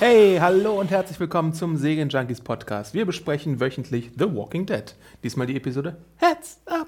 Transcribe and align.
Hey, 0.00 0.38
hallo 0.40 0.78
und 0.78 0.92
herzlich 0.92 1.18
willkommen 1.18 1.52
zum 1.52 1.76
Segen 1.76 2.08
Junkies 2.08 2.40
Podcast. 2.40 2.94
Wir 2.94 3.04
besprechen 3.04 3.58
wöchentlich 3.58 4.12
The 4.16 4.32
Walking 4.32 4.64
Dead. 4.64 4.94
Diesmal 5.24 5.48
die 5.48 5.56
Episode 5.56 5.96
Heads 6.18 6.60
Up. 6.66 6.86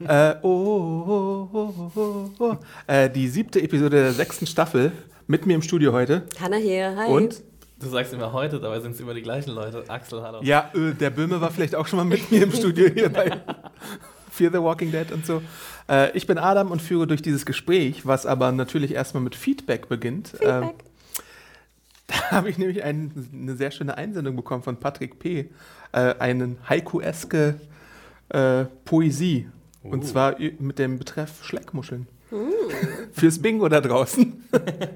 Äh, 0.00 0.34
oh, 0.42 0.48
oh, 0.48 1.48
oh, 1.52 1.92
oh, 1.94 2.30
oh. 2.40 2.56
Äh, 2.88 3.08
die 3.08 3.28
siebte 3.28 3.62
Episode 3.62 4.02
der 4.02 4.12
sechsten 4.12 4.48
Staffel. 4.48 4.90
Mit 5.28 5.46
mir 5.46 5.54
im 5.54 5.62
Studio 5.62 5.92
heute. 5.92 6.24
Hanna 6.40 6.56
hier, 6.56 6.96
hi. 6.96 7.08
Und? 7.08 7.40
Du 7.78 7.88
sagst 7.88 8.12
immer 8.12 8.32
heute, 8.32 8.58
dabei 8.58 8.80
sind 8.80 8.96
es 8.96 9.00
immer 9.00 9.14
die 9.14 9.22
gleichen 9.22 9.52
Leute. 9.52 9.84
Axel, 9.86 10.20
hallo. 10.20 10.40
Ja, 10.42 10.72
äh, 10.74 10.92
der 10.92 11.10
Böhme 11.10 11.40
war 11.40 11.52
vielleicht 11.52 11.76
auch 11.76 11.86
schon 11.86 11.98
mal 11.98 12.04
mit 12.04 12.32
mir 12.32 12.42
im 12.42 12.52
Studio 12.52 12.88
hier 12.92 13.10
bei 13.10 13.30
Fear 14.32 14.50
the 14.50 14.58
Walking 14.58 14.90
Dead 14.90 15.12
und 15.12 15.24
so. 15.24 15.40
Äh, 15.88 16.10
ich 16.16 16.26
bin 16.26 16.38
Adam 16.38 16.72
und 16.72 16.82
führe 16.82 17.06
durch 17.06 17.22
dieses 17.22 17.46
Gespräch, 17.46 18.04
was 18.04 18.26
aber 18.26 18.50
natürlich 18.50 18.92
erstmal 18.92 19.22
mit 19.22 19.36
Feedback 19.36 19.88
beginnt. 19.88 20.30
Feedback. 20.30 20.74
Da 22.30 22.36
habe 22.36 22.50
ich 22.50 22.58
nämlich 22.58 22.82
ein, 22.82 23.28
eine 23.32 23.56
sehr 23.56 23.70
schöne 23.70 23.96
Einsendung 23.96 24.36
bekommen 24.36 24.62
von 24.62 24.78
Patrick 24.78 25.18
P. 25.18 25.50
Äh, 25.92 26.14
einen 26.18 26.58
Haiku-eske 26.68 27.54
äh, 28.30 28.64
Poesie. 28.84 29.48
Und 29.82 30.02
Uh. 30.02 30.06
zwar 30.06 30.36
mit 30.58 30.78
dem 30.78 30.98
Betreff 30.98 31.44
Schleckmuscheln. 31.44 32.06
Fürs 33.12 33.40
Bingo 33.40 33.68
da 33.68 33.80
draußen. 33.80 34.44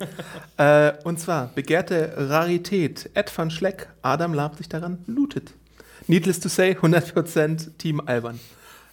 äh, 0.57 0.93
und 1.05 1.21
zwar, 1.21 1.49
begehrte 1.55 2.15
Rarität, 2.17 3.11
Ed 3.15 3.37
van 3.37 3.51
Schleck, 3.51 3.89
Adam 4.03 4.35
Lab 4.35 4.57
sich 4.57 4.69
daran 4.69 5.05
lootet. 5.07 5.53
Needless 6.07 6.41
to 6.41 6.49
say, 6.49 6.73
100% 6.73 7.77
Team 7.79 8.01
Alban. 8.05 8.41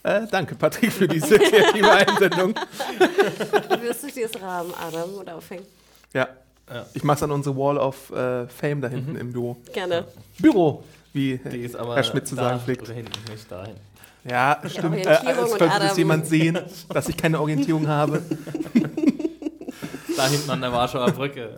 Äh, 0.03 0.27
danke, 0.29 0.53
Patrick, 0.55 0.91
für 0.91 1.07
diese 1.07 1.39
kreative 1.39 1.91
Einsendung. 1.91 2.53
Wirst 3.81 4.03
du 4.03 4.07
dir 4.11 4.27
das 4.27 4.39
Rahmen, 4.39 4.73
Adam, 4.79 5.09
oder 5.15 5.37
aufhängen? 5.37 5.65
Ja, 6.13 6.27
Ja. 6.73 6.85
ich 6.93 7.03
mach's 7.03 7.21
an 7.21 7.31
unsere 7.31 7.55
Wall 7.55 7.77
of 7.77 8.09
äh, 8.11 8.47
Fame 8.47 8.81
da 8.81 8.87
hinten 8.87 9.15
im 9.15 9.31
Büro. 9.33 9.57
Gerne. 9.73 10.05
Büro, 10.39 10.83
wie 11.13 11.37
Die 11.51 11.59
ist 11.59 11.75
aber 11.75 11.95
Herr 11.95 12.03
Schmidt 12.03 12.27
zu 12.27 12.35
sagen 12.35 12.59
pflegt. 12.59 12.87
hinten, 12.87 13.11
nicht 13.31 13.51
dahin. 13.51 13.75
Ja, 14.27 14.59
stimmt. 14.67 15.05
Äh, 15.05 15.09
es 15.11 15.49
sollte 15.51 15.65
das 15.79 15.95
jemand 15.97 16.25
sehen, 16.25 16.57
dass 16.89 17.07
ich 17.09 17.15
keine 17.17 17.39
Orientierung 17.39 17.87
habe. 17.87 18.23
Da 20.17 20.27
hinten 20.27 20.49
an 20.49 20.61
der 20.61 20.71
Warschauer 20.71 21.11
Brücke. 21.11 21.57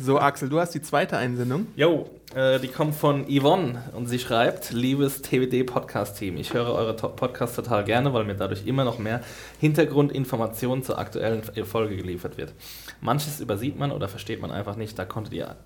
So, 0.00 0.18
Axel, 0.20 0.48
du 0.48 0.60
hast 0.60 0.70
die 0.74 0.80
zweite 0.82 1.16
Einsendung. 1.16 1.66
Jo, 1.74 2.08
äh, 2.34 2.60
die 2.60 2.68
kommt 2.68 2.94
von 2.94 3.26
Yvonne 3.28 3.82
und 3.94 4.06
sie 4.06 4.20
schreibt, 4.20 4.70
liebes 4.70 5.22
TWD-Podcast-Team, 5.22 6.36
ich 6.36 6.54
höre 6.54 6.72
eure 6.72 6.94
To- 6.94 7.08
Podcasts 7.08 7.56
total 7.56 7.82
gerne, 7.84 8.14
weil 8.14 8.24
mir 8.24 8.34
dadurch 8.36 8.64
immer 8.66 8.84
noch 8.84 8.98
mehr 8.98 9.22
Hintergrundinformationen 9.60 10.84
zur 10.84 10.98
aktuellen 10.98 11.42
Folge 11.64 11.96
geliefert 11.96 12.38
wird. 12.38 12.52
Manches 13.00 13.40
übersieht 13.40 13.78
man 13.78 13.92
oder 13.92 14.08
versteht 14.08 14.40
man 14.40 14.50
einfach 14.50 14.76
nicht, 14.76 14.98
da 14.98 15.04
konntet 15.04 15.34
ihr 15.34 15.56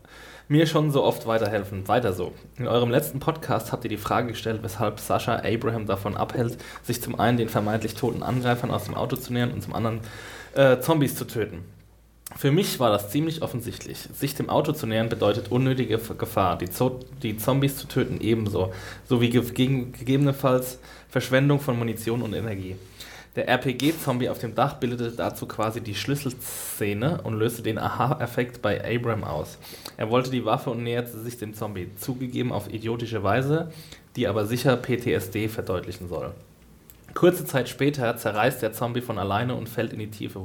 mir 0.49 0.67
schon 0.67 0.91
so 0.91 1.05
oft 1.05 1.27
weiterhelfen. 1.27 1.89
Weiter 1.89 2.13
so. 2.13 2.33
In 2.57 2.67
eurem 2.67 2.91
letzten 2.91 3.21
Podcast 3.21 3.71
habt 3.71 3.85
ihr 3.85 3.91
die 3.91 3.97
Frage 3.99 4.29
gestellt, 4.29 4.63
weshalb 4.63 4.99
Sascha 4.99 5.43
Abraham 5.45 5.87
davon 5.87 6.17
abhält, 6.17 6.59
sich 6.83 7.03
zum 7.03 7.21
einen 7.21 7.37
den 7.37 7.49
vermeintlich 7.49 7.95
toten 7.95 8.23
Angreifern 8.23 8.71
aus 8.71 8.85
dem 8.85 8.95
Auto 8.95 9.17
zu 9.17 9.33
nähern 9.33 9.53
und 9.53 9.63
zum 9.63 9.75
anderen 9.75 10.01
äh, 10.55 10.81
Zombies 10.81 11.15
zu 11.17 11.27
töten. 11.27 11.65
Für 12.37 12.51
mich 12.51 12.79
war 12.79 12.91
das 12.91 13.11
ziemlich 13.11 13.41
offensichtlich. 13.41 13.99
Sich 14.13 14.35
dem 14.35 14.51
Auto 14.51 14.73
zu 14.73 14.87
nähern 14.87 15.09
bedeutet 15.09 15.51
unnötige 15.51 15.99
Gefahr. 15.99 16.59
Die, 16.59 16.69
Zo 16.69 17.01
die 17.23 17.39
Zombies 17.39 17.79
zu 17.79 17.89
töten 17.89 18.21
ebenso. 18.21 18.73
Sowie 19.07 19.31
ge 19.31 19.43
gegebenenfalls 19.43 20.79
Verschwendung 21.09 21.59
von 21.59 21.79
Munition 21.79 22.21
und 22.21 22.35
Energie. 22.35 22.77
Der 23.39 23.47
RPG-Zombie 23.47 24.31
auf 24.31 24.41
dem 24.41 24.57
Dach 24.57 24.81
bildete 24.81 25.13
dazu 25.13 25.47
quasi 25.47 25.81
die 25.81 25.95
Schlüsselszene 25.95 27.21
und 27.23 27.39
löste 27.39 27.63
den 27.63 27.79
Aha-Effekt 27.79 28.63
bei 28.63 28.85
Abram 28.85 29.23
aus. 29.23 29.59
Er 29.97 30.11
wollte 30.11 30.33
die 30.33 30.45
Waffe 30.45 30.71
und 30.71 30.83
näherte 30.83 31.17
sich 31.21 31.39
dem 31.39 31.55
Zombie, 31.55 31.89
zugegeben 31.95 32.51
auf 32.51 32.69
idiotische 32.69 33.23
Weise, 33.23 33.71
die 34.17 34.27
aber 34.27 34.45
sicher 34.45 34.77
PTSD 34.77 35.47
verdeutlichen 35.47 36.09
soll. 36.09 36.33
Kurze 37.19 37.45
Zeit 37.45 37.69
später 37.69 38.17
zerreißt 38.17 38.63
der 38.63 38.73
Zombie 38.73 39.01
von 39.01 39.19
alleine 39.19 39.57
und 39.57 39.69
fällt 39.69 39.93
in 39.93 39.99
die 39.99 40.09
Tiefe. 40.09 40.41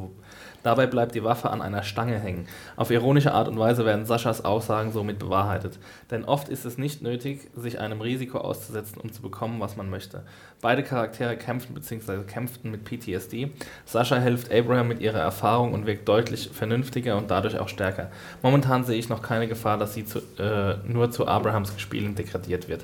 Dabei 0.64 0.88
bleibt 0.88 1.14
die 1.14 1.24
Waffe 1.24 1.52
an 1.52 1.62
einer 1.62 1.84
Stange 1.84 2.18
hängen. 2.18 2.48
Auf 2.78 2.90
ironische 2.90 3.32
Art 3.32 3.48
und 3.48 3.60
Weise 3.60 3.86
werden 3.86 4.08
Saschas 4.08 4.44
Aussagen 4.44 4.92
somit 4.92 5.20
bewahrheitet. 5.20 5.78
Denn 6.10 6.26
oft 6.26 6.50
ist 6.50 6.66
es 6.66 6.80
nicht 6.80 7.04
nötig, 7.04 7.42
sich 7.56 7.80
einem 7.80 8.02
Risiko 8.02 8.40
auszusetzen, 8.40 9.00
um 9.00 9.12
zu 9.12 9.22
bekommen, 9.22 9.60
was 9.60 9.78
man 9.78 9.92
möchte. 9.92 10.24
Beide 10.62 10.82
Charaktere 10.82 11.38
kämpfen 11.38 11.76
bzw. 11.76 12.24
kämpften 12.24 12.72
mit 12.72 12.86
PTSD. 12.86 13.52
Sascha 13.86 14.16
hilft 14.16 14.52
Abraham 14.52 14.88
mit 14.88 15.00
ihrer 15.00 15.20
Erfahrung 15.20 15.74
und 15.74 15.86
wirkt 15.86 16.08
deutlich 16.10 16.50
vernünftiger 16.52 17.18
und 17.18 17.30
dadurch 17.30 17.60
auch 17.60 17.70
stärker. 17.70 18.10
Momentan 18.42 18.84
sehe 18.84 18.98
ich 18.98 19.10
noch 19.10 19.22
keine 19.22 19.48
Gefahr, 19.48 19.78
dass 19.78 19.94
sie 19.94 20.06
zu, 20.06 20.22
äh, 20.40 20.78
nur 20.88 21.12
zu 21.12 21.28
Abrahams 21.28 21.80
Spielen 21.80 22.16
degradiert 22.16 22.68
wird. 22.68 22.84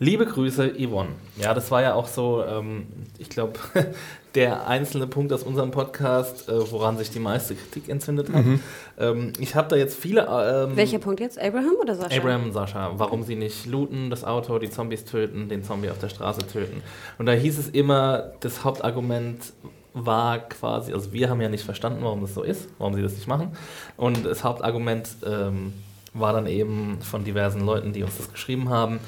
Liebe 0.00 0.26
Grüße, 0.26 0.74
Yvonne. 0.78 1.10
Ja, 1.36 1.54
das 1.54 1.72
war 1.72 1.82
ja 1.82 1.94
auch 1.94 2.06
so, 2.06 2.44
ähm, 2.44 2.86
ich 3.18 3.28
glaube, 3.28 3.54
der 4.36 4.68
einzelne 4.68 5.08
Punkt 5.08 5.32
aus 5.32 5.42
unserem 5.42 5.72
Podcast, 5.72 6.48
äh, 6.48 6.70
woran 6.70 6.96
sich 6.96 7.10
die 7.10 7.18
meiste 7.18 7.56
Kritik 7.56 7.88
entzündet 7.88 8.32
hat. 8.32 8.44
Ähm, 9.00 9.32
ich 9.40 9.56
habe 9.56 9.68
da 9.68 9.74
jetzt 9.74 9.98
viele. 9.98 10.20
Ähm, 10.30 10.76
Welcher 10.76 11.00
Punkt 11.00 11.18
jetzt? 11.18 11.40
Abraham 11.40 11.74
oder 11.80 11.96
Sascha? 11.96 12.16
Abraham 12.16 12.44
und 12.44 12.52
Sascha, 12.52 12.92
warum 12.96 13.24
sie 13.24 13.34
nicht 13.34 13.66
looten, 13.66 14.08
das 14.08 14.22
Auto, 14.22 14.60
die 14.60 14.70
Zombies 14.70 15.04
töten, 15.04 15.48
den 15.48 15.64
Zombie 15.64 15.90
auf 15.90 15.98
der 15.98 16.10
Straße 16.10 16.46
töten. 16.46 16.80
Und 17.18 17.26
da 17.26 17.32
hieß 17.32 17.58
es 17.58 17.68
immer, 17.68 18.32
das 18.38 18.62
Hauptargument 18.62 19.52
war 19.94 20.38
quasi, 20.38 20.92
also 20.92 21.12
wir 21.12 21.28
haben 21.28 21.40
ja 21.40 21.48
nicht 21.48 21.64
verstanden, 21.64 22.04
warum 22.04 22.20
das 22.20 22.34
so 22.34 22.44
ist, 22.44 22.68
warum 22.78 22.94
sie 22.94 23.02
das 23.02 23.14
nicht 23.14 23.26
machen. 23.26 23.50
Und 23.96 24.24
das 24.24 24.44
Hauptargument 24.44 25.08
ähm, 25.26 25.72
war 26.14 26.32
dann 26.32 26.46
eben 26.46 26.98
von 27.00 27.24
diversen 27.24 27.62
Leuten, 27.66 27.92
die 27.92 28.04
uns 28.04 28.16
das 28.16 28.30
geschrieben 28.30 28.68
haben, 28.68 29.00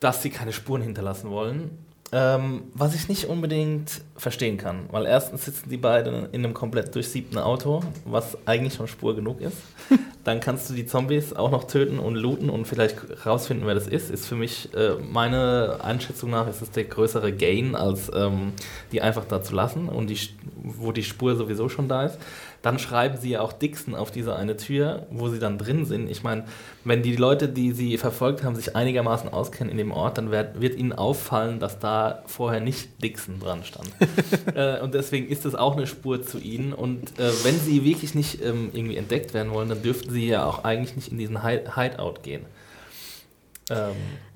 dass 0.00 0.22
sie 0.22 0.30
keine 0.30 0.52
Spuren 0.52 0.82
hinterlassen 0.82 1.30
wollen. 1.30 1.70
Ähm, 2.12 2.64
was 2.74 2.96
ich 2.96 3.08
nicht 3.08 3.26
unbedingt 3.26 4.00
verstehen 4.16 4.56
kann, 4.56 4.86
weil 4.90 5.06
erstens 5.06 5.44
sitzen 5.44 5.70
die 5.70 5.76
beiden 5.76 6.24
in 6.32 6.44
einem 6.44 6.54
komplett 6.54 6.92
durchsiebten 6.92 7.38
Auto, 7.38 7.84
was 8.04 8.36
eigentlich 8.48 8.74
schon 8.74 8.88
Spur 8.88 9.14
genug 9.14 9.40
ist. 9.40 9.58
Dann 10.24 10.40
kannst 10.40 10.68
du 10.68 10.74
die 10.74 10.86
Zombies 10.86 11.32
auch 11.32 11.52
noch 11.52 11.64
töten 11.64 12.00
und 12.00 12.16
looten 12.16 12.50
und 12.50 12.66
vielleicht 12.66 12.96
rausfinden, 13.24 13.64
wer 13.64 13.74
das 13.74 13.86
ist. 13.86 14.10
Ist 14.10 14.26
für 14.26 14.34
mich, 14.34 14.74
äh, 14.74 14.96
meine 14.96 15.78
Einschätzung 15.82 16.30
nach, 16.30 16.48
ist 16.48 16.62
es 16.62 16.72
der 16.72 16.84
größere 16.84 17.32
Gain, 17.32 17.76
als 17.76 18.10
ähm, 18.12 18.54
die 18.90 19.02
einfach 19.02 19.24
da 19.24 19.40
zu 19.40 19.54
lassen 19.54 19.88
und 19.88 20.10
die, 20.10 20.18
wo 20.64 20.90
die 20.90 21.04
Spur 21.04 21.36
sowieso 21.36 21.68
schon 21.68 21.86
da 21.86 22.06
ist. 22.06 22.18
Dann 22.62 22.78
schreiben 22.78 23.16
sie 23.16 23.30
ja 23.30 23.40
auch 23.40 23.54
Dixon 23.54 23.94
auf 23.94 24.10
diese 24.10 24.36
eine 24.36 24.56
Tür, 24.56 25.06
wo 25.10 25.28
sie 25.28 25.38
dann 25.38 25.56
drin 25.56 25.86
sind. 25.86 26.10
Ich 26.10 26.22
meine, 26.22 26.44
wenn 26.84 27.02
die 27.02 27.16
Leute, 27.16 27.48
die 27.48 27.72
sie 27.72 27.96
verfolgt 27.96 28.44
haben, 28.44 28.54
sich 28.54 28.76
einigermaßen 28.76 29.32
auskennen 29.32 29.70
in 29.70 29.78
dem 29.78 29.92
Ort, 29.92 30.18
dann 30.18 30.30
wird, 30.30 30.60
wird 30.60 30.76
ihnen 30.76 30.92
auffallen, 30.92 31.58
dass 31.58 31.78
da 31.78 32.22
vorher 32.26 32.60
nicht 32.60 33.02
Dixon 33.02 33.40
dran 33.40 33.64
stand. 33.64 33.88
äh, 34.54 34.78
und 34.80 34.92
deswegen 34.92 35.26
ist 35.28 35.46
das 35.46 35.54
auch 35.54 35.74
eine 35.76 35.86
Spur 35.86 36.22
zu 36.22 36.38
ihnen. 36.38 36.74
Und 36.74 37.18
äh, 37.18 37.30
wenn 37.44 37.58
sie 37.58 37.82
wirklich 37.84 38.14
nicht 38.14 38.42
ähm, 38.44 38.68
irgendwie 38.74 38.96
entdeckt 38.96 39.32
werden 39.32 39.52
wollen, 39.54 39.70
dann 39.70 39.82
dürften 39.82 40.10
sie 40.10 40.26
ja 40.28 40.44
auch 40.44 40.62
eigentlich 40.64 40.96
nicht 40.96 41.10
in 41.12 41.16
diesen 41.16 41.42
Hi- 41.42 41.64
Hideout 41.74 42.16
gehen. 42.22 42.44
Ähm, 43.70 43.94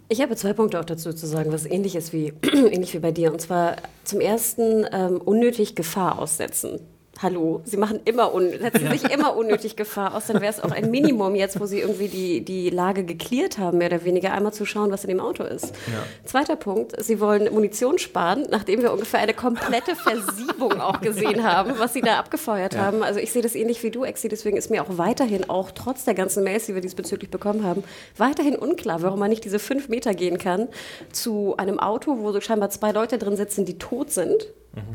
Ich 0.09 0.23
habe 0.23 0.35
zwei 0.37 0.53
Punkte 0.55 0.81
auch 0.81 0.85
dazu 0.85 1.13
zu 1.13 1.27
sagen, 1.27 1.53
was 1.53 1.67
ähnlich 1.67 1.95
ist 1.95 2.13
wie, 2.15 2.33
ähnlich 2.43 2.95
wie 2.95 3.01
bei 3.01 3.13
dir. 3.13 3.33
Und 3.33 3.41
zwar 3.43 3.77
zum 4.05 4.21
ersten 4.21 4.87
ähm, 4.93 5.21
unnötig 5.21 5.75
Gefahr 5.75 6.19
aussetzen. 6.19 6.81
Hallo, 7.23 7.63
sie 7.65 7.77
machen 7.77 8.01
immer 8.05 8.33
setzen 8.61 8.91
sich 8.91 9.05
immer 9.11 9.37
unnötig 9.37 9.77
Gefahr 9.77 10.15
aus, 10.15 10.27
dann 10.27 10.41
wäre 10.41 10.53
es 10.53 10.61
auch 10.61 10.73
ein 10.73 10.91
Minimum 10.91 11.35
jetzt, 11.37 11.61
wo 11.61 11.67
sie 11.67 11.79
irgendwie 11.79 12.09
die, 12.09 12.45
die 12.45 12.71
Lage 12.71 13.05
geklärt 13.05 13.59
haben, 13.59 13.79
mehr 13.79 13.87
oder 13.87 14.05
weniger 14.05 14.33
einmal 14.33 14.53
zu 14.53 14.67
schauen, 14.67 14.91
was 14.91 15.05
in 15.05 15.09
dem 15.09 15.21
Auto 15.21 15.45
ist. 15.45 15.67
Ja. 15.67 16.05
Zweiter 16.25 16.57
Punkt, 16.57 16.93
sie 17.03 17.21
wollen 17.21 17.53
Munition 17.53 17.99
sparen, 17.99 18.47
nachdem 18.51 18.83
wir 18.83 18.93
ungefähr 18.93 19.21
eine 19.21 19.35
komplette 19.35 19.95
Versiebung 19.95 20.81
auch 20.81 21.01
gesehen 21.01 21.45
haben, 21.51 21.75
was 21.79 21.93
sie 21.93 22.01
da 22.01 22.19
abgefeuert 22.19 22.77
haben. 22.77 23.03
Also 23.03 23.21
ich 23.21 23.33
sehe 23.33 23.43
das 23.43 23.55
ähnlich 23.55 23.83
wie 23.83 23.91
du, 23.91 24.05
Exi, 24.05 24.29
deswegen 24.29 24.57
ist 24.57 24.71
mir 24.71 24.83
auch 24.83 24.99
weiterhin, 24.99 25.49
auch 25.49 25.71
trotz 25.71 26.05
der 26.05 26.15
ganzen 26.15 26.43
Mails, 26.43 26.67
die 26.67 26.75
wir 26.75 26.83
diesbezüglich 26.83 27.31
bekommen 27.31 27.65
haben, 27.65 27.85
weiterhin 28.17 28.57
unklar, 28.57 29.03
warum 29.03 29.21
man 29.21 29.31
nicht 29.31 29.45
diese 29.45 29.59
fünf 29.59 29.89
Meter 29.89 30.15
gehen 30.15 30.39
kann 30.39 30.69
zu 31.13 31.57
einem 31.57 31.79
Auto, 31.79 32.19
wo 32.19 32.33
so 32.33 32.41
scheinbar 32.41 32.71
zwei 32.71 32.91
Leute 32.93 33.19
drin 33.19 33.37
sitzen, 33.37 33.65
die 33.65 33.79
tot 33.79 34.11
sind. 34.11 34.49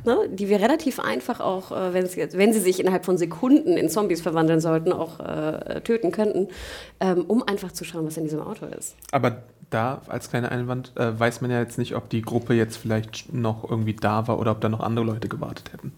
Ne, 0.05 0.29
die 0.29 0.49
wir 0.49 0.59
relativ 0.59 0.99
einfach 0.99 1.39
auch, 1.39 1.71
äh, 1.71 1.93
wenn, 1.93 2.05
sie, 2.07 2.27
wenn 2.33 2.51
sie 2.51 2.59
sich 2.59 2.79
innerhalb 2.79 3.05
von 3.05 3.17
Sekunden 3.17 3.77
in 3.77 3.89
Zombies 3.89 4.21
verwandeln 4.21 4.59
sollten, 4.59 4.91
auch 4.91 5.19
äh, 5.19 5.81
töten 5.81 6.11
könnten, 6.11 6.47
ähm, 6.99 7.23
um 7.27 7.43
einfach 7.43 7.71
zu 7.71 7.85
schauen, 7.85 8.05
was 8.05 8.17
in 8.17 8.23
diesem 8.23 8.41
Auto 8.41 8.65
ist. 8.65 8.95
Aber 9.11 9.43
da, 9.69 10.01
als 10.07 10.29
kleiner 10.29 10.51
Einwand, 10.51 10.93
äh, 10.97 11.17
weiß 11.17 11.41
man 11.41 11.51
ja 11.51 11.59
jetzt 11.59 11.77
nicht, 11.77 11.95
ob 11.95 12.09
die 12.09 12.21
Gruppe 12.21 12.53
jetzt 12.53 12.77
vielleicht 12.77 13.33
noch 13.33 13.69
irgendwie 13.69 13.93
da 13.93 14.27
war 14.27 14.39
oder 14.39 14.51
ob 14.51 14.61
da 14.61 14.69
noch 14.69 14.81
andere 14.81 15.05
Leute 15.05 15.29
gewartet 15.29 15.71
hätten. 15.71 15.93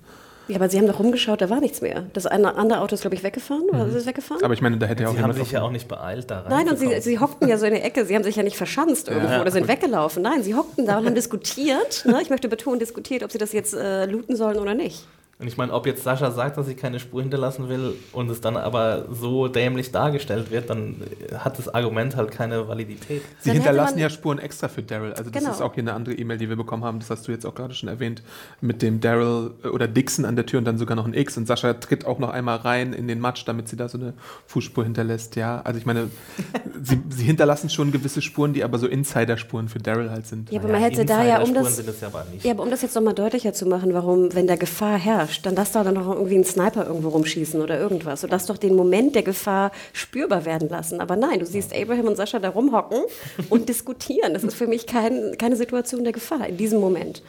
Ja, 0.51 0.57
aber 0.57 0.69
sie 0.69 0.77
haben 0.77 0.87
doch 0.87 0.99
rumgeschaut, 0.99 1.41
da 1.41 1.49
war 1.49 1.61
nichts 1.61 1.79
mehr. 1.81 2.03
Das 2.11 2.25
eine 2.25 2.55
andere 2.55 2.81
Auto 2.81 2.93
ist, 2.93 3.01
glaube 3.01 3.15
ich, 3.15 3.23
weggefahren. 3.23 3.63
Oder 3.69 3.87
ist 3.87 3.95
es 3.95 4.05
weggefahren? 4.05 4.43
Aber 4.43 4.53
ich 4.53 4.61
meine, 4.61 4.77
da 4.77 4.85
hätte 4.85 5.03
ja 5.03 5.09
auch 5.09 5.13
sie 5.13 5.21
haben 5.21 5.31
sich 5.33 5.51
ja 5.51 5.61
auch 5.61 5.71
nicht 5.71 5.87
beeilt 5.87 6.29
da 6.29 6.41
rein. 6.41 6.49
Nein, 6.49 6.69
und 6.69 6.77
sie, 6.77 6.99
sie 6.99 7.19
hockten 7.19 7.47
ja 7.47 7.57
so 7.57 7.65
in 7.65 7.73
der 7.73 7.85
Ecke. 7.85 8.05
Sie 8.05 8.13
haben 8.15 8.23
sich 8.23 8.35
ja 8.35 8.43
nicht 8.43 8.57
verschanzt 8.57 9.07
irgendwo 9.07 9.31
Ja, 9.31 9.41
oder 9.41 9.49
sind 9.51 9.63
gut. 9.63 9.69
weggelaufen. 9.71 10.21
Nein, 10.23 10.43
sie 10.43 10.53
hockten 10.55 10.85
da 10.85 10.97
und 10.97 11.05
haben 11.05 11.15
diskutiert. 11.15 12.03
Ne? 12.05 12.19
Ich 12.21 12.29
möchte 12.29 12.49
betonen, 12.49 12.79
diskutiert, 12.79 13.23
ob 13.23 13.31
sie 13.31 13.37
das 13.37 13.53
jetzt 13.53 13.73
äh, 13.73 14.05
looten 14.05 14.35
sollen 14.35 14.59
oder 14.59 14.73
nicht. 14.73 15.07
Und 15.41 15.47
ich 15.47 15.57
meine, 15.57 15.73
ob 15.73 15.87
jetzt 15.87 16.03
Sascha 16.03 16.29
sagt, 16.31 16.57
dass 16.57 16.67
sie 16.67 16.75
keine 16.75 16.99
Spur 16.99 17.21
hinterlassen 17.21 17.67
will 17.67 17.95
und 18.13 18.29
es 18.29 18.41
dann 18.41 18.55
aber 18.57 19.05
so 19.11 19.47
dämlich 19.47 19.91
dargestellt 19.91 20.51
wird, 20.51 20.69
dann 20.69 20.97
hat 21.35 21.57
das 21.57 21.67
Argument 21.73 22.15
halt 22.15 22.31
keine 22.31 22.67
Validität. 22.67 23.23
Sie 23.39 23.49
Dann 23.49 23.57
hinterlassen 23.57 23.97
ja 23.97 24.09
Spuren 24.09 24.37
extra 24.39 24.67
für 24.67 24.83
Daryl. 24.83 25.13
Also 25.13 25.31
das 25.31 25.41
Genau. 25.41 25.51
ist 25.53 25.61
auch 25.61 25.73
hier 25.73 25.81
eine 25.83 25.93
andere 25.93 26.13
E-Mail, 26.15 26.37
die 26.37 26.47
wir 26.49 26.55
bekommen 26.55 26.83
haben. 26.83 26.99
Das 26.99 27.09
hast 27.09 27.27
du 27.27 27.31
jetzt 27.31 27.45
auch 27.45 27.55
gerade 27.55 27.73
schon 27.73 27.89
erwähnt. 27.89 28.21
Mit 28.61 28.81
dem 28.83 28.99
Daryl 29.01 29.51
äh, 29.63 29.69
oder 29.69 29.87
Dixon 29.87 30.25
an 30.25 30.35
der 30.35 30.45
Tür 30.45 30.59
und 30.59 30.65
dann 30.65 30.77
sogar 30.77 30.95
noch 30.95 31.05
ein 31.05 31.13
X. 31.13 31.37
Und 31.37 31.47
Sascha 31.47 31.73
tritt 31.73 32.05
auch 32.05 32.19
noch 32.19 32.29
einmal 32.29 32.57
rein 32.57 32.93
in 32.93 33.07
den 33.07 33.19
Matsch, 33.19 33.43
damit 33.47 33.67
sie 33.67 33.75
da 33.75 33.89
so 33.89 33.97
eine 33.97 34.13
Fußspur 34.47 34.83
hinterlässt. 34.83 35.35
Ja, 35.37 35.61
also 35.63 35.79
ich 35.79 35.85
meine, 35.85 36.09
sie, 36.83 37.01
sie 37.09 37.23
hinterlassen 37.23 37.69
schon 37.69 37.91
gewisse 37.91 38.21
Spuren, 38.21 38.53
die 38.53 38.63
aber 38.63 38.77
so 38.77 38.85
Insider-Spuren 38.87 39.69
für 39.69 39.79
Daryl 39.79 40.11
halt 40.11 40.27
sind. 40.27 40.51
Ja, 40.51 40.59
aber 40.59 40.69
man 40.69 40.81
hätte 40.81 41.05
da 41.05 41.23
ja, 41.23 41.41
um 41.41 41.53
das, 41.53 41.77
sind 41.77 41.89
es 41.89 42.01
ja 42.01 42.07
aber 42.09 42.25
nicht. 42.31 42.45
ja, 42.45 42.51
aber 42.51 42.63
um 42.63 42.69
das 42.69 42.81
jetzt 42.81 42.95
nochmal 42.95 43.13
deutlicher 43.15 43.53
zu 43.53 43.65
machen, 43.65 43.93
warum, 43.93 44.33
wenn 44.35 44.45
da 44.47 44.55
Gefahr 44.55 44.97
herrscht, 44.99 45.30
dann 45.41 45.55
lass 45.55 45.71
doch 45.71 45.83
dann 45.83 45.95
noch 45.95 46.07
irgendwie 46.13 46.35
einen 46.35 46.45
Sniper 46.45 46.85
irgendwo 46.85 47.09
rumschießen 47.09 47.61
oder 47.61 47.79
irgendwas. 47.79 48.23
Und 48.23 48.31
lass 48.31 48.45
doch 48.45 48.57
den 48.57 48.75
Moment 48.75 49.15
der 49.15 49.23
Gefahr 49.23 49.71
spürbar 49.93 50.45
werden 50.45 50.69
lassen. 50.69 50.99
Aber 50.99 51.15
nein, 51.15 51.39
du 51.39 51.45
siehst 51.45 51.75
Abraham 51.75 52.07
und 52.07 52.17
Sascha 52.17 52.39
da 52.39 52.49
rumhocken 52.49 53.01
und 53.49 53.69
diskutieren. 53.69 54.33
Das 54.33 54.43
ist 54.43 54.55
für 54.55 54.67
mich 54.67 54.87
kein, 54.87 55.37
keine 55.37 55.55
Situation 55.55 56.03
der 56.03 56.13
Gefahr 56.13 56.47
in 56.47 56.57
diesem 56.57 56.79
Moment. 56.79 57.21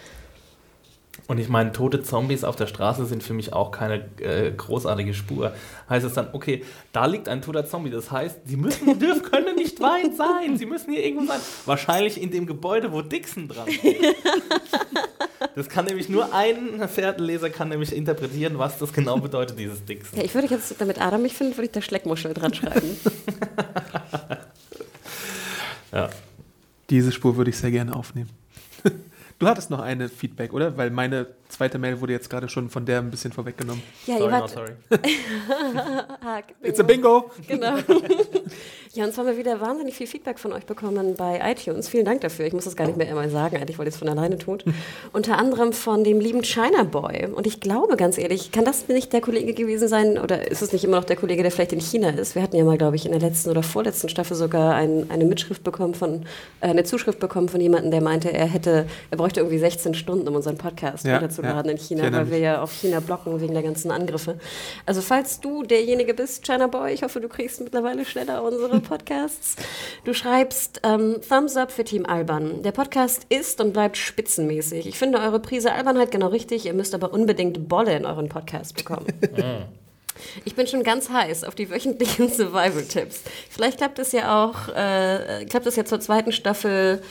Und 1.28 1.38
ich 1.38 1.48
meine, 1.48 1.72
tote 1.72 2.02
Zombies 2.02 2.44
auf 2.44 2.56
der 2.56 2.66
Straße 2.66 3.06
sind 3.06 3.22
für 3.22 3.32
mich 3.32 3.52
auch 3.52 3.70
keine 3.70 4.04
äh, 4.20 4.52
großartige 4.52 5.14
Spur. 5.14 5.52
Heißt 5.88 6.04
es 6.04 6.14
dann, 6.14 6.28
okay, 6.32 6.64
da 6.92 7.06
liegt 7.06 7.28
ein 7.28 7.42
toter 7.42 7.64
Zombie. 7.64 7.90
Das 7.90 8.10
heißt, 8.10 8.40
sie 8.44 8.56
müssen, 8.56 8.98
dürfen, 8.98 9.22
können 9.22 9.54
nicht 9.54 9.80
weit 9.80 10.16
sein. 10.16 10.56
Sie 10.56 10.66
müssen 10.66 10.92
hier 10.92 11.04
irgendwo 11.04 11.26
sein. 11.26 11.40
Wahrscheinlich 11.64 12.20
in 12.20 12.30
dem 12.30 12.46
Gebäude, 12.46 12.92
wo 12.92 13.02
Dixon 13.02 13.48
dran 13.48 13.70
steht. 13.70 13.96
Das 15.54 15.68
kann 15.68 15.84
nämlich 15.84 16.08
nur 16.08 16.34
ein 16.34 16.88
Fährtenleser 16.88 17.50
kann 17.50 17.68
nämlich 17.68 17.94
interpretieren, 17.94 18.58
was 18.58 18.78
das 18.78 18.92
genau 18.92 19.18
bedeutet, 19.18 19.58
dieses 19.58 19.84
Dixon. 19.84 20.18
Ja, 20.18 20.24
ich 20.24 20.34
würde 20.34 20.48
jetzt, 20.48 20.80
damit 20.80 21.00
Adam 21.00 21.22
mich 21.22 21.34
findet, 21.34 21.56
würde 21.56 21.66
ich 21.66 21.72
da 21.72 21.82
Schleckmuschel 21.82 22.32
dran 22.34 22.54
schreiben. 22.54 22.96
Ja. 25.92 26.08
Diese 26.90 27.12
Spur 27.12 27.36
würde 27.36 27.50
ich 27.50 27.58
sehr 27.58 27.70
gerne 27.70 27.94
aufnehmen. 27.94 28.30
Du 29.42 29.48
hattest 29.48 29.70
noch 29.70 29.80
eine 29.80 30.08
Feedback, 30.08 30.52
oder? 30.52 30.76
Weil 30.76 30.90
meine 30.90 31.26
zweite 31.52 31.78
Mail 31.78 32.00
wurde 32.00 32.12
jetzt 32.12 32.30
gerade 32.30 32.48
schon 32.48 32.70
von 32.70 32.84
der 32.84 32.98
ein 32.98 33.10
bisschen 33.10 33.32
vorweggenommen. 33.32 33.82
Ja, 34.06 34.18
Sorry, 34.18 34.24
ihr 34.24 34.32
wart, 34.32 34.50
sorry. 34.50 34.72
It's 36.62 36.80
a 36.80 36.82
bingo! 36.82 37.30
Genau. 37.46 37.76
ja, 38.92 39.04
und 39.04 39.12
zwar 39.12 39.26
haben 39.26 39.32
wir 39.32 39.38
wieder 39.38 39.60
wahnsinnig 39.60 39.94
viel 39.94 40.06
Feedback 40.06 40.38
von 40.38 40.52
euch 40.52 40.64
bekommen 40.64 41.14
bei 41.16 41.40
iTunes. 41.44 41.88
Vielen 41.88 42.04
Dank 42.04 42.22
dafür. 42.22 42.46
Ich 42.46 42.52
muss 42.52 42.64
das 42.64 42.74
gar 42.74 42.86
nicht 42.86 42.96
mehr 42.96 43.08
immer 43.08 43.28
sagen, 43.28 43.56
eigentlich, 43.56 43.78
weil 43.78 43.86
ihr 43.86 43.90
es 43.90 43.96
von 43.96 44.08
alleine 44.08 44.38
tut. 44.38 44.64
Unter 45.12 45.38
anderem 45.38 45.72
von 45.72 46.04
dem 46.04 46.20
lieben 46.20 46.42
China 46.42 46.84
Boy. 46.84 47.26
Und 47.26 47.46
ich 47.46 47.60
glaube, 47.60 47.96
ganz 47.96 48.18
ehrlich, 48.18 48.50
kann 48.50 48.64
das 48.64 48.88
nicht 48.88 49.12
der 49.12 49.20
Kollege 49.20 49.52
gewesen 49.52 49.88
sein, 49.88 50.18
oder 50.18 50.50
ist 50.50 50.62
es 50.62 50.72
nicht 50.72 50.84
immer 50.84 50.96
noch 50.96 51.04
der 51.04 51.16
Kollege, 51.16 51.42
der 51.42 51.52
vielleicht 51.52 51.72
in 51.72 51.80
China 51.80 52.10
ist? 52.10 52.34
Wir 52.34 52.42
hatten 52.42 52.56
ja 52.56 52.64
mal, 52.64 52.78
glaube 52.78 52.96
ich, 52.96 53.04
in 53.04 53.12
der 53.12 53.20
letzten 53.20 53.50
oder 53.50 53.62
vorletzten 53.62 54.08
Staffel 54.08 54.36
sogar 54.36 54.74
ein, 54.74 55.10
eine 55.10 55.24
Mitschrift 55.24 55.62
bekommen 55.62 55.94
von, 55.94 56.24
äh, 56.60 56.68
eine 56.68 56.84
Zuschrift 56.84 57.18
bekommen 57.20 57.48
von 57.48 57.60
jemandem, 57.60 57.90
der 57.90 58.00
meinte, 58.00 58.32
er 58.32 58.46
hätte, 58.46 58.86
er 59.10 59.16
bräuchte 59.16 59.40
irgendwie 59.40 59.58
16 59.58 59.94
Stunden, 59.94 60.26
um 60.26 60.34
unseren 60.34 60.56
Podcast 60.56 61.04
Ja, 61.04 61.20
runterzuladen 61.42 61.66
ja. 61.66 61.72
in 61.72 61.78
China, 61.78 62.12
weil 62.12 62.30
wir 62.30 62.38
ja 62.38 62.62
auf 62.62 62.72
China 62.72 63.00
blocken 63.00 63.40
wegen 63.40 63.54
der 63.54 63.62
ganzen 63.62 63.90
Angriffe. 63.90 64.38
Also 64.86 65.00
falls 65.00 65.40
du 65.40 65.62
derjenige 65.62 66.14
bist, 66.14 66.44
China 66.44 66.66
Boy, 66.66 66.92
ich 66.92 67.02
hoffe, 67.02 67.20
du 67.20 67.28
kriegst 67.28 67.60
mittlerweile 67.60 68.04
schneller 68.04 68.42
unsere 68.42 68.80
Podcasts. 68.80 69.56
Du 70.04 70.14
schreibst 70.14 70.80
ähm, 70.84 71.16
Thumbs 71.28 71.56
up 71.56 71.72
für 71.72 71.84
Team 71.84 72.06
Alban. 72.06 72.62
Der 72.62 72.72
Podcast 72.72 73.26
ist 73.28 73.60
und 73.60 73.72
bleibt 73.72 73.96
spitzenmäßig. 73.96 74.86
Ich 74.86 74.98
finde 74.98 75.18
eure 75.18 75.40
Prise 75.40 75.72
Albernheit 75.72 76.10
genau 76.10 76.28
richtig. 76.28 76.66
Ihr 76.66 76.74
müsst 76.74 76.94
aber 76.94 77.12
unbedingt 77.12 77.68
Bolle 77.68 77.96
in 77.96 78.06
euren 78.06 78.28
Podcast 78.28 78.76
bekommen. 78.76 79.06
Ich 80.44 80.54
bin 80.54 80.66
schon 80.66 80.82
ganz 80.82 81.08
heiß 81.08 81.42
auf 81.44 81.54
die 81.54 81.70
wöchentlichen 81.70 82.28
Survival-Tipps. 82.32 83.22
Vielleicht 83.48 83.78
klappt 83.78 83.98
es 83.98 84.12
ja 84.12 84.44
auch, 84.44 84.68
äh, 84.68 85.46
klappt 85.46 85.66
es 85.66 85.74
ja 85.74 85.84
zur 85.84 86.00
zweiten 86.00 86.32
Staffel 86.32 87.02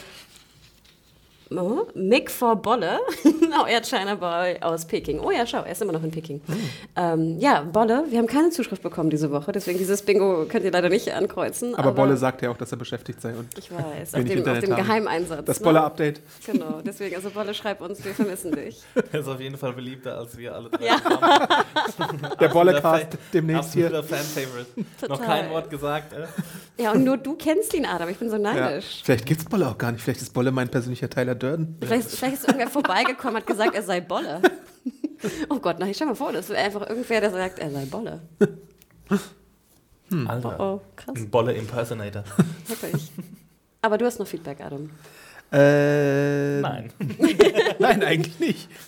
Oh, 1.54 1.86
Mick 1.96 2.32
for 2.32 2.56
Bolle, 2.56 3.00
euer 3.66 3.82
China 3.82 4.16
Boy 4.16 4.58
aus 4.62 4.86
Peking. 4.86 5.20
Oh 5.20 5.32
ja, 5.32 5.46
schau, 5.46 5.64
er 5.64 5.74
ist 5.74 5.82
immer 5.82 5.92
noch 5.92 6.04
in 6.04 6.12
Peking. 6.12 6.42
Ähm, 6.96 7.40
ja, 7.40 7.62
Bolle, 7.62 8.06
wir 8.10 8.20
haben 8.20 8.28
keine 8.28 8.52
Zuschrift 8.52 8.82
bekommen 8.82 9.10
diese 9.10 9.32
Woche, 9.32 9.52
deswegen 9.52 9.78
dieses 9.78 10.02
Bingo 10.02 10.46
könnt 10.48 10.64
ihr 10.64 10.72
leider 10.72 10.88
nicht 10.88 11.14
ankreuzen. 11.14 11.76
Aber 11.76 11.92
Bolle 11.92 12.16
sagt 12.16 12.42
ja 12.42 12.52
auch, 12.52 12.58
dass 12.58 12.72
er 12.72 12.78
beschäftigt 12.78 13.22
sei. 13.22 13.34
Und 13.34 13.50
Ich 13.58 13.70
weiß, 13.70 14.14
auf 14.16 14.24
dem, 14.24 14.48
auf 14.48 14.60
dem. 14.60 14.76
Geheimeinsatz. 14.76 15.46
das 15.46 15.60
ne? 15.60 15.64
Bolle-Update. 15.66 16.22
Genau, 16.46 16.82
deswegen, 16.86 17.16
also 17.16 17.30
Bolle, 17.30 17.54
schreib 17.54 17.82
uns, 17.82 18.04
wir 18.04 18.14
vermissen 18.14 18.54
dich. 18.54 18.82
Er 19.12 19.20
ist 19.20 19.28
auf 19.28 19.42
jeden 19.42 19.58
Fall 19.58 19.74
beliebter 19.74 20.18
als 20.18 20.38
wir 20.38 20.56
alle 20.56 20.70
drei. 20.70 20.86
Ja. 20.86 20.98
Der 22.40 22.48
Bolle-Cast 22.48 23.18
demnächst 23.34 23.74
hier. 23.74 23.88
Absoluter 23.88 24.08
Fan-Favorite. 24.08 25.10
Noch 25.10 25.22
kein 25.22 25.50
Wort 25.50 25.70
gesagt. 25.70 26.14
Äh? 26.14 26.28
Ja, 26.78 26.94
und 26.94 27.04
nur 27.04 27.18
du 27.18 27.36
kennst 27.36 27.74
ihn, 27.74 27.86
Adam, 27.86 28.10
ich 28.10 28.18
bin 28.18 28.30
so 28.30 28.38
Ja. 28.38 28.54
neidisch. 28.54 29.02
Vielleicht 29.04 29.26
gibt 29.26 29.42
es 29.42 29.46
Bolle 29.48 29.68
auch 29.68 29.78
gar 29.78 29.92
nicht. 29.92 30.02
Vielleicht 30.02 30.22
ist 30.22 30.34
Bolle 30.34 30.52
mein 30.52 30.70
persönlicher 30.70 31.10
Tyler 31.10 31.36
Durden. 31.36 31.78
Vielleicht, 31.82 32.10
vielleicht 32.10 32.36
ist 32.38 32.48
irgendwer 32.48 32.68
vorbeigekommen, 32.72 33.38
hat 33.38 33.48
gesagt, 33.48 33.76
er 33.76 33.84
sei 33.84 34.02
Bolle. 34.02 34.42
Oh 35.50 35.60
Gott, 35.60 35.78
nein, 35.80 35.94
stell 35.94 36.08
mal 36.08 36.16
vor, 36.16 36.32
das 36.34 36.50
wäre 36.50 36.62
einfach 36.64 36.90
irgendwer, 36.90 37.22
der 37.22 37.30
sagt, 37.32 37.60
er 37.60 37.70
sei 37.72 37.86
Bolle. 37.86 38.22
Alter. 40.28 40.60
Oh, 40.60 40.82
krass, 40.96 41.16
Ein 41.16 41.30
Bolle-Impersonator. 41.30 42.24
wirklich. 42.68 43.12
Aber 43.82 43.98
du 43.98 44.06
hast 44.06 44.20
noch 44.20 44.28
Feedback, 44.28 44.60
Adam. 44.62 44.90
Äh, 45.52 46.62
Nein. 46.62 46.94
Nein, 47.80 48.04
eigentlich 48.04 48.40
nicht. 48.40 48.70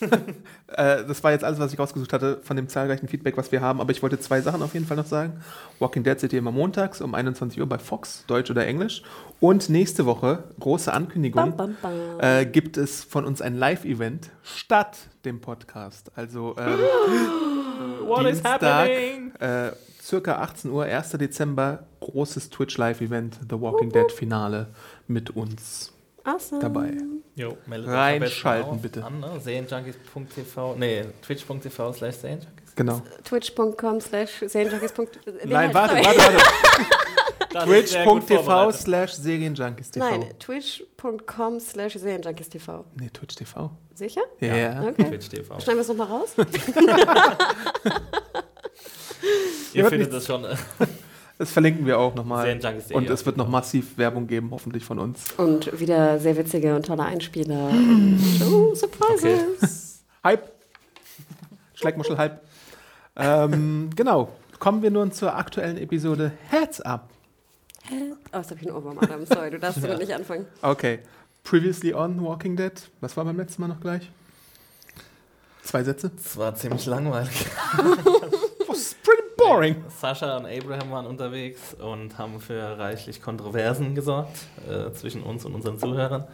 äh, 0.68 1.04
das 1.04 1.22
war 1.22 1.32
jetzt 1.32 1.44
alles, 1.44 1.58
was 1.58 1.72
ich 1.72 1.78
rausgesucht 1.78 2.12
hatte 2.12 2.40
von 2.42 2.56
dem 2.56 2.68
zahlreichen 2.68 3.06
Feedback, 3.08 3.36
was 3.36 3.52
wir 3.52 3.60
haben. 3.60 3.80
Aber 3.80 3.90
ich 3.90 4.02
wollte 4.02 4.18
zwei 4.18 4.40
Sachen 4.40 4.62
auf 4.62 4.72
jeden 4.72 4.86
Fall 4.86 4.96
noch 4.96 5.06
sagen. 5.06 5.40
Walking 5.78 6.04
Dead 6.04 6.18
seht 6.18 6.32
ihr 6.32 6.38
immer 6.38 6.52
montags 6.52 7.02
um 7.02 7.14
21 7.14 7.60
Uhr 7.60 7.66
bei 7.68 7.78
Fox, 7.78 8.24
Deutsch 8.26 8.50
oder 8.50 8.66
Englisch. 8.66 9.02
Und 9.40 9.68
nächste 9.68 10.06
Woche, 10.06 10.44
große 10.58 10.92
Ankündigung, 10.92 11.54
Bam, 11.54 11.76
bam, 11.82 11.98
bam. 12.18 12.20
Äh, 12.20 12.46
gibt 12.46 12.78
es 12.78 13.04
von 13.04 13.26
uns 13.26 13.42
ein 13.42 13.56
Live-Event 13.56 14.30
statt 14.42 14.96
dem 15.26 15.40
Podcast. 15.42 16.12
Also 16.16 16.56
ähm, 16.58 16.78
What 18.06 18.26
is 18.26 18.42
Dienstag, 18.42 18.62
happening? 18.62 19.32
äh, 19.38 19.72
circa 20.00 20.36
18 20.40 20.70
Uhr, 20.70 20.84
1. 20.84 21.10
Dezember, 21.10 21.86
großes 22.00 22.50
Twitch 22.50 22.76
Live-Event, 22.78 23.40
The 23.50 23.60
Walking 23.60 23.90
Dead 23.90 24.10
Finale 24.12 24.68
mit 25.06 25.30
uns 25.30 25.93
Awesome. 26.24 26.60
dabei. 26.60 26.96
Jo, 27.34 27.56
meldet 27.66 27.88
euch 27.88 27.94
Reinschalten, 27.94 28.80
bitte. 28.80 29.04
An, 29.04 29.20
ne? 29.20 29.40
Serienjunkies.tv, 29.40 30.74
nee, 30.76 31.04
twitch.tv 31.22 31.92
slash 31.92 32.16
Serienjunkies. 32.16 32.74
Genau. 32.76 33.00
Twitch.com 33.24 34.00
slash 34.00 34.44
serienjunkies. 34.46 34.92
Nein, 35.44 35.74
warte, 35.74 35.94
warte, 35.94 36.18
warte. 36.18 37.64
Twitch.tv 37.64 38.72
slash 38.72 39.14
Serienjunkies 39.14 39.90
TV. 39.90 39.98
Nein, 40.00 40.32
twitch.com 40.38 41.60
slash 41.60 41.96
serienjunkies 41.96 42.48
TV. 42.48 42.84
Nee, 42.96 43.10
Twitch 43.10 43.36
TV. 43.36 43.70
Sicher? 43.94 44.22
Ja. 44.40 44.56
ja. 44.56 44.82
Okay. 44.88 45.04
Twitch 45.04 45.28
TV. 45.28 45.60
Schneiden 45.60 45.76
wir 45.76 45.82
es 45.82 45.88
nochmal 45.88 46.08
raus? 46.08 46.34
Ihr 49.72 49.88
findet 49.88 50.12
das 50.12 50.26
schon. 50.26 50.44
Das 51.44 51.52
verlinken 51.52 51.84
wir 51.84 51.98
auch 51.98 52.14
nochmal. 52.14 52.58
Und 52.94 53.10
es 53.10 53.26
wird 53.26 53.36
noch 53.36 53.48
massiv 53.48 53.98
Werbung 53.98 54.26
geben, 54.26 54.48
hoffentlich 54.50 54.82
von 54.82 54.98
uns. 54.98 55.30
Und 55.36 55.78
wieder 55.78 56.18
sehr 56.18 56.38
witzige 56.38 56.74
und 56.74 56.86
tolle 56.86 57.02
Einspieler. 57.02 57.70
Oh, 58.50 58.74
Surprises. 58.74 60.02
Hype. 60.24 60.50
Schleckmuschel 61.74 62.16
Hype. 62.16 62.40
ähm, 63.16 63.90
genau. 63.94 64.30
Kommen 64.58 64.80
wir 64.80 64.90
nun 64.90 65.12
zur 65.12 65.36
aktuellen 65.36 65.76
Episode 65.76 66.32
Heads 66.48 66.80
Up. 66.80 67.10
Oh, 67.90 68.36
jetzt 68.38 68.50
habe 68.50 68.60
ich 68.62 68.66
einen 68.66 68.76
Ohrwurm, 68.76 68.98
Adam. 68.98 69.26
Sorry, 69.26 69.50
du 69.50 69.58
darfst 69.58 69.84
damit 69.84 69.98
nicht 69.98 70.14
anfangen. 70.14 70.46
Okay. 70.62 71.00
Previously 71.42 71.92
on 71.92 72.24
Walking 72.24 72.56
Dead. 72.56 72.72
Was 73.02 73.18
war 73.18 73.26
beim 73.26 73.36
letzten 73.36 73.60
Mal 73.60 73.68
noch 73.68 73.80
gleich? 73.80 74.10
Zwei 75.62 75.84
Sätze? 75.84 76.10
Das 76.16 76.38
war 76.38 76.54
ziemlich 76.54 76.86
langweilig. 76.86 77.46
Was 78.74 78.96
pretty 79.04 79.22
boring. 79.36 79.76
Sascha 80.00 80.36
und 80.36 80.46
Abraham 80.46 80.90
waren 80.90 81.06
unterwegs 81.06 81.74
und 81.74 82.18
haben 82.18 82.40
für 82.40 82.76
reichlich 82.76 83.22
Kontroversen 83.22 83.94
gesorgt 83.94 84.36
äh, 84.68 84.92
zwischen 84.92 85.22
uns 85.22 85.44
und 85.44 85.54
unseren 85.54 85.78
Zuhörern. 85.78 86.24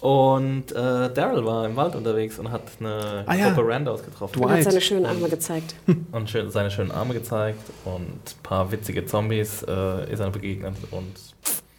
Und 0.00 0.72
äh, 0.72 1.12
Daryl 1.12 1.44
war 1.44 1.66
im 1.66 1.76
Wald 1.76 1.94
unterwegs 1.94 2.38
und 2.38 2.50
hat 2.50 2.62
eine 2.80 3.22
Ah 3.26 3.34
ja. 3.34 3.50
Gruppe 3.50 3.68
Randos 3.68 4.02
getroffen. 4.02 4.40
Du 4.40 4.48
hast 4.48 4.64
Dwight. 4.64 4.64
seine 4.72 4.80
schönen 4.80 5.04
Arme 5.04 5.28
gezeigt. 5.28 5.74
Und 6.12 6.30
schön, 6.30 6.50
seine 6.50 6.70
schönen 6.70 6.90
Arme 6.90 7.12
gezeigt 7.12 7.60
und 7.84 8.00
ein 8.00 8.42
paar 8.42 8.72
witzige 8.72 9.04
Zombies 9.04 9.62
äh, 9.64 10.10
ist 10.10 10.20
er 10.20 10.30
begegnet. 10.30 10.76
Und 10.90 11.16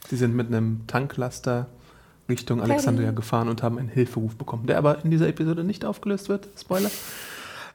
Sie 0.08 0.17
sind 0.17 0.36
mit 0.36 0.48
einem 0.48 0.81
Tanklaster 0.86 1.65
Richtung 2.29 2.62
Alexandria 2.62 3.10
gefahren 3.10 3.50
und 3.50 3.63
haben 3.63 3.79
einen 3.79 3.89
Hilferuf 3.89 4.36
bekommen, 4.36 4.67
der 4.67 4.77
aber 4.77 5.03
in 5.03 5.10
dieser 5.10 5.27
Episode 5.27 5.63
nicht 5.63 5.84
aufgelöst 5.84 6.29
wird. 6.29 6.48
Spoiler. 6.60 6.91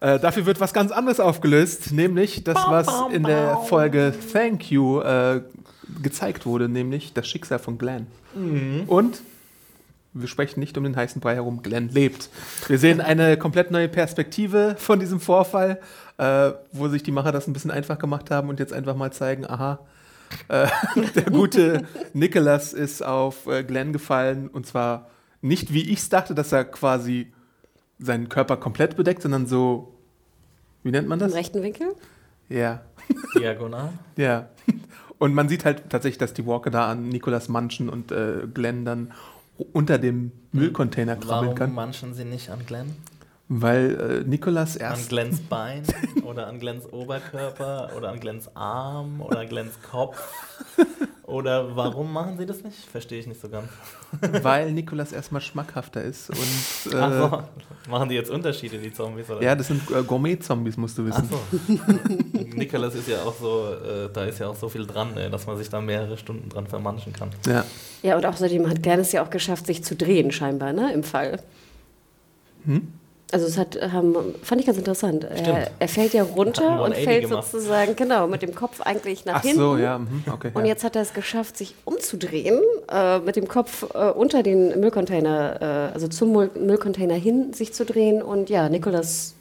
Äh, 0.04 0.20
dafür 0.20 0.44
wird 0.44 0.60
was 0.60 0.74
ganz 0.74 0.92
anderes 0.92 1.18
aufgelöst, 1.18 1.90
nämlich 1.92 2.44
das, 2.44 2.58
was 2.68 2.88
in 3.10 3.22
der 3.22 3.56
Folge 3.56 4.12
Thank 4.34 4.70
You 4.70 5.00
äh, 5.00 5.40
gezeigt 6.02 6.44
wurde, 6.44 6.68
nämlich 6.68 7.14
das 7.14 7.26
Schicksal 7.26 7.58
von 7.58 7.78
Glenn. 7.78 8.06
Und 8.86 9.22
wir 10.12 10.28
sprechen 10.28 10.60
nicht 10.60 10.76
um 10.76 10.84
den 10.84 10.94
heißen 10.94 11.22
Brei 11.22 11.36
herum, 11.36 11.62
Glenn 11.62 11.88
lebt. 11.88 12.28
Wir 12.68 12.78
sehen 12.78 13.00
eine 13.00 13.38
komplett 13.38 13.70
neue 13.70 13.88
Perspektive 13.88 14.76
von 14.78 15.00
diesem 15.00 15.20
Vorfall, 15.20 15.80
äh, 16.18 16.50
wo 16.72 16.88
sich 16.88 17.02
die 17.02 17.10
Macher 17.10 17.32
das 17.32 17.46
ein 17.46 17.54
bisschen 17.54 17.70
einfach 17.70 17.98
gemacht 17.98 18.30
haben 18.30 18.50
und 18.50 18.60
jetzt 18.60 18.74
einfach 18.74 18.96
mal 18.96 19.10
zeigen, 19.10 19.46
aha, 19.46 19.78
äh, 20.48 20.66
der 21.14 21.30
gute 21.30 21.86
Nicholas 22.12 22.74
ist 22.74 23.02
auf 23.02 23.46
äh, 23.46 23.64
Glenn 23.64 23.94
gefallen 23.94 24.48
und 24.48 24.66
zwar 24.66 25.08
nicht 25.40 25.72
wie 25.72 25.90
ich 25.90 26.00
es 26.00 26.10
dachte, 26.10 26.34
dass 26.34 26.52
er 26.52 26.66
quasi 26.66 27.32
seinen 27.98 28.28
Körper 28.28 28.58
komplett 28.58 28.96
bedeckt, 28.96 29.22
sondern 29.22 29.46
so, 29.46 29.93
wie 30.84 30.90
nennt 30.92 31.08
man 31.08 31.18
Im 31.20 31.26
das? 31.26 31.34
rechten 31.34 31.62
Winkel? 31.62 31.88
Ja, 32.48 32.82
Diagonal. 33.36 33.90
ja. 34.16 34.48
Und 35.18 35.32
man 35.34 35.48
sieht 35.48 35.64
halt 35.64 35.84
tatsächlich, 35.90 36.18
dass 36.18 36.34
die 36.34 36.44
Walker 36.46 36.70
da 36.70 36.90
an 36.90 37.08
Nicholas 37.08 37.48
manchen 37.48 37.88
und 37.88 38.12
äh, 38.12 38.46
Glenn 38.52 38.84
dann 38.84 39.12
unter 39.72 39.96
dem 39.98 40.32
Müllcontainer 40.52 41.14
krabbeln 41.16 41.42
Warum 41.46 41.54
kann. 41.54 41.72
manchen 41.74 42.14
sie 42.14 42.24
nicht 42.24 42.50
an 42.50 42.66
Glenn? 42.66 42.94
Weil 43.48 44.22
äh, 44.24 44.28
Nicholas 44.28 44.76
An 44.76 44.82
erst. 44.82 45.08
Glens 45.10 45.40
Bein 45.48 45.82
oder 46.24 46.46
an 46.46 46.58
Glens 46.58 46.90
Oberkörper 46.90 47.90
oder 47.96 48.10
an 48.10 48.20
Glens 48.20 48.48
Arm 48.56 49.20
oder 49.20 49.40
an 49.40 49.48
Glens 49.48 49.74
Kopf? 49.90 50.18
Oder 51.26 51.74
warum 51.74 52.12
machen 52.12 52.36
sie 52.36 52.44
das 52.44 52.62
nicht? 52.62 52.78
Verstehe 52.90 53.18
ich 53.18 53.26
nicht 53.26 53.40
so 53.40 53.48
ganz. 53.48 53.68
weil 54.42 54.72
Nicholas 54.72 55.12
erstmal 55.12 55.40
schmackhafter 55.40 56.02
ist. 56.02 56.30
Und 56.30 56.92
äh, 56.92 56.96
Ach 56.96 57.30
so. 57.30 57.90
Machen 57.90 58.08
die 58.10 58.14
jetzt 58.14 58.30
Unterschiede, 58.30 58.78
die 58.78 58.92
Zombies? 58.92 59.30
Oder? 59.30 59.42
ja, 59.42 59.54
das 59.54 59.68
sind 59.68 59.90
äh, 59.90 60.02
Gourmet-Zombies, 60.02 60.76
musst 60.76 60.98
du 60.98 61.06
Ach 61.10 61.22
wissen. 61.22 61.28
so. 61.30 62.54
Nicholas 62.56 62.94
ist 62.94 63.08
ja 63.08 63.22
auch 63.22 63.34
so, 63.34 63.72
äh, 63.72 64.10
da 64.12 64.24
ist 64.24 64.38
ja 64.38 64.48
auch 64.48 64.56
so 64.56 64.68
viel 64.68 64.86
dran, 64.86 65.16
äh, 65.16 65.30
dass 65.30 65.46
man 65.46 65.56
sich 65.56 65.68
da 65.70 65.80
mehrere 65.80 66.18
Stunden 66.18 66.48
dran 66.50 66.66
vermanschen 66.66 67.12
kann. 67.12 67.30
Ja. 67.46 67.64
Ja, 68.02 68.16
und 68.16 68.26
außerdem 68.26 68.68
hat 68.68 68.82
Glenn 68.82 69.00
es 69.00 69.12
ja 69.12 69.24
auch 69.24 69.30
geschafft, 69.30 69.66
sich 69.66 69.82
zu 69.82 69.96
drehen, 69.96 70.30
scheinbar, 70.30 70.72
ne, 70.72 70.92
im 70.92 71.02
Fall. 71.02 71.40
Hm? 72.66 72.92
Also 73.34 73.46
es 73.48 73.58
hat, 73.58 73.76
ähm, 73.82 74.16
fand 74.44 74.60
ich 74.60 74.66
ganz 74.68 74.78
interessant. 74.78 75.24
Er, 75.24 75.68
er 75.76 75.88
fällt 75.88 76.14
ja 76.14 76.22
runter 76.22 76.66
und 76.84 76.92
180 76.94 77.04
fällt 77.04 77.28
gemacht. 77.28 77.50
sozusagen, 77.50 77.96
genau, 77.96 78.28
mit 78.28 78.42
dem 78.42 78.54
Kopf 78.54 78.80
eigentlich 78.80 79.24
nach 79.24 79.36
Ach 79.38 79.42
hinten. 79.42 79.58
so, 79.58 79.76
ja, 79.76 79.98
mhm, 79.98 80.22
okay. 80.32 80.52
Und 80.54 80.62
ja. 80.62 80.68
jetzt 80.68 80.84
hat 80.84 80.94
er 80.94 81.02
es 81.02 81.14
geschafft, 81.14 81.56
sich 81.56 81.74
umzudrehen, 81.84 82.60
äh, 82.88 83.18
mit 83.18 83.34
dem 83.34 83.48
Kopf 83.48 83.86
äh, 83.92 84.10
unter 84.10 84.44
den 84.44 84.78
Müllcontainer, 84.78 85.90
äh, 85.90 85.94
also 85.94 86.06
zum 86.06 86.30
Müll 86.30 86.48
Müllcontainer 86.54 87.14
hin 87.14 87.52
sich 87.54 87.74
zu 87.74 87.84
drehen 87.84 88.22
und 88.22 88.50
ja, 88.50 88.68
Nikolas 88.68 89.34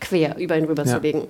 quer 0.00 0.38
über 0.38 0.56
ihn 0.56 0.64
rüber 0.64 0.84
Ja. 0.86 0.94
zu 0.96 1.00
legen. 1.02 1.28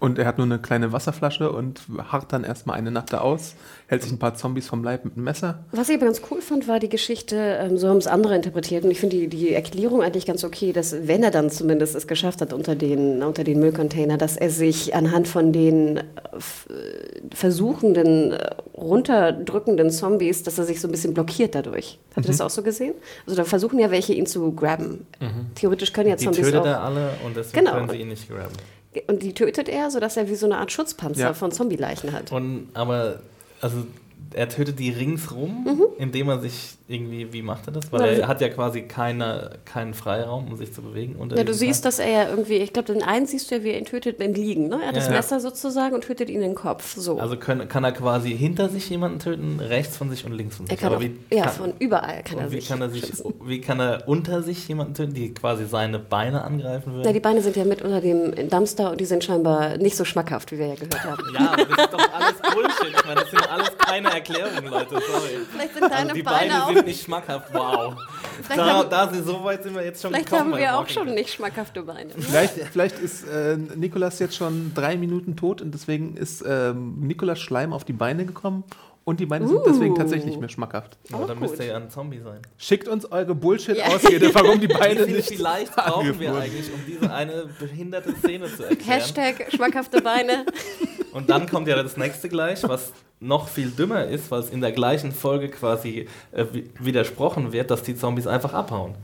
Und 0.00 0.18
er 0.18 0.26
hat 0.26 0.36
nur 0.38 0.46
eine 0.46 0.58
kleine 0.58 0.92
Wasserflasche 0.92 1.50
und 1.50 1.80
harrt 2.10 2.32
dann 2.32 2.44
erstmal 2.44 2.76
eine 2.76 2.90
Nacht 2.90 3.12
da 3.12 3.18
aus, 3.20 3.54
hält 3.86 4.02
sich 4.02 4.12
ein 4.12 4.18
paar 4.18 4.34
Zombies 4.34 4.66
vom 4.66 4.84
Leib 4.84 5.04
mit 5.04 5.14
einem 5.14 5.24
Messer. 5.24 5.64
Was 5.72 5.88
ich 5.88 5.96
aber 5.96 6.06
ganz 6.06 6.20
cool 6.30 6.42
fand, 6.42 6.68
war 6.68 6.78
die 6.78 6.88
Geschichte, 6.90 7.36
ähm, 7.36 7.78
so 7.78 7.88
haben 7.88 7.96
es 7.96 8.06
andere 8.06 8.34
interpretiert 8.34 8.84
und 8.84 8.90
ich 8.90 9.00
finde 9.00 9.16
die, 9.16 9.28
die 9.28 9.54
Erklärung 9.54 10.02
eigentlich 10.02 10.26
ganz 10.26 10.44
okay, 10.44 10.72
dass 10.72 10.94
wenn 11.08 11.22
er 11.22 11.30
dann 11.30 11.48
zumindest 11.50 11.94
es 11.94 12.06
geschafft 12.06 12.40
hat 12.42 12.52
unter 12.52 12.74
den, 12.74 13.22
unter 13.22 13.44
den 13.44 13.60
Müllcontainer, 13.60 14.18
dass 14.18 14.36
er 14.36 14.50
sich 14.50 14.94
anhand 14.94 15.26
von 15.26 15.52
den 15.52 15.96
äh, 15.98 16.02
äh, 16.02 16.02
versuchenden, 17.34 18.32
äh, 18.32 18.50
runterdrückenden 18.76 19.90
Zombies, 19.90 20.42
dass 20.42 20.58
er 20.58 20.64
sich 20.64 20.80
so 20.80 20.88
ein 20.88 20.90
bisschen 20.90 21.14
blockiert 21.14 21.54
dadurch. 21.54 21.98
Habt 22.16 22.26
ihr 22.26 22.30
das 22.30 22.40
auch 22.40 22.50
so 22.50 22.62
gesehen? 22.62 22.94
Also 23.26 23.36
da 23.36 23.44
versuchen 23.44 23.78
ja 23.78 23.90
welche 23.90 24.12
ihn 24.12 24.26
zu 24.26 24.52
grabben. 24.52 25.06
Theoretisch 25.54 25.92
können 25.92 26.10
ja 26.10 26.16
Die 26.16 26.24
Zombies 26.24 26.42
tötet 26.46 26.60
auch... 26.60 26.66
er 26.66 26.82
alle 26.82 27.10
und 27.24 27.36
deswegen 27.36 27.64
Genau. 27.64 27.76
können 27.78 27.90
sie 27.90 27.96
ihn 27.96 28.08
nicht 28.08 28.28
graben. 28.28 28.52
Und 29.06 29.22
die 29.22 29.32
tötet 29.34 29.68
er, 29.68 29.90
sodass 29.90 30.16
er 30.16 30.28
wie 30.28 30.34
so 30.34 30.46
eine 30.46 30.58
Art 30.58 30.70
Schutzpanzer 30.72 31.20
Ja. 31.20 31.34
von 31.34 31.50
Zombie-Leichen 31.52 32.12
hat. 32.12 32.32
Und, 32.32 32.68
aber, 32.74 33.20
also, 33.60 33.86
er 34.32 34.48
tötet 34.48 34.78
die 34.78 34.90
ringsrum, 34.90 35.64
Mhm. 35.64 35.82
indem 35.98 36.28
er 36.28 36.38
sich 36.40 36.76
irgendwie, 36.88 37.32
wie 37.32 37.42
macht 37.42 37.66
er 37.66 37.72
das? 37.72 37.90
Weil 37.92 38.00
Na, 38.00 38.06
er 38.06 38.12
also- 38.14 38.26
hat 38.28 38.40
ja 38.40 38.48
quasi 38.48 38.82
keine, 38.82 39.50
keinen 39.64 39.94
Freiraum, 39.94 40.48
um 40.48 40.56
sich 40.56 40.72
zu 40.72 40.82
bewegen. 40.82 41.16
Ja, 41.34 41.44
du 41.44 41.54
siehst, 41.54 41.82
Teil. 41.82 41.88
dass 41.90 41.98
er 41.98 42.08
ja 42.10 42.28
irgendwie, 42.28 42.54
ich 42.56 42.72
glaube, 42.72 42.92
den 42.92 43.02
einen 43.02 43.26
siehst 43.26 43.50
du 43.50 43.56
ja, 43.56 43.64
wie 43.64 43.70
er 43.70 43.78
ihn 43.78 43.84
tötet 43.86 44.20
im 44.20 44.34
Liegen. 44.34 44.68
Ne? 44.68 44.80
Er 44.82 44.88
hat 44.88 44.96
das 44.96 45.06
Ja. 45.06 45.12
Messer 45.12 45.40
sozusagen 45.40 45.94
und 45.94 46.02
tötet 46.04 46.28
ihn 46.30 46.40
den 46.40 46.54
Kopf. 46.54 46.94
So. 46.96 47.18
Also 47.18 47.36
können, 47.36 47.68
kann 47.68 47.84
er 47.84 47.92
quasi 47.92 48.36
hinter 48.36 48.68
sich 48.68 48.88
jemanden 48.90 49.18
töten, 49.18 49.60
rechts 49.60 49.96
von 49.96 50.10
sich 50.10 50.24
und 50.26 50.32
links 50.32 50.56
von 50.56 50.66
er 50.66 50.70
sich. 50.70 50.78
kann 50.80 50.88
Aber 50.88 50.96
auch, 50.96 51.00
wie 51.00 51.16
ja, 51.34 51.44
kann, 51.44 51.52
von 51.54 51.72
überall 51.78 52.22
kann 52.22 52.38
er 52.38 52.50
wie 52.50 52.56
sich, 52.60 52.68
kann 52.68 52.80
er 52.82 52.90
sich, 52.90 53.06
schützen. 53.06 53.34
wie 53.44 53.60
kann 53.60 53.80
er 53.80 54.06
unter 54.06 54.42
sich 54.42 54.68
jemanden 54.68 54.94
töten, 54.94 55.14
die 55.14 55.32
quasi 55.32 55.64
seine 55.66 55.98
Beine 55.98 56.42
angreifen 56.44 56.90
Na, 56.90 56.94
würden? 56.96 57.12
die 57.14 57.20
Beine 57.20 57.40
sind 57.40 57.56
ja 57.56 57.64
mit 57.64 57.80
unter 57.82 58.00
dem 58.00 58.48
Dumpster 58.50 58.90
und 58.90 59.00
die 59.00 59.04
sind 59.06 59.24
scheinbar 59.24 59.78
nicht 59.78 59.96
so 59.96 60.04
schmackhaft, 60.04 60.52
wie 60.52 60.58
wir 60.58 60.66
ja 60.66 60.74
gehört 60.74 61.02
haben. 61.02 61.22
Ja, 61.34 61.56
das 61.56 61.66
ist 61.68 61.92
doch 61.92 62.12
alles 62.12 62.34
Bullshit. 62.54 62.94
Ich 62.98 63.04
meine, 63.06 63.20
das 63.20 63.30
sind 63.30 63.50
alles 63.50 63.70
keine 63.78 64.13
Erklärungen, 64.14 64.66
Leute. 64.70 64.90
Sorry. 64.90 65.38
Vielleicht 65.52 65.72
sind 65.74 65.82
deine 65.82 65.94
Also 65.96 66.14
die 66.14 66.22
Beine, 66.22 66.38
Beine, 66.50 66.64
auch. 66.64 66.72
sind 66.72 66.86
nicht 66.86 67.02
schmackhaft. 67.04 67.52
Wow. 67.52 67.94
Vielleicht 68.42 68.60
Da, 68.60 68.66
haben- 68.74 68.90
da 68.90 69.08
sind, 69.12 69.26
so 69.26 69.44
weit 69.44 69.62
sind 69.62 69.74
wir 69.74 69.84
jetzt 69.84 70.02
schon 70.02 70.10
Vielleicht 70.12 70.30
gekommen. 70.30 70.52
haben 70.54 70.60
wir 70.60 70.78
auch 70.78 70.88
schon 70.88 71.12
nicht 71.14 71.30
schmackhafte 71.32 71.82
Beine. 71.82 72.10
Vielleicht, 72.18 72.54
vielleicht 72.72 72.98
ist 72.98 73.26
äh, 73.28 73.56
Nikolas 73.56 74.18
jetzt 74.18 74.36
schon 74.36 74.72
drei 74.74 74.96
Minuten 74.96 75.36
tot 75.36 75.60
und 75.62 75.72
deswegen 75.72 76.16
ist 76.16 76.42
ähm, 76.46 76.94
Nikolas 77.00 77.40
Schleim 77.40 77.72
auf 77.72 77.84
die 77.84 77.92
Beine 77.92 78.24
gekommen 78.24 78.64
und 79.04 79.20
die 79.20 79.26
Beine 79.26 79.46
sind 79.46 79.60
deswegen 79.66 79.94
tatsächlich 79.94 80.26
nicht 80.26 80.40
mehr 80.40 80.48
schmackhaft. 80.48 80.96
Ja, 81.10 81.18
dann 81.18 81.38
gut. 81.38 81.40
müsste 81.48 81.62
er 81.64 81.68
ja 81.70 81.76
ein 81.76 81.90
Zombie 81.90 82.20
sein. 82.20 82.40
Schickt 82.56 82.88
uns 82.88 83.04
eure 83.10 83.34
Bullshit 83.34 83.76
Ja. 83.76 83.84
warum 84.32 84.60
die 84.60 84.66
Beine 84.66 85.06
nicht. 85.06 85.28
vielleicht 85.28 85.74
brauchen 85.76 86.18
wir 86.18 86.34
eigentlich, 86.34 86.72
um 86.72 86.80
diese 86.86 87.12
eine 87.12 87.46
behinderte 87.58 88.14
Szene 88.16 88.46
zu 88.46 88.62
erklären? 88.64 88.80
Hashtag 89.00 89.46
schmackhafte 89.54 90.00
Beine. 90.00 90.46
Und 91.12 91.30
dann 91.30 91.48
kommt 91.48 91.68
ja 91.68 91.80
das 91.80 91.96
nächste 91.96 92.28
gleich, 92.28 92.62
was 92.68 92.92
noch 93.20 93.48
viel 93.48 93.70
dümmer 93.70 94.04
ist, 94.06 94.30
weil 94.30 94.40
es 94.40 94.50
in 94.50 94.60
der 94.60 94.72
gleichen 94.72 95.12
Folge 95.12 95.48
quasi 95.48 96.08
äh, 96.32 96.44
wi- 96.52 96.68
widersprochen 96.80 97.52
wird, 97.52 97.70
dass 97.70 97.82
die 97.82 97.94
Zombies 97.94 98.26
einfach 98.26 98.52
abhauen. 98.52 98.94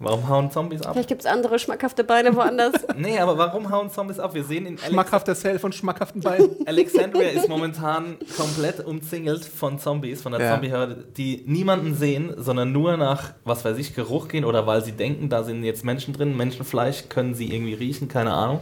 Warum 0.00 0.28
hauen 0.28 0.50
Zombies 0.50 0.82
ab? 0.82 0.92
Vielleicht 0.92 1.08
gibt 1.08 1.22
es 1.22 1.26
andere 1.26 1.58
schmackhafte 1.58 2.04
Beine 2.04 2.34
woanders. 2.34 2.72
Nee, 2.96 3.18
aber 3.18 3.38
warum 3.38 3.70
hauen 3.70 3.90
Zombies 3.90 4.18
ab? 4.18 4.34
Wir 4.34 4.44
sehen 4.44 4.66
in 4.66 4.74
Alex 4.78 4.88
Schmackhafter 4.88 5.34
Self 5.34 5.64
und 5.64 5.74
schmackhaften 5.74 6.20
Beinen. 6.20 6.50
Alexandria 6.66 7.28
ist 7.30 7.48
momentan 7.48 8.16
komplett 8.36 8.84
umzingelt 8.84 9.44
von 9.44 9.78
Zombies, 9.78 10.22
von 10.22 10.32
der 10.32 10.40
Ja. 10.40 10.52
Zombieherde, 10.52 11.04
die 11.16 11.42
niemanden 11.46 11.94
sehen, 11.94 12.34
sondern 12.36 12.72
nur 12.72 12.96
nach, 12.96 13.32
was 13.44 13.64
weiß 13.64 13.78
ich, 13.78 13.94
Geruch 13.94 14.28
gehen 14.28 14.44
oder 14.44 14.66
weil 14.66 14.84
sie 14.84 14.92
denken, 14.92 15.28
da 15.28 15.42
sind 15.42 15.64
jetzt 15.64 15.84
Menschen 15.84 16.14
drin, 16.14 16.36
Menschenfleisch 16.36 17.08
können 17.08 17.34
sie 17.34 17.52
irgendwie 17.52 17.74
riechen, 17.74 18.08
keine 18.08 18.32
Ahnung. 18.32 18.60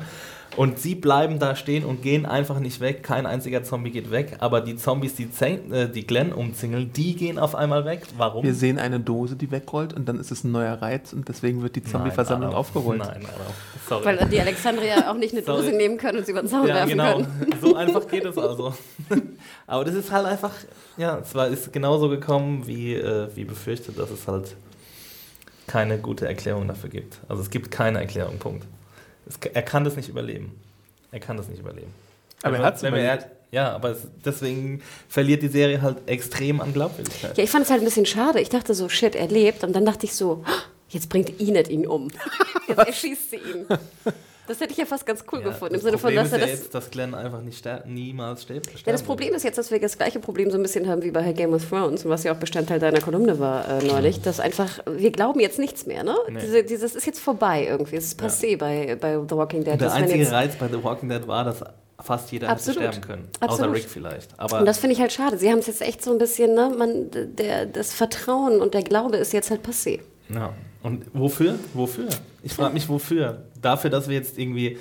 Und 0.57 0.79
sie 0.79 0.95
bleiben 0.95 1.39
da 1.39 1.57
stehen 1.57 1.85
und 1.85 2.03
gehen 2.03 2.27
einfach 2.27 2.59
nicht 2.59 2.81
weg. 2.81 3.03
Kein 3.03 3.25
einziger 3.25 3.63
Zombie 3.63 3.91
geht 3.91 4.11
weg. 4.11 4.37
Aber 4.41 4.61
die 4.61 4.77
Zombies, 4.77 5.15
die, 5.15 5.31
Zeng, 5.31 5.73
äh, 5.73 5.89
die 5.89 6.07
Glenn 6.07 6.33
umzingeln, 6.33 6.93
die 6.93 7.17
gehen 7.17 7.39
auf 7.39 7.55
einmal 7.55 7.87
weg. 7.87 8.03
Warum? 8.19 8.45
Wir 8.45 8.55
sehen 8.55 8.79
eine 8.79 9.01
Dose, 9.01 9.37
die 9.37 9.51
wegrollt 9.51 9.95
und 9.95 10.09
dann 10.09 10.21
ist 10.21 10.31
es 10.31 10.45
ein 10.45 10.53
neuer 10.53 10.75
Reiz 10.75 11.13
und 11.15 11.29
deswegen 11.29 11.63
wird 11.63 11.77
die 11.77 11.83
Zombie-Versammlung 11.83 12.53
aufgerollt. 12.53 12.99
Nein, 12.99 13.23
Adolf. 13.25 13.55
Sorry. 13.89 14.05
Weil 14.05 14.29
die 14.29 14.41
Alexandria 14.41 15.11
auch 15.11 15.17
nicht 15.17 15.33
eine 15.33 15.43
Sorry. 15.43 15.65
Dose 15.65 15.77
nehmen 15.77 15.97
können 15.97 16.19
und 16.19 16.27
sie 16.27 16.33
über 16.33 16.43
den 16.43 16.49
Zaun 16.49 16.67
ja, 16.67 16.75
werfen 16.75 16.91
genau. 16.91 17.13
können. 17.15 17.53
So 17.63 17.77
einfach 17.77 18.07
geht 18.09 18.25
es 18.25 18.37
also. 18.37 18.75
Aber 19.67 19.85
das 19.85 19.95
ist 19.95 20.11
halt 20.11 20.27
einfach, 20.27 20.53
ja, 20.97 21.19
es 21.19 21.35
war, 21.35 21.49
ist 21.49 21.73
genauso 21.73 22.09
gekommen, 22.09 22.67
wie, 22.67 22.95
äh, 22.95 23.29
wie 23.35 23.45
befürchtet, 23.45 23.99
dass 23.99 24.11
es 24.11 24.27
halt 24.27 24.57
keine 25.67 25.99
gute 25.99 26.27
Erklärung 26.27 26.69
dafür 26.69 26.91
gibt. 26.91 27.19
Also 27.29 27.43
es 27.43 27.51
gibt 27.51 27.71
keine 27.71 28.01
Erklärung, 28.01 28.39
Punkt. 28.39 28.67
Es, 29.29 29.37
er 29.53 29.63
kann 29.63 29.85
das 29.85 29.97
nicht 29.97 30.09
überleben. 30.09 30.59
Er 31.11 31.21
kann 31.21 31.37
das 31.37 31.49
nicht 31.49 31.61
überleben. 31.61 31.93
Aber 32.43 32.57
er 32.57 32.65
hat's 32.65 32.83
wenn 32.83 32.95
wir- 32.95 33.03
überlebt. 33.03 33.27
Ja, 33.53 33.71
aber 33.73 33.91
es, 33.91 33.99
deswegen 34.25 34.83
verliert 35.11 35.43
die 35.43 35.49
Serie 35.49 35.83
halt 35.83 35.99
extrem 36.07 36.63
an 36.63 36.73
Glaubwürdigkeit. 36.73 37.37
Ja, 37.37 37.45
ich 37.45 37.51
fand 37.51 37.67
es 37.67 37.71
halt 37.71 37.83
ein 37.83 37.85
bisschen 37.85 38.07
schade. 38.07 38.41
Ich 38.41 38.49
dachte 38.49 38.73
so, 38.75 38.89
shit, 38.89 39.15
er 39.15 39.29
lebt. 39.29 39.63
Und 39.63 39.75
dann 39.75 39.85
dachte 39.85 40.07
ich 40.07 40.15
so, 40.15 40.43
jetzt 40.89 41.11
bringt 41.11 41.39
Inet 41.39 41.69
ihn 41.69 41.87
um. 41.87 42.09
Jetzt 42.69 42.79
erschießt 42.79 43.31
sie 43.31 43.37
ihn. 43.37 43.67
Das 44.53 44.61
hätte 44.61 44.73
ich 44.73 44.79
ja 44.79 44.85
fast 44.85 45.07
ganz 45.07 45.25
cool 45.33 45.41
Ja, 45.41 45.47
gefunden. 45.47 45.77
Im 45.77 45.81
Sinne 45.81 45.97
von, 45.97 46.15
dass 46.15 46.27
ist 46.27 46.33
ja 46.33 46.39
das. 46.39 46.51
jetzt, 46.51 46.75
dass 46.75 46.91
Glenn 46.91 47.15
einfach 47.15 47.41
nicht 47.41 47.57
ster 47.57 47.85
niemals 47.87 48.43
stirbt. 48.43 48.69
Ja, 48.85 48.93
das 48.93 49.03
Problem 49.03 49.33
ist 49.33 49.45
jetzt, 49.45 49.57
dass 49.57 49.71
wir 49.71 49.81
das 49.81 49.97
gleiche 49.97 50.21
Problem 50.21 50.51
so 50.51 50.59
ein 50.59 50.63
bisschen 50.63 50.87
haben 50.89 51.03
wie 51.03 51.11
bei 51.11 51.33
Game 51.33 51.55
of 51.55 51.67
Thrones 51.67 52.05
und 52.05 52.11
was 52.11 52.25
ja 52.25 52.33
auch 52.33 52.37
Bestandteil 52.37 52.79
deiner 52.79 53.01
Kolumne 53.01 53.39
war 53.39 53.67
äh, 53.67 53.83
neulich, 53.87 54.21
dass 54.21 54.41
einfach, 54.41 54.81
wir 54.85 55.11
glauben 55.11 55.41
jetzt 55.41 55.59
nichts 55.59 55.87
mehr, 55.87 56.05
ne? 56.05 56.15
Nee. 56.29 56.41
Diese, 56.43 56.65
dieses 56.65 56.95
ist 56.95 57.07
jetzt 57.07 57.21
vorbei 57.21 57.67
irgendwie, 57.67 57.97
es 57.97 58.09
ist 58.09 58.21
passé 58.21 58.59
bei, 58.59 58.95
bei 59.01 59.19
The 59.27 59.37
Walking 59.37 59.65
Dead. 59.65 59.69
Der 59.73 59.89
dass 59.89 59.95
wenn 59.95 60.03
einzige 60.03 60.31
Reiz 60.31 60.55
bei 60.57 60.69
The 60.69 60.85
Walking 60.85 61.09
Dead 61.09 61.27
war, 61.27 61.45
dass 61.45 61.65
fast 61.99 62.31
jeder 62.31 62.51
Absolut. 62.51 62.83
hätte 62.83 62.93
sterben 62.93 63.07
können. 63.07 63.29
Absolut. 63.41 63.71
Außer 63.71 63.75
Rick 63.75 63.89
vielleicht. 63.89 64.39
Aber 64.39 64.59
und 64.59 64.67
das 64.67 64.79
finde 64.79 64.95
ich 64.95 65.01
halt 65.01 65.13
schade. 65.13 65.39
Sie 65.39 65.51
haben 65.51 65.61
es 65.61 65.67
jetzt 65.67 65.81
echt 65.81 66.05
so 66.05 66.13
ein 66.13 66.19
bisschen, 66.19 66.55
ne? 66.55 66.71
Man, 66.77 67.11
der, 67.11 67.65
das 67.65 67.95
Vertrauen 67.95 68.61
und 68.61 68.75
der 68.75 68.83
Glaube 68.83 69.17
ist 69.17 69.33
jetzt 69.33 69.51
halt 69.51 69.67
passé. 69.67 70.01
Ja. 70.29 70.53
Und 70.83 71.05
wofür? 71.15 71.55
Wofür? 71.75 72.09
Ich 72.43 72.53
frage 72.53 72.75
mich, 72.75 72.89
wofür? 72.89 73.45
Dafür, 73.63 73.91
dass 73.91 74.09
wir 74.09 74.17
jetzt 74.17 74.39
irgendwie 74.39 74.79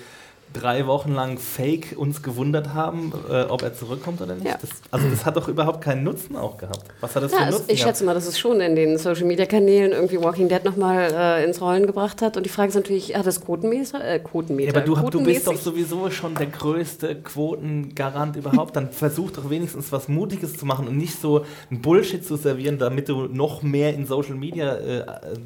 drei 0.53 0.86
Wochen 0.88 1.13
lang 1.13 1.38
fake 1.38 1.96
uns 1.98 2.22
gewundert 2.24 2.74
haben, 2.74 3.13
äh, 3.29 3.43
ob 3.43 3.62
er 3.62 3.74
zurückkommt 3.74 4.22
oder 4.22 4.36
nicht. 4.36 4.46
Ja. 4.48 4.58
Das, 4.62 4.70
also 4.91 5.08
das 5.10 5.25
hat 5.25 5.38
doch 5.38 5.48
überhaupt 5.48 5.81
keinen 5.81 6.03
Nutzen 6.03 6.36
auch 6.36 6.58
gehabt. 6.58 6.84
Was 7.00 7.15
hat 7.15 7.24
das 7.24 7.31
Ja, 7.31 7.38
für 7.39 7.43
also 7.46 7.58
Nutzen 7.60 7.72
ich 7.72 7.79
gehabt? 7.79 7.96
schätze 7.98 8.03
mal, 8.05 8.13
dass 8.13 8.27
es 8.27 8.38
schon 8.38 8.60
in 8.62 8.75
den 8.75 8.98
Social 8.98 9.25
Media 9.25 9.46
Kanälen 9.46 9.91
irgendwie 9.91 10.22
Walking 10.22 10.50
Dead 10.50 10.63
nochmal 10.65 11.12
äh, 11.13 11.46
ins 11.46 11.62
Rollen 11.62 11.88
gebracht 11.88 12.22
hat. 12.22 12.38
Und 12.38 12.46
die 12.46 12.50
Frage 12.50 12.70
ist 12.70 12.75
natürlich, 12.75 13.15
hat 13.15 13.25
es 13.27 13.41
Quotenmeter? 13.41 14.03
Äh, 14.03 14.20
Quotenmeter. 14.20 14.74
Ja, 14.75 14.81
aber 14.96 15.10
du, 15.10 15.20
du 15.20 15.24
bist 15.24 15.48
doch 15.48 15.55
sowieso 15.55 16.10
schon 16.12 16.36
der 16.36 16.48
größte 16.48 17.15
Quotengarant 17.22 18.36
überhaupt. 18.36 18.75
Dann 18.75 18.91
versuch 18.91 19.31
doch 19.31 19.50
wenigstens 19.50 19.91
was 19.91 20.08
Mutiges 20.08 20.58
zu 20.58 20.65
machen 20.65 20.88
und 20.88 20.98
nicht 20.98 21.20
so 21.20 21.46
ein 21.70 21.81
Bullshit 21.81 22.25
zu 22.25 22.36
servieren, 22.36 22.77
damit 22.77 23.10
du 23.10 23.27
noch 23.27 23.62
mehr 23.62 23.93
in 23.93 24.05
Social 24.05 24.36
Media 24.36 24.75
äh, 24.77 25.03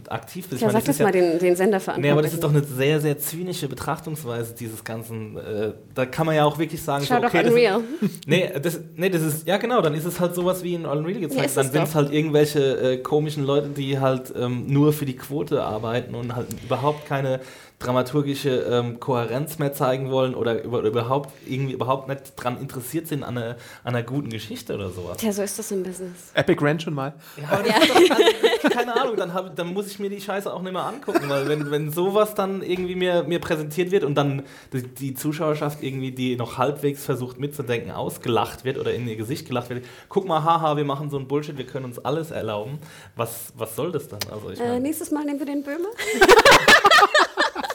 aktiv 0.10 0.48
bist. 0.50 0.62
Ja, 0.62 0.68
Ich 0.70 0.74
meine, 0.74 0.84
sag 0.84 0.88
das 0.88 0.98
ja- 0.98 1.06
mal 1.06 1.12
den, 1.12 1.40
den 1.40 1.56
Sender 1.56 1.80
Nee, 1.98 2.10
aber 2.10 2.22
das 2.22 2.34
ist 2.34 2.44
doch 2.44 2.50
eine 2.50 2.64
sehr, 2.64 3.00
sehr 3.02 3.20
zynische 3.20 3.68
Betrachtungsweise 3.68 4.54
dieses 4.56 4.84
ganzen. 4.84 4.95
Äh, 5.02 5.74
da 5.94 6.06
kann 6.06 6.26
man 6.26 6.36
ja 6.36 6.46
auch 6.46 6.58
wirklich 6.58 6.82
sagen, 6.82 7.06
Schau 7.08 7.16
so, 7.16 7.22
doch 7.22 7.28
okay, 7.30 7.44
das, 7.44 7.52
Unreal. 7.52 7.82
nee, 8.28 8.50
das, 8.62 8.80
nee, 8.96 9.10
das 9.10 9.22
ist, 9.22 9.48
ja 9.48 9.58
genau, 9.58 9.82
dann 9.82 9.94
ist 9.94 10.06
es 10.06 10.20
halt 10.20 10.36
sowas 10.36 10.64
wie 10.64 10.74
in 10.76 10.86
Unreal 10.86 11.22
Ja, 11.22 11.28
gezeigt. 11.28 11.46
ist 11.48 11.58
dann 11.58 11.72
sind 11.72 11.84
es 11.84 11.96
halt 11.96 12.12
irgendwelche 12.14 12.94
äh, 12.94 12.98
komischen 12.98 13.44
Leute, 13.46 13.70
die 13.70 14.00
halt 14.00 14.34
ähm, 14.38 14.66
nur 14.68 14.94
für 14.94 15.06
die 15.06 15.16
Quote 15.16 15.64
arbeiten 15.64 16.16
und 16.16 16.36
halt 16.36 16.48
überhaupt 16.64 17.06
keine 17.06 17.40
dramaturgische 17.86 18.50
ähm, 18.70 19.00
Kohärenz 19.00 19.60
mehr 19.60 19.74
zeigen 19.74 20.10
wollen 20.12 20.36
oder 20.36 20.64
über, 20.64 20.82
überhaupt 20.82 21.32
irgendwie 21.48 21.74
überhaupt 21.74 22.08
nicht 22.08 22.22
dran 22.36 22.60
interessiert 22.60 23.08
sind 23.08 23.24
an 23.24 23.38
einer, 23.38 23.50
an 23.84 23.96
einer 23.96 24.04
guten 24.04 24.30
Geschichte 24.30 24.74
oder 24.76 24.90
sowas. 24.90 25.18
Tja, 25.18 25.32
so 25.32 25.42
ist 25.44 25.58
das 25.60 25.72
im 25.72 25.84
Business. 25.84 26.32
Epic 26.34 26.64
Rant 26.64 26.82
schon 26.82 26.94
mal. 26.94 27.14
Ja, 27.38 27.58
ist 27.60 28.64
doch, 28.64 28.70
keine 28.70 29.00
Ahnung, 29.00 29.16
dann, 29.16 29.34
hab, 29.34 29.56
dann 29.56 29.74
muss 29.74 29.88
ich 29.88 30.00
mir 30.00 30.10
die 30.10 30.20
Scheiße 30.22 30.52
auch 30.52 30.62
nicht 30.62 30.74
mehr 30.74 30.84
angucken, 30.86 31.30
weil 31.30 31.48
wenn, 31.48 31.70
wenn 31.72 31.92
sowas 31.92 32.34
dann 32.36 32.62
irgendwie 32.62 32.96
mir, 32.96 33.24
mir 33.24 33.40
präsentiert 33.40 33.92
wird 33.92 34.04
und 34.04 34.16
dann 34.16 34.44
die, 34.74 34.84
die 34.84 35.14
Zuschauerschaft 35.14 35.84
irgendwie, 35.84 36.12
die 36.12 36.36
noch 36.36 36.58
halbwegs 36.58 37.06
versucht 37.06 37.40
mitzudenken, 37.40 37.92
ausgelacht 37.92 38.66
wird 38.66 38.78
oder 38.78 38.94
in 38.94 39.08
ihr 39.08 39.16
Gesicht 39.16 39.48
gelacht 39.48 39.70
wird, 39.70 39.86
guck 40.10 40.28
mal, 40.28 40.44
haha, 40.44 40.78
wir 40.78 40.86
machen 40.86 41.10
so 41.10 41.18
ein 41.18 41.28
Bullshit, 41.28 41.58
wir 41.58 41.66
können 41.66 41.86
uns 41.86 42.00
alles 42.00 42.32
erlauben. 42.32 42.80
Was, 43.16 43.54
was 43.56 43.76
soll 43.76 43.92
das 43.92 44.08
dann? 44.08 44.20
Also 44.32 44.50
ich, 44.50 44.60
Äh, 44.60 44.68
mein, 44.70 44.82
nächstes 44.82 45.12
Mal 45.12 45.26
nehmen 45.26 45.40
wir 45.40 45.46
den 45.46 45.64
Böhmer. 45.64 45.90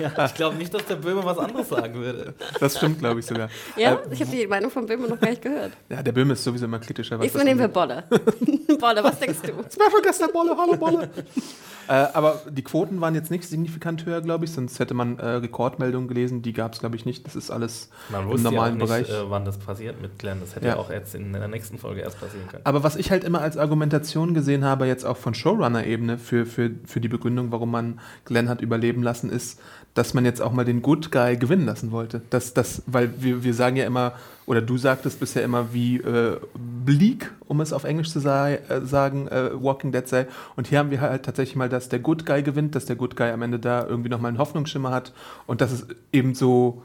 ja, 0.00 0.26
ich 0.26 0.34
glaube 0.34 0.56
nicht, 0.56 0.72
dass 0.74 0.84
der 0.86 0.96
Böhmer 0.96 1.24
was 1.24 1.38
anderes 1.38 1.68
sagen 1.68 1.94
würde. 1.94 2.34
Das 2.58 2.76
stimmt, 2.76 2.98
glaube 3.00 3.20
ich 3.20 3.26
sogar. 3.26 3.48
Ja, 3.76 3.94
Äh, 3.94 3.98
ich 4.12 4.20
habe 4.20 4.30
die 4.30 4.46
Meinung 4.46 4.70
von 4.70 4.86
Böhmer 4.86 5.08
noch 5.08 5.20
gar 5.20 5.30
nicht 5.30 5.42
gehört. 5.42 5.72
ja, 5.88 6.02
der 6.02 6.12
Böhme 6.12 6.32
ist 6.34 6.44
sowieso 6.44 6.64
immer 6.64 6.78
kritischer. 6.78 7.18
was 7.18 7.34
nehmen 7.34 7.58
wir 7.58 7.64
angeht. 7.66 7.72
Bolle. 7.74 8.04
Bolle, 8.80 9.04
was 9.04 9.18
denkst 9.18 9.38
du? 9.42 9.48
Special 9.70 10.02
Guest 10.02 10.20
der 10.20 10.28
Bolle, 10.28 10.56
hallo 10.56 10.76
Bolle. 10.76 11.10
äh, 11.88 11.92
aber 11.92 12.40
die 12.48 12.62
Quoten 12.62 13.00
waren 13.00 13.14
jetzt 13.14 13.30
nicht 13.30 13.44
signifikant 13.44 14.06
höher, 14.06 14.20
glaube 14.20 14.44
ich, 14.44 14.52
sonst 14.52 14.78
hätte 14.78 14.94
man 14.94 15.18
äh, 15.18 15.26
Rekordmeldungen 15.26 16.08
gelesen. 16.08 16.42
Die 16.42 16.52
gab 16.52 16.72
es, 16.74 16.80
glaube 16.80 16.96
ich, 16.96 17.04
nicht. 17.04 17.26
Das 17.26 17.36
ist 17.36 17.50
alles 17.50 17.90
Man 18.10 18.30
im 18.30 18.42
normalen 18.42 18.78
ja 18.78 18.84
auch 18.86 18.98
nicht, 18.98 19.08
Bereich. 19.08 19.10
äh, 19.10 19.30
wann 19.30 19.44
das 19.44 19.58
passiert 19.58 20.00
mit 20.00 20.18
Glenn. 20.18 20.38
Das 20.40 20.54
hätte 20.56 20.66
Ja. 20.66 20.74
ja 20.74 20.78
auch 20.78 20.90
jetzt 20.90 21.14
in 21.14 21.32
der 21.32 21.48
nächsten 21.48 21.78
Folge 21.78 22.00
erst 22.00 22.20
passieren 22.20 22.46
können. 22.48 22.62
Aber 22.64 22.82
was 22.82 22.96
ich 22.96 23.10
halt 23.10 23.24
immer 23.24 23.40
als 23.40 23.56
Argumentation 23.56 24.34
gesehen 24.34 24.64
habe, 24.64 24.86
jetzt 24.86 25.04
auch 25.04 25.16
von 25.16 25.34
Showrunner-Ebene 25.34 26.16
für, 26.18 26.46
für, 26.46 26.70
für 26.86 27.00
die 27.00 27.08
Begründung, 27.08 27.52
warum 27.52 27.70
man 27.70 28.00
Glenn 28.24 28.48
hat 28.48 28.60
überleben 28.62 29.02
lassen, 29.02 29.30
ist, 29.30 29.60
dass 29.94 30.14
man 30.14 30.24
jetzt 30.24 30.40
auch 30.40 30.52
mal 30.52 30.64
den 30.64 30.82
Good 30.82 31.10
Guy 31.10 31.36
gewinnen 31.36 31.66
lassen 31.66 31.90
wollte. 31.90 32.22
Das, 32.30 32.54
das, 32.54 32.82
weil 32.86 33.12
wir, 33.18 33.42
wir 33.42 33.54
sagen 33.54 33.76
ja 33.76 33.86
immer, 33.86 34.12
oder 34.46 34.62
du 34.62 34.78
sagtest 34.78 35.20
bisher 35.20 35.42
immer, 35.42 35.72
wie 35.72 35.96
äh, 35.96 36.38
bleak, 36.54 37.32
um 37.46 37.60
es 37.60 37.72
auf 37.72 37.84
Englisch 37.84 38.10
zu 38.10 38.20
sei, 38.20 38.60
äh, 38.68 38.82
sagen, 38.82 39.28
äh, 39.28 39.50
Walking 39.60 39.92
Dead 39.92 40.06
sei. 40.06 40.26
Und 40.56 40.68
hier 40.68 40.78
haben 40.78 40.90
wir 40.90 41.00
halt 41.00 41.24
tatsächlich 41.24 41.56
mal, 41.56 41.68
dass 41.68 41.88
der 41.88 41.98
Good 41.98 42.24
Guy 42.26 42.42
gewinnt, 42.42 42.74
dass 42.74 42.86
der 42.86 42.96
Good 42.96 43.16
Guy 43.16 43.30
am 43.30 43.42
Ende 43.42 43.58
da 43.58 43.86
irgendwie 43.86 44.08
nochmal 44.08 44.30
einen 44.30 44.38
Hoffnungsschimmer 44.38 44.90
hat 44.90 45.12
und 45.46 45.60
dass 45.60 45.72
es 45.72 45.86
eben 46.12 46.34
so. 46.34 46.82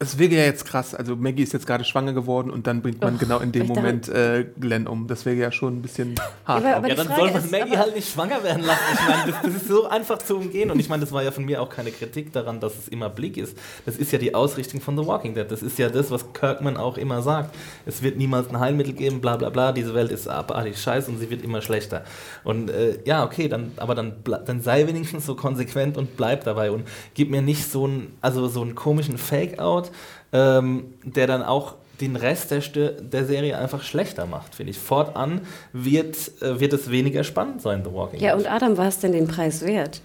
Es 0.00 0.16
wäre 0.16 0.32
ja 0.32 0.44
jetzt 0.44 0.64
krass, 0.64 0.94
also 0.94 1.16
Maggie 1.16 1.42
ist 1.42 1.52
jetzt 1.52 1.66
gerade 1.66 1.82
schwanger 1.82 2.12
geworden 2.12 2.50
und 2.52 2.68
dann 2.68 2.82
bringt 2.82 3.00
man 3.00 3.14
Och, 3.16 3.18
genau 3.18 3.40
in 3.40 3.50
dem 3.50 3.66
Moment 3.66 4.08
äh, 4.08 4.46
Glenn 4.60 4.86
um. 4.86 5.08
Das 5.08 5.26
wäre 5.26 5.34
ja 5.34 5.50
schon 5.50 5.78
ein 5.78 5.82
bisschen 5.82 6.14
hart. 6.46 6.64
aber- 6.64 6.76
aber 6.76 6.88
ja, 6.88 6.94
dann 6.94 7.08
soll 7.08 7.32
man 7.32 7.42
ist, 7.42 7.50
Maggie 7.50 7.76
halt 7.76 7.96
nicht 7.96 8.08
schwanger 8.12 8.40
werden 8.44 8.62
lassen. 8.62 8.80
Ich 8.94 9.08
meine, 9.08 9.32
das, 9.32 9.42
das 9.42 9.54
ist 9.62 9.66
so 9.66 9.88
einfach 9.88 10.18
zu 10.18 10.36
umgehen. 10.36 10.70
Und 10.70 10.78
ich 10.78 10.88
meine, 10.88 11.00
das 11.00 11.10
war 11.10 11.24
ja 11.24 11.32
von 11.32 11.44
mir 11.44 11.60
auch 11.60 11.68
keine 11.68 11.90
Kritik 11.90 12.32
daran, 12.32 12.60
dass 12.60 12.78
es 12.78 12.86
immer 12.86 13.08
Blick 13.10 13.36
ist. 13.36 13.58
Das 13.86 13.96
ist 13.96 14.12
ja 14.12 14.20
die 14.20 14.36
Ausrichtung 14.36 14.80
von 14.80 14.96
The 14.96 15.04
Walking 15.04 15.34
Dead. 15.34 15.50
Das 15.50 15.62
ist 15.64 15.80
ja 15.80 15.88
das, 15.88 16.12
was 16.12 16.32
Kirkman 16.32 16.76
auch 16.76 16.96
immer 16.96 17.20
sagt. 17.20 17.56
Es 17.84 18.00
wird 18.00 18.16
niemals 18.18 18.48
ein 18.50 18.60
Heilmittel 18.60 18.92
geben, 18.92 19.20
bla 19.20 19.36
bla 19.36 19.50
bla. 19.50 19.72
Diese 19.72 19.94
Welt 19.94 20.12
ist 20.12 20.28
abartig 20.28 20.78
scheiße 20.80 21.10
und 21.10 21.18
sie 21.18 21.28
wird 21.28 21.42
immer 21.42 21.60
schlechter. 21.60 22.04
Und 22.44 22.70
äh, 22.70 23.00
ja, 23.04 23.24
okay, 23.24 23.48
dann, 23.48 23.72
aber 23.78 23.96
dann, 23.96 24.12
dann 24.46 24.60
sei 24.60 24.86
wenigstens 24.86 25.26
so 25.26 25.34
konsequent 25.34 25.96
und 25.98 26.16
bleib 26.16 26.44
dabei. 26.44 26.70
Und 26.70 26.86
gib 27.14 27.30
mir 27.30 27.42
nicht 27.42 27.68
so 27.68 27.86
einen, 27.86 28.16
also 28.20 28.46
so 28.46 28.62
einen 28.62 28.76
komischen 28.76 29.18
Fake-Out, 29.18 29.87
ähm, 30.32 30.94
der 31.04 31.26
dann 31.26 31.42
auch 31.42 31.74
den 32.00 32.14
Rest 32.16 32.50
der, 32.52 32.60
der 32.92 33.24
Serie 33.24 33.58
einfach 33.58 33.82
schlechter 33.82 34.26
macht, 34.26 34.54
finde 34.54 34.70
ich. 34.70 34.78
Fortan 34.78 35.40
wird, 35.72 36.16
äh, 36.40 36.60
wird 36.60 36.72
es 36.72 36.90
weniger 36.90 37.24
spannend 37.24 37.60
sein, 37.62 37.82
The 37.84 37.92
Walking 37.92 38.20
Ja, 38.20 38.36
Dead. 38.36 38.46
und 38.46 38.52
Adam, 38.52 38.76
war 38.76 38.86
es 38.88 39.00
denn 39.00 39.12
den 39.12 39.26
Preis 39.26 39.62
wert? 39.62 40.00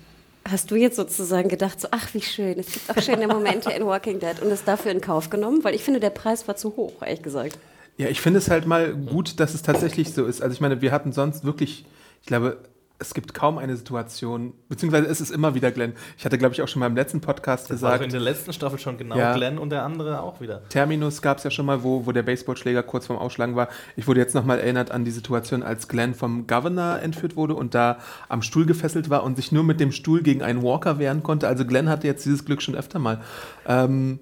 Hast 0.49 0.71
du 0.71 0.75
jetzt 0.75 0.95
sozusagen 0.97 1.47
gedacht, 1.49 1.79
so, 1.79 1.87
ach, 1.91 2.13
wie 2.13 2.21
schön, 2.21 2.57
es 2.59 2.73
gibt 2.73 2.89
auch 2.89 3.01
schöne 3.01 3.27
Momente 3.27 3.71
in 3.71 3.85
Walking 3.85 4.19
Dead 4.19 4.41
und 4.41 4.51
es 4.51 4.63
dafür 4.63 4.91
in 4.91 4.99
Kauf 5.01 5.29
genommen? 5.29 5.63
Weil 5.63 5.75
ich 5.75 5.83
finde, 5.83 5.99
der 5.99 6.09
Preis 6.09 6.47
war 6.47 6.55
zu 6.55 6.75
hoch, 6.75 6.93
ehrlich 7.01 7.21
gesagt. 7.21 7.57
Ja, 7.97 8.07
ich 8.07 8.19
finde 8.19 8.39
es 8.39 8.49
halt 8.49 8.65
mal 8.65 8.93
gut, 8.93 9.39
dass 9.39 9.53
es 9.53 9.61
tatsächlich 9.61 10.13
so 10.13 10.25
ist. 10.25 10.41
Also 10.41 10.53
ich 10.53 10.59
meine, 10.61 10.81
wir 10.81 10.91
hatten 10.91 11.11
sonst 11.13 11.45
wirklich, 11.45 11.85
ich 12.21 12.27
glaube, 12.27 12.57
es 13.03 13.13
gibt 13.13 13.33
kaum 13.33 13.57
eine 13.57 13.75
Situation, 13.75 14.53
beziehungsweise 14.69 15.07
es 15.07 15.19
ist 15.19 15.29
immer 15.29 15.55
wieder 15.55 15.71
Glenn. 15.71 15.93
Ich 16.17 16.23
hatte, 16.23 16.37
glaube 16.37 16.53
ich, 16.53 16.61
auch 16.61 16.67
schon 16.69 16.79
mal 16.79 16.87
im 16.87 16.95
letzten 16.95 17.19
Podcast 17.19 17.69
das 17.69 17.81
war 17.81 17.91
doch 17.91 17.97
in 17.97 18.05
gesagt, 18.05 18.13
der 18.13 18.31
letzten 18.31 18.53
Staffel 18.53 18.79
schon 18.79 18.97
genau 18.97 19.17
Ja. 19.17 19.35
Glenn 19.35 19.57
und 19.57 19.71
der 19.71 19.83
andere 19.83 20.21
auch 20.21 20.39
wieder. 20.39 20.61
Terminus 20.69 21.21
gab 21.21 21.37
es 21.37 21.43
ja 21.43 21.51
schon 21.51 21.65
mal, 21.65 21.83
wo, 21.83 22.05
wo 22.05 22.13
der 22.13 22.23
Baseballschläger 22.23 22.81
kurz 22.81 23.07
vorm 23.07 23.19
Ausschlagen 23.19 23.57
war. 23.57 23.67
Ich 23.97 24.07
wurde 24.07 24.21
jetzt 24.21 24.33
nochmal 24.35 24.59
erinnert 24.59 24.91
an 24.91 25.03
die 25.03 25.11
Situation, 25.11 25.63
als 25.63 25.89
Glenn 25.89 26.13
vom 26.13 26.47
Governor 26.47 26.99
entführt 27.01 27.35
wurde 27.35 27.55
und 27.55 27.75
da 27.75 27.97
am 28.29 28.41
Stuhl 28.41 28.65
gefesselt 28.65 29.09
war 29.09 29.23
und 29.23 29.35
sich 29.35 29.51
nur 29.51 29.63
mit 29.65 29.81
dem 29.81 29.91
Stuhl 29.91 30.23
gegen 30.23 30.41
einen 30.41 30.63
Walker 30.63 30.97
wehren 30.97 31.23
konnte. 31.23 31.47
Also 31.47 31.65
Glenn 31.65 31.89
hatte 31.89 32.07
jetzt 32.07 32.25
dieses 32.25 32.45
Glück 32.45 32.61
schon 32.61 32.75
öfter 32.75 32.99
mal. 32.99 33.21
Ähm, 33.67 34.19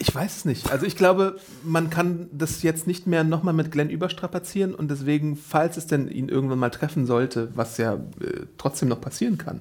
ich 0.00 0.14
weiß 0.14 0.38
es 0.38 0.44
nicht. 0.46 0.72
Also 0.72 0.86
ich 0.86 0.96
glaube, 0.96 1.36
man 1.62 1.90
kann 1.90 2.30
das 2.32 2.62
jetzt 2.62 2.86
nicht 2.86 3.06
mehr 3.06 3.22
nochmal 3.22 3.52
mit 3.52 3.70
Glenn 3.70 3.90
überstrapazieren 3.90 4.74
und 4.74 4.90
deswegen, 4.90 5.36
falls 5.36 5.76
es 5.76 5.86
denn 5.86 6.08
ihn 6.08 6.30
irgendwann 6.30 6.58
mal 6.58 6.70
treffen 6.70 7.04
sollte, 7.04 7.50
was 7.54 7.76
ja 7.76 7.94
äh, 7.94 8.46
trotzdem 8.56 8.88
noch 8.88 9.00
passieren 9.02 9.36
kann. 9.36 9.60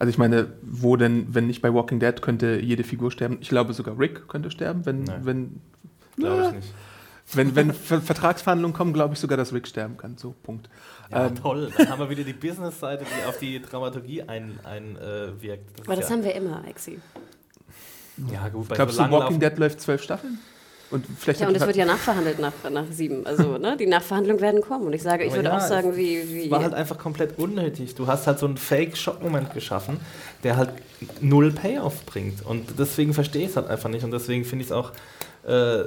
Also 0.00 0.10
ich 0.10 0.18
meine, 0.18 0.48
wo 0.60 0.96
denn, 0.96 1.32
wenn 1.32 1.46
nicht 1.46 1.62
bei 1.62 1.72
Walking 1.72 2.00
Dead, 2.00 2.20
könnte 2.20 2.58
jede 2.60 2.82
Figur 2.82 3.12
sterben. 3.12 3.38
Ich 3.40 3.48
glaube 3.48 3.74
sogar 3.74 3.96
Rick 3.96 4.26
könnte 4.26 4.50
sterben, 4.50 4.84
wenn, 4.86 5.04
Nein. 5.04 5.20
wenn, 5.22 5.60
Glaube 6.16 6.46
ich 6.48 6.52
nicht. 6.52 6.74
wenn, 7.34 7.54
wenn 7.54 7.72
Ver 7.72 8.00
Vertragsverhandlungen 8.00 8.76
kommen, 8.76 8.92
glaube 8.92 9.14
ich 9.14 9.20
sogar, 9.20 9.36
dass 9.36 9.52
Rick 9.52 9.68
sterben 9.68 9.96
kann. 9.96 10.18
So, 10.18 10.34
Punkt. 10.42 10.68
Ja, 11.12 11.28
Ähm, 11.28 11.36
toll. 11.36 11.70
Dann 11.78 11.90
haben 11.90 12.00
wir 12.00 12.10
wieder 12.10 12.24
die 12.24 12.32
Business-Seite, 12.32 13.04
die 13.04 13.28
auf 13.28 13.38
die 13.38 13.62
Dramaturgie 13.62 14.22
einwirkt. 14.22 14.66
Ein, 14.66 14.96
äh, 14.96 15.40
wirkt. 15.40 15.80
Aber 15.86 15.94
das 15.94 16.08
ja, 16.08 16.16
haben 16.16 16.24
wir 16.24 16.34
immer, 16.34 16.64
Exi. 16.66 16.98
Ja, 18.32 18.48
gut, 18.48 18.68
bei 18.68 18.76
Glaubst 18.76 18.96
so 18.96 19.04
du, 19.04 19.10
Walking 19.10 19.40
Dead 19.40 19.56
läuft 19.58 19.80
zwölf 19.80 20.02
Staffeln? 20.02 20.38
Und 20.90 21.04
vielleicht 21.18 21.40
Ja, 21.40 21.48
und 21.48 21.56
es 21.56 21.66
wird 21.66 21.76
ja 21.76 21.84
nachverhandelt 21.84 22.38
nach, 22.38 22.52
nach 22.70 22.84
sieben. 22.90 23.26
Also, 23.26 23.58
ne, 23.58 23.76
die 23.76 23.86
Nachverhandlungen 23.86 24.40
werden 24.40 24.60
kommen. 24.60 24.86
Und 24.86 24.92
ich 24.92 25.02
sage, 25.02 25.24
ich 25.24 25.30
Aber 25.30 25.38
würde 25.38 25.48
ja, 25.48 25.56
auch 25.56 25.60
sagen, 25.60 25.96
wie. 25.96 26.22
wie 26.28 26.44
Es 26.44 26.50
war 26.50 26.62
halt 26.62 26.74
einfach 26.74 26.98
komplett 26.98 27.38
unnötig. 27.38 27.94
Du 27.94 28.06
hast 28.06 28.26
halt 28.26 28.38
so 28.38 28.46
einen 28.46 28.56
Fake-Schock-Moment 28.56 29.52
geschaffen, 29.52 29.98
der 30.44 30.56
halt 30.56 30.70
null 31.20 31.52
Payoff 31.52 32.06
bringt. 32.06 32.46
Und 32.46 32.78
deswegen 32.78 33.14
verstehe 33.14 33.42
ich 33.42 33.50
es 33.50 33.56
halt 33.56 33.68
einfach 33.68 33.88
nicht. 33.88 34.04
Und 34.04 34.12
deswegen 34.12 34.44
finde 34.44 34.64
ich 34.64 34.70
es 34.70 34.72
auch, 34.72 34.92
äh, 35.46 35.84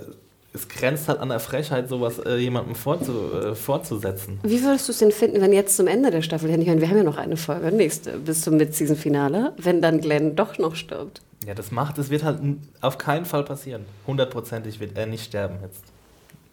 es 0.51 0.67
grenzt 0.67 1.07
halt 1.07 1.19
an 1.19 1.29
der 1.29 1.39
Frechheit, 1.39 1.87
sowas 1.87 2.19
äh, 2.19 2.37
jemandem 2.37 2.75
vorzu, 2.75 3.13
äh, 3.33 3.55
fortzusetzen. 3.55 4.39
Wie 4.43 4.61
würdest 4.63 4.87
du 4.87 4.91
es 4.91 4.97
denn 4.97 5.11
finden, 5.11 5.41
wenn 5.41 5.53
jetzt 5.53 5.77
zum 5.77 5.87
Ende 5.87 6.11
der 6.11 6.23
Staffel, 6.23 6.49
ich 6.49 6.67
meine, 6.67 6.81
wir 6.81 6.89
haben 6.89 6.97
ja 6.97 7.03
noch 7.03 7.17
eine 7.17 7.37
Folge, 7.37 7.71
nächste, 7.71 8.17
bis 8.17 8.41
zum 8.41 8.57
Mid-Season-Finale, 8.57 9.53
wenn 9.57 9.81
dann 9.81 10.01
Glenn 10.01 10.35
doch 10.35 10.57
noch 10.57 10.75
stirbt? 10.75 11.21
Ja, 11.45 11.53
das 11.53 11.71
macht, 11.71 11.97
das 11.97 12.09
wird 12.09 12.23
halt 12.23 12.39
auf 12.81 12.97
keinen 12.97 13.25
Fall 13.25 13.43
passieren. 13.43 13.85
Hundertprozentig 14.05 14.79
wird 14.79 14.97
er 14.97 15.05
nicht 15.05 15.23
sterben 15.25 15.57
jetzt. 15.61 15.83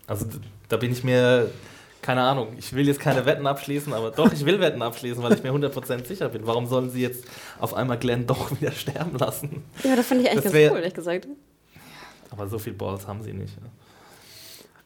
Also 0.07 0.27
da 0.69 0.77
bin 0.77 0.93
ich 0.93 1.03
mir, 1.03 1.51
keine 2.03 2.23
Ahnung, 2.23 2.49
ich 2.57 2.73
will 2.73 2.87
jetzt 2.87 3.01
keine 3.01 3.27
Wetten 3.27 3.47
abschließen, 3.49 3.93
aber 3.93 4.13
doch, 4.13 4.33
ich 4.33 4.45
will 4.47 4.61
Wetten 4.61 4.83
abschließen, 4.83 5.21
weil 5.23 5.33
ich 5.35 5.43
mir 5.43 5.51
100% 5.53 6.07
sicher 6.07 6.29
bin. 6.29 6.47
Warum 6.47 6.67
sollen 6.67 6.91
sie 6.91 7.03
jetzt 7.03 7.25
auf 7.59 7.75
einmal 7.75 7.99
Glenn 7.99 8.27
doch 8.29 8.51
wieder 8.61 8.71
sterben 8.71 9.19
lassen? 9.19 9.65
Ja, 9.83 9.97
das 9.97 10.07
finde 10.07 10.23
ich 10.25 10.31
eigentlich 10.31 10.45
Das 10.45 10.53
ganz 10.53 10.55
wär- 10.55 10.71
cool, 10.73 10.79
ehrlich 10.79 10.95
gesagt. 10.95 11.27
Aber 12.31 12.47
so 12.49 12.59
viel 12.59 12.73
Balls 12.73 13.07
haben 13.09 13.23
sie 13.23 13.33
nicht. 13.33 13.55
Ja. 13.57 13.69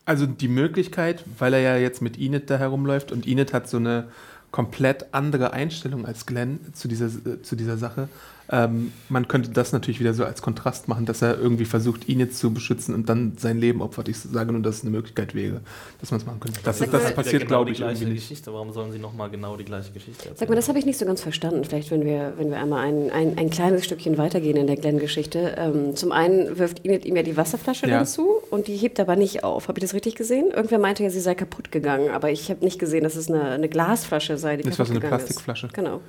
Also 0.06 0.24
die 0.26 0.48
Möglichkeit, 0.48 1.24
weil 1.38 1.52
er 1.54 1.60
ja 1.60 1.76
jetzt 1.76 2.00
mit 2.00 2.18
Enid 2.18 2.48
da 2.50 2.56
herumläuft 2.58 3.12
und 3.12 3.26
Enid 3.28 3.52
hat 3.52 3.68
so 3.68 3.76
eine 3.76 4.08
komplett 4.50 5.06
andere 5.14 5.52
Einstellung 5.52 6.06
als 6.06 6.26
Glenn 6.26 6.58
zu 6.72 6.88
dieser, 6.88 7.06
äh, 7.06 7.42
zu 7.42 7.54
dieser 7.54 7.76
Sache. 7.76 8.08
Ähm, 8.52 8.92
man 9.08 9.28
könnte 9.28 9.50
das 9.50 9.72
natürlich 9.72 10.00
wieder 10.00 10.12
so 10.12 10.24
als 10.24 10.42
Kontrast 10.42 10.88
machen, 10.88 11.06
dass 11.06 11.22
er 11.22 11.38
irgendwie 11.38 11.64
versucht, 11.64 12.08
ihn 12.08 12.18
jetzt 12.18 12.38
zu 12.38 12.52
beschützen 12.52 12.94
und 12.96 13.08
dann 13.08 13.34
sein 13.38 13.58
Leben 13.58 13.80
opfert. 13.80 14.08
Ich 14.08 14.18
sage 14.18 14.50
nur, 14.50 14.60
dass 14.60 14.78
es 14.78 14.82
eine 14.82 14.90
Möglichkeit 14.90 15.36
wäre, 15.36 15.60
dass 16.00 16.10
man 16.10 16.18
es 16.18 16.26
machen 16.26 16.40
könnte. 16.40 16.58
Das, 16.64 16.78
Sag 16.78 16.90
das 16.90 17.04
mal- 17.04 17.12
passiert, 17.12 17.42
genau 17.42 17.48
glaube 17.48 17.66
die 17.66 17.72
ich, 17.72 17.78
gleiche 17.78 18.02
irgendwie 18.02 18.14
nicht. 18.14 18.28
Geschichte. 18.28 18.52
Warum 18.52 18.72
sollen 18.72 18.90
sie 18.90 18.98
nochmal 18.98 19.30
genau 19.30 19.56
die 19.56 19.64
gleiche 19.64 19.92
Geschichte 19.92 20.18
erzählen? 20.22 20.36
Sag 20.36 20.48
mal, 20.48 20.56
das 20.56 20.68
habe 20.68 20.78
ich 20.80 20.86
nicht 20.86 20.98
so 20.98 21.06
ganz 21.06 21.20
verstanden. 21.20 21.64
Vielleicht, 21.64 21.90
wenn 21.92 22.04
wir, 22.04 22.32
wenn 22.38 22.50
wir 22.50 22.58
einmal 22.58 22.84
ein, 22.88 23.10
ein, 23.10 23.38
ein 23.38 23.50
kleines 23.50 23.84
Stückchen 23.84 24.18
weitergehen 24.18 24.56
in 24.56 24.66
der 24.66 24.76
Glenn-Geschichte. 24.76 25.54
Ähm, 25.56 25.94
zum 25.94 26.10
einen 26.10 26.58
wirft 26.58 26.84
Enid 26.84 27.04
ihm 27.04 27.14
ja 27.14 27.22
die 27.22 27.36
Wasserflasche 27.36 27.86
Ja. 27.86 27.98
dann 27.98 28.06
zu 28.06 28.28
und 28.50 28.66
die 28.66 28.76
hebt 28.76 28.98
aber 28.98 29.14
nicht 29.14 29.44
auf. 29.44 29.68
Habe 29.68 29.78
ich 29.78 29.82
das 29.84 29.94
richtig 29.94 30.16
gesehen? 30.16 30.50
Irgendwer 30.52 30.80
meinte 30.80 31.04
ja, 31.04 31.10
sie 31.10 31.20
sei 31.20 31.36
kaputt 31.36 31.70
gegangen, 31.70 32.10
aber 32.10 32.30
ich 32.32 32.50
habe 32.50 32.64
nicht 32.64 32.80
gesehen, 32.80 33.04
dass 33.04 33.14
es 33.14 33.30
eine, 33.30 33.42
eine 33.42 33.68
Glasflasche 33.68 34.38
sei, 34.38 34.56
die 34.56 34.64
Das 34.64 34.78
war 34.78 34.86
kaputt 34.86 34.86
so 34.88 34.92
eine 34.92 35.00
gegangen 35.00 35.18
Plastikflasche. 35.24 35.66
Ist. 35.66 35.74
Genau. 35.74 36.00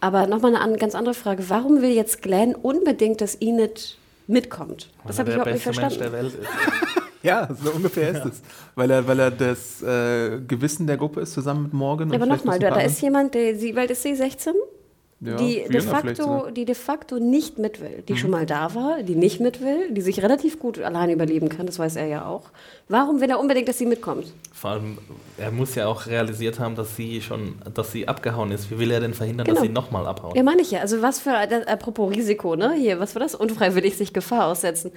Aber 0.00 0.26
nochmal 0.26 0.54
eine 0.54 0.64
an, 0.64 0.76
ganz 0.76 0.94
andere 0.94 1.14
Frage. 1.14 1.48
Warum 1.48 1.82
will 1.82 1.90
jetzt 1.90 2.22
Glenn 2.22 2.54
unbedingt, 2.54 3.20
dass 3.20 3.34
Enid 3.40 3.98
mitkommt? 4.26 4.90
Das 5.06 5.18
habe 5.18 5.30
ich 5.30 5.36
überhaupt 5.36 5.52
nicht 5.52 5.66
der 5.66 5.70
beste 5.70 5.82
Mensch 5.82 5.98
verstanden. 5.98 6.12
der 6.12 6.22
Welt 6.24 6.34
ist. 6.34 6.48
Ja, 7.22 7.48
so 7.62 7.70
ungefähr 7.72 8.10
ist 8.12 8.24
es. 8.24 8.40
Weil 8.74 8.90
er, 8.90 9.06
weil 9.06 9.18
er 9.20 9.30
das 9.30 9.82
äh, 9.82 10.40
Gewissen 10.40 10.86
der 10.86 10.96
Gruppe 10.96 11.20
ist, 11.20 11.34
zusammen 11.34 11.64
mit 11.64 11.74
Morgan. 11.74 12.08
Ja, 12.08 12.14
und 12.14 12.22
aber 12.22 12.24
vielleicht 12.38 12.44
nochmal, 12.46 12.58
da, 12.58 12.70
da 12.70 12.80
ist 12.80 13.00
jemand, 13.02 13.34
der, 13.34 13.56
sie, 13.56 13.76
weil 13.76 13.90
ist 13.90 14.02
sie 14.02 14.14
16? 14.14 14.54
Ja, 15.22 15.36
die, 15.36 15.64
de 15.68 15.80
facto. 15.82 16.46
Mhm. 16.48 16.54
die 16.54 16.64
de 16.64 16.74
facto 16.74 17.18
nicht 17.18 17.58
mit 17.58 17.80
will, 17.82 18.02
die 18.08 18.16
schon 18.16 18.30
mal 18.30 18.46
da 18.46 18.74
war, 18.74 19.02
die 19.02 19.14
nicht 19.14 19.38
mit 19.38 19.60
will, 19.60 19.90
die 19.92 20.00
sich 20.00 20.22
relativ 20.22 20.58
gut 20.58 20.78
allein 20.80 21.10
überleben 21.10 21.50
kann, 21.50 21.66
das 21.66 21.78
weiß 21.78 21.96
er 21.96 22.06
ja 22.06 22.24
auch. 22.24 22.44
Warum 22.88 23.20
will 23.20 23.28
er 23.28 23.38
unbedingt, 23.38 23.68
dass 23.68 23.76
sie 23.76 23.84
mitkommt? 23.86 24.32
Vor 24.52 24.70
allem, 24.70 24.98
er 25.38 25.50
muss 25.50 25.74
ja 25.74 25.86
auch 25.86 26.06
realisiert 26.06 26.58
haben, 26.58 26.74
dass 26.74 26.96
sie 26.96 27.20
schon, 27.20 27.56
dass 27.74 27.92
sie 27.92 28.08
abgehauen 28.08 28.50
ist. 28.50 28.70
Wie 28.70 28.78
will 28.78 28.90
er 28.90 29.00
denn 29.00 29.12
verhindern, 29.14 29.44
Genau. 29.44 29.56
dass 29.58 29.66
sie 29.66 29.72
nochmal 29.72 30.06
abhaut? 30.06 30.34
Ja, 30.36 30.42
meine 30.42 30.62
ich 30.62 30.70
ja. 30.70 30.80
Also 30.80 31.02
was 31.02 31.20
für, 31.20 31.34
das, 31.48 31.66
apropos 31.66 32.10
Risiko, 32.10 32.56
ne? 32.56 32.72
Hier, 32.78 32.98
was 32.98 33.14
war 33.14 33.20
das? 33.20 33.34
Unfreiwillig 33.34 33.96
sich 33.96 34.12
Gefahr 34.14 34.46
aussetzen. 34.46 34.90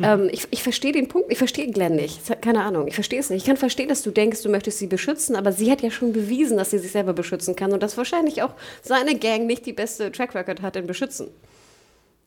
Ähm, 0.00 0.28
ich 0.30 0.46
ich 0.50 0.62
verstehe 0.62 0.92
den 0.92 1.08
Punkt, 1.08 1.30
ich 1.32 1.38
verstehe 1.38 1.70
Glenn 1.70 1.94
nicht. 1.96 2.20
Keine 2.42 2.64
Ahnung, 2.64 2.86
ich 2.88 2.94
verstehe 2.94 3.20
es 3.20 3.30
nicht. 3.30 3.42
Ich 3.42 3.46
kann 3.46 3.56
verstehen, 3.56 3.88
dass 3.88 4.02
du 4.02 4.10
denkst, 4.10 4.42
du 4.42 4.48
möchtest 4.50 4.78
sie 4.78 4.86
beschützen, 4.88 5.36
aber 5.36 5.52
sie 5.52 5.70
hat 5.70 5.82
ja 5.82 5.90
schon 5.90 6.12
bewiesen, 6.12 6.56
dass 6.58 6.70
sie 6.72 6.78
sich 6.78 6.90
selber 6.92 7.12
beschützen 7.12 7.54
kann 7.56 7.72
und 7.72 7.82
dass 7.82 7.96
wahrscheinlich 7.96 8.42
auch 8.42 8.50
seine 8.82 9.14
Gang 9.16 9.46
nicht 9.46 9.67
die 9.68 9.72
beste 9.74 10.10
Track 10.10 10.34
Record 10.34 10.62
hat 10.62 10.76
in 10.76 10.86
Beschützen. 10.86 11.28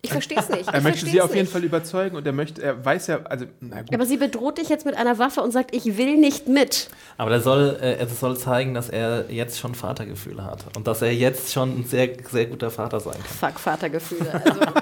Ich 0.04 0.12
verstehe 0.12 0.40
es 0.40 0.50
nicht. 0.50 0.68
Er 0.74 0.82
möchte 0.82 1.06
sie 1.06 1.22
auf 1.22 1.30
jeden 1.30 1.42
nicht. 1.42 1.52
Fall 1.54 1.64
überzeugen 1.64 2.16
und 2.16 2.26
er 2.26 2.34
möchte, 2.34 2.62
er 2.62 2.84
weiß 2.84 3.08
ja, 3.08 3.20
also, 3.24 3.46
na 3.60 3.82
gut. 3.82 3.94
Aber 3.94 4.06
sie 4.06 4.18
bedroht 4.18 4.58
dich 4.58 4.70
jetzt 4.70 4.86
mit 4.86 4.96
einer 4.96 5.20
Waffe 5.20 5.42
und 5.42 5.52
sagt, 5.52 5.76
ich 5.76 5.98
will 5.98 6.18
nicht 6.18 6.48
mit. 6.48 6.90
Aber 7.18 7.32
er 7.32 7.42
soll, 7.42 7.78
äh, 7.82 7.98
er 7.98 8.08
soll 8.08 8.36
zeigen, 8.38 8.74
dass 8.74 8.90
er 8.90 9.30
jetzt 9.30 9.60
schon 9.60 9.76
Vatergefühle 9.76 10.44
hat. 10.44 10.66
Und 10.76 10.88
dass 10.88 11.02
er 11.04 11.14
jetzt 11.14 11.54
schon 11.54 11.82
ein 11.82 11.86
sehr, 11.86 12.10
sehr 12.30 12.48
guter 12.48 12.72
Vater 12.72 13.00
sein 13.00 13.14
kann. 13.14 13.52
Fuck, 13.52 13.60
Vatergefühle. 13.60 14.42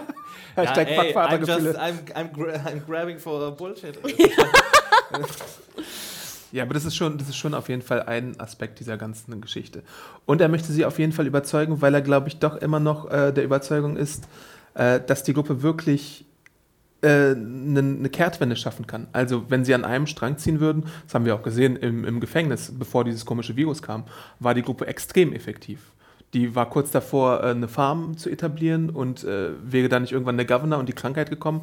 Also, 0.55 0.71
Hashtag 0.71 0.89
Ja, 0.89 1.03
ey, 1.03 1.09
I'm, 1.09 1.13
Vatergefühle. 1.13 1.69
just, 1.69 1.79
I'm, 1.79 1.93
I'm, 2.15 2.33
gra 2.33 2.53
I'm 2.53 2.85
grabbing 2.85 3.19
for 3.19 3.51
bullshit. 3.55 3.97
Ja, 6.51 6.63
aber 6.63 6.73
das 6.73 6.85
ist, 6.85 6.95
schon, 6.95 7.17
das 7.17 7.29
ist 7.29 7.37
schon 7.37 7.53
auf 7.53 7.69
jeden 7.69 7.81
Fall 7.81 8.03
ein 8.03 8.39
Aspekt 8.39 8.79
dieser 8.79 8.97
ganzen 8.97 9.39
Geschichte. 9.41 9.83
Und 10.25 10.41
er 10.41 10.49
möchte 10.49 10.71
sie 10.71 10.85
auf 10.85 10.97
jeden 10.99 11.11
Fall 11.11 11.27
überzeugen, 11.27 11.81
weil 11.81 11.93
er, 11.93 12.01
glaube 12.01 12.27
ich, 12.27 12.39
doch 12.39 12.57
immer 12.57 12.79
noch 12.79 13.11
äh, 13.11 13.31
der 13.31 13.43
Überzeugung 13.43 13.97
ist, 13.97 14.27
äh, 14.73 14.99
dass 14.99 15.23
die 15.23 15.33
Gruppe 15.33 15.61
wirklich 15.61 16.25
eine 17.01 17.81
ne 17.81 18.09
Kehrtwende 18.09 18.57
schaffen 18.57 18.85
kann. 18.85 19.07
Also 19.13 19.49
wenn 19.49 19.63
sie 19.63 19.73
an 19.73 19.85
einem 19.85 20.05
Strang 20.05 20.37
ziehen 20.37 20.59
würden, 20.59 20.83
das 21.05 21.15
haben 21.15 21.23
wir 21.23 21.33
auch 21.33 21.43
gesehen 21.43 21.77
im, 21.77 22.03
im 22.03 22.19
Gefängnis, 22.19 22.73
bevor 22.77 23.05
dieses 23.05 23.25
komische 23.25 23.55
Virus 23.55 23.81
kam, 23.81 24.03
war 24.39 24.53
die 24.53 24.61
Gruppe 24.61 24.85
extrem 24.87 25.31
effektiv. 25.31 25.93
Die 26.33 26.55
war 26.55 26.69
kurz 26.69 26.91
davor, 26.91 27.41
äh, 27.41 27.51
eine 27.51 27.67
Farm 27.67 28.17
zu 28.17 28.29
etablieren 28.29 28.89
und 28.89 29.23
äh, 29.23 29.51
wäre 29.63 29.89
da 29.89 29.99
nicht 29.99 30.11
irgendwann 30.11 30.37
der 30.37 30.45
Governor 30.45 30.79
und 30.79 30.89
die 30.89 30.93
Krankheit 30.93 31.29
gekommen, 31.29 31.61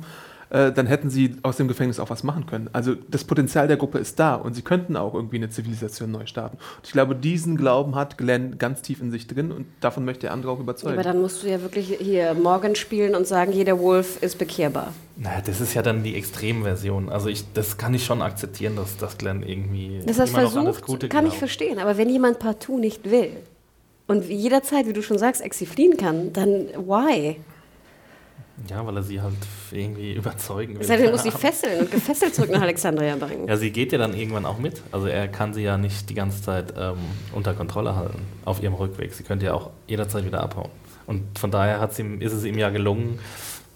äh, 0.50 0.72
dann 0.72 0.86
hätten 0.86 1.10
sie 1.10 1.36
aus 1.42 1.56
dem 1.56 1.68
Gefängnis 1.68 1.98
auch 1.98 2.10
was 2.10 2.22
machen 2.22 2.46
können. 2.46 2.70
Also 2.72 2.94
das 3.08 3.24
Potenzial 3.24 3.66
der 3.68 3.76
Gruppe 3.76 3.98
ist 3.98 4.18
da 4.18 4.34
und 4.34 4.54
sie 4.54 4.62
könnten 4.62 4.96
auch 4.96 5.14
irgendwie 5.14 5.36
eine 5.36 5.50
Zivilisation 5.50 6.10
neu 6.10 6.26
starten. 6.26 6.56
Und 6.56 6.86
ich 6.86 6.92
glaube, 6.92 7.16
diesen 7.16 7.56
Glauben 7.56 7.94
hat 7.94 8.16
Glenn 8.18 8.58
ganz 8.58 8.82
tief 8.82 9.00
in 9.00 9.10
sich 9.10 9.26
drin 9.26 9.50
und 9.50 9.66
davon 9.80 10.04
möchte 10.04 10.28
er 10.28 10.32
andere 10.32 10.52
auch 10.52 10.60
überzeugen. 10.60 10.94
aber 10.94 11.02
dann 11.02 11.20
musst 11.20 11.42
du 11.42 11.48
ja 11.48 11.60
wirklich 11.62 11.96
hier 12.00 12.34
Morgan 12.34 12.76
spielen 12.76 13.14
und 13.14 13.26
sagen, 13.26 13.52
jeder 13.52 13.78
Wolf 13.80 14.22
ist 14.22 14.38
bekehrbar. 14.38 14.92
Naja, 15.16 15.40
das 15.44 15.60
ist 15.60 15.74
ja 15.74 15.82
dann 15.82 16.02
die 16.02 16.14
Extremversion. 16.14 17.08
Also 17.08 17.28
ich, 17.28 17.44
das 17.54 17.76
kann 17.78 17.94
ich 17.94 18.04
schon 18.04 18.22
akzeptieren, 18.22 18.76
dass, 18.76 18.96
dass 18.98 19.18
Glenn 19.18 19.42
irgendwie 19.42 20.00
Das 20.06 20.18
heißt, 20.18 20.32
immer 20.32 20.42
noch 20.42 20.56
an 20.56 20.64
das 20.66 20.76
versucht, 20.76 20.86
Gute 20.86 21.08
kann 21.08 21.24
ich 21.24 21.30
glaubt. 21.30 21.38
verstehen. 21.38 21.78
Aber 21.78 21.96
wenn 21.96 22.08
jemand 22.10 22.38
partout 22.38 22.78
nicht 22.78 23.10
will 23.10 23.30
und 24.06 24.28
jederzeit, 24.28 24.86
wie 24.86 24.92
du 24.92 25.02
schon 25.02 25.18
sagst, 25.18 25.42
Exi 25.42 25.66
fliehen 25.66 25.96
kann, 25.96 26.32
dann 26.32 26.66
why? 26.76 27.36
Ja, 28.70 28.86
weil 28.86 28.96
er 28.96 29.02
sie 29.02 29.20
halt 29.20 29.34
irgendwie 29.70 30.14
überzeugen 30.14 30.74
will. 30.74 30.80
Das 30.80 30.90
heißt, 30.90 31.04
er 31.04 31.10
muss 31.10 31.22
sie 31.22 31.30
fesseln 31.46 31.80
und 31.80 31.90
gefesselt 31.90 32.34
zurück 32.34 32.50
nach 32.50 32.62
Alexandria 32.62 33.14
bringen. 33.16 33.46
Ja, 33.46 33.56
sie 33.56 33.70
geht 33.70 33.92
ja 33.92 33.98
dann 33.98 34.14
irgendwann 34.14 34.46
auch 34.46 34.58
mit. 34.58 34.82
Also 34.92 35.06
er 35.08 35.28
kann 35.28 35.52
sie 35.52 35.62
ja 35.62 35.76
nicht 35.76 36.08
die 36.08 36.14
ganze 36.14 36.42
Zeit 36.42 36.72
ähm, 36.78 36.96
unter 37.34 37.52
Kontrolle 37.54 37.94
halten 37.96 38.18
auf 38.44 38.62
ihrem 38.62 38.74
Rückweg. 38.74 39.12
Sie 39.12 39.24
könnte 39.24 39.46
ja 39.46 39.54
auch 39.54 39.70
jederzeit 39.86 40.24
wieder 40.24 40.40
abhauen. 40.42 40.70
Und 41.06 41.38
von 41.38 41.50
daher 41.50 41.86
ihm, 41.98 42.20
ist 42.20 42.32
es 42.32 42.44
ihm 42.44 42.58
ja 42.58 42.70
gelungen, 42.70 43.18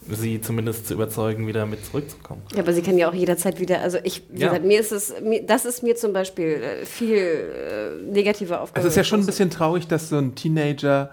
sie 0.08 0.40
zumindest 0.40 0.86
zu 0.88 0.94
überzeugen, 0.94 1.46
wieder 1.46 1.66
mit 1.66 1.84
zurückzukommen. 1.84 2.42
Ja, 2.54 2.60
aber 2.62 2.72
sie 2.72 2.82
kann 2.82 2.96
ja 2.98 3.08
auch 3.08 3.14
jederzeit 3.14 3.60
wieder, 3.60 3.80
also 3.82 3.98
ich, 4.02 4.22
wie 4.30 4.40
Ja. 4.40 4.48
gesagt, 4.48 4.64
mir 4.64 4.80
ist 4.80 4.92
es, 4.92 5.14
mir, 5.22 5.42
das 5.44 5.64
ist 5.66 5.82
mir 5.82 5.94
zum 5.94 6.12
Beispiel 6.12 6.46
äh, 6.62 6.86
viel 6.86 7.16
äh, 7.18 8.02
negativer 8.10 8.62
aufgefallen. 8.62 8.76
Also 8.76 8.88
es 8.88 8.92
ist 8.92 8.96
ja 8.96 9.04
schon 9.04 9.20
ein 9.20 9.26
bisschen 9.26 9.50
traurig, 9.50 9.86
dass 9.88 10.08
so 10.08 10.16
ein 10.16 10.34
Teenager, 10.34 11.10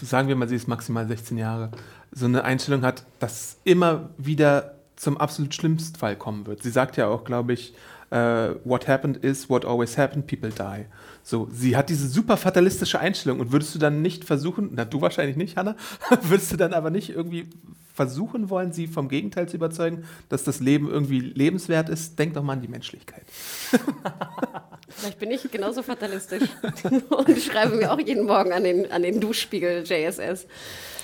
sagen 0.00 0.28
wir 0.28 0.36
mal, 0.36 0.48
sie 0.48 0.56
ist 0.56 0.68
maximal 0.68 1.06
16 1.06 1.36
Jahre, 1.36 1.70
so 2.12 2.26
eine 2.26 2.44
Einstellung 2.44 2.82
hat, 2.82 3.04
dass 3.18 3.58
immer 3.64 4.10
wieder 4.16 4.74
zum 4.96 5.16
absolut 5.18 5.54
schlimmsten 5.54 5.98
Fall 5.98 6.16
kommen 6.16 6.46
wird. 6.46 6.62
Sie 6.62 6.70
sagt 6.70 6.96
ja 6.96 7.08
auch, 7.08 7.24
glaube 7.24 7.52
ich, 7.52 7.74
äh, 8.10 8.54
what 8.64 8.86
happened 8.86 9.16
is 9.18 9.50
what 9.50 9.64
always 9.64 9.98
happened, 9.98 10.26
people 10.26 10.50
die. 10.50 10.86
So, 11.22 11.48
sie 11.52 11.76
hat 11.76 11.88
diese 11.88 12.06
super 12.06 12.36
fatalistische 12.36 13.00
Einstellung 13.00 13.40
und 13.40 13.50
würdest 13.50 13.74
du 13.74 13.78
dann 13.78 14.02
nicht 14.02 14.24
versuchen, 14.24 14.70
na 14.74 14.84
du 14.84 15.00
wahrscheinlich 15.00 15.36
nicht, 15.36 15.56
Hanna, 15.56 15.74
würdest 16.22 16.52
du 16.52 16.56
dann 16.56 16.72
aber 16.72 16.90
nicht 16.90 17.10
irgendwie 17.10 17.48
versuchen 17.92 18.50
wollen, 18.50 18.72
sie 18.72 18.86
vom 18.86 19.08
Gegenteil 19.08 19.48
zu 19.48 19.56
überzeugen, 19.56 20.04
dass 20.28 20.44
das 20.44 20.60
Leben 20.60 20.88
irgendwie 20.88 21.20
lebenswert 21.20 21.88
ist? 21.88 22.18
Denk 22.18 22.34
doch 22.34 22.42
mal 22.42 22.54
an 22.54 22.62
die 22.62 22.68
Menschlichkeit. 22.68 23.24
Vielleicht 24.96 25.18
bin 25.18 25.30
ich 25.30 25.50
genauso 25.50 25.82
fatalistisch 25.82 26.48
und 27.10 27.38
schreibe 27.38 27.76
mir 27.76 27.92
auch 27.92 27.98
jeden 27.98 28.26
Morgen 28.26 28.52
an 28.52 28.64
den, 28.64 28.90
an 28.92 29.02
den 29.02 29.20
Duschspiegel 29.20 29.84
JSS. 29.84 30.46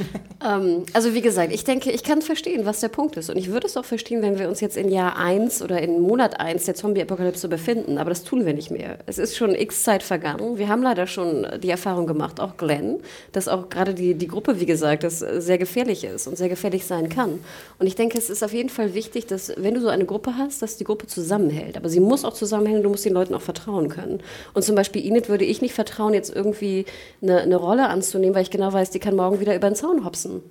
ähm, 0.47 0.85
also 0.93 1.15
wie 1.15 1.21
gesagt, 1.21 1.53
ich 1.53 1.65
denke, 1.65 1.91
ich 1.91 2.03
kann 2.03 2.23
verstehen, 2.23 2.67
was 2.67 2.81
der 2.81 2.89
Punkt 2.89 3.17
ist. 3.17 3.31
Und 3.31 3.37
ich 3.37 3.51
würde 3.51 3.67
es 3.67 3.77
auch 3.77 3.85
verstehen, 3.85 4.23
wenn 4.23 4.39
wir 4.39 4.49
uns 4.49 4.61
jetzt 4.61 4.77
in 4.77 4.91
Jahr 4.91 5.17
1 5.17 5.63
oder 5.63 5.81
in 5.81 6.01
Monat 6.01 6.41
1 6.41 6.65
der 6.65 6.75
Zombie-Apokalypse 6.75 7.49
befinden. 7.49 7.99
Aber 7.99 8.11
das 8.11 8.25
tun 8.25 8.47
wir 8.47 8.55
nicht 8.55 8.71
mehr. 8.71 8.99
Es 9.07 9.19
ist 9.19 9.37
schon 9.37 9.55
x 9.55 9.83
Zeit 9.83 10.03
vergangen. 10.03 10.59
Wir 10.59 10.69
haben 10.69 10.83
leider 10.83 11.07
schon 11.07 11.47
die 11.63 11.71
Erfahrung 11.71 12.07
gemacht, 12.07 12.41
auch 12.41 12.57
Glenn, 12.57 13.01
dass 13.33 13.49
auch 13.49 13.69
gerade 13.69 13.95
die, 13.95 14.15
die 14.15 14.29
Gruppe, 14.29 14.61
wie 14.61 14.67
gesagt, 14.67 15.05
das 15.05 15.19
sehr 15.19 15.59
gefährlich 15.59 16.05
ist 16.05 16.27
und 16.27 16.37
sehr 16.37 16.49
gefährlich 16.49 16.87
sein 16.87 17.09
kann. 17.09 17.39
Und 17.79 17.87
ich 17.87 17.95
denke, 17.95 18.19
es 18.19 18.31
ist 18.31 18.43
auf 18.43 18.53
jeden 18.53 18.69
Fall 18.69 18.95
wichtig, 18.95 19.27
dass 19.27 19.53
wenn 19.57 19.75
du 19.75 19.81
so 19.81 19.89
eine 19.89 20.05
Gruppe 20.05 20.37
hast, 20.37 20.63
dass 20.63 20.77
die 20.77 20.85
Gruppe 20.85 21.07
zusammenhält. 21.07 21.77
Aber 21.77 21.89
sie 21.89 22.01
muss 22.01 22.25
auch 22.25 22.35
zusammenhälten, 22.35 22.83
du 22.83 22.91
musst 22.91 23.05
den 23.05 23.15
Leuten 23.15 23.35
auch 23.35 23.41
vertrauen 23.41 23.89
können. 23.89 24.21
Und 24.55 24.65
zum 24.65 24.75
Beispiel 24.75 25.05
Enid 25.05 25.29
würde 25.29 25.45
ich 25.45 25.63
nicht 25.63 25.75
vertrauen, 25.75 26.15
jetzt 26.15 26.35
irgendwie 26.35 26.87
eine, 27.23 27.41
eine 27.41 27.57
Rolle 27.57 27.89
anzunehmen, 27.89 28.35
weil 28.35 28.43
ich 28.43 28.51
genau 28.51 28.73
weiß, 28.73 28.91
die 28.91 28.99
kann 28.99 29.17
morgen 29.17 29.41
wieder 29.41 29.55
über 29.55 29.69
den 29.69 29.77
Zaun 29.77 29.90
hopsen. 30.05 30.43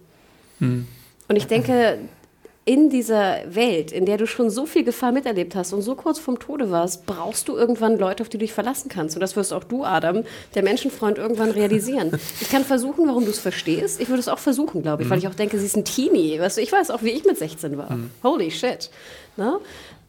Und 0.59 1.35
ich 1.35 1.47
denke, 1.47 1.99
in 2.65 2.89
dieser 2.91 3.37
Welt, 3.55 3.91
in 3.91 4.05
der 4.05 4.17
du 4.17 4.27
schon 4.27 4.49
so 4.51 4.65
viel 4.67 4.83
Gefahr 4.83 5.11
miterlebt 5.11 5.55
hast 5.55 5.73
und 5.73 5.81
so 5.81 5.95
kurz 5.95 6.19
vorm 6.19 6.37
Tode 6.37 6.69
warst, 6.69 7.05
brauchst 7.07 7.47
du 7.47 7.55
irgendwann 7.55 7.97
Leute, 7.97 8.21
auf 8.21 8.29
die 8.29 8.37
du 8.37 8.43
dich 8.43 8.53
verlassen 8.53 8.89
kannst. 8.89 9.15
Und 9.15 9.21
das 9.21 9.35
wirst 9.35 9.53
auch 9.53 9.63
du, 9.63 9.83
Adam, 9.85 10.23
der 10.53 10.63
Menschenfreund, 10.63 11.17
irgendwann 11.17 11.49
realisieren. 11.49 12.11
Ich 12.41 12.49
kann 12.49 12.63
versuchen, 12.63 13.07
warum 13.07 13.23
du 13.25 13.31
es 13.31 13.39
verstehst. 13.39 13.99
Ich 13.99 14.09
würde 14.09 14.19
es 14.19 14.27
auch 14.27 14.37
versuchen, 14.37 14.83
glaube 14.83 15.01
ich, 15.03 15.09
weil 15.09 15.17
ich 15.17 15.27
auch 15.27 15.33
denke, 15.33 15.57
sie 15.57 15.65
ist 15.65 15.77
ein 15.77 15.85
Teenie. 15.85 16.39
Weißt 16.39 16.57
du, 16.57 16.61
ich 16.61 16.71
weiß 16.71 16.91
auch, 16.91 17.01
wie 17.01 17.09
ich 17.09 17.25
mit 17.25 17.37
16 17.39 17.75
war. 17.77 17.97
Holy 18.23 18.51
shit. 18.51 18.91
Ne? 19.37 19.57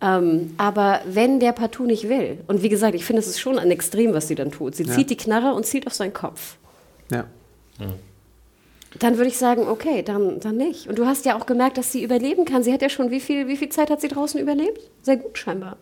Ähm, 0.03 0.55
aber 0.59 1.01
wenn 1.07 1.41
der 1.41 1.53
partout 1.53 1.85
nicht 1.87 2.09
will, 2.11 2.39
und 2.47 2.63
wie 2.63 2.69
gesagt, 2.69 2.95
ich 2.95 3.05
finde, 3.05 3.21
es 3.21 3.29
ist 3.29 3.39
schon 3.41 3.59
ein 3.59 3.71
Extrem, 3.71 4.13
was 4.13 4.29
sie 4.29 4.35
dann 4.35 4.51
tut. 4.51 4.75
Sie 4.75 4.83
Ja. 4.85 4.93
zieht 4.95 5.09
die 5.09 5.17
Knarre 5.17 5.55
und 5.55 5.65
zielt 5.65 5.87
auf 5.87 5.95
seinen 5.95 6.13
Kopf. 6.13 6.57
Ja. 7.11 7.25
Dann 8.99 9.17
würde 9.17 9.29
ich 9.29 9.39
sagen, 9.39 9.69
okay, 9.69 10.03
dann, 10.03 10.41
dann 10.41 10.57
nicht. 10.57 10.89
Und 10.89 10.99
du 10.99 11.07
hast 11.07 11.25
ja 11.25 11.39
auch 11.39 11.47
gemerkt, 11.47 11.79
dass 11.79 11.93
sie 11.93 12.03
überleben 12.03 12.45
kann. 12.45 12.63
Sie 12.65 12.73
hat 12.73 12.83
ja 12.83 12.89
schon, 12.89 13.11
wie 13.11 13.21
viel, 13.21 13.47
wie 13.47 13.57
viel 13.57 13.69
Zeit 13.69 13.89
hat 13.91 14.01
sie 14.01 14.09
draußen 14.09 14.41
überlebt? 14.41 14.81
Sehr 15.03 15.17
gut 15.17 15.39
scheinbar. 15.39 15.77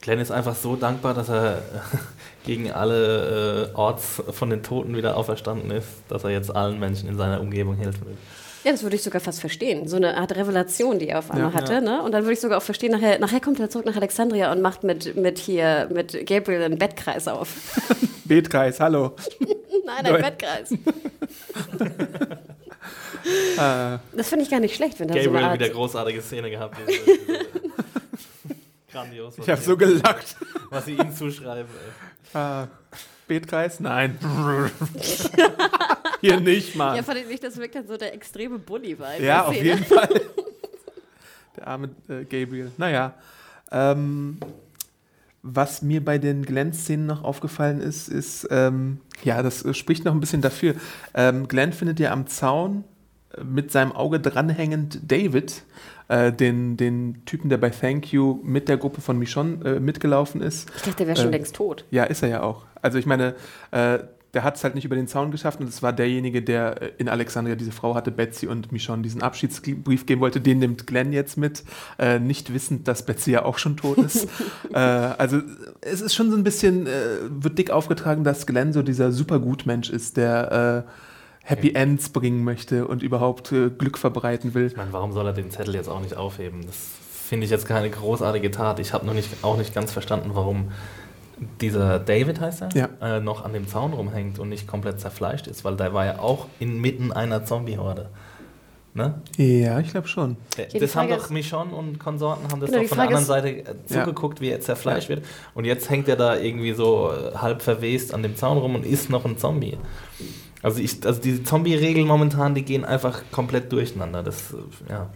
Glenn 0.00 0.18
ist 0.20 0.30
einfach 0.30 0.54
so 0.54 0.76
dankbar, 0.76 1.14
dass 1.14 1.28
er 1.28 1.62
gegen 2.44 2.70
alle 2.72 3.70
äh, 3.72 3.76
Orts 3.76 4.22
von 4.30 4.50
den 4.50 4.62
Toten 4.62 4.96
wieder 4.96 5.16
auferstanden 5.16 5.70
ist, 5.70 5.86
dass 6.08 6.24
er 6.24 6.30
jetzt 6.30 6.54
allen 6.54 6.78
Menschen 6.78 7.08
in 7.08 7.16
seiner 7.16 7.40
Umgebung 7.40 7.76
helfen 7.76 8.06
will. 8.06 8.16
Ja, 8.64 8.72
das 8.72 8.82
würde 8.82 8.96
ich 8.96 9.02
sogar 9.02 9.20
fast 9.20 9.40
verstehen. 9.40 9.86
So 9.88 9.96
eine 9.96 10.16
Art 10.16 10.34
Revelation, 10.36 10.98
die 10.98 11.08
er 11.08 11.20
auf 11.20 11.30
einmal 11.30 11.52
Ja. 11.52 11.56
hatte. 11.60 11.80
Ne? 11.80 12.02
Und 12.02 12.12
dann 12.12 12.24
würde 12.24 12.32
ich 12.32 12.40
sogar 12.40 12.58
auch 12.58 12.62
verstehen, 12.62 12.90
nachher, 12.90 13.18
nachher 13.20 13.40
kommt 13.40 13.60
er 13.60 13.70
zurück 13.70 13.86
nach 13.86 13.96
Alexandria 13.96 14.50
und 14.52 14.60
macht 14.62 14.82
mit, 14.82 15.16
mit 15.16 15.38
hier, 15.38 15.88
mit 15.92 16.26
Gabriel 16.26 16.62
einen 16.62 16.76
Bettkreis 16.78 17.28
auf. 17.28 17.48
Betkreis, 18.24 18.80
hallo. 18.80 19.12
Nein, 19.86 20.06
ein. 20.14 20.22
Bettkreis. 20.22 20.74
Äh, 23.56 23.98
Das 24.16 24.28
finde 24.28 24.44
ich 24.44 24.50
gar 24.50 24.60
nicht 24.60 24.74
schlecht, 24.76 24.98
wenn 25.00 25.08
da 25.08 25.14
so 25.14 25.18
eine 25.20 25.28
Gabriel 25.28 25.44
Art... 25.46 25.54
wieder 25.60 25.68
großartige 25.70 26.22
Szene 26.22 26.50
gehabt. 26.50 26.76
Diese- 26.88 27.00
diese- 27.26 27.48
Grandios. 28.90 29.34
ich 29.38 29.48
habe 29.48 29.60
so 29.60 29.76
gelacht. 29.76 30.36
Was 30.70 30.84
sie 30.86 30.94
ihm 30.94 31.14
zuschreiben. 31.14 31.70
ey. 32.34 32.40
Äh, 32.62 32.66
Beetkreis? 33.26 33.80
Nein. 33.80 34.18
Hier 36.20 36.40
nicht, 36.40 36.74
Mann. 36.76 36.96
Ja, 36.96 37.02
fand 37.02 37.18
ich 37.18 37.26
nicht, 37.28 37.42
das 37.44 37.56
wirkt 37.58 37.74
dann 37.74 37.86
so 37.86 37.96
der 37.96 38.14
extreme 38.14 38.58
Bully-Vibe. 38.58 39.04
Ja, 39.18 39.18
der 39.18 39.46
auf 39.48 39.54
Szene. 39.54 39.68
jeden 39.68 39.84
Fall. 39.84 40.08
Der 41.56 41.66
arme 41.66 41.88
äh, 42.08 42.22
Gabriel. 42.24 42.70
Naja. 42.76 43.14
Ähm, 43.72 44.38
was 45.42 45.82
mir 45.82 46.04
bei 46.04 46.18
den 46.18 46.44
Glenn-Szenen 46.44 47.04
noch 47.06 47.24
aufgefallen 47.24 47.80
ist, 47.80 48.08
ist, 48.08 48.46
ähm, 48.52 49.00
ja, 49.24 49.42
das 49.42 49.64
äh, 49.64 49.74
spricht 49.74 50.04
noch 50.04 50.12
ein 50.12 50.20
bisschen 50.20 50.40
dafür. 50.40 50.74
Ähm, 51.14 51.48
Glenn 51.48 51.72
findet 51.72 51.98
ja 51.98 52.12
am 52.12 52.28
Zaun 52.28 52.84
mit 53.44 53.70
seinem 53.70 53.92
Auge 53.92 54.20
dranhängend 54.20 55.00
David, 55.10 55.62
äh, 56.08 56.32
den, 56.32 56.76
den 56.76 57.22
Typen, 57.26 57.50
der 57.50 57.58
bei 57.58 57.70
Thank 57.70 58.12
You 58.12 58.40
mit 58.42 58.68
der 58.68 58.76
Gruppe 58.76 59.00
von 59.00 59.18
Michonne 59.18 59.64
äh, 59.64 59.80
mitgelaufen 59.80 60.40
ist. 60.40 60.70
Ich 60.76 60.82
dachte, 60.82 60.96
der 60.98 61.06
wäre 61.08 61.16
schon 61.16 61.28
Äh, 61.28 61.36
längst 61.36 61.56
tot. 61.56 61.84
Ja, 61.90 62.04
ist 62.04 62.22
er 62.22 62.28
ja 62.28 62.42
auch. 62.42 62.64
Also 62.80 62.98
ich 62.98 63.06
meine, 63.06 63.34
äh, 63.70 63.98
der 64.34 64.44
hat 64.44 64.56
es 64.56 64.64
halt 64.64 64.74
nicht 64.74 64.84
über 64.84 64.96
den 64.96 65.08
Zaun 65.08 65.30
geschafft 65.30 65.60
und 65.60 65.68
es 65.68 65.82
war 65.82 65.92
derjenige, 65.92 66.42
der 66.42 66.82
äh, 66.82 66.90
in 66.98 67.08
Alexandria 67.08 67.56
diese 67.56 67.72
Frau 67.72 67.94
hatte, 67.94 68.10
Betsy 68.10 68.46
und 68.46 68.72
Michonne 68.72 69.02
diesen 69.02 69.22
Abschiedsbrief 69.22 70.06
geben 70.06 70.20
wollte. 70.20 70.40
Den 70.40 70.58
nimmt 70.58 70.86
Glenn 70.86 71.12
jetzt 71.12 71.36
mit, 71.36 71.64
äh, 71.98 72.18
nicht 72.18 72.52
wissend, 72.52 72.88
dass 72.88 73.04
Betsy 73.04 73.32
ja 73.32 73.44
auch 73.44 73.58
schon 73.58 73.76
tot 73.76 73.98
ist. 73.98 74.28
äh, 74.72 74.78
also 74.78 75.40
es 75.80 76.00
ist 76.00 76.14
schon 76.14 76.30
so 76.30 76.36
ein 76.36 76.44
bisschen, 76.44 76.86
äh, 76.86 76.90
wird 77.28 77.58
dick 77.58 77.70
aufgetragen, 77.70 78.24
dass 78.24 78.46
Glenn 78.46 78.72
so 78.72 78.82
dieser 78.82 79.12
Supergutmensch 79.12 79.90
ist, 79.90 80.16
der 80.16 80.84
Happy 81.48 81.72
Ends 81.74 82.10
bringen 82.10 82.44
möchte 82.44 82.86
und 82.86 83.02
überhaupt 83.02 83.52
äh, 83.52 83.70
Glück 83.70 83.96
verbreiten 83.98 84.54
will. 84.54 84.66
Ich 84.66 84.76
meine, 84.76 84.92
warum 84.92 85.12
soll 85.12 85.26
er 85.26 85.32
den 85.32 85.50
Zettel 85.50 85.74
jetzt 85.74 85.88
auch 85.88 86.00
nicht 86.00 86.16
aufheben? 86.16 86.66
Das 86.66 86.76
finde 87.26 87.44
ich 87.46 87.50
jetzt 87.50 87.66
keine 87.66 87.88
großartige 87.90 88.50
Tat. 88.50 88.78
Ich 88.80 88.92
habe 88.92 89.06
noch 89.06 89.14
nicht, 89.14 89.28
auch 89.42 89.56
nicht 89.56 89.74
ganz 89.74 89.92
verstanden, 89.92 90.30
warum 90.34 90.72
dieser 91.60 91.98
David 92.00 92.40
heißt 92.40 92.62
er, 92.62 92.68
Ja. 92.74 92.88
äh, 93.16 93.20
noch 93.20 93.44
an 93.44 93.52
dem 93.52 93.66
Zaun 93.68 93.92
rumhängt 93.92 94.38
und 94.38 94.48
nicht 94.48 94.66
komplett 94.66 95.00
zerfleischt 95.00 95.46
ist, 95.46 95.64
weil 95.64 95.76
der 95.76 95.94
war 95.94 96.04
ja 96.04 96.18
auch 96.18 96.46
inmitten 96.58 97.12
einer 97.12 97.44
Zombie-Horde. 97.44 98.08
Ne? 98.94 99.14
Ja, 99.36 99.78
ich 99.78 99.90
glaube 99.90 100.08
schon. 100.08 100.36
Äh, 100.56 100.66
die 100.66 100.80
das 100.80 100.96
haben 100.96 101.08
doch 101.08 101.30
Michonne 101.30 101.72
und 101.72 102.00
Konsorten 102.00 102.50
haben 102.50 102.60
das 102.60 102.70
Genau, 102.70 102.82
doch 102.82 102.88
von 102.88 102.98
der 102.98 103.06
anderen 103.06 103.24
Seite 103.24 103.48
äh, 103.50 103.64
Ja. 103.88 104.04
zugeguckt, 104.04 104.40
wie 104.40 104.48
er 104.50 104.60
zerfleischt 104.60 105.08
wird. 105.08 105.24
Und 105.54 105.64
jetzt 105.64 105.88
hängt 105.88 106.08
er 106.08 106.16
da 106.16 106.36
irgendwie 106.36 106.72
so 106.72 107.10
äh, 107.12 107.36
halb 107.36 107.62
verwest 107.62 108.12
an 108.12 108.22
dem 108.22 108.34
Zaun 108.34 108.58
rum 108.58 108.74
und 108.74 108.84
ist 108.84 109.08
noch 109.10 109.24
ein 109.24 109.38
Zombie. 109.38 109.76
Also, 110.62 110.80
ich, 110.80 111.04
also 111.06 111.20
diese 111.20 111.44
Zombie-Regeln 111.44 112.06
momentan, 112.06 112.54
die 112.54 112.62
gehen 112.62 112.84
einfach 112.84 113.22
komplett 113.30 113.70
durcheinander. 113.72 114.22
Das, 114.22 114.52
äh, 114.52 114.90
ja. 114.90 115.10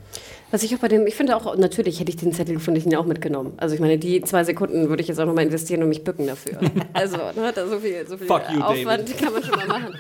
Was 0.53 0.63
ich 0.63 0.75
auch 0.75 0.79
bei 0.79 0.89
dem, 0.89 1.07
ich 1.07 1.15
finde 1.15 1.35
auch, 1.35 1.57
natürlich 1.57 1.99
hätte 1.99 2.11
ich 2.11 2.17
den 2.17 2.33
Zettel 2.33 2.55
gefunden, 2.55 2.79
ich 2.79 2.87
ihn 2.87 2.95
auch 2.95 3.07
mitgenommen. 3.07 3.55
Also 3.57 3.75
ich 3.75 3.81
meine, 3.81 3.99
die 3.99 4.21
zwei 4.23 4.45
Sekunden 4.45 4.89
würde 4.89 5.03
ich 5.03 5.09
jetzt 5.09 5.19
auch 5.19 5.25
nochmal 5.25 5.45
investieren 5.45 5.83
und 5.83 5.89
mich 5.89 6.05
bücken 6.05 6.27
dafür. 6.27 6.59
Also, 6.93 7.17
ne, 7.17 7.53
da 7.55 7.67
so 7.67 7.79
viel, 7.79 8.07
so 8.07 8.19
viel 8.19 8.27
you, 8.27 8.35
Aufwand 8.35 9.09
David. 9.09 9.19
kann 9.19 9.33
man 9.33 9.43
schon 9.43 9.57
mal 9.57 9.67
machen. 9.67 9.95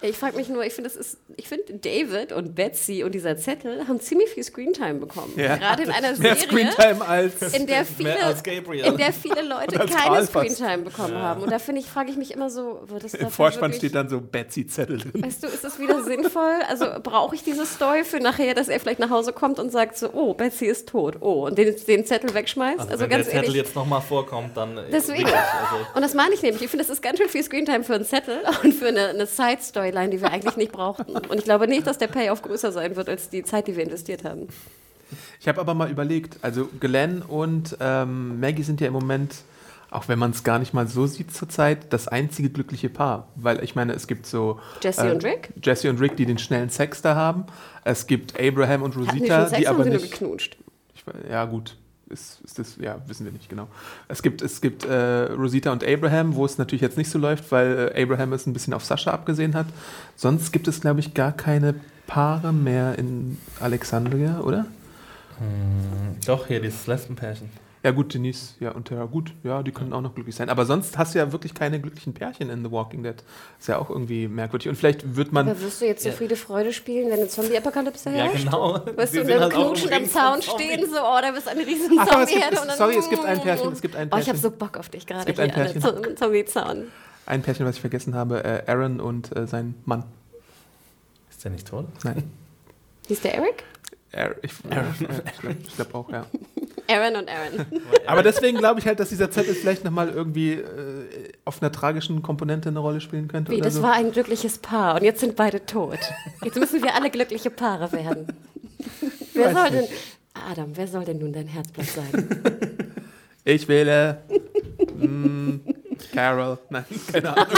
Ich 0.00 0.16
frage 0.16 0.36
mich 0.36 0.48
nur, 0.48 0.64
ich 0.64 0.74
finde, 0.74 0.90
finde, 1.48 1.74
David 1.74 2.32
und 2.32 2.54
Betsy 2.54 3.02
und 3.02 3.12
dieser 3.12 3.36
Zettel 3.36 3.88
haben 3.88 4.00
ziemlich 4.00 4.28
viel 4.30 4.44
Screentime 4.44 4.94
bekommen. 5.00 5.32
Ja. 5.36 5.56
Gerade 5.56 5.82
in 5.82 5.90
einer 5.90 6.08
Mehr 6.18 6.36
Serie, 6.36 6.70
Screentime 6.70 7.04
als. 7.04 7.52
in 7.52 7.66
der 7.66 7.84
viele, 7.84 8.10
Mehr 8.10 8.26
als 8.26 8.42
Gabriel. 8.44 8.84
in 8.84 8.96
der 8.96 9.12
viele 9.12 9.42
Leute 9.42 9.76
keine. 9.92 10.24
Screentime 10.24 10.78
bekommen 10.84 11.16
haben. 11.16 11.42
Und 11.42 11.50
da 11.50 11.58
finde 11.58 11.80
ich, 11.80 11.88
frage 11.88 12.10
ich 12.12 12.16
mich 12.16 12.32
immer 12.32 12.48
so, 12.48 12.80
wird 12.86 13.02
das 13.02 13.14
Im 13.14 13.28
Vorspann 13.30 13.72
steht 13.72 13.96
dann 13.96 14.08
so 14.08 14.20
Betsy-Zettel 14.20 14.98
drin. 14.98 15.20
Weißt 15.22 15.42
du, 15.42 15.48
ist 15.48 15.64
das 15.64 15.80
wieder 15.80 16.04
sinnvoll? 16.04 16.60
Also 16.68 16.86
brauche 17.02 17.34
ich 17.34 17.42
diese 17.42 17.66
Story 17.66 18.04
für 18.04 18.20
nachher, 18.20 18.54
dass 18.54 18.68
er 18.68 18.78
vielleicht 18.78 19.00
nach 19.00 19.10
Hause 19.10 19.32
kommt 19.32 19.58
und 19.58 19.70
sagt 19.70 19.98
so, 19.98 20.10
oh, 20.12 20.32
Betsy 20.32 20.66
ist 20.66 20.88
tot, 20.88 21.16
oh, 21.20 21.46
und 21.46 21.58
den, 21.58 21.74
den 21.88 22.06
Zettel 22.06 22.32
wegschmeißt? 22.34 22.78
Also, 22.78 22.92
Also, 22.92 23.02
wenn 23.02 23.10
der 23.10 23.24
Zettel 23.24 23.36
ehrlich. 23.46 23.54
jetzt 23.56 23.74
nochmal 23.74 24.00
vorkommt, 24.00 24.56
dann. 24.56 24.78
äh, 24.78 24.82
Deswegen. 24.92 25.24
wirklich, 25.24 25.34
also, 25.34 25.86
Und 25.94 26.02
das 26.02 26.14
meine 26.14 26.34
ich 26.34 26.42
nämlich. 26.42 26.62
Ich 26.62 26.70
finde, 26.70 26.84
das 26.84 26.90
ist 26.92 27.02
ganz 27.02 27.18
schön 27.18 27.28
viel 27.28 27.42
Screentime 27.42 27.82
für 27.82 27.94
einen 27.96 28.04
Zettel 28.04 28.38
und 28.62 28.72
für 28.74 28.86
eine, 28.88 29.08
eine 29.08 29.26
Side-Storyline, 29.88 30.10
die 30.10 30.20
wir 30.20 30.30
eigentlich 30.30 30.56
nicht 30.56 30.72
brauchten. 30.72 31.12
Und 31.16 31.38
ich 31.38 31.44
glaube 31.44 31.66
nicht, 31.68 31.86
dass 31.86 31.98
der 31.98 32.08
Payoff 32.08 32.42
größer 32.42 32.72
sein 32.72 32.96
wird 32.96 33.08
als 33.08 33.30
die 33.30 33.42
Zeit, 33.42 33.66
die 33.66 33.76
wir 33.76 33.84
investiert 33.84 34.24
haben. 34.24 34.48
Ich 35.40 35.48
habe 35.48 35.60
aber 35.60 35.74
mal 35.74 35.90
überlegt, 35.90 36.38
also 36.42 36.68
Glenn 36.80 37.22
und 37.22 37.76
ähm, 37.80 38.40
Maggie 38.40 38.62
sind 38.62 38.80
ja 38.80 38.88
im 38.88 38.92
Moment, 38.92 39.36
auch 39.90 40.08
wenn 40.08 40.18
man 40.18 40.32
es 40.32 40.44
gar 40.44 40.58
nicht 40.58 40.74
mal 40.74 40.86
so 40.86 41.06
sieht 41.06 41.34
zurzeit, 41.34 41.92
das 41.92 42.08
einzige 42.08 42.50
glückliche 42.50 42.90
Paar. 42.90 43.28
Weil 43.36 43.64
ich 43.64 43.74
meine, 43.74 43.94
es 43.94 44.06
gibt 44.06 44.26
so 44.26 44.60
Jesse 44.82 45.10
und 45.12 45.24
Rick? 45.24 45.50
Jesse 45.62 45.88
und 45.88 46.00
Rick, 46.00 46.16
die 46.16 46.26
den 46.26 46.38
schnellen 46.38 46.68
Sex 46.68 47.00
da 47.00 47.14
haben. 47.14 47.46
Es 47.84 48.06
gibt 48.06 48.38
Abraham 48.38 48.82
und 48.82 48.96
Hatten 48.96 49.04
die 49.04 49.30
Rosita, 49.30 49.40
schon 49.40 49.48
Sex 49.48 49.56
die 49.56 49.62
oder 49.62 49.68
haben 49.68 49.76
aber 49.76 49.84
sie 49.84 49.90
nur 49.90 50.00
nicht. 50.00 50.12
geknutscht? 50.12 50.56
Ich, 50.94 51.04
ja, 51.30 51.44
gut. 51.46 51.76
Ist, 52.10 52.40
ist 52.42 52.58
das, 52.58 52.76
ja, 52.80 52.98
wissen 53.06 53.26
wir 53.26 53.32
nicht 53.32 53.48
genau. 53.48 53.68
Es 54.08 54.22
gibt, 54.22 54.40
es 54.40 54.60
gibt 54.60 54.84
äh, 54.84 55.32
Rosita 55.32 55.72
und 55.72 55.84
Abraham, 55.84 56.34
wo 56.34 56.44
es 56.44 56.56
natürlich 56.56 56.80
jetzt 56.80 56.96
nicht 56.96 57.10
so 57.10 57.18
läuft, 57.18 57.52
weil 57.52 57.92
äh, 57.94 58.02
Abraham 58.02 58.32
es 58.32 58.46
ein 58.46 58.52
bisschen 58.52 58.72
auf 58.72 58.84
Sascha 58.84 59.10
abgesehen 59.10 59.54
hat. 59.54 59.66
Sonst 60.16 60.52
gibt 60.52 60.68
es, 60.68 60.80
glaube 60.80 61.00
ich, 61.00 61.14
gar 61.14 61.32
keine 61.32 61.74
Paare 62.06 62.52
mehr 62.52 62.98
in 62.98 63.38
Alexandria, 63.60 64.40
oder? 64.40 64.66
doch, 66.26 66.48
hier 66.48 66.60
dieses 66.60 66.86
Lesbenpärchen. 66.88 67.48
Ja, 67.88 67.94
gut, 67.94 68.12
Denise, 68.12 68.54
ja, 68.60 68.72
und 68.72 68.86
Tara, 68.88 69.06
gut, 69.06 69.32
ja, 69.44 69.62
die 69.62 69.72
können 69.72 69.94
auch 69.94 70.02
noch 70.02 70.14
glücklich 70.14 70.36
sein. 70.36 70.50
Aber 70.50 70.66
sonst 70.66 70.98
hast 70.98 71.14
du 71.14 71.18
ja 71.20 71.32
wirklich 71.32 71.54
keine 71.54 71.80
glücklichen 71.80 72.12
Pärchen 72.12 72.50
in 72.50 72.62
The 72.62 72.70
Walking 72.70 73.02
Dead. 73.02 73.14
Ist 73.58 73.66
ja 73.68 73.78
auch 73.78 73.88
irgendwie 73.88 74.28
merkwürdig. 74.28 74.68
Und 74.68 74.74
vielleicht 74.76 75.16
wird 75.16 75.32
man. 75.32 75.48
Aber 75.48 75.58
wirst 75.62 75.80
du 75.80 75.86
jetzt 75.86 76.02
so 76.02 76.10
Ja. 76.10 76.14
Friede 76.14 76.36
Freude 76.36 76.74
spielen, 76.74 77.06
wenn 77.10 77.20
eine 77.20 77.28
Zombie-Apokalypse 77.28 78.10
Ja, 78.10 78.24
herrscht? 78.24 78.44
genau. 78.44 78.74
Weißt 78.94 79.12
Sie 79.12 79.20
du, 79.20 79.24
sind 79.24 79.28
wenn 79.34 79.40
halt 79.40 79.54
auch 79.54 79.64
knutschend 79.68 79.92
am 79.94 80.04
Zaun 80.04 80.42
stehen, 80.42 80.84
so, 80.84 80.96
oh, 80.98 81.18
da 81.22 81.30
bist 81.32 81.48
eine 81.48 81.66
riesen 81.66 81.96
Ach, 81.98 82.08
aber 82.12 82.24
es 82.24 82.28
gibt- 82.28 82.42
Zombie-Herde. 82.42 82.60
und 82.60 82.68
dann- 82.68 82.76
sorry, 82.76 82.96
es 82.98 83.08
gibt 83.08 83.24
ein 83.24 83.40
Pärchen, 83.40 83.72
es 83.72 83.80
gibt 83.80 83.96
ein 83.96 84.08
Oh, 84.12 84.16
ich 84.18 84.28
habe 84.28 84.38
Pärchen. 84.38 84.42
so 84.42 84.50
Bock 84.50 84.76
auf 84.76 84.90
dich 84.90 85.06
gerade 85.06 85.24
gibt 85.24 85.38
hier 85.38 85.44
ein 85.46 85.50
Pärchen. 85.50 85.80
Zo- 85.80 86.14
Zombie-Zaun. 86.14 86.84
Ein 87.24 87.40
Pärchen, 87.40 87.64
was 87.64 87.76
ich 87.76 87.80
vergessen 87.80 88.14
habe, 88.14 88.44
äh, 88.44 88.70
Aaron 88.70 89.00
und 89.00 89.34
äh, 89.34 89.46
sein 89.46 89.76
Mann. 89.86 90.04
Ist 91.30 91.42
der 91.42 91.52
nicht 91.52 91.66
tot? 91.66 91.86
Nein. 92.04 92.30
Hieß 93.06 93.22
der 93.22 93.34
Eric? 93.36 93.64
Aaron, 94.12 94.34
ich 94.42 94.52
Aaron, 94.70 94.94
ich 95.66 95.74
glaube 95.76 95.90
glaub 95.90 95.94
auch, 95.94 96.12
ja. 96.12 96.26
Aaron 96.88 97.16
und 97.16 97.28
Aaron. 97.28 97.66
Aber 98.06 98.22
deswegen 98.22 98.58
glaube 98.58 98.80
ich 98.80 98.86
halt, 98.86 98.98
dass 98.98 99.10
dieser 99.10 99.30
Zettel 99.30 99.54
vielleicht 99.54 99.84
nochmal 99.84 100.08
irgendwie 100.08 100.54
äh, 100.54 101.32
auf 101.44 101.60
einer 101.62 101.70
tragischen 101.70 102.22
Komponente 102.22 102.70
eine 102.70 102.78
Rolle 102.78 103.00
spielen 103.00 103.28
könnte. 103.28 103.52
Wie, 103.52 103.60
das 103.60 103.74
so. 103.74 103.82
war 103.82 103.92
ein 103.92 104.10
glückliches 104.10 104.58
Paar 104.58 104.96
und 104.96 105.04
jetzt 105.04 105.20
sind 105.20 105.36
beide 105.36 105.64
tot. 105.66 105.98
Jetzt 106.42 106.58
müssen 106.58 106.82
wir 106.82 106.94
alle 106.94 107.10
glückliche 107.10 107.50
Paare 107.50 107.92
werden. 107.92 108.26
Wer 109.34 109.54
soll 109.54 109.70
denn, 109.70 109.84
Adam, 110.50 110.76
wer 110.76 110.88
soll 110.88 111.04
denn 111.04 111.18
nun 111.18 111.32
dein 111.32 111.46
Herzblatt 111.46 111.86
sein? 111.86 112.28
Ich 113.44 113.66
wähle 113.66 114.18
mm, 114.98 115.60
Carol. 116.12 116.58
Nein, 116.68 116.84
keine 117.10 117.34
Ahnung. 117.34 117.54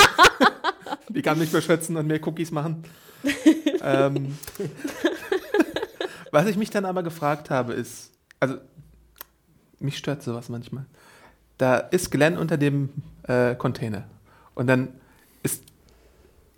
Die 1.09 1.21
kann 1.21 1.37
mich 1.37 1.51
beschützen 1.51 1.97
und 1.97 2.07
mir 2.07 2.25
Cookies 2.25 2.53
machen. 2.53 2.85
ähm, 3.83 4.39
was 6.31 6.47
ich 6.47 6.57
mich 6.57 6.71
dann 6.71 6.85
aber 6.85 7.03
gefragt 7.03 7.51
habe, 7.51 7.73
ist, 7.73 8.13
also 8.39 8.59
mich 9.81 9.99
stört 9.99 10.23
sowas 10.23 10.49
manchmal. 10.49 10.85
Da 11.59 11.77
ist 11.77 12.11
Glenn 12.11 12.39
unter 12.39 12.57
dem 12.57 12.91
äh, 13.25 13.55
Container 13.55 14.05
und 14.55 14.67
dann 14.67 14.89
ist 15.43 15.63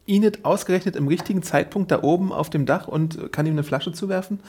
Enid 0.07 0.45
ausgerechnet 0.45 0.97
im 0.97 1.09
richtigen 1.09 1.43
Zeitpunkt 1.43 1.91
da 1.91 2.03
oben 2.03 2.33
auf 2.33 2.51
dem 2.51 2.67
Dach 2.67 2.89
und 2.89 3.33
kann 3.33 3.47
ihm 3.47 3.53
eine 3.53 3.65
Flasche 3.65 3.93
zuwerfen. 3.93 4.41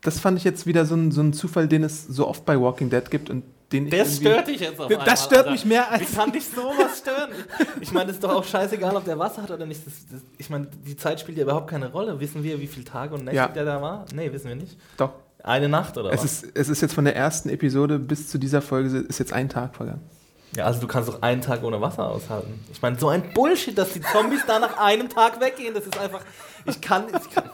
Das 0.00 0.20
fand 0.20 0.38
ich 0.38 0.44
jetzt 0.44 0.66
wieder 0.66 0.84
so 0.86 0.94
ein, 0.94 1.10
so 1.10 1.20
ein 1.20 1.32
Zufall, 1.32 1.68
den 1.68 1.82
es 1.84 2.06
so 2.06 2.26
oft 2.28 2.44
bei 2.44 2.58
Walking 2.60 2.88
Dead 2.90 3.10
gibt 3.10 3.30
und 3.30 3.44
den 3.72 3.90
Das 3.90 4.16
stört 4.16 4.48
dich 4.48 4.60
jetzt 4.60 4.80
auf 4.80 4.90
einmal. 4.90 5.04
Das 5.04 5.24
stört 5.24 5.40
Alter. 5.40 5.50
mich 5.50 5.64
mehr 5.66 5.90
als 5.90 6.00
Wie 6.10 6.16
kann 6.16 6.32
dich 6.32 6.46
sowas 6.48 6.98
stören? 7.00 7.30
Ich 7.80 7.92
meine, 7.92 8.10
es 8.10 8.16
ist 8.16 8.24
doch 8.24 8.34
auch 8.34 8.44
scheißegal, 8.44 8.96
ob 8.96 9.04
der 9.04 9.18
Wasser 9.18 9.42
hat 9.42 9.50
oder 9.50 9.66
nicht. 9.66 9.86
Das, 9.86 9.92
das, 10.10 10.22
ich 10.38 10.48
meine, 10.48 10.68
die 10.86 10.96
Zeit 10.96 11.20
spielt 11.20 11.36
ja 11.36 11.44
überhaupt 11.44 11.68
keine 11.68 11.90
Rolle. 11.92 12.18
Wissen 12.20 12.42
wir, 12.42 12.60
wie 12.60 12.66
viele 12.66 12.84
Tage 12.86 13.14
und 13.14 13.24
Nächte 13.24 13.36
Ja. 13.36 13.48
der 13.48 13.64
da 13.66 13.82
war? 13.82 14.06
Nee, 14.14 14.32
wissen 14.32 14.48
wir 14.48 14.56
nicht. 14.56 14.78
Doch. 14.96 15.10
Eine 15.44 15.68
Nacht 15.68 15.96
oder 15.96 16.12
Es 16.12 16.22
was? 16.24 16.42
ist, 16.42 16.56
es 16.56 16.68
ist 16.68 16.80
jetzt 16.80 16.94
von 16.94 17.04
der 17.04 17.14
ersten 17.16 17.48
Episode 17.48 17.98
bis 17.98 18.28
zu 18.28 18.38
dieser 18.38 18.60
Folge 18.62 18.98
ist 18.98 19.18
jetzt 19.18 19.32
ein 19.32 19.48
Tag 19.48 19.74
vergangen. 19.76 20.00
Ja, 20.56 20.64
also 20.64 20.80
du 20.80 20.86
kannst 20.86 21.08
doch 21.08 21.20
einen 21.22 21.40
Tag 21.42 21.62
ohne 21.62 21.80
Wasser 21.80 22.08
aushalten. 22.08 22.58
Ich 22.72 22.80
meine, 22.82 22.98
so 22.98 23.08
ein 23.08 23.32
Bullshit, 23.34 23.76
dass 23.76 23.92
die 23.92 24.00
Zombies 24.00 24.44
da 24.46 24.58
nach 24.58 24.78
einem 24.78 25.08
Tag 25.08 25.40
weggehen, 25.40 25.74
das 25.74 25.84
ist 25.84 25.98
einfach. 25.98 26.22
Ich 26.64 26.80
kann. 26.80 27.04
Ich 27.08 27.30
kann 27.34 27.44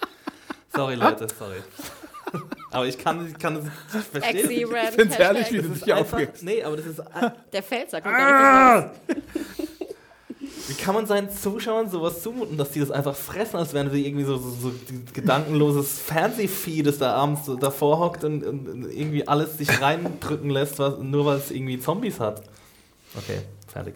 sorry, 0.74 0.94
Leute, 0.94 1.26
sorry. 1.36 1.56
Aber 2.70 2.86
ich 2.86 2.98
kann, 2.98 3.26
ich 3.26 3.38
kann 3.38 3.56
es 3.56 3.64
ich 3.64 4.04
verstehe 4.20 4.42
es 4.44 4.50
Exi, 4.50 4.54
nicht. 4.64 4.72
Rand, 4.72 4.94
find's 4.94 5.16
herrlich, 5.18 5.50
wie 5.50 5.56
Das 5.56 5.66
du 5.66 5.72
dich 5.72 5.84
hier 5.84 5.96
aufregst. 5.96 6.42
nee, 6.42 6.62
aber 6.62 6.76
das 6.76 6.84
ist 6.84 7.00
Der 7.50 7.62
Pfälzer 7.62 8.02
kommt 8.02 8.14
da 8.14 8.76
richtig 8.76 9.16
raus. 9.66 9.68
Wie 10.68 10.74
kann 10.74 10.94
man 10.94 11.06
seinen 11.06 11.30
Zuschauern 11.30 11.90
sowas 11.90 12.22
zumuten, 12.22 12.58
dass 12.58 12.70
die 12.72 12.80
das 12.80 12.90
einfach 12.90 13.16
fressen, 13.16 13.56
als 13.56 13.72
wären 13.72 13.90
sie 13.90 14.06
irgendwie 14.06 14.24
so, 14.24 14.36
so, 14.36 14.50
so 14.50 14.72
gedankenloses 15.14 15.98
Fernsehvieh, 15.98 16.82
das 16.82 16.98
da 16.98 17.14
abends 17.14 17.46
so 17.46 17.56
davor 17.56 17.98
hockt 17.98 18.24
und, 18.24 18.44
und 18.44 18.68
und 18.68 18.90
irgendwie 18.90 19.26
alles 19.26 19.56
sich 19.56 19.80
reindrücken 19.80 20.50
lässt, 20.50 20.78
was, 20.78 20.98
nur 20.98 21.24
weil 21.24 21.38
es 21.38 21.50
irgendwie 21.50 21.80
Zombies 21.80 22.20
hat. 22.20 22.42
Okay, 23.16 23.40
fertig. 23.66 23.94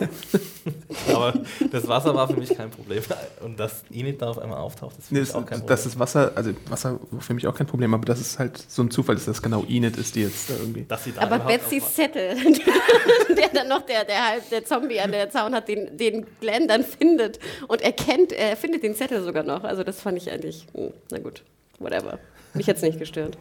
Aber 1.08 1.34
das 1.70 1.86
Wasser 1.88 2.14
war 2.14 2.28
für 2.28 2.36
mich 2.36 2.54
kein 2.56 2.70
Problem. 2.70 3.02
Und 3.42 3.58
dass 3.58 3.82
Enid 3.90 4.20
da 4.22 4.30
auf 4.30 4.38
einmal 4.38 4.58
auftaucht, 4.58 4.98
ist 4.98 5.08
für 5.08 5.14
Nee, 5.14 5.20
mich 5.20 5.28
das, 5.28 5.36
auch 5.36 5.40
kein 5.46 5.58
Problem. 5.60 5.66
das 5.68 5.86
ist 5.86 5.98
Wasser, 5.98 6.32
also 6.34 6.50
Wasser 6.68 6.98
war 7.10 7.20
für 7.20 7.34
mich 7.34 7.46
auch 7.46 7.54
kein 7.54 7.66
Problem, 7.66 7.94
aber 7.94 8.04
das 8.04 8.20
ist 8.20 8.38
halt 8.38 8.62
so 8.68 8.82
ein 8.82 8.90
Zufall, 8.90 9.14
dass 9.14 9.24
das 9.26 9.42
genau 9.42 9.64
Enid 9.64 9.96
ist, 9.96 10.14
die 10.14 10.22
jetzt 10.22 10.50
da 10.50 10.54
irgendwie. 10.54 10.84
dass 10.88 11.04
sie 11.04 11.12
da 11.12 11.22
Aber 11.22 11.38
Betsys 11.40 11.94
Zettel, 11.94 12.34
der 13.36 13.48
dann 13.52 13.68
noch 13.68 13.82
der, 13.82 14.04
der, 14.04 14.28
halb, 14.28 14.48
der 14.50 14.64
Zombie 14.64 15.00
an 15.00 15.12
der 15.12 15.30
Zaun 15.30 15.54
hat, 15.54 15.68
den, 15.68 15.96
den 15.96 16.26
Glenn 16.40 16.68
dann 16.68 16.84
findet 16.84 17.38
und 17.68 17.82
erkennt, 17.82 18.32
er 18.32 18.56
findet 18.56 18.82
den 18.82 18.94
Zettel 18.94 19.22
sogar 19.22 19.42
noch. 19.42 19.64
Also 19.64 19.82
das 19.84 20.00
fand 20.00 20.18
ich 20.18 20.30
eigentlich, 20.30 20.66
hm, 20.74 20.92
na 21.10 21.18
gut, 21.18 21.42
whatever. 21.78 22.18
Mich 22.54 22.66
jetzt 22.66 22.82
nicht 22.82 22.98
gestört. 22.98 23.38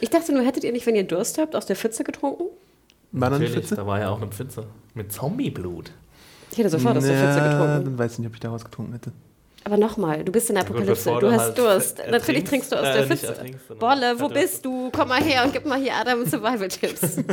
Ich 0.00 0.10
dachte 0.10 0.32
nur, 0.32 0.42
hättet 0.44 0.64
ihr 0.64 0.72
nicht, 0.72 0.84
wenn 0.86 0.96
ihr 0.96 1.04
Durst 1.04 1.38
habt, 1.38 1.56
aus 1.56 1.64
der 1.66 1.76
Pfütze 1.76 2.04
getrunken? 2.04 2.44
War 3.20 3.30
da 3.30 3.36
eine 3.36 3.44
Natürlich, 3.44 3.64
Pfütze? 3.64 3.76
da 3.76 3.86
war 3.86 3.98
ja 3.98 4.10
auch 4.10 4.20
eine 4.20 4.30
Pfütze. 4.30 4.66
Mit 4.94 5.10
Zombieblut. 5.10 5.90
Ich 6.52 6.58
hätte 6.58 6.70
sofort 6.70 6.96
aus 6.98 7.04
der 7.04 7.16
Pfütze 7.16 7.48
getrunken. 7.48 7.84
Dann 7.84 7.98
weiß 7.98 8.12
ich 8.12 8.18
nicht, 8.18 8.28
ob 8.28 8.34
ich 8.34 8.40
daraus 8.40 8.64
getrunken 8.64 8.92
hätte. 8.92 9.12
Aber 9.64 9.76
nochmal, 9.76 10.22
du 10.22 10.30
bist 10.30 10.48
in 10.48 10.54
der 10.54 10.64
gut, 10.64 10.76
Apokalypse, 10.76 11.04
bevor 11.04 11.20
du 11.20 11.26
du 11.26 11.32
hast 11.32 11.42
halt 11.42 11.58
Durst. 11.58 12.02
Natürlich 12.10 12.44
trinkst 12.44 12.70
du 12.70 12.76
aus 12.76 12.86
äh, 12.86 12.92
der 12.92 13.06
Pfütze. 13.06 13.34
Bolle, 13.78 14.20
wo 14.20 14.28
bist 14.28 14.64
du? 14.64 14.90
Komm 14.92 15.08
mal 15.08 15.22
her 15.22 15.44
und 15.44 15.52
gib 15.52 15.66
mal 15.66 15.80
hier 15.80 15.94
Adam 15.94 16.24
Survival-Tipps. 16.24 17.18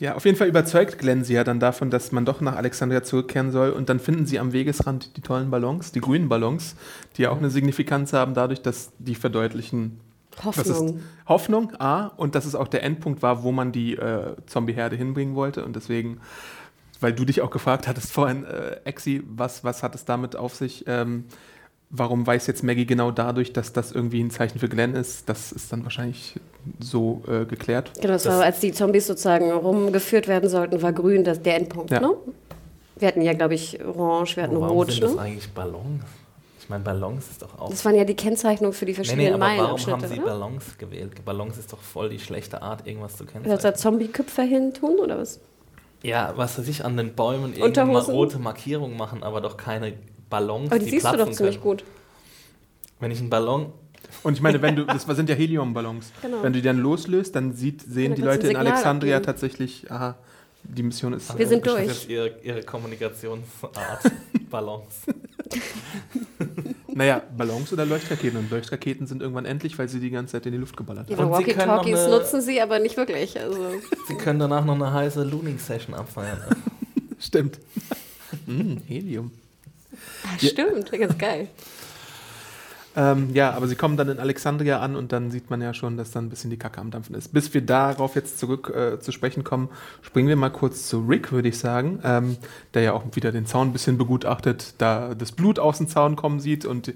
Ja, 0.00 0.16
auf 0.16 0.24
jeden 0.24 0.36
Fall 0.36 0.48
überzeugt 0.48 0.98
Glenn 0.98 1.24
sie 1.24 1.34
ja 1.34 1.44
dann 1.44 1.60
davon, 1.60 1.88
dass 1.88 2.10
man 2.10 2.24
doch 2.24 2.40
nach 2.40 2.56
Alexandria 2.56 3.02
zurückkehren 3.04 3.52
soll. 3.52 3.70
Und 3.70 3.88
dann 3.88 4.00
finden 4.00 4.26
sie 4.26 4.38
am 4.38 4.52
Wegesrand 4.52 5.16
die 5.16 5.20
tollen 5.20 5.50
Ballons, 5.50 5.92
die 5.92 6.00
grünen 6.00 6.28
Ballons, 6.28 6.74
die 7.16 7.22
ja 7.22 7.30
auch 7.30 7.38
eine 7.38 7.48
Signifikanz 7.48 8.12
haben, 8.12 8.34
dadurch, 8.34 8.60
dass 8.60 8.90
die 8.98 9.14
verdeutlichen 9.14 10.00
Hoffnung. 10.42 11.00
Hoffnung, 11.28 11.72
A, 11.78 12.06
und 12.16 12.34
dass 12.34 12.44
es 12.44 12.54
auch 12.54 12.68
der 12.68 12.82
Endpunkt 12.82 13.22
war, 13.22 13.42
wo 13.42 13.52
man 13.52 13.72
die 13.72 13.94
äh, 13.94 14.34
Zombie-Herde 14.46 14.96
hinbringen 14.96 15.34
wollte. 15.34 15.64
Und 15.64 15.76
deswegen, 15.76 16.20
weil 17.00 17.12
du 17.12 17.24
dich 17.24 17.40
auch 17.42 17.50
gefragt 17.50 17.86
hattest 17.88 18.12
vorhin, 18.12 18.44
äh, 18.44 18.76
Exi, 18.84 19.22
was, 19.26 19.64
was 19.64 19.82
hat 19.82 19.94
es 19.94 20.04
damit 20.04 20.36
auf 20.36 20.54
sich? 20.54 20.84
Ähm, 20.86 21.24
warum 21.90 22.26
weiß 22.26 22.46
jetzt 22.48 22.62
Maggie 22.64 22.86
genau 22.86 23.10
dadurch, 23.10 23.52
dass 23.52 23.72
das 23.72 23.92
irgendwie 23.92 24.20
ein 24.22 24.30
Zeichen 24.30 24.58
für 24.58 24.68
Glenn 24.68 24.94
ist? 24.94 25.28
Das 25.28 25.52
ist 25.52 25.72
dann 25.72 25.84
wahrscheinlich 25.84 26.34
so 26.80 27.22
äh, 27.28 27.44
geklärt. 27.44 27.92
Genau, 28.00 28.14
das, 28.14 28.24
Das- 28.24 28.34
war, 28.34 28.42
als 28.44 28.60
die 28.60 28.72
Zombies 28.72 29.06
sozusagen 29.06 29.50
rumgeführt 29.52 30.26
werden 30.28 30.48
sollten, 30.50 30.82
war 30.82 30.92
grün 30.92 31.22
das, 31.24 31.40
der 31.42 31.56
Endpunkt, 31.56 31.90
Ja. 31.90 32.00
ne? 32.00 32.10
Wir 32.96 33.08
hatten 33.08 33.22
ja, 33.22 33.32
glaube 33.32 33.54
ich, 33.54 33.84
orange, 33.84 34.36
wir 34.36 34.44
hatten 34.44 34.54
Warum 34.60 34.68
rot, 34.76 34.92
sind 34.92 35.02
das 35.02 35.14
ne? 35.16 35.20
eigentlich 35.22 35.48
Ballons? 35.50 36.04
Ich 36.64 36.70
meine, 36.70 36.82
Ballons 36.82 37.30
ist 37.30 37.42
doch 37.42 37.58
auch. 37.58 37.68
Das 37.68 37.84
waren 37.84 37.94
ja 37.94 38.04
die 38.04 38.14
Kennzeichnungen 38.14 38.72
für 38.72 38.86
die 38.86 38.92
nee, 38.92 38.96
verschiedenen 38.96 39.26
nee, 39.26 39.32
aber 39.34 39.40
warum 39.42 39.56
Meilenabschnitte, 39.58 39.92
haben 39.92 40.08
sie 40.08 40.20
oder? 40.20 40.30
Ballons 40.30 40.78
gewählt? 40.78 41.22
Ballons 41.22 41.58
ist 41.58 41.70
doch 41.74 41.78
voll 41.78 42.08
die 42.08 42.18
schlechte 42.18 42.62
Art, 42.62 42.86
irgendwas 42.86 43.12
zu 43.12 43.18
Soll 43.18 43.26
da 43.26 43.40
kennzeichnen. 43.40 43.74
Zombie-Köpfe 43.76 44.42
hin 44.44 44.72
tun, 44.72 44.98
oder 44.98 45.18
was? 45.18 45.40
Ja, 46.02 46.32
was 46.36 46.58
weiß 46.58 46.66
ich, 46.68 46.82
an 46.82 46.96
den 46.96 47.14
Bäumen 47.14 47.52
irgendeine 47.52 47.98
rote 47.98 48.38
Markierungen 48.38 48.96
machen, 48.96 49.22
aber 49.22 49.42
doch 49.42 49.58
keine 49.58 49.92
Ballons, 50.30 50.70
Aber 50.70 50.78
die, 50.78 50.88
siehst 50.88 51.04
du 51.04 51.18
doch 51.18 51.30
ziemlich 51.32 51.56
können. 51.56 51.76
gut. 51.76 51.84
Wenn 52.98 53.10
ich 53.10 53.20
einen 53.20 53.28
Ballon 53.28 53.70
Und 54.22 54.32
ich 54.32 54.40
meine, 54.40 54.62
wenn 54.62 54.74
du, 54.76 54.84
das 54.86 55.02
sind 55.02 55.28
ja 55.28 55.34
Heliumballons. 55.34 56.12
Genau. 56.22 56.42
Wenn 56.42 56.54
du 56.54 56.60
die 56.60 56.64
dann 56.64 56.78
loslöst, 56.78 57.36
dann 57.36 57.52
sieht, 57.52 57.82
sehen 57.82 58.12
Ja, 58.12 58.16
die 58.16 58.22
dann 58.22 58.30
kannst 58.30 58.42
Leute 58.44 58.48
in 58.48 58.56
Alexandria 58.56 59.16
abgeben. 59.18 59.26
tatsächlich, 59.26 59.90
aha, 59.90 60.16
die 60.62 60.82
Mission 60.82 61.12
ist. 61.12 61.36
Wir 61.38 61.46
sind 61.46 61.62
geschafft. 61.62 61.80
durch. 61.82 61.88
Das 61.88 61.98
ist 61.98 62.08
ihre, 62.08 62.38
ihre 62.42 62.62
Kommunikationsart. 62.62 64.10
Ballons. 64.50 65.02
Naja, 66.96 67.22
Ballons 67.36 67.72
oder 67.72 67.84
Leuchtraketen. 67.84 68.38
Und 68.38 68.50
Leuchtraketen 68.50 69.08
sind 69.08 69.20
irgendwann 69.20 69.46
endlich, 69.46 69.76
weil 69.78 69.88
sie 69.88 69.98
die 69.98 70.10
ganze 70.10 70.32
Zeit 70.32 70.46
in 70.46 70.52
die 70.52 70.58
Luft 70.58 70.76
geballert 70.76 71.10
haben. 71.10 71.18
Ihre 71.18 71.26
Und 71.26 71.36
sie 71.44 71.52
können 71.52 71.66
noch 71.66 71.78
Walkie-Talkies 71.78 72.08
nutzen 72.08 72.40
sie, 72.40 72.60
aber 72.60 72.78
nicht 72.78 72.96
wirklich. 72.96 73.38
Also. 73.38 73.58
Sie 74.08 74.14
können 74.14 74.38
danach 74.38 74.64
noch 74.64 74.76
eine 74.76 74.92
heiße 74.92 75.24
Looning-Session 75.24 75.94
abfeiern. 75.94 76.38
Stimmt. 77.18 77.58
mm, 78.46 78.76
Helium. 78.86 79.32
Ah, 80.24 80.38
stimmt, 80.38 80.90
ganz 80.92 81.18
geil. 81.18 81.48
Ähm, 82.96 83.30
ja, 83.34 83.52
aber 83.52 83.66
sie 83.66 83.76
kommen 83.76 83.96
dann 83.96 84.08
in 84.08 84.18
Alexandria 84.18 84.80
an 84.80 84.94
und 84.94 85.12
dann 85.12 85.30
sieht 85.30 85.50
man 85.50 85.60
ja 85.60 85.74
schon, 85.74 85.96
dass 85.96 86.12
dann 86.12 86.26
ein 86.26 86.30
bisschen 86.30 86.50
die 86.50 86.56
Kacke 86.56 86.80
am 86.80 86.90
Dampfen 86.90 87.14
ist. 87.14 87.32
Bis 87.32 87.52
wir 87.52 87.62
darauf 87.62 88.14
jetzt 88.14 88.38
zurück 88.38 88.72
äh, 88.74 89.00
zu 89.00 89.10
sprechen 89.10 89.42
kommen, 89.42 89.68
springen 90.02 90.28
wir 90.28 90.36
mal 90.36 90.50
kurz 90.50 90.86
zu 90.88 91.00
Rick, 91.00 91.32
würde 91.32 91.48
ich 91.48 91.58
sagen, 91.58 92.00
ähm, 92.04 92.36
der 92.74 92.82
ja 92.82 92.92
auch 92.92 93.04
wieder 93.12 93.32
den 93.32 93.46
Zaun 93.46 93.68
ein 93.68 93.72
bisschen 93.72 93.98
begutachtet, 93.98 94.74
da 94.78 95.14
das 95.14 95.32
Blut 95.32 95.58
aus 95.58 95.78
dem 95.78 95.88
Zaun 95.88 96.16
kommen 96.16 96.38
sieht 96.40 96.64
und 96.64 96.94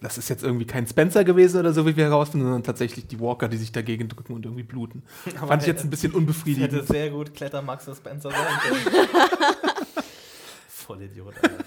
das 0.00 0.18
ist 0.18 0.28
jetzt 0.28 0.42
irgendwie 0.42 0.66
kein 0.66 0.86
Spencer 0.86 1.24
gewesen 1.24 1.58
oder 1.60 1.72
so, 1.72 1.86
wie 1.86 1.96
wir 1.96 2.04
herausfinden, 2.04 2.46
sondern 2.46 2.62
tatsächlich 2.62 3.06
die 3.06 3.18
Walker, 3.18 3.48
die 3.48 3.56
sich 3.56 3.72
dagegen 3.72 4.08
drücken 4.08 4.34
und 4.34 4.44
irgendwie 4.44 4.62
bluten. 4.62 5.02
Aber 5.38 5.48
Fand 5.48 5.62
ich 5.62 5.68
jetzt 5.68 5.84
ein 5.84 5.90
bisschen 5.90 6.12
Das 6.12 6.18
hätte 6.18 6.18
unbefriedigend. 6.18 6.88
sehr 6.88 7.10
gut 7.10 7.34
Kletter 7.34 7.62
Max 7.62 7.88
und 7.88 7.96
Spencer 7.96 8.30
sein 8.30 8.84
können. 8.84 9.08
Vollidiot, 10.68 11.34
Alter. 11.42 11.64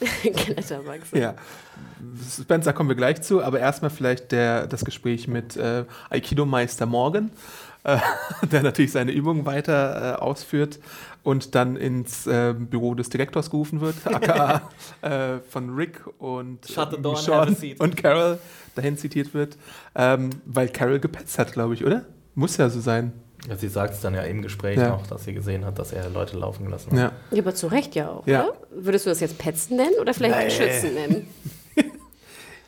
Klettermax. 0.22 1.10
Ja. 1.12 1.34
Spencer 2.40 2.72
kommen 2.72 2.88
wir 2.88 2.96
gleich 2.96 3.22
zu, 3.22 3.42
aber 3.42 3.60
erstmal 3.60 3.90
vielleicht 3.90 4.32
der, 4.32 4.66
das 4.66 4.84
Gespräch 4.84 5.28
mit 5.28 5.56
äh, 5.56 5.84
Aikido-Meister 6.10 6.86
Morgan, 6.86 7.30
äh, 7.84 7.98
der 8.52 8.62
natürlich 8.62 8.92
seine 8.92 9.12
Übungen 9.12 9.46
weiter 9.46 10.18
äh, 10.18 10.22
ausführt 10.22 10.78
und 11.22 11.54
dann 11.54 11.76
ins 11.76 12.26
äh, 12.26 12.54
Büro 12.56 12.94
des 12.94 13.08
Direktors 13.08 13.50
gerufen 13.50 13.80
wird, 13.80 13.96
aka 14.04 14.70
äh, 15.02 15.38
von 15.48 15.74
Rick 15.74 16.04
und, 16.18 16.68
äh, 16.68 16.72
Sean 16.72 17.56
und 17.78 17.96
Carol 17.96 18.38
dahin 18.74 18.96
zitiert 18.96 19.34
wird, 19.34 19.56
ähm, 19.94 20.30
weil 20.44 20.68
Carol 20.68 21.00
gepetzt 21.00 21.38
hat, 21.38 21.52
glaube 21.52 21.74
ich, 21.74 21.84
oder? 21.84 22.04
Muss 22.34 22.56
ja 22.56 22.68
so 22.68 22.80
sein. 22.80 23.12
Sie 23.58 23.68
sagt 23.68 23.94
es 23.94 24.00
dann 24.00 24.14
ja 24.14 24.22
im 24.22 24.40
Gespräch 24.42 24.78
Ja. 24.78 24.88
noch, 24.88 25.06
dass 25.06 25.24
sie 25.24 25.34
gesehen 25.34 25.64
hat, 25.66 25.78
dass 25.78 25.92
er 25.92 26.08
Leute 26.08 26.36
laufen 26.36 26.64
gelassen 26.64 26.92
hat. 26.92 26.98
Ja. 26.98 27.12
Ja, 27.30 27.42
aber 27.42 27.54
zu 27.54 27.66
Recht 27.66 27.94
ja 27.94 28.08
auch, 28.10 28.26
Ja. 28.26 28.44
oder? 28.44 28.54
Würdest 28.70 29.04
du 29.06 29.10
das 29.10 29.20
jetzt 29.20 29.36
Petzen 29.38 29.76
nennen 29.76 29.94
oder 30.00 30.14
vielleicht 30.14 30.36
Nee. 30.38 30.50
Schützen 30.50 30.94
nennen? 30.94 31.28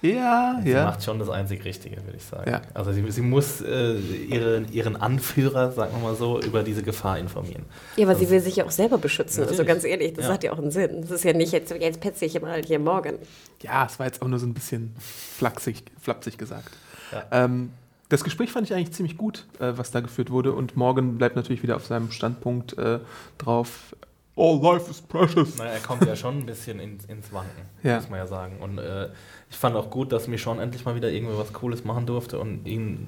Ja, 0.02 0.60
Sie 0.62 0.70
ja. 0.70 0.84
macht 0.84 1.02
schon 1.02 1.18
das 1.18 1.30
einzig 1.30 1.64
Richtige, 1.64 1.96
würde 2.04 2.18
ich 2.18 2.22
sagen. 2.24 2.48
Ja. 2.50 2.60
Also 2.74 2.92
sie, 2.92 3.10
sie 3.10 3.22
muss 3.22 3.62
äh, 3.62 3.94
ihre, 3.96 4.62
ihren 4.70 4.94
Anführer, 4.94 5.72
sagen 5.72 5.92
wir 5.96 6.00
mal 6.10 6.14
so, 6.14 6.38
über 6.40 6.62
diese 6.62 6.82
Gefahr 6.82 7.18
informieren. 7.18 7.64
Ja, 7.96 8.04
aber 8.06 8.14
sie 8.14 8.28
will 8.28 8.40
sich 8.40 8.56
ja 8.56 8.66
auch 8.66 8.70
selber 8.70 8.98
beschützen. 8.98 9.40
Also 9.40 9.52
Natürlich. 9.54 9.68
ganz 9.68 9.84
ehrlich, 9.84 10.12
das 10.12 10.26
Ja. 10.26 10.32
hat 10.34 10.44
ja 10.44 10.52
auch 10.52 10.58
einen 10.58 10.70
Sinn. 10.70 11.00
Das 11.00 11.10
ist 11.10 11.24
ja 11.24 11.32
nicht 11.32 11.50
jetzt, 11.50 11.72
jetzt 11.72 12.00
petze 12.00 12.26
ich 12.26 12.40
mal 12.40 12.62
hier 12.62 12.78
morgen. 12.78 13.14
Ja, 13.62 13.86
es 13.86 13.98
war 13.98 14.06
jetzt 14.06 14.20
auch 14.20 14.28
nur 14.28 14.38
so 14.38 14.46
ein 14.46 14.52
bisschen 14.54 14.94
flapsig, 14.98 15.82
flapsig 16.00 16.36
gesagt. 16.36 16.70
Ja. 17.10 17.24
Ähm, 17.32 17.70
das 18.08 18.22
Gespräch 18.24 18.52
fand 18.52 18.66
ich 18.68 18.74
eigentlich 18.74 18.92
ziemlich 18.92 19.16
gut, 19.16 19.46
äh, 19.58 19.72
was 19.76 19.90
da 19.90 20.00
geführt 20.00 20.30
wurde. 20.30 20.52
Und 20.52 20.76
Morgan 20.76 21.18
bleibt 21.18 21.36
natürlich 21.36 21.62
wieder 21.62 21.76
auf 21.76 21.86
seinem 21.86 22.10
Standpunkt 22.10 22.76
äh, 22.78 23.00
drauf. 23.38 23.94
All 24.38 24.60
life 24.60 24.90
is 24.90 25.00
precious. 25.00 25.56
Naja, 25.56 25.70
er 25.72 25.80
kommt 25.80 26.04
ja 26.04 26.14
schon 26.14 26.38
ein 26.40 26.46
bisschen 26.46 26.78
ins, 26.78 27.06
ins 27.06 27.32
Wanken, 27.32 27.62
Ja. 27.82 27.96
muss 27.96 28.10
man 28.10 28.18
ja 28.18 28.26
sagen. 28.26 28.58
Und 28.60 28.78
äh, 28.78 29.08
ich 29.50 29.56
fand 29.56 29.74
auch 29.76 29.90
gut, 29.90 30.12
dass 30.12 30.28
Michonne 30.28 30.60
endlich 30.62 30.84
mal 30.84 30.94
wieder 30.94 31.10
irgendwie 31.10 31.36
was 31.38 31.52
Cooles 31.54 31.84
machen 31.84 32.04
durfte 32.06 32.38
und 32.38 32.66
ihn, 32.66 33.06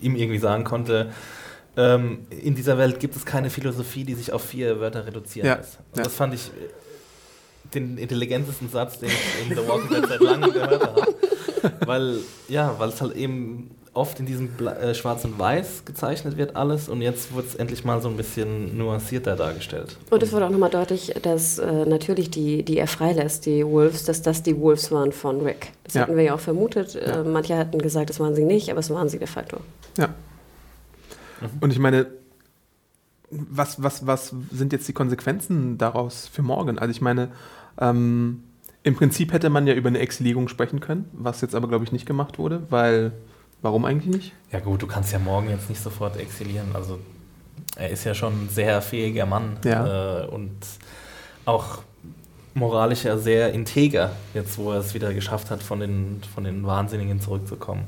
ihm 0.00 0.16
irgendwie 0.16 0.40
sagen 0.40 0.64
konnte, 0.64 1.12
ähm, 1.76 2.26
in 2.30 2.54
dieser 2.56 2.76
Welt 2.76 2.98
gibt 3.00 3.14
es 3.16 3.24
keine 3.24 3.50
Philosophie, 3.50 4.04
die 4.04 4.14
sich 4.14 4.32
auf 4.32 4.42
vier 4.42 4.80
Wörter 4.80 5.06
reduzieren 5.06 5.46
Ja. 5.46 5.54
lässt. 5.56 5.78
Und 5.92 5.98
Ja. 5.98 6.02
Das 6.04 6.14
fand 6.14 6.34
ich 6.34 6.48
äh, 6.48 6.50
den 7.72 7.96
intelligentesten 7.96 8.68
Satz, 8.68 8.98
den 8.98 9.08
ich 9.10 9.48
in 9.50 9.56
The 9.56 9.66
Walking 9.68 9.90
Dead 9.90 10.06
seit 10.08 10.20
langem 10.20 10.52
gehört 10.52 10.82
habe. 10.86 11.14
Weil, 11.86 12.18
ja, 12.48 12.74
weil 12.78 12.90
es 12.90 13.00
halt 13.00 13.16
eben 13.16 13.70
oft 13.94 14.20
in 14.20 14.26
diesem 14.26 14.48
Bla 14.48 14.76
äh, 14.76 14.94
Schwarz 14.94 15.24
und 15.24 15.38
Weiß 15.38 15.84
gezeichnet 15.84 16.36
wird 16.36 16.56
alles 16.56 16.88
und 16.88 17.00
jetzt 17.00 17.34
wird 17.34 17.46
es 17.46 17.54
endlich 17.54 17.84
mal 17.84 18.00
so 18.02 18.08
ein 18.08 18.16
bisschen 18.16 18.76
nuancierter 18.76 19.36
dargestellt. 19.36 19.96
Und 20.10 20.22
es 20.22 20.32
wurde 20.32 20.46
auch 20.46 20.50
nochmal 20.50 20.70
deutlich, 20.70 21.14
dass 21.22 21.58
äh, 21.58 21.86
natürlich 21.86 22.30
die, 22.30 22.62
die 22.64 22.78
er 22.78 22.86
freilässt, 22.88 23.46
die 23.46 23.64
Wolves, 23.64 24.04
dass 24.04 24.20
das 24.22 24.42
die 24.42 24.58
Wolves 24.58 24.90
waren 24.90 25.12
von 25.12 25.40
Rick. 25.40 25.72
Das 25.84 25.94
Ja. 25.94 26.02
hatten 26.02 26.16
wir 26.16 26.24
ja 26.24 26.34
auch 26.34 26.40
vermutet. 26.40 26.94
Ja. 26.94 27.20
Äh, 27.20 27.24
manche 27.24 27.56
hatten 27.56 27.78
gesagt, 27.78 28.10
das 28.10 28.20
waren 28.20 28.34
sie 28.34 28.44
nicht, 28.44 28.70
aber 28.70 28.80
es 28.80 28.90
waren 28.90 29.08
sie 29.08 29.18
de 29.18 29.28
facto. 29.28 29.58
Ja. 29.96 30.08
Und 31.60 31.72
ich 31.72 31.78
meine, 31.78 32.06
was, 33.30 33.82
was, 33.82 34.06
was 34.06 34.32
sind 34.52 34.72
jetzt 34.72 34.86
die 34.88 34.92
Konsequenzen 34.92 35.78
daraus 35.78 36.28
für 36.28 36.42
morgen? 36.42 36.78
Also 36.78 36.90
ich 36.90 37.00
meine, 37.00 37.28
ähm, 37.80 38.42
im 38.82 38.94
Prinzip 38.94 39.32
hätte 39.32 39.50
man 39.50 39.66
ja 39.66 39.74
über 39.74 39.88
eine 39.88 39.98
Exilierung 39.98 40.48
sprechen 40.48 40.80
können, 40.80 41.08
was 41.12 41.40
jetzt 41.40 41.54
aber, 41.54 41.68
glaube 41.68 41.84
ich, 41.84 41.92
nicht 41.92 42.06
gemacht 42.06 42.38
wurde, 42.38 42.62
weil, 42.70 43.12
warum 43.64 43.84
eigentlich 43.84 44.14
nicht? 44.14 44.32
Ja 44.52 44.60
gut, 44.60 44.82
du 44.82 44.86
kannst 44.86 45.12
ja 45.12 45.18
morgen 45.18 45.48
jetzt 45.50 45.68
nicht 45.68 45.82
sofort 45.82 46.16
exilieren. 46.18 46.68
Also 46.74 46.98
er 47.76 47.90
ist 47.90 48.04
ja 48.04 48.14
schon 48.14 48.44
ein 48.44 48.48
sehr 48.50 48.80
fähiger 48.82 49.26
Mann 49.26 49.56
Ja. 49.64 50.22
äh, 50.22 50.26
und 50.26 50.52
auch 51.46 51.78
moralisch 52.54 53.04
ja 53.04 53.16
sehr 53.18 53.52
integer, 53.52 54.12
jetzt 54.32 54.58
wo 54.58 54.70
er 54.70 54.78
es 54.78 54.94
wieder 54.94 55.12
geschafft 55.12 55.50
hat, 55.50 55.62
von 55.62 55.80
den, 55.80 56.20
von 56.34 56.44
den 56.44 56.64
Wahnsinnigen 56.64 57.20
zurückzukommen. 57.20 57.84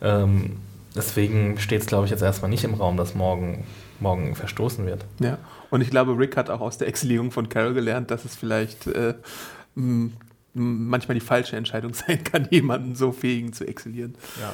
Ähm, 0.00 0.56
deswegen 0.96 1.58
steht 1.58 1.82
es, 1.82 1.86
glaube 1.86 2.06
ich, 2.06 2.10
jetzt 2.10 2.22
erstmal 2.22 2.48
nicht 2.50 2.64
im 2.64 2.74
Raum, 2.74 2.96
dass 2.96 3.14
morgen, 3.14 3.64
morgen 3.98 4.34
verstoßen 4.36 4.86
wird. 4.86 5.04
Ja, 5.20 5.36
und 5.70 5.82
ich 5.82 5.90
glaube, 5.90 6.16
Rick 6.16 6.36
hat 6.38 6.48
auch 6.48 6.60
aus 6.62 6.78
der 6.78 6.88
Exilierung 6.88 7.30
von 7.30 7.48
Carol 7.50 7.74
gelernt, 7.74 8.10
dass 8.10 8.24
es 8.24 8.34
vielleicht 8.36 8.86
äh, 8.86 9.14
manchmal 10.54 11.14
die 11.14 11.20
falsche 11.20 11.56
Entscheidung 11.56 11.92
sein 12.06 12.24
kann, 12.24 12.48
jemanden 12.50 12.94
so 12.94 13.12
fähigen 13.12 13.52
zu 13.52 13.66
exilieren. 13.66 14.14
Ja. 14.40 14.52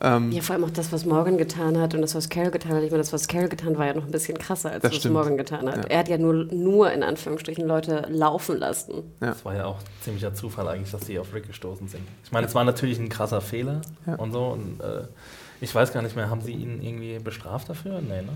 Ähm, 0.00 0.30
Ja, 0.32 0.42
vor 0.42 0.54
allem 0.54 0.64
auch 0.64 0.70
das, 0.70 0.92
was 0.92 1.04
Morgan 1.04 1.38
getan 1.38 1.78
hat 1.78 1.94
und 1.94 2.02
das, 2.02 2.14
was 2.14 2.28
Carol 2.28 2.50
getan 2.50 2.72
hat. 2.72 2.82
Ich 2.82 2.90
meine, 2.90 3.02
das, 3.02 3.12
was 3.12 3.26
Carol 3.26 3.48
getan 3.48 3.70
hat, 3.70 3.78
war 3.78 3.86
ja 3.86 3.94
noch 3.94 4.04
ein 4.04 4.10
bisschen 4.10 4.38
krasser, 4.38 4.70
als 4.70 4.82
Das 4.82 4.92
was 4.92 4.98
stimmt. 4.98 5.14
Morgan 5.14 5.36
getan 5.36 5.66
hat. 5.68 5.76
Ja. 5.76 5.82
Er 5.90 5.98
hat 5.98 6.08
ja 6.08 6.18
nur, 6.18 6.34
nur 6.52 6.92
in 6.92 7.02
Anführungsstrichen 7.02 7.66
Leute 7.66 8.06
laufen 8.10 8.58
lassen. 8.58 8.94
Ja. 9.20 9.28
Das 9.28 9.44
war 9.44 9.54
ja 9.56 9.64
auch 9.66 9.78
ziemlicher 10.02 10.34
Zufall 10.34 10.68
eigentlich, 10.68 10.90
dass 10.92 11.02
die 11.02 11.18
auf 11.18 11.34
Rick 11.34 11.48
gestoßen 11.48 11.88
sind. 11.88 12.02
Ich 12.24 12.30
meine, 12.32 12.46
es 12.46 12.54
war 12.54 12.64
natürlich 12.64 12.98
ein 12.98 13.08
krasser 13.08 13.40
Fehler 13.40 13.80
Ja. 14.06 14.14
und 14.16 14.32
so. 14.32 14.44
Und, 14.46 14.80
äh, 14.80 15.02
ich 15.60 15.74
weiß 15.74 15.92
gar 15.92 16.02
nicht 16.02 16.14
mehr, 16.14 16.30
haben 16.30 16.42
sie 16.42 16.52
ihn 16.52 16.80
irgendwie 16.82 17.18
bestraft 17.18 17.68
dafür? 17.68 18.00
Nee, 18.00 18.22
ne? 18.22 18.28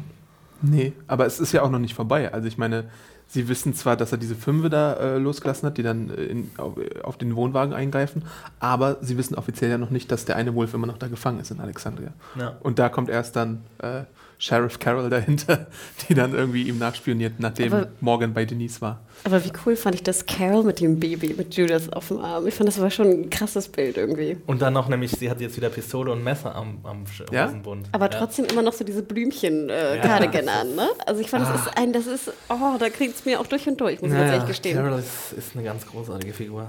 Nee, 0.65 0.93
aber 1.09 1.27
es 1.27 1.41
ist 1.41 1.53
ja 1.53 1.63
auch 1.63 1.71
noch 1.71 1.79
nicht 1.81 1.95
vorbei. 1.95 2.33
Also 2.33 2.47
ich 2.49 2.57
meine, 2.59 2.85
sie 3.33 3.49
wissen 3.49 3.75
zwar, 3.75 3.97
dass 3.97 4.13
er 4.13 4.19
diese 4.19 4.35
Fünfe 4.35 4.69
da 4.69 4.93
äh, 4.95 5.19
losgelassen 5.19 5.67
hat, 5.67 5.79
die 5.79 5.83
dann 5.83 6.11
äh, 6.11 6.25
in, 6.25 6.51
auf, 6.59 6.75
auf 7.03 7.17
den 7.17 7.35
Wohnwagen 7.35 7.73
eingreifen, 7.73 8.25
aber 8.61 8.99
sie 9.01 9.17
wissen 9.17 9.37
offiziell 9.37 9.71
ja 9.71 9.79
noch 9.79 9.91
nicht, 9.91 10.13
dass 10.13 10.27
der 10.27 10.37
eine 10.37 10.55
Wolf 10.55 10.75
immer 10.75 10.87
noch 10.87 10.99
da 10.99 11.09
gefangen 11.09 11.41
ist 11.41 11.51
in 11.51 11.61
Alexandria. 11.61 12.13
Ja. 12.39 12.57
Und 12.61 12.79
da 12.79 12.91
kommt 12.91 13.09
erst 13.09 13.37
dann 13.37 13.63
äh, 13.79 14.03
Sheriff 14.43 14.81
Carroll 14.81 15.09
dahinter, 15.09 15.69
die 16.09 16.15
dann 16.15 16.35
irgendwie 16.35 16.65
ihm 16.65 16.77
nachspioniert, 16.79 17.35
nachdem 17.39 17.73
Aber- 17.73 17.89
Morgan 18.01 18.35
bei 18.35 18.45
Denise 18.45 18.81
war. 18.81 19.01
Aber 19.23 19.45
wie 19.45 19.53
cool 19.65 19.77
fand 19.77 19.95
ich 19.95 20.03
das 20.03 20.27
Carol 20.27 20.65
mit 20.65 20.81
dem 20.81 20.99
Baby, 20.99 21.33
mit 21.39 21.55
Judith 21.55 21.89
auf 21.93 22.09
dem 22.09 22.19
Arm. 22.19 22.45
Ich 22.49 22.55
fand, 22.55 22.67
das 22.67 22.81
war 22.81 22.91
schon 22.91 23.07
ein 23.07 23.31
krasses 23.31 23.69
Bild 23.69 23.97
irgendwie. 23.97 24.37
Und 24.49 24.61
dann 24.61 24.73
noch 24.73 24.89
nämlich, 24.89 25.13
sie 25.13 25.31
hat 25.31 25.41
jetzt 25.41 25.57
wieder 25.57 25.71
Pistole 25.71 26.11
und 26.11 26.25
Messer 26.25 26.57
am, 26.57 26.79
am 26.83 27.05
Ja? 27.31 27.45
Aber 27.45 27.51
Hosenbund. 27.53 27.89
Ja. 27.97 28.09
trotzdem 28.09 28.47
immer 28.47 28.63
noch 28.63 28.73
so 28.73 28.83
diese 28.83 28.99
Ja. 28.99 29.05
Blümchen-Cardigan 29.07 30.49
an, 30.49 30.75
ne? 30.75 30.89
Also 31.07 31.21
ich 31.21 31.31
fand, 31.31 31.47
das 31.47 31.61
ist 31.67 31.79
ein, 31.79 31.93
das 31.93 32.09
ist, 32.09 32.33
oh, 32.49 32.77
da 32.81 32.89
kriegt 32.91 33.15
es 33.15 33.25
mir 33.25 33.39
auch 33.39 33.47
durch 33.47 33.69
und 33.69 33.81
durch, 33.81 34.03
muss 34.03 34.11
ich 34.11 34.17
Ja, 34.17 34.23
ganz 34.23 34.29
ja, 34.31 34.35
ehrlich 34.39 34.49
gestehen. 34.49 34.77
Carol 34.77 34.99
ist, 34.99 35.39
ist 35.39 35.55
eine 35.55 35.63
ganz 35.65 35.87
großartige 35.87 36.33
Figur. 36.33 36.69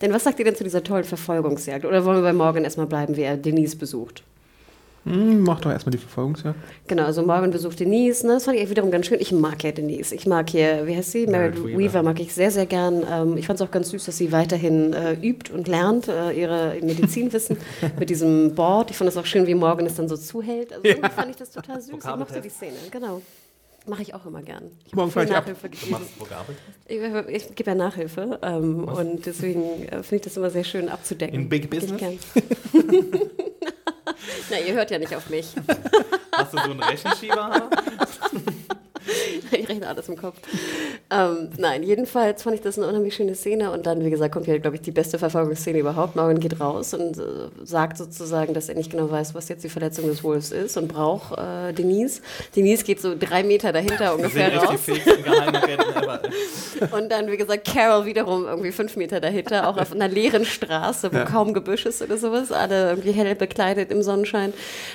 Denn 0.00 0.12
was 0.12 0.24
sagt 0.24 0.40
ihr 0.40 0.44
denn 0.44 0.56
zu 0.56 0.64
dieser 0.64 0.82
tollen 0.82 1.04
Verfolgungsjagd? 1.04 1.84
Oder 1.84 2.04
wollen 2.04 2.16
wir 2.18 2.22
bei 2.22 2.32
Morgan 2.32 2.64
erstmal 2.64 2.86
bleiben, 2.88 3.16
wie 3.16 3.22
er 3.22 3.36
Denise 3.36 3.76
besucht? 3.76 4.24
Hm, 5.04 5.42
mach 5.42 5.60
doch 5.60 5.70
erstmal 5.70 5.90
die 5.90 5.98
Verfolgungsjagd. 5.98 6.56
Genau, 6.86 7.04
also 7.04 7.22
Morgan 7.22 7.50
besucht 7.50 7.80
Denise, 7.80 8.24
ne? 8.24 8.34
Das 8.34 8.44
fand 8.44 8.56
ich 8.56 8.70
wiederum 8.70 8.92
ganz 8.92 9.06
schön. 9.06 9.18
Ich 9.20 9.32
mag 9.32 9.62
ja 9.64 9.72
Denise. 9.72 10.14
Ich 10.14 10.26
mag 10.26 10.48
hier, 10.48 10.86
wie 10.86 10.96
heißt 10.96 11.10
sie? 11.10 11.26
Meredith 11.26 11.64
Weaver. 11.64 11.78
Weaver. 11.78 12.02
mag 12.04 12.20
ich 12.20 12.32
sehr, 12.32 12.52
sehr 12.52 12.66
gern. 12.66 13.04
Ähm, 13.10 13.36
ich 13.36 13.46
fand 13.46 13.60
es 13.60 13.66
auch 13.66 13.70
ganz 13.72 13.90
süß, 13.90 14.04
dass 14.04 14.16
sie 14.16 14.30
weiterhin 14.30 14.92
äh, 14.92 15.14
übt 15.14 15.52
und 15.52 15.66
lernt, 15.66 16.06
äh, 16.06 16.30
ihre 16.32 16.76
Medizinwissen 16.80 17.56
mit 17.98 18.10
diesem 18.10 18.54
Board. 18.54 18.90
Ich 18.92 18.96
fand 18.96 19.10
es 19.10 19.16
auch 19.16 19.26
schön, 19.26 19.46
wie 19.48 19.54
Morgan 19.56 19.86
es 19.86 19.96
dann 19.96 20.08
so 20.08 20.16
zuhält. 20.16 20.72
Also 20.72 20.84
irgendwie 20.84 21.10
fand 21.10 21.30
ich 21.30 21.36
das 21.36 21.50
total 21.50 21.80
süß. 21.80 21.94
Ich 21.98 22.16
mochte 22.16 22.40
die 22.40 22.48
Szene, 22.48 22.76
genau. 22.90 23.22
Mache 23.84 24.02
ich 24.02 24.14
auch 24.14 24.24
immer 24.26 24.42
gern. 24.42 24.70
Ich 24.86 24.94
Morgen 24.94 25.10
viel 25.10 25.22
ab. 25.22 25.28
Nachhilfe 25.30 25.68
Du 25.68 25.70
gegeben. 25.70 25.90
machst 25.90 26.20
Vokabel? 26.20 26.54
Ich, 26.86 27.48
ich 27.48 27.54
gebe 27.56 27.70
ja 27.70 27.74
Nachhilfe 27.74 28.38
ähm, 28.40 28.84
und 28.84 29.26
deswegen 29.26 29.82
äh, 29.88 30.04
finde 30.04 30.16
ich 30.16 30.20
das 30.22 30.36
immer 30.36 30.50
sehr 30.50 30.62
schön 30.62 30.88
abzudecken. 30.88 31.34
In 31.34 31.48
Big 31.48 31.68
Business? 31.68 32.00
Na, 34.50 34.58
ihr 34.58 34.74
hört 34.74 34.90
ja 34.90 34.98
nicht 34.98 35.14
auf 35.14 35.28
mich. 35.30 35.54
Hast 36.32 36.52
du 36.52 36.58
so 36.58 36.70
einen 36.70 36.82
Rechenschieber? 36.82 37.70
ich 39.52 39.68
rechne 39.68 39.86
alles 39.88 40.08
im 40.08 40.16
Kopf. 40.16 40.36
Ähm, 41.10 41.48
nein, 41.58 41.82
jedenfalls 41.82 42.42
fand 42.42 42.56
ich 42.56 42.62
das 42.62 42.78
eine 42.78 42.86
unheimlich 42.88 43.14
schöne 43.14 43.34
Szene 43.34 43.70
und 43.70 43.86
dann, 43.86 44.04
wie 44.04 44.10
gesagt, 44.10 44.32
kommt 44.34 44.46
ja, 44.46 44.56
glaube 44.58 44.76
ich, 44.76 44.82
die 44.82 44.90
beste 44.90 45.18
Verfolgungsszene 45.18 45.78
überhaupt. 45.78 46.16
Morgan 46.16 46.40
geht 46.40 46.60
raus 46.60 46.94
und 46.94 47.18
äh, 47.18 47.22
sagt 47.64 47.98
sozusagen, 47.98 48.54
dass 48.54 48.68
er 48.68 48.74
nicht 48.74 48.90
genau 48.90 49.10
weiß, 49.10 49.34
was 49.34 49.48
jetzt 49.48 49.64
die 49.64 49.68
Verletzung 49.68 50.06
des 50.06 50.22
Wolfs 50.24 50.50
ist 50.52 50.76
und 50.76 50.88
braucht 50.88 51.38
äh, 51.38 51.72
Denise. 51.72 52.20
Denise 52.56 52.84
geht 52.84 53.00
so 53.00 53.14
drei 53.18 53.42
Meter 53.42 53.72
dahinter 53.72 54.14
ungefähr 54.14 54.54
raus. 54.56 54.80
Und 56.90 57.10
dann, 57.12 57.30
wie 57.30 57.36
gesagt, 57.36 57.66
Carol 57.66 58.06
wiederum 58.06 58.44
irgendwie 58.46 58.72
fünf 58.72 58.96
Meter 58.96 59.20
dahinter, 59.20 59.68
auch 59.68 59.76
auf 59.76 59.92
einer 59.92 60.08
leeren 60.08 60.44
Straße, 60.44 61.12
wo 61.12 61.16
Ja. 61.18 61.24
kaum 61.24 61.54
Gebüsch 61.54 61.86
ist 61.86 62.02
oder 62.02 62.16
sowas, 62.16 62.50
alle 62.52 62.90
irgendwie 62.90 63.12
hell 63.12 63.34
bekleidet 63.34 63.90
im 63.90 64.02
Sonnenschein. 64.02 64.52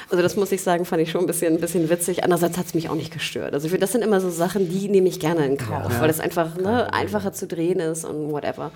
Also 0.09 0.21
das 0.21 0.35
muss 0.35 0.51
ich 0.51 0.61
sagen, 0.61 0.85
fand 0.85 1.01
ich 1.01 1.11
schon 1.11 1.21
ein 1.21 1.27
bisschen, 1.27 1.55
ein 1.55 1.61
bisschen 1.61 1.89
witzig. 1.89 2.23
Andererseits 2.23 2.57
hat 2.57 2.65
es 2.67 2.73
mich 2.73 2.89
auch 2.89 2.95
nicht 2.95 3.13
gestört. 3.13 3.53
Also 3.53 3.65
ich 3.65 3.71
finde, 3.71 3.85
das 3.85 3.91
sind 3.97 4.07
immer 4.07 4.21
so 4.21 4.29
Sachen, 4.29 4.69
die 4.69 4.89
nehme 4.89 5.07
ich 5.07 5.19
gerne 5.19 5.45
in 5.45 5.57
Kauf, 5.57 5.91
Ja. 5.91 6.01
weil 6.01 6.09
es 6.09 6.19
einfach 6.19 6.55
ne, 6.55 6.93
einfacher 6.93 7.33
zu 7.33 7.47
drehen 7.47 7.79
ist 7.79 8.05
und 8.05 8.31
whatever. 8.31 8.71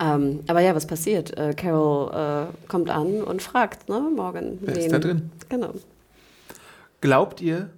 Ähm, 0.00 0.40
aber 0.48 0.60
ja, 0.60 0.74
was 0.74 0.86
passiert? 0.86 1.36
Äh, 1.38 1.54
Carol 1.54 2.10
äh, 2.50 2.66
kommt 2.68 2.90
an 2.90 3.22
und 3.22 3.40
fragt, 3.40 3.88
ne, 3.88 4.00
Morgan. 4.14 4.58
Wer 4.60 4.76
ist 4.78 4.92
da 4.92 4.98
drin? 4.98 5.30
Genau. 5.48 5.74
Glaubt 7.00 7.40
ihr, 7.40 7.70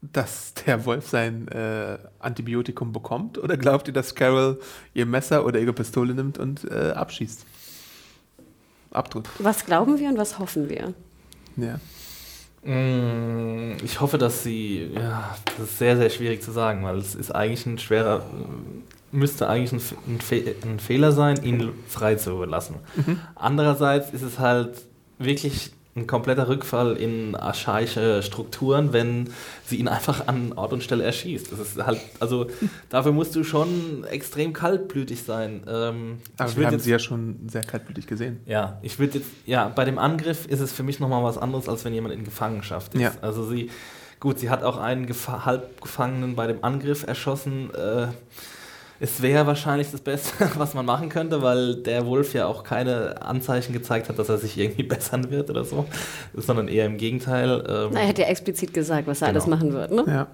dass 0.00 0.54
der 0.66 0.84
Wolf 0.86 1.08
sein 1.08 1.48
äh, 1.48 1.98
Antibiotikum 2.20 2.92
bekommt? 2.92 3.36
Oder 3.38 3.56
glaubt 3.58 3.88
ihr, 3.88 3.94
dass 3.94 4.14
Carol 4.14 4.58
ihr 4.94 5.04
Messer 5.04 5.44
oder 5.44 5.58
ihre 5.60 5.72
Pistole 5.74 6.14
nimmt 6.14 6.38
und 6.38 6.64
äh, 6.70 6.92
abschießt? 6.92 7.44
Abdrückt. 8.92 9.28
Was 9.40 9.66
glauben 9.66 9.98
wir 9.98 10.08
und 10.08 10.16
was 10.16 10.38
hoffen 10.38 10.70
wir? 10.70 10.94
Ja. 11.56 11.80
Mm, 12.66 13.76
Ich 13.84 14.00
hoffe, 14.00 14.18
dass 14.18 14.42
sie, 14.42 14.90
ja, 14.94 15.36
das 15.56 15.68
ist 15.70 15.78
sehr, 15.78 15.96
sehr 15.96 16.10
schwierig 16.10 16.42
zu 16.42 16.50
sagen, 16.52 16.84
weil 16.84 16.98
es 16.98 17.14
ist 17.14 17.30
eigentlich 17.34 17.64
ein 17.66 17.78
schwerer, 17.78 18.22
müsste 19.12 19.48
eigentlich 19.48 19.72
ein, 19.72 20.14
ein, 20.14 20.20
Fe 20.20 20.54
ein 20.64 20.80
Fehler 20.80 21.12
sein, 21.12 21.42
ihn 21.44 21.72
frei 21.88 22.16
zu 22.16 22.42
lassen. 22.44 22.76
Andererseits 23.34 24.10
ist 24.10 24.22
es 24.22 24.38
halt 24.38 24.70
wirklich 25.18 25.70
ein 25.96 26.06
kompletter 26.06 26.48
Rückfall 26.48 26.96
in 26.96 27.34
archaische 27.34 28.22
Strukturen, 28.22 28.92
wenn 28.92 29.30
sie 29.64 29.76
ihn 29.76 29.88
einfach 29.88 30.28
an 30.28 30.52
Ort 30.52 30.72
und 30.74 30.82
Stelle 30.82 31.02
erschießt. 31.04 31.50
Das 31.50 31.58
ist 31.58 31.84
halt, 31.84 32.00
also 32.20 32.46
dafür 32.90 33.12
musst 33.12 33.34
du 33.34 33.42
schon 33.44 34.04
extrem 34.04 34.52
kaltblütig 34.52 35.22
sein. 35.22 35.62
Ähm, 35.66 36.18
Aber 36.36 36.50
ich 36.50 36.56
wir 36.58 36.66
haben 36.66 36.72
jetzt- 36.74 36.84
sie 36.84 36.90
ja 36.90 36.98
schon 36.98 37.48
sehr 37.48 37.62
kaltblütig 37.64 38.06
gesehen. 38.06 38.40
ja, 38.46 38.78
ich 38.82 38.98
würde 38.98 39.18
jetzt, 39.18 39.30
ja, 39.46 39.68
bei 39.68 39.84
dem 39.86 39.98
Angriff 39.98 40.46
ist 40.46 40.60
es 40.60 40.72
für 40.72 40.82
mich 40.82 41.00
nochmal 41.00 41.24
was 41.24 41.38
anderes, 41.38 41.68
als 41.68 41.84
wenn 41.86 41.94
jemand 41.94 42.14
in 42.14 42.24
Gefangenschaft 42.24 42.94
ist. 42.94 43.00
Ja. 43.00 43.12
Also 43.22 43.46
sie, 43.46 43.70
gut, 44.20 44.38
sie 44.38 44.50
hat 44.50 44.62
auch 44.62 44.76
einen 44.76 45.06
Gefa 45.06 45.46
Halbgefangenen 45.46 46.36
bei 46.36 46.46
dem 46.46 46.62
Angriff 46.62 47.06
erschossen. 47.06 47.70
Äh, 47.74 48.08
es 49.00 49.20
wäre 49.22 49.46
wahrscheinlich 49.46 49.90
das 49.90 50.00
Beste, 50.00 50.32
was 50.56 50.74
man 50.74 50.86
machen 50.86 51.08
könnte, 51.08 51.42
weil 51.42 51.76
der 51.76 52.06
Wolf 52.06 52.32
ja 52.34 52.46
auch 52.46 52.64
keine 52.64 53.22
Anzeichen 53.22 53.72
gezeigt 53.72 54.08
hat, 54.08 54.18
dass 54.18 54.28
er 54.28 54.38
sich 54.38 54.56
irgendwie 54.58 54.82
bessern 54.84 55.30
wird 55.30 55.50
oder 55.50 55.64
so, 55.64 55.86
sondern 56.34 56.68
eher 56.68 56.86
im 56.86 56.96
Gegenteil. 56.96 57.64
Ähm, 57.68 57.90
Na, 57.92 58.00
er 58.00 58.08
hat 58.08 58.18
ja 58.18 58.26
explizit 58.26 58.72
gesagt, 58.72 59.06
was 59.06 59.22
er 59.22 59.28
Genau. 59.28 59.38
alles 59.40 59.46
machen 59.48 59.72
wird, 59.72 59.90
ne? 59.90 60.04
Ja. 60.06 60.26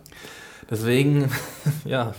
Deswegen, 0.70 1.30
ja, 1.84 2.14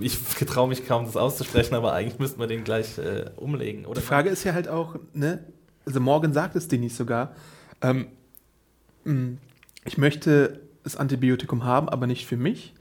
ich, 0.00 0.14
ich 0.28 0.36
getraue 0.36 0.68
mich 0.68 0.86
kaum, 0.86 1.06
das 1.06 1.16
auszusprechen, 1.16 1.74
aber 1.74 1.92
eigentlich 1.92 2.18
müssten 2.18 2.38
wir 2.38 2.46
den 2.46 2.62
gleich 2.62 2.98
äh, 2.98 3.30
umlegen. 3.36 3.86
Oder 3.86 4.00
Die 4.00 4.06
Frage 4.06 4.28
ist 4.28 4.44
ja 4.44 4.52
halt 4.52 4.68
auch, 4.68 4.96
ne, 5.14 5.44
also 5.86 5.98
Morgan 5.98 6.32
sagt 6.32 6.54
es 6.56 6.68
Denise 6.68 6.94
sogar, 6.96 7.34
ähm, 7.80 8.08
mh, 9.04 9.38
ich 9.86 9.96
möchte 9.98 10.60
das 10.84 10.96
Antibiotikum 10.96 11.64
haben, 11.64 11.88
aber 11.88 12.06
nicht 12.06 12.26
für 12.26 12.36
mich, 12.36 12.74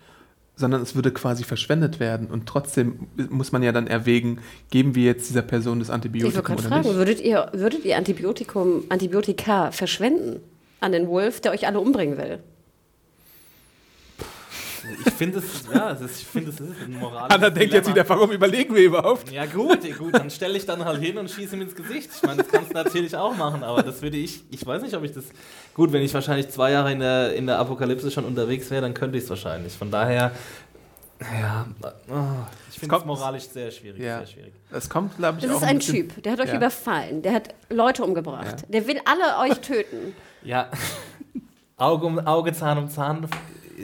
sondern 0.60 0.82
es 0.82 0.94
würde 0.94 1.12
quasi 1.12 1.44
verschwendet 1.44 2.00
werden. 2.00 2.28
Und 2.28 2.46
trotzdem 2.46 3.08
muss 3.30 3.52
man 3.52 3.64
ja 3.64 3.72
dann 3.72 3.88
erwägen, 3.88 4.40
geben 4.70 4.94
wir 4.94 5.06
jetzt 5.06 5.30
dieser 5.30 5.42
Person 5.42 5.80
das 5.80 5.88
Ich 5.88 5.94
Antibiotikum 5.94 6.44
gerade 6.44 6.60
oder 6.60 6.70
fragen, 6.70 6.88
nicht? 6.88 6.98
würdet 6.98 7.22
ihr, 7.22 7.50
würdet 7.54 7.86
ihr 7.86 7.98
Antibiotikum, 7.98 8.84
Antibiotika 8.90 9.72
verschwenden 9.72 10.42
an 10.82 10.92
den 10.92 11.08
Wolf, 11.08 11.40
der 11.40 11.54
euch 11.54 11.66
alle 11.66 11.80
umbringen 11.80 12.18
will? 12.18 12.40
Ich 15.06 15.14
finde 15.14 15.40
es, 15.40 15.46
ja, 15.74 15.92
es 15.92 16.02
ist, 16.02 16.22
ich 16.22 16.28
finde 16.28 16.50
es 16.52 16.60
ist 16.60 16.72
ein 16.86 17.00
moralisches 17.00 17.36
Anna 17.36 17.50
denkt 17.50 17.74
jetzt 17.74 17.88
Dilemma. 17.88 17.96
wieder, 18.08 18.10
warum 18.10 18.32
überlegen 18.32 18.76
wir 18.76 18.84
überhaupt? 18.84 19.32
Ja 19.32 19.46
gut, 19.46 19.80
gut, 19.98 20.14
dann 20.16 20.30
stelle 20.30 20.58
ich 20.58 20.66
dann 20.66 20.84
halt 20.86 21.02
hin 21.02 21.18
und 21.18 21.30
schieße 21.30 21.56
ihm 21.56 21.62
ins 21.64 21.76
Gesicht. 21.76 22.10
Ich 22.16 22.24
meine, 22.24 22.38
das 22.44 22.48
kannst 22.52 22.72
du 22.72 22.74
natürlich 22.74 23.16
auch 23.16 23.36
machen, 23.36 23.64
aber 23.64 23.84
das 23.84 24.02
würde 24.02 24.18
ich, 24.18 24.44
ich 24.52 24.66
weiß 24.66 24.82
nicht, 24.82 24.96
ob 24.96 25.04
ich 25.04 25.12
das, 25.14 25.26
gut, 25.74 25.92
wenn 25.92 26.02
ich 26.02 26.14
wahrscheinlich 26.14 26.50
zwei 26.50 26.72
Jahre 26.72 26.92
in 26.92 27.00
der, 27.00 27.34
in 27.36 27.46
der 27.48 27.60
Apokalypse 27.60 28.10
schon 28.12 28.26
unterwegs 28.26 28.70
wäre, 28.72 28.82
dann 28.82 28.94
könnte 28.94 29.18
ich 29.18 29.24
es 29.26 29.30
wahrscheinlich. 29.30 29.74
Von 29.74 29.92
daher, 29.92 30.32
ja, 31.22 31.66
oh, 32.10 32.14
ich 32.72 32.80
finde 32.80 32.96
es 32.96 33.06
moralisch 33.06 33.44
sehr 33.44 33.72
schwierig, 33.72 34.02
Ja. 34.02 34.20
sehr 34.20 34.28
schwierig. 34.28 34.54
Es 34.72 34.90
kommt, 34.90 35.18
glaube 35.18 35.40
ich, 35.40 35.46
Das 35.46 35.54
auch 35.56 35.62
ist 35.62 35.68
ein 35.68 35.78
bisschen- 35.80 36.10
Typ, 36.10 36.24
der 36.24 36.32
hat 36.34 36.40
euch 36.40 36.48
Ja. 36.50 36.56
überfallen, 36.56 37.22
der 37.22 37.34
hat 37.34 37.54
Leute 37.70 38.04
umgebracht, 38.04 38.62
Ja. 38.62 38.68
der 38.70 38.88
will 38.88 39.00
alle 39.06 39.50
euch 39.52 39.60
töten. 39.60 40.14
Ja, 40.44 40.70
Auge 41.78 42.06
um 42.06 42.20
Auge, 42.20 42.54
Zahn 42.54 42.78
um 42.78 42.90
Zahn 42.90 43.28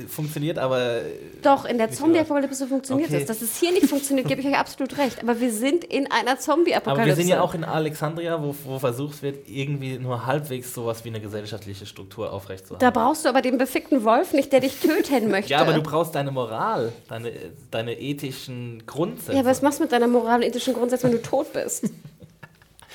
funktioniert, 0.08 0.58
aber 0.58 1.02
Doch, 1.42 1.66
in 1.66 1.78
der 1.78 1.92
Zombie-Apokalypse 1.92 2.68
funktioniert 2.68 3.10
Okay. 3.10 3.22
es. 3.22 3.28
Dass 3.28 3.42
es 3.42 3.58
hier 3.60 3.72
nicht 3.72 3.88
funktioniert, 3.88 4.28
gebe 4.28 4.42
ich 4.42 4.48
euch 4.48 4.58
absolut 4.58 4.98
recht. 4.98 5.22
Aber 5.22 5.40
wir 5.40 5.52
sind 5.52 5.84
in 5.84 6.12
einer 6.12 6.38
Zombie-Apokalypse. 6.40 7.02
Aber 7.02 7.06
wir 7.08 7.16
sind 7.16 7.28
ja 7.28 7.42
auch 7.42 7.54
in 7.54 7.64
Alexandria, 7.64 8.42
wo, 8.42 8.56
wo 8.66 8.80
versucht 8.80 9.22
wird, 9.22 9.48
irgendwie 9.48 9.98
nur 10.00 10.26
halbwegs 10.26 10.74
sowas 10.74 11.04
wie 11.06 11.10
eine 11.10 11.22
gesellschaftliche 11.22 11.86
Struktur 11.86 12.32
aufrechtzuerhalten. 12.34 12.80
Da 12.80 12.92
brauchst 12.92 13.26
du 13.26 13.30
aber 13.30 13.42
den 13.42 13.58
befickten 13.58 14.04
Wolf 14.04 14.34
nicht, 14.34 14.52
der 14.52 14.60
dich 14.60 14.80
töten 14.80 15.30
möchte. 15.32 15.52
ja, 15.52 15.60
aber 15.60 15.74
du 15.74 15.82
brauchst 15.82 16.16
deine 16.16 16.32
Moral, 16.32 16.92
deine, 17.08 17.32
deine 17.72 18.00
ethischen 18.00 18.84
Grundsätze. 18.86 19.38
Ja, 19.38 19.46
was 19.46 19.62
machst 19.62 19.80
du 19.80 19.84
mit 19.84 19.92
deiner 19.92 20.08
moralen 20.08 20.42
ethischen 20.42 20.74
Grundsätze, 20.74 21.04
wenn 21.06 21.12
du 21.14 21.22
tot 21.22 21.54
bist? 21.54 21.86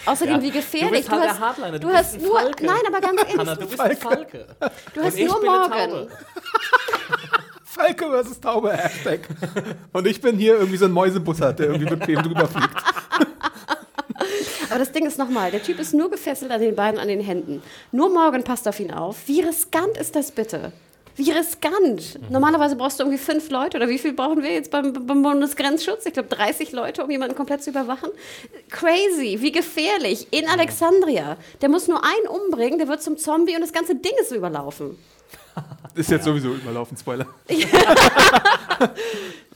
Außerdem, 0.07 0.37
Ja, 0.37 0.43
wie 0.43 0.47
du 0.51 0.53
gefährlich. 0.59 0.91
bist 1.01 1.11
halt 1.11 1.23
der 1.25 1.31
hast, 1.33 1.41
Hardliner, 1.41 1.73
du 1.73 1.79
du 1.81 1.87
bist 1.89 1.99
hast 1.99 2.15
ein 2.15 2.23
nur. 2.23 2.41
Falke. 2.41 2.67
Nein, 2.67 2.77
aber 2.87 3.01
ganz 3.01 3.21
ehrlich, 3.21 3.39
Hanna, 3.39 3.55
du 3.55 3.67
bist 3.67 3.81
ein 3.81 3.97
Falke. 3.97 4.47
du 4.95 5.01
hast 5.03 5.13
Und 5.15 5.19
ich 5.21 5.27
nur 5.29 5.45
Morgen. 5.45 6.09
Falke 7.65 8.05
versus 8.11 8.41
Taube 8.41 8.73
Hashtag. 8.77 9.21
Und 9.93 10.07
ich 10.07 10.21
bin 10.21 10.37
hier 10.37 10.55
irgendwie 10.57 10.77
so 10.77 10.87
ein 10.87 10.93
Mäusebussard, 10.93 11.59
der 11.59 11.67
irgendwie 11.69 11.87
bequem 11.95 12.23
drüber 12.23 12.47
fliegt. 12.49 12.75
Aber 14.71 14.79
das 14.79 14.93
Ding 14.93 15.07
ist 15.07 15.19
nochmal, 15.19 15.51
der 15.51 15.63
Typ 15.63 15.79
ist 15.79 15.95
nur 15.95 16.11
gefesselt 16.11 16.51
an 16.51 16.61
den 16.61 16.75
Beinen, 16.77 16.99
an 16.99 17.09
den 17.09 17.21
Händen. 17.21 17.63
Nur 17.93 18.09
Morgan 18.11 18.45
passt 18.45 18.67
auf 18.69 18.79
ihn 18.81 18.93
auf. 18.93 19.17
Wie 19.27 19.41
riskant 19.41 19.97
ist 19.99 20.15
das 20.17 20.31
bitte? 20.33 20.73
Wie 21.17 21.31
riskant. 21.31 22.19
Normalerweise 22.31 22.77
brauchst 22.77 22.99
du 22.99 23.05
irgendwie 23.05 23.23
fünf 23.23 23.51
Leute 23.51 23.77
oder 23.77 23.89
wie 23.89 23.99
viel 23.99 24.13
brauchen 24.13 24.43
wir 24.43 24.53
jetzt 24.53 24.71
beim, 24.71 24.93
beim 24.93 25.23
Bundesgrenzschutz? 25.23 26.07
Ich 26.07 26.13
glaube 26.13 26.29
30 26.29 26.73
Leute, 26.73 27.05
um 27.05 27.11
jemanden 27.11 27.37
komplett 27.37 27.63
zu 27.63 27.71
überwachen. 27.71 28.11
Crazy, 28.71 29.39
wie 29.41 29.53
gefährlich. 29.53 30.29
In 30.31 30.49
Alexandria. 30.49 31.37
Der 31.61 31.69
muss 31.69 31.89
nur 31.89 32.03
einen 32.03 32.29
umbringen, 32.29 32.79
der 32.79 32.89
wird 32.89 33.03
zum 33.03 33.17
Zombie 33.17 33.55
und 33.55 33.61
das 33.61 33.73
ganze 33.73 33.95
Ding 33.95 34.13
ist 34.21 34.33
überlaufen. 34.33 34.99
Ist 35.95 36.11
jetzt 36.11 36.25
sowieso 36.25 36.55
überlaufen, 36.55 36.97
Spoiler. 36.97 37.27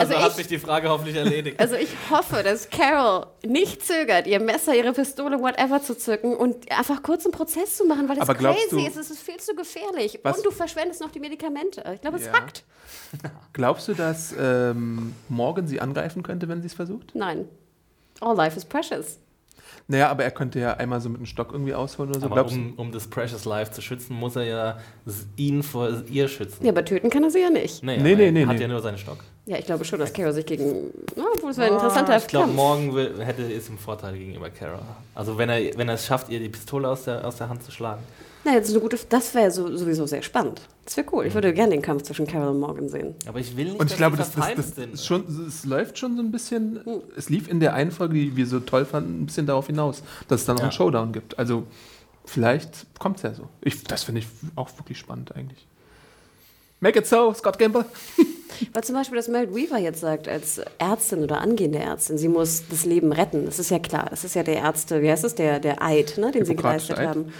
Also, 0.00 0.14
Also 0.14 0.24
hat 0.24 0.30
ich- 0.32 0.36
sich 0.38 0.46
die 0.48 0.58
Frage 0.58 0.88
hoffentlich 0.88 1.16
erledigt. 1.16 1.60
Also 1.60 1.76
ich 1.76 1.90
hoffe, 2.10 2.42
dass 2.42 2.68
Carol 2.70 3.26
nicht 3.44 3.86
zögert, 3.86 4.26
ihr 4.26 4.40
Messer, 4.40 4.74
ihre 4.74 4.92
Pistole, 4.92 5.40
whatever 5.40 5.80
zu 5.82 5.96
zücken 5.96 6.34
und 6.34 6.70
einfach 6.76 7.02
kurz 7.02 7.24
einen 7.24 7.32
Prozess 7.32 7.76
zu 7.76 7.84
machen, 7.86 8.08
weil 8.08 8.16
das 8.16 8.26
crazy 8.26 8.58
du- 8.70 8.78
ist. 8.86 8.96
Es 8.96 9.10
ist 9.10 9.22
viel 9.22 9.36
zu 9.38 9.54
gefährlich. 9.54 10.18
Was- 10.24 10.38
Und 10.38 10.46
du 10.46 10.50
verschwendest 10.50 11.00
noch 11.00 11.10
die 11.12 11.20
Medikamente. 11.20 11.84
Ich 11.94 12.00
glaube, 12.00 12.16
es 12.16 12.26
Ja. 12.26 12.32
hackt. 12.32 12.64
Glaubst 13.52 13.86
du, 13.86 13.94
dass 13.94 14.34
ähm, 14.38 15.14
Morgan 15.28 15.68
sie 15.68 15.80
angreifen 15.80 16.22
könnte, 16.24 16.48
wenn 16.48 16.60
sie 16.62 16.66
es 16.66 16.74
versucht? 16.74 17.14
Nein. 17.14 17.48
All 18.20 18.36
life 18.36 18.56
is 18.56 18.64
precious. 18.64 19.18
Naja, 19.90 20.08
aber 20.08 20.22
er 20.24 20.30
könnte 20.30 20.60
ja 20.60 20.74
einmal 20.74 21.00
so 21.00 21.08
mit 21.08 21.18
einem 21.18 21.26
Stock 21.26 21.50
irgendwie 21.52 21.74
ausholen 21.74 22.10
oder 22.10 22.20
so. 22.20 22.26
Aber 22.26 22.46
um, 22.46 22.74
um 22.76 22.92
das 22.92 23.08
Precious 23.08 23.44
Life 23.44 23.72
zu 23.72 23.82
schützen, 23.82 24.14
muss 24.14 24.36
er 24.36 24.44
ja 24.44 24.78
ihn 25.36 25.62
vor 25.64 25.90
ihr 26.08 26.28
schützen. 26.28 26.64
Ja, 26.64 26.70
aber 26.70 26.84
töten 26.84 27.10
kann 27.10 27.24
er 27.24 27.30
sie 27.30 27.40
ja 27.40 27.50
nicht. 27.50 27.82
Nee, 27.82 27.96
Nee, 27.98 28.14
nee, 28.14 28.26
er 28.26 28.32
nee, 28.32 28.46
hat 28.46 28.56
nee. 28.56 28.62
ja 28.62 28.68
nur 28.68 28.80
seinen 28.80 28.98
Stock. 28.98 29.18
Ja, 29.46 29.58
ich 29.58 29.66
glaube 29.66 29.84
schon, 29.84 29.98
dass 29.98 30.12
Carol 30.12 30.32
sich 30.32 30.46
gegen. 30.46 30.90
Na, 31.16 31.24
obwohl 31.34 31.50
es 31.50 31.56
wäre 31.58 31.68
ein 31.68 31.74
interessanter 31.74 32.12
Ah, 32.14 32.18
Ich 32.18 32.26
glaube, 32.28 32.52
morgen 32.52 32.94
will, 32.94 33.14
hätte 33.24 33.42
es 33.42 33.68
im 33.68 33.78
Vorteil 33.78 34.16
gegenüber 34.16 34.48
Kara. 34.50 34.80
Also 35.14 35.36
wenn 35.38 35.48
er, 35.48 35.76
wenn 35.76 35.88
er 35.88 35.94
es 35.94 36.06
schafft, 36.06 36.28
ihr 36.28 36.38
die 36.38 36.48
Pistole 36.48 36.88
aus 36.88 37.04
der, 37.04 37.26
aus 37.26 37.36
der 37.36 37.48
Hand 37.48 37.62
zu 37.64 37.72
schlagen. 37.72 38.02
Na, 38.44 38.54
jetzt 38.54 38.70
eine 38.70 38.80
gute. 38.80 38.98
Das 39.08 39.34
wäre 39.34 39.50
so, 39.50 39.76
sowieso 39.76 40.06
sehr 40.06 40.22
spannend. 40.22 40.62
Das 40.86 40.96
wäre 40.96 41.06
cool. 41.12 41.26
Ich 41.26 41.34
würde 41.34 41.52
gerne 41.52 41.72
den 41.72 41.82
Kampf 41.82 42.04
zwischen 42.04 42.26
Carol 42.26 42.48
und 42.54 42.60
Morgan 42.60 42.88
sehen. 42.88 43.14
Aber 43.26 43.38
ich 43.38 43.54
will 43.56 43.66
nicht, 43.66 43.80
Und 43.80 43.90
ich 43.90 43.96
glaube, 43.96 44.16
die 44.16 44.22
das, 44.22 44.32
das, 44.32 44.74
das 44.74 44.86
ist 44.86 45.06
schon, 45.06 45.24
es 45.46 45.64
läuft 45.66 45.98
schon 45.98 46.16
so 46.16 46.22
ein 46.22 46.30
bisschen. 46.32 46.80
Es 47.16 47.28
lief 47.28 47.48
in 47.48 47.60
der 47.60 47.74
einen 47.74 47.90
Folge, 47.90 48.14
die 48.14 48.36
wir 48.36 48.46
so 48.46 48.60
toll 48.60 48.84
fanden, 48.86 49.22
ein 49.22 49.26
bisschen 49.26 49.46
darauf 49.46 49.66
hinaus, 49.66 50.02
dass 50.28 50.40
es 50.40 50.46
dann 50.46 50.56
auch 50.56 50.60
Ja. 50.60 50.64
einen 50.64 50.72
Showdown 50.72 51.12
gibt. 51.12 51.38
Also 51.38 51.64
vielleicht 52.24 52.86
kommt 52.98 53.16
es 53.18 53.22
ja 53.24 53.34
so. 53.34 53.48
Ich, 53.60 53.84
das 53.84 54.04
finde 54.04 54.20
ich 54.22 54.26
auch 54.56 54.70
wirklich 54.78 54.98
spannend 54.98 55.36
eigentlich. 55.36 55.66
Make 56.80 56.98
it 57.00 57.06
so, 57.06 57.34
Scott 57.34 57.58
Gamble. 57.58 57.84
Weil 58.72 58.84
zum 58.84 58.94
Beispiel, 58.94 59.16
dass 59.16 59.28
Meryl 59.28 59.54
Weaver 59.54 59.78
jetzt 59.78 60.00
sagt, 60.00 60.28
als 60.28 60.60
Ärztin 60.78 61.22
oder 61.22 61.40
angehende 61.40 61.78
Ärztin, 61.78 62.18
sie 62.18 62.28
muss 62.28 62.64
das 62.68 62.84
Leben 62.84 63.12
retten. 63.12 63.46
Das 63.46 63.58
ist 63.58 63.70
ja 63.70 63.78
klar. 63.78 64.06
Das 64.10 64.24
ist 64.24 64.34
ja 64.34 64.42
der 64.42 64.56
Ärzte, 64.56 65.02
wie 65.02 65.10
heißt 65.10 65.24
es, 65.24 65.34
der, 65.34 65.60
der 65.60 65.82
Eid, 65.82 66.18
ne, 66.18 66.30
den 66.30 66.44
sie 66.44 66.56
geleistet 66.56 66.98
Eid. 66.98 67.08
haben. 67.08 67.32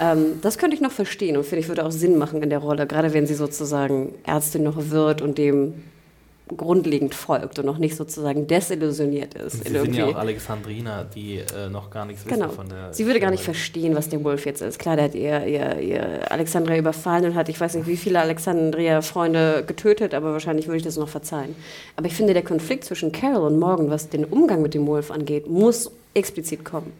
Ähm, 0.00 0.40
das 0.42 0.58
könnte 0.58 0.74
ich 0.74 0.82
noch 0.82 0.92
verstehen 0.92 1.36
und 1.36 1.44
finde 1.44 1.60
ich, 1.60 1.68
würde 1.68 1.84
auch 1.84 1.92
Sinn 1.92 2.18
machen 2.18 2.42
in 2.42 2.50
der 2.50 2.58
Rolle, 2.58 2.86
gerade 2.86 3.12
wenn 3.12 3.26
sie 3.26 3.34
sozusagen 3.34 4.14
Ärztin 4.24 4.62
noch 4.62 4.90
wird 4.90 5.22
und 5.22 5.38
dem 5.38 5.74
grundlegend 6.56 7.14
folgt 7.14 7.58
und 7.58 7.66
noch 7.66 7.78
nicht 7.78 7.96
sozusagen 7.96 8.46
desillusioniert 8.46 9.34
ist. 9.34 9.64
Sie 9.64 9.72
in 9.74 9.80
sind 9.82 9.94
ja 9.94 10.06
auch 10.06 10.14
Alexandriner, 10.16 11.04
die 11.04 11.38
äh, 11.38 11.68
noch 11.70 11.90
gar 11.90 12.04
nichts 12.04 12.24
wissen 12.24 12.34
Genau. 12.40 12.50
von 12.50 12.68
der. 12.68 12.92
Sie 12.92 13.06
würde 13.06 13.20
gar 13.20 13.30
nicht 13.30 13.42
verstehen, 13.42 13.94
was 13.94 14.08
der 14.08 14.22
Wolf 14.24 14.46
jetzt 14.46 14.62
ist. 14.62 14.78
Klar, 14.78 14.96
der 14.96 15.04
hat 15.06 15.14
ihr, 15.14 15.46
ihr, 15.46 15.78
ihr 15.80 16.30
Alexandria 16.32 16.78
überfallen 16.78 17.24
und 17.26 17.34
hat, 17.34 17.48
ich 17.48 17.60
weiß 17.60 17.74
nicht, 17.74 17.86
wie 17.86 17.96
viele 17.96 18.20
Alexandria-Freunde 18.20 19.64
getötet, 19.66 20.14
aber 20.14 20.32
wahrscheinlich 20.32 20.66
würde 20.66 20.78
ich 20.78 20.82
das 20.84 20.96
noch 20.96 21.08
verzeihen. 21.08 21.54
Aber 21.96 22.06
ich 22.06 22.14
finde, 22.14 22.32
der 22.34 22.42
Konflikt 22.42 22.84
zwischen 22.84 23.12
Carol 23.12 23.46
und 23.52 23.58
Morgan, 23.58 23.90
was 23.90 24.08
den 24.08 24.24
Umgang 24.24 24.62
mit 24.62 24.74
dem 24.74 24.86
Wolf 24.86 25.10
angeht, 25.10 25.48
muss 25.48 25.90
explizit 26.14 26.64
kommen. 26.64 26.92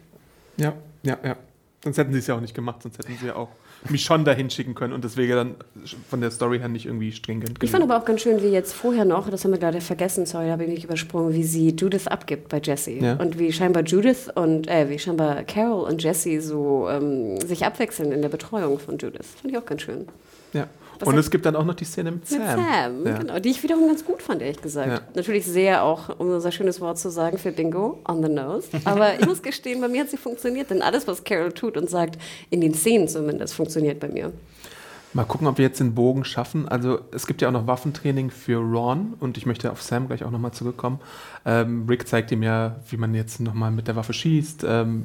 Ja, 0.56 0.74
ja, 1.02 1.18
ja. 1.24 1.36
Sonst 1.84 1.98
hätten 1.98 2.12
sie 2.12 2.20
es 2.20 2.26
ja 2.28 2.36
auch 2.36 2.40
nicht 2.40 2.54
gemacht, 2.54 2.82
sonst 2.82 2.98
hätten 2.98 3.16
sie 3.20 3.26
ja 3.26 3.36
auch 3.36 3.48
mich 3.88 4.04
schon 4.04 4.24
dahin 4.24 4.50
schicken 4.50 4.74
können 4.74 4.92
und 4.92 5.04
das 5.04 5.16
wäre 5.16 5.36
dann 5.36 5.54
von 6.08 6.20
der 6.20 6.30
Story 6.30 6.58
her 6.58 6.68
nicht 6.68 6.86
irgendwie 6.86 7.12
stringent 7.12 7.62
Ich 7.62 7.70
fand 7.70 7.82
aber 7.82 7.96
auch 7.96 8.04
ganz 8.04 8.20
schön, 8.20 8.42
wie 8.42 8.48
jetzt 8.48 8.72
vorher 8.72 9.04
noch, 9.04 9.28
das 9.28 9.44
haben 9.44 9.52
wir 9.52 9.58
gerade 9.58 9.80
vergessen, 9.80 10.26
sorry, 10.26 10.46
da 10.46 10.52
habe 10.52 10.64
ich 10.64 10.70
mich 10.70 10.84
übersprungen, 10.84 11.34
wie 11.34 11.44
sie 11.44 11.70
Judith 11.70 12.06
abgibt 12.06 12.48
bei 12.48 12.60
Jesse. 12.62 12.92
Ja. 12.92 13.14
Und 13.14 13.38
wie 13.38 13.52
scheinbar 13.52 13.82
Judith 13.82 14.28
und, 14.34 14.68
äh, 14.68 14.88
wie 14.88 14.98
scheinbar 14.98 15.42
Carol 15.44 15.84
und 15.84 16.02
Jesse 16.02 16.40
so 16.40 16.88
ähm, 16.88 17.40
sich 17.40 17.64
abwechseln 17.64 18.12
in 18.12 18.22
der 18.22 18.28
Betreuung 18.28 18.78
von 18.78 18.98
Judith. 18.98 19.26
Fand 19.40 19.52
ich 19.52 19.58
auch 19.58 19.66
ganz 19.66 19.82
schön. 19.82 20.06
Ja. 20.52 20.68
Und 21.06 21.18
es 21.18 21.30
gibt 21.30 21.44
dann 21.46 21.56
auch 21.56 21.64
noch 21.64 21.74
die 21.74 21.84
Szene 21.84 22.12
mit 22.12 22.26
Sam. 22.26 22.38
Mit 22.40 22.48
Sam, 22.48 23.06
Ja. 23.06 23.18
genau. 23.18 23.38
Die 23.38 23.50
ich 23.50 23.62
wiederum 23.62 23.86
ganz 23.86 24.04
gut 24.04 24.22
fand, 24.22 24.42
ehrlich 24.42 24.60
gesagt. 24.62 24.88
Ja. 24.88 25.00
Natürlich 25.14 25.44
sehr 25.46 25.82
auch, 25.84 26.18
um 26.18 26.28
unser 26.30 26.52
schönes 26.52 26.80
Wort 26.80 26.98
zu 26.98 27.10
sagen, 27.10 27.38
für 27.38 27.52
Bingo, 27.52 27.98
on 28.08 28.22
the 28.22 28.28
nose. 28.28 28.68
Aber 28.84 29.18
ich 29.18 29.26
muss 29.26 29.42
gestehen, 29.42 29.80
bei 29.80 29.88
mir 29.88 30.02
hat 30.02 30.10
sie 30.10 30.16
funktioniert, 30.16 30.70
denn 30.70 30.82
alles, 30.82 31.06
was 31.06 31.24
Carol 31.24 31.52
tut 31.52 31.76
und 31.76 31.88
sagt, 31.90 32.18
in 32.50 32.60
den 32.60 32.74
Szenen 32.74 33.08
zumindest, 33.08 33.54
funktioniert 33.54 34.00
bei 34.00 34.08
mir. 34.08 34.32
Mal 35.14 35.24
gucken, 35.24 35.46
ob 35.46 35.58
wir 35.58 35.66
jetzt 35.66 35.78
den 35.78 35.94
Bogen 35.94 36.24
schaffen. 36.24 36.66
Also 36.68 37.00
es 37.10 37.26
gibt 37.26 37.42
ja 37.42 37.48
auch 37.48 37.52
noch 37.52 37.66
Waffentraining 37.66 38.30
für 38.30 38.56
Ron 38.56 39.12
und 39.20 39.36
ich 39.36 39.44
möchte 39.44 39.70
auf 39.70 39.82
Sam 39.82 40.06
gleich 40.06 40.24
auch 40.24 40.30
nochmal 40.30 40.52
zurückkommen. 40.52 41.00
Ähm, 41.44 41.84
Rick 41.86 42.08
zeigt 42.08 42.32
ihm 42.32 42.42
ja, 42.42 42.76
wie 42.88 42.96
man 42.96 43.14
jetzt 43.14 43.38
nochmal 43.38 43.70
mit 43.70 43.88
der 43.88 43.96
Waffe 43.96 44.14
schießt, 44.14 44.64
ähm, 44.66 45.04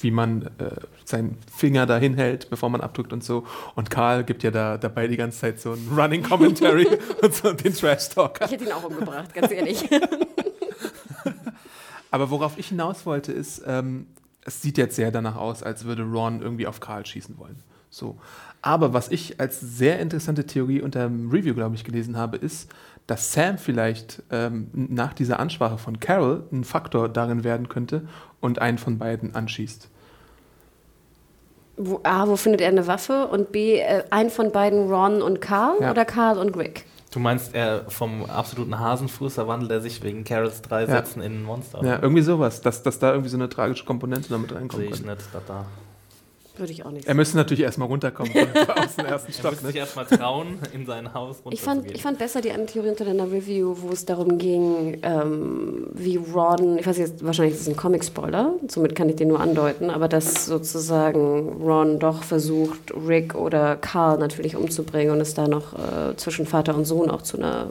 wie 0.00 0.10
man 0.10 0.42
äh, 0.58 0.70
seinen 1.04 1.38
Finger 1.54 1.86
da 1.86 1.98
hinhält, 1.98 2.50
bevor 2.50 2.70
man 2.70 2.80
abdrückt 2.80 3.12
und 3.12 3.24
so. 3.24 3.44
Und 3.74 3.90
Karl 3.90 4.24
gibt 4.24 4.42
ja 4.42 4.50
da 4.50 4.78
dabei 4.78 5.08
die 5.08 5.16
ganze 5.16 5.40
Zeit 5.40 5.60
so 5.60 5.72
ein 5.72 5.88
Running 5.94 6.22
Commentary 6.22 6.86
und 7.22 7.34
so 7.34 7.52
den 7.52 7.74
Trash 7.74 8.10
Talk. 8.10 8.40
Ich 8.44 8.50
hätte 8.50 8.64
ihn 8.64 8.72
auch 8.72 8.84
umgebracht, 8.84 9.34
ganz 9.34 9.50
ehrlich. 9.50 9.88
Aber 12.10 12.30
worauf 12.30 12.58
ich 12.58 12.68
hinaus 12.68 13.04
wollte, 13.06 13.32
ist, 13.32 13.62
ähm, 13.66 14.06
es 14.44 14.62
sieht 14.62 14.78
jetzt 14.78 14.96
sehr 14.96 15.10
danach 15.10 15.36
aus, 15.36 15.62
als 15.62 15.84
würde 15.84 16.04
Ron 16.04 16.40
irgendwie 16.40 16.66
auf 16.66 16.80
Karl 16.80 17.04
schießen 17.04 17.36
wollen. 17.38 17.62
So. 17.90 18.18
Aber 18.62 18.92
was 18.92 19.10
ich 19.10 19.38
als 19.40 19.60
sehr 19.60 19.98
interessante 19.98 20.46
Theorie 20.46 20.80
unter 20.80 21.04
dem 21.04 21.30
Review, 21.30 21.54
glaube 21.54 21.74
ich, 21.74 21.84
gelesen 21.84 22.16
habe, 22.16 22.36
ist, 22.36 22.70
dass 23.08 23.32
Sam 23.32 23.58
vielleicht 23.58 24.22
ähm, 24.30 24.68
nach 24.72 25.12
dieser 25.14 25.40
Ansprache 25.40 25.78
von 25.78 25.98
Carol 25.98 26.44
ein 26.52 26.62
Faktor 26.62 27.08
darin 27.08 27.42
werden 27.42 27.68
könnte 27.68 28.06
und 28.40 28.60
einen 28.60 28.78
von 28.78 28.98
beiden 28.98 29.34
anschießt. 29.34 29.88
Wo, 31.78 32.00
A, 32.02 32.28
wo 32.28 32.36
findet 32.36 32.60
er 32.60 32.68
eine 32.68 32.86
Waffe? 32.86 33.26
Und 33.28 33.50
B, 33.50 33.78
äh, 33.78 34.04
ein 34.10 34.30
von 34.30 34.52
beiden 34.52 34.88
Ron 34.92 35.22
und 35.22 35.40
Carl 35.40 35.76
Ja. 35.80 35.90
oder 35.90 36.04
Carl 36.04 36.38
und 36.38 36.56
Rick? 36.56 36.84
Du 37.10 37.18
meinst, 37.20 37.54
er 37.54 37.84
vom 37.88 38.26
absoluten 38.26 38.78
Hasenfuß 38.78 39.32
verwandelt 39.34 39.70
er 39.70 39.80
sich 39.80 40.02
wegen 40.02 40.24
Carols 40.24 40.60
drei 40.60 40.82
Ja. 40.82 40.88
Sätzen 40.88 41.22
in 41.22 41.40
ein 41.40 41.42
Monster? 41.44 41.82
Ja, 41.82 41.98
irgendwie 42.02 42.20
sowas, 42.22 42.60
dass, 42.60 42.82
dass 42.82 42.98
da 42.98 43.12
irgendwie 43.12 43.30
so 43.30 43.38
eine 43.38 43.48
tragische 43.48 43.84
Komponente 43.86 44.28
damit 44.28 44.54
reinkommt. 44.54 44.82
Sehe 44.82 44.90
ich 44.92 45.02
nicht, 45.04 45.22
da, 45.32 45.40
da. 45.46 45.64
Würde 46.58 46.72
ich 46.72 46.84
auch 46.84 46.90
nicht 46.90 47.06
Er 47.06 47.14
müsste 47.14 47.36
natürlich 47.36 47.62
erstmal 47.62 47.88
runterkommen 47.88 48.32
aus 48.76 48.96
dem 48.96 49.06
ersten 49.06 49.28
Er 49.30 49.34
Stock. 49.34 49.52
muss 49.52 49.62
Ne? 49.62 49.68
sich 49.68 49.76
erstmal 49.76 50.06
trauen, 50.06 50.58
in 50.74 50.86
sein 50.86 51.14
Haus 51.14 51.36
Ich 51.50 51.60
fand, 51.62 51.78
runterzugehen. 51.78 51.94
ich 51.96 52.02
fand 52.02 52.18
besser 52.18 52.40
die 52.40 52.48
Theorie 52.66 52.88
unter 52.90 53.04
deiner 53.04 53.30
Review, 53.30 53.74
wo 53.78 53.90
es 53.90 54.04
darum 54.04 54.38
ging, 54.38 54.98
ähm, 55.02 55.86
wie 55.92 56.16
Ron, 56.16 56.78
ich 56.78 56.86
weiß 56.86 56.98
jetzt, 56.98 57.24
wahrscheinlich 57.24 57.54
ist 57.54 57.62
es 57.62 57.68
ein 57.68 57.76
Comic-Spoiler, 57.76 58.54
somit 58.68 58.94
kann 58.94 59.08
ich 59.08 59.16
den 59.16 59.28
nur 59.28 59.40
andeuten, 59.40 59.90
aber 59.90 60.08
dass 60.08 60.46
sozusagen 60.46 61.62
Ron 61.62 61.98
doch 61.98 62.22
versucht, 62.22 62.92
Rick 63.06 63.34
oder 63.34 63.76
Carl 63.76 64.18
natürlich 64.18 64.56
umzubringen 64.56 65.12
und 65.12 65.20
es 65.20 65.34
da 65.34 65.48
noch 65.48 65.74
äh, 65.74 66.16
zwischen 66.16 66.46
Vater 66.46 66.74
und 66.74 66.84
Sohn 66.84 67.10
auch 67.10 67.22
zu 67.22 67.36
einer 67.38 67.68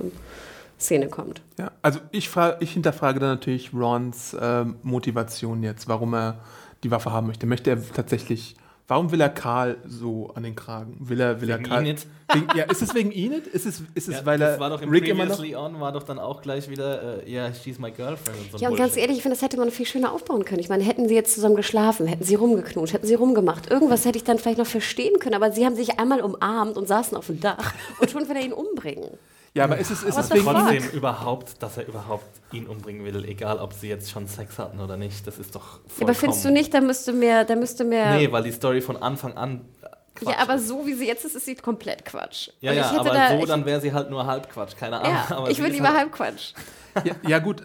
Szene 0.79 1.07
kommt. 1.07 1.41
Ja, 1.57 1.71
also 1.81 1.99
ich, 2.11 2.29
fra- 2.29 2.57
ich 2.59 2.71
hinterfrage 2.71 3.19
dann 3.19 3.29
natürlich 3.29 3.73
Rons 3.73 4.37
ähm, 4.39 4.75
Motivation 4.83 5.63
jetzt, 5.63 5.87
warum 5.87 6.13
er 6.13 6.39
die 6.83 6.91
Waffe 6.91 7.11
haben 7.11 7.25
möchte. 7.27 7.47
Möchte 7.47 7.71
er 7.71 7.77
tatsächlich, 7.93 8.55
warum 8.87 9.11
will 9.11 9.19
er 9.21 9.29
Karl 9.29 9.77
so 9.85 10.31
an 10.35 10.43
den 10.43 10.55
Kragen? 10.55 10.95
Will 10.99 11.19
er, 11.19 11.41
will 11.41 11.49
Wegen 11.49 11.63
er 11.65 11.69
Karl? 11.69 11.81
Enid? 11.85 12.05
Wegen, 12.33 12.47
ja, 12.55 12.63
ist 12.65 12.81
es 12.81 12.93
wegen 12.93 13.11
Enid? 13.11 13.47
Ist 13.47 13.65
es, 13.65 13.81
ist 13.93 14.07
es 14.09 14.15
Ja, 14.15 14.25
weil 14.25 14.37
das 14.37 14.55
er 14.55 14.59
war 14.59 14.69
doch 14.69 14.81
im 14.81 14.89
Rick 14.89 15.07
immer 15.07 15.25
noch? 15.25 15.37
Previously 15.37 15.55
On, 15.55 15.79
war 15.79 15.91
doch 15.91 16.03
dann 16.03 16.19
auch 16.19 16.41
gleich 16.41 16.69
wieder, 16.69 17.23
äh, 17.25 17.31
ja, 17.31 17.53
she's 17.53 17.79
my 17.79 17.91
girlfriend 17.91 18.37
und 18.39 18.51
so 18.51 18.57
Ja, 18.57 18.69
und 18.69 18.75
ganz 18.75 18.91
Bullshit. 18.93 19.01
ehrlich, 19.03 19.17
ich 19.17 19.23
finde, 19.23 19.35
das 19.37 19.41
hätte 19.43 19.57
man 19.57 19.71
viel 19.71 19.85
schöner 19.85 20.11
aufbauen 20.11 20.43
können. 20.45 20.59
Ich 20.59 20.69
meine, 20.69 20.83
hätten 20.83 21.07
sie 21.07 21.15
jetzt 21.15 21.33
zusammen 21.33 21.55
geschlafen, 21.55 22.05
hätten 22.07 22.23
sie 22.23 22.35
rumgeknutscht, 22.35 22.93
hätten 22.93 23.07
sie 23.07 23.15
rumgemacht. 23.15 23.69
Irgendwas 23.71 24.05
hätte 24.05 24.17
ich 24.17 24.23
dann 24.23 24.39
vielleicht 24.39 24.57
noch 24.57 24.67
verstehen 24.67 25.19
können, 25.19 25.35
aber 25.35 25.51
sie 25.51 25.65
haben 25.65 25.75
sich 25.75 25.99
einmal 25.99 26.21
umarmt 26.21 26.77
und 26.77 26.87
saßen 26.87 27.15
auf 27.17 27.27
dem 27.27 27.39
Dach 27.39 27.73
und 28.01 28.11
schon 28.11 28.27
will 28.27 28.35
er 28.35 28.43
ihn 28.43 28.53
umbringen. 28.53 29.09
Ja, 29.57 29.63
aber 29.65 29.77
ist 29.77 29.91
es, 29.91 30.03
ist 30.03 30.17
es 30.17 30.31
wegen 30.31 30.43
fuck? 30.43 30.53
Trotzdem 30.53 30.89
überhaupt, 30.91 31.61
dass 31.63 31.77
er 31.77 31.87
überhaupt 31.87 32.25
ihn 32.51 32.67
umbringen 32.67 33.03
will, 33.03 33.25
egal 33.25 33.57
ob 33.59 33.73
sie 33.73 33.89
jetzt 33.89 34.11
schon 34.11 34.27
Sex 34.27 34.59
hatten 34.59 34.79
oder 34.79 34.97
nicht, 34.97 35.25
das 35.25 35.39
ist 35.39 35.55
doch 35.55 35.79
vollkommen... 35.87 36.01
aber 36.01 36.13
findest 36.13 36.45
du 36.45 36.51
nicht, 36.51 36.73
da 36.73 36.81
müsste 36.81 37.13
mehr, 37.13 37.43
da 37.43 37.55
müsste 37.55 37.83
mehr. 37.83 38.15
Nee, 38.15 38.31
weil 38.31 38.43
die 38.43 38.51
Story 38.51 38.81
von 38.81 38.97
Anfang 38.97 39.35
an 39.35 39.61
Quatsch 40.17 40.33
ja, 40.33 40.41
aber 40.41 40.57
so 40.57 40.85
wie 40.85 40.93
sie 40.93 41.05
jetzt 41.05 41.25
ist, 41.25 41.35
ist 41.35 41.45
sie 41.45 41.55
komplett 41.55 42.03
Quatsch. 42.03 42.49
Ja, 42.59 42.71
ja, 42.71 42.81
ich 42.81 42.91
hätte 42.91 42.99
aber 43.01 43.09
da, 43.11 43.29
so, 43.29 43.39
ich, 43.39 43.45
dann 43.45 43.65
wäre 43.65 43.79
sie 43.79 43.93
halt 43.93 44.09
nur 44.09 44.25
halb 44.25 44.51
Quatsch, 44.51 44.75
keine 44.75 44.99
Ahnung. 44.99 45.11
ja, 45.11 45.27
aber 45.37 45.49
ich 45.49 45.57
sie 45.57 45.63
will 45.63 45.71
lieber 45.71 45.89
halt, 45.89 45.97
halb 45.97 46.11
Quatsch. 46.11 46.53
Ja, 47.03 47.15
ja 47.27 47.39
gut, 47.39 47.61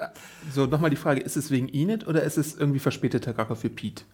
so 0.53 0.66
nochmal 0.66 0.90
die 0.90 0.97
Frage, 0.97 1.22
ist 1.22 1.36
es 1.36 1.51
wegen 1.51 1.68
Enid 1.68 2.07
oder 2.07 2.22
ist 2.22 2.36
es 2.36 2.55
irgendwie 2.55 2.80
verspäteter 2.80 3.36
Rache 3.38 3.57
für 3.57 3.70
Pete? 3.70 4.05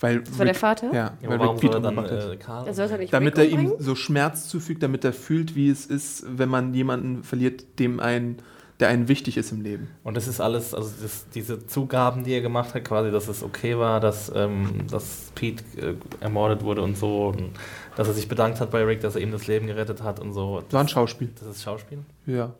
Weil 0.00 0.20
Das 0.20 0.38
war 0.38 0.44
der 0.44 0.54
Vater? 0.54 0.92
Ja, 0.92 1.12
Ja, 1.22 1.28
weil 1.28 1.38
warum 1.38 1.56
Rick 1.56 1.72
soll 1.72 1.80
Pete 1.80 1.88
er 1.88 1.92
dann 1.92 2.32
äh, 2.32 2.36
Karl... 2.36 2.66
Er 2.66 2.74
sollte 2.74 2.98
nicht 2.98 3.12
Damit 3.12 3.38
Rick 3.38 3.52
er 3.52 3.58
ihm 3.58 3.72
so 3.78 3.94
Schmerz 3.94 4.48
zufügt, 4.48 4.82
damit 4.82 5.04
er 5.04 5.12
fühlt, 5.12 5.54
wie 5.54 5.70
es 5.70 5.86
ist, 5.86 6.24
wenn 6.28 6.48
man 6.48 6.74
jemanden 6.74 7.22
verliert, 7.22 7.78
dem 7.78 8.00
ein 8.00 8.36
der 8.80 8.88
einen 8.88 9.08
wichtig 9.08 9.36
ist 9.36 9.52
im 9.52 9.62
Leben. 9.62 9.88
Und 10.04 10.16
das 10.16 10.28
ist 10.28 10.40
alles, 10.40 10.74
also 10.74 10.90
das, 11.02 11.26
diese 11.30 11.66
Zugaben, 11.66 12.24
die 12.24 12.32
er 12.32 12.42
gemacht 12.42 12.74
hat, 12.74 12.84
quasi, 12.84 13.10
dass 13.10 13.28
es 13.28 13.42
okay 13.42 13.78
war, 13.78 14.00
dass, 14.00 14.30
ähm, 14.34 14.86
dass 14.90 15.32
Pete 15.34 15.64
äh, 15.78 15.94
ermordet 16.20 16.62
wurde 16.62 16.82
und 16.82 16.96
so, 16.96 17.28
und 17.28 17.52
dass 17.96 18.08
er 18.08 18.14
sich 18.14 18.28
bedankt 18.28 18.60
hat 18.60 18.70
bei 18.70 18.84
Rick, 18.84 19.00
dass 19.00 19.14
er 19.14 19.22
ihm 19.22 19.32
das 19.32 19.46
Leben 19.46 19.66
gerettet 19.66 20.02
hat 20.02 20.20
und 20.20 20.34
so. 20.34 20.60
Das 20.60 20.72
war 20.74 20.80
ein 20.82 20.88
Schauspiel. 20.88 21.30
Das 21.38 21.48
ist 21.48 21.62
Schauspiel? 21.62 22.00
Ja. 22.26 22.52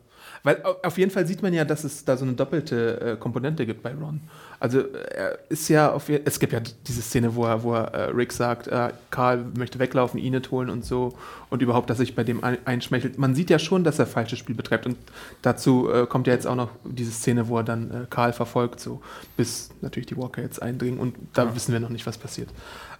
Weil 0.43 0.61
au- 0.63 0.75
auf 0.83 0.97
jeden 0.97 1.11
Fall 1.11 1.25
sieht 1.27 1.41
man 1.41 1.53
ja, 1.53 1.65
dass 1.65 1.83
es 1.83 2.05
da 2.05 2.15
so 2.17 2.25
eine 2.25 2.33
doppelte 2.33 3.01
äh, 3.01 3.15
Komponente 3.17 3.65
gibt 3.65 3.83
bei 3.83 3.93
Ron. 3.93 4.21
Also 4.59 4.79
er 4.81 5.37
ist 5.49 5.69
ja 5.69 5.91
auf 5.91 6.09
es 6.09 6.39
gibt 6.39 6.51
ja 6.51 6.61
diese 6.87 7.01
Szene, 7.03 7.35
wo 7.35 7.45
er, 7.45 7.61
wo 7.61 7.73
er 7.75 7.93
äh, 7.93 8.01
Rick 8.09 8.33
sagt, 8.33 8.67
äh, 8.67 8.89
Karl 9.11 9.45
möchte 9.55 9.77
weglaufen, 9.77 10.19
Enid 10.19 10.49
holen 10.49 10.69
und 10.71 10.83
so 10.83 11.13
und 11.51 11.61
überhaupt, 11.61 11.89
dass 11.91 11.99
sich 11.99 12.15
bei 12.15 12.23
dem 12.23 12.43
ein, 12.43 12.57
einschmeichelt. 12.65 13.19
Man 13.19 13.35
sieht 13.35 13.51
ja 13.51 13.59
schon, 13.59 13.83
dass 13.83 13.99
er 13.99 14.07
falsches 14.07 14.39
Spiel 14.39 14.55
betreibt 14.55 14.87
und 14.87 14.97
dazu 15.43 15.91
äh, 15.91 16.07
kommt 16.07 16.25
ja 16.25 16.33
jetzt 16.33 16.47
auch 16.47 16.55
noch 16.55 16.69
diese 16.83 17.11
Szene, 17.11 17.47
wo 17.49 17.57
er 17.57 17.63
dann 17.63 17.91
äh, 17.91 18.05
Karl 18.09 18.33
verfolgt, 18.33 18.79
so 18.79 18.99
bis 19.35 19.69
natürlich 19.81 20.07
die 20.07 20.17
Walker 20.17 20.41
jetzt 20.41 20.59
eindringen 20.61 20.99
und 20.99 21.15
da 21.33 21.43
Ja. 21.45 21.55
wissen 21.55 21.71
wir 21.71 21.79
noch 21.79 21.89
nicht, 21.89 22.07
was 22.07 22.17
passiert. 22.17 22.49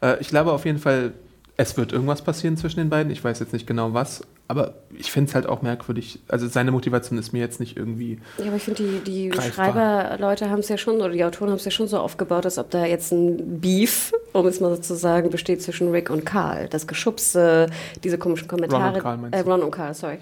Äh, 0.01 0.19
ich 0.21 0.27
glaube 0.27 0.51
auf 0.51 0.63
jeden 0.65 0.79
Fall, 0.79 1.13
es 1.59 1.75
wird 1.75 1.91
irgendwas 1.91 2.21
passieren 2.21 2.55
zwischen 2.55 2.79
den 2.79 2.89
beiden. 2.89 3.11
Ich 3.11 3.23
weiß 3.23 3.39
jetzt 3.39 3.51
nicht 3.51 3.65
genau 3.65 3.93
was, 3.93 4.21
aber 4.47 4.75
ich 4.95 5.11
finde 5.11 5.29
es 5.29 5.35
halt 5.35 5.47
auch 5.47 5.63
merkwürdig. 5.63 6.19
Also 6.27 6.47
seine 6.47 6.71
Motivation 6.71 7.17
ist 7.17 7.33
mir 7.33 7.39
jetzt 7.39 7.59
nicht 7.59 7.75
irgendwie. 7.75 8.19
Ja, 8.37 8.45
aber 8.45 8.57
ich 8.57 8.63
finde, 8.63 8.83
die, 9.03 9.31
die. 9.31 9.41
Schreiberleute 9.41 10.51
haben 10.51 10.59
es 10.59 10.69
ja 10.69 10.77
schon, 10.77 10.97
oder 10.97 11.09
die 11.09 11.25
Autoren 11.25 11.49
haben 11.49 11.57
es 11.57 11.65
ja 11.65 11.71
schon 11.71 11.87
so 11.87 11.97
aufgebaut, 11.97 12.45
als 12.45 12.59
ob 12.59 12.69
da 12.69 12.85
jetzt 12.85 13.11
ein 13.11 13.59
Beef, 13.59 14.13
um 14.33 14.45
es 14.45 14.59
mal 14.59 14.75
so 14.75 14.81
zu 14.81 14.95
sagen, 14.95 15.31
besteht 15.31 15.63
zwischen 15.63 15.89
Rick 15.89 16.11
und 16.11 16.25
Karl. 16.25 16.67
Das 16.69 16.85
Geschubse, 16.85 17.67
diese 18.03 18.19
komischen 18.19 18.47
Kommentare. 18.47 18.83
Ron 18.83 18.93
und 18.93 19.01
Karl 19.01 19.17
meinst 19.17 19.39
äh, 19.39 19.43
du? 19.43 19.49
Ron 19.49 19.63
und 19.63 19.71
Karl, 19.71 19.93
sorry. 19.95 20.19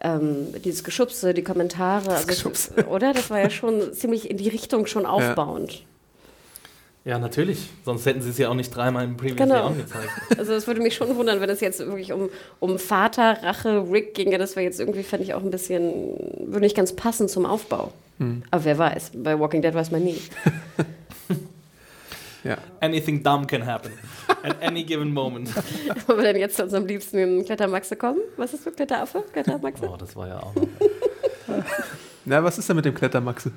Ähm, 0.00 0.46
dieses 0.64 0.84
Geschubse, 0.84 1.34
die 1.34 1.42
Kommentare, 1.42 2.12
also 2.12 2.26
Geschubse. 2.26 2.72
Es, 2.76 2.86
oder? 2.86 3.12
Das 3.12 3.28
war 3.28 3.40
ja 3.40 3.50
schon 3.50 3.92
ziemlich 3.92 4.30
in 4.30 4.38
die 4.38 4.48
Richtung 4.48 4.86
schon 4.86 5.04
aufbauend. 5.04 5.72
Ja, 5.72 5.80
natürlich. 7.04 7.70
Sonst 7.84 8.04
hätten 8.06 8.20
sie 8.20 8.30
es 8.30 8.38
ja 8.38 8.48
auch 8.50 8.54
nicht 8.54 8.74
dreimal 8.74 9.04
im 9.04 9.16
Preview 9.16 9.36
Genau. 9.36 9.68
angezeigt. 9.68 10.10
Also 10.38 10.52
es 10.52 10.66
würde 10.66 10.80
mich 10.82 10.94
schon 10.94 11.16
wundern, 11.16 11.40
wenn 11.40 11.48
es 11.50 11.60
jetzt 11.60 11.78
wirklich 11.80 12.12
um, 12.12 12.28
um 12.60 12.78
Vater, 12.78 13.42
Rache, 13.42 13.84
Rick 13.90 14.14
ginge. 14.14 14.36
Das 14.38 14.56
wäre 14.56 14.64
jetzt 14.64 14.78
irgendwie, 14.78 15.02
fände 15.02 15.24
ich 15.24 15.32
auch 15.34 15.42
ein 15.42 15.50
bisschen, 15.50 16.16
würde 16.46 16.60
nicht 16.60 16.76
ganz 16.76 16.92
passen 16.94 17.28
zum 17.28 17.46
Aufbau. 17.46 17.92
Hm. 18.18 18.42
Aber 18.50 18.64
wer 18.64 18.76
weiß, 18.78 19.12
bei 19.14 19.38
Walking 19.38 19.62
Dead 19.62 19.72
weiß 19.74 19.90
man 19.90 20.04
nie. 20.04 20.20
Ja. 22.44 22.56
Anything 22.80 23.22
dumb 23.22 23.48
can 23.48 23.66
happen. 23.66 23.90
At 24.42 24.62
any 24.62 24.84
given 24.84 25.12
moment. 25.12 25.50
Wollen 26.06 26.18
wir 26.18 26.32
denn 26.32 26.36
jetzt 26.40 26.56
zu 26.56 26.62
unserem 26.62 26.86
liebsten 26.86 27.44
Klettermaxe 27.44 27.96
kommen? 27.96 28.20
Was 28.36 28.54
ist 28.54 28.62
für 28.62 28.70
Kletteraffe? 28.70 29.24
Klettermaxe? 29.32 29.84
Oh, 29.86 29.96
das 29.96 30.14
war 30.14 30.28
ja 30.28 30.38
auch 30.38 30.54
noch. 30.54 30.68
Na, 32.24 32.42
was 32.44 32.56
ist 32.58 32.68
denn 32.68 32.76
mit 32.76 32.84
dem 32.84 32.94
Klettermaxe? 32.94 33.50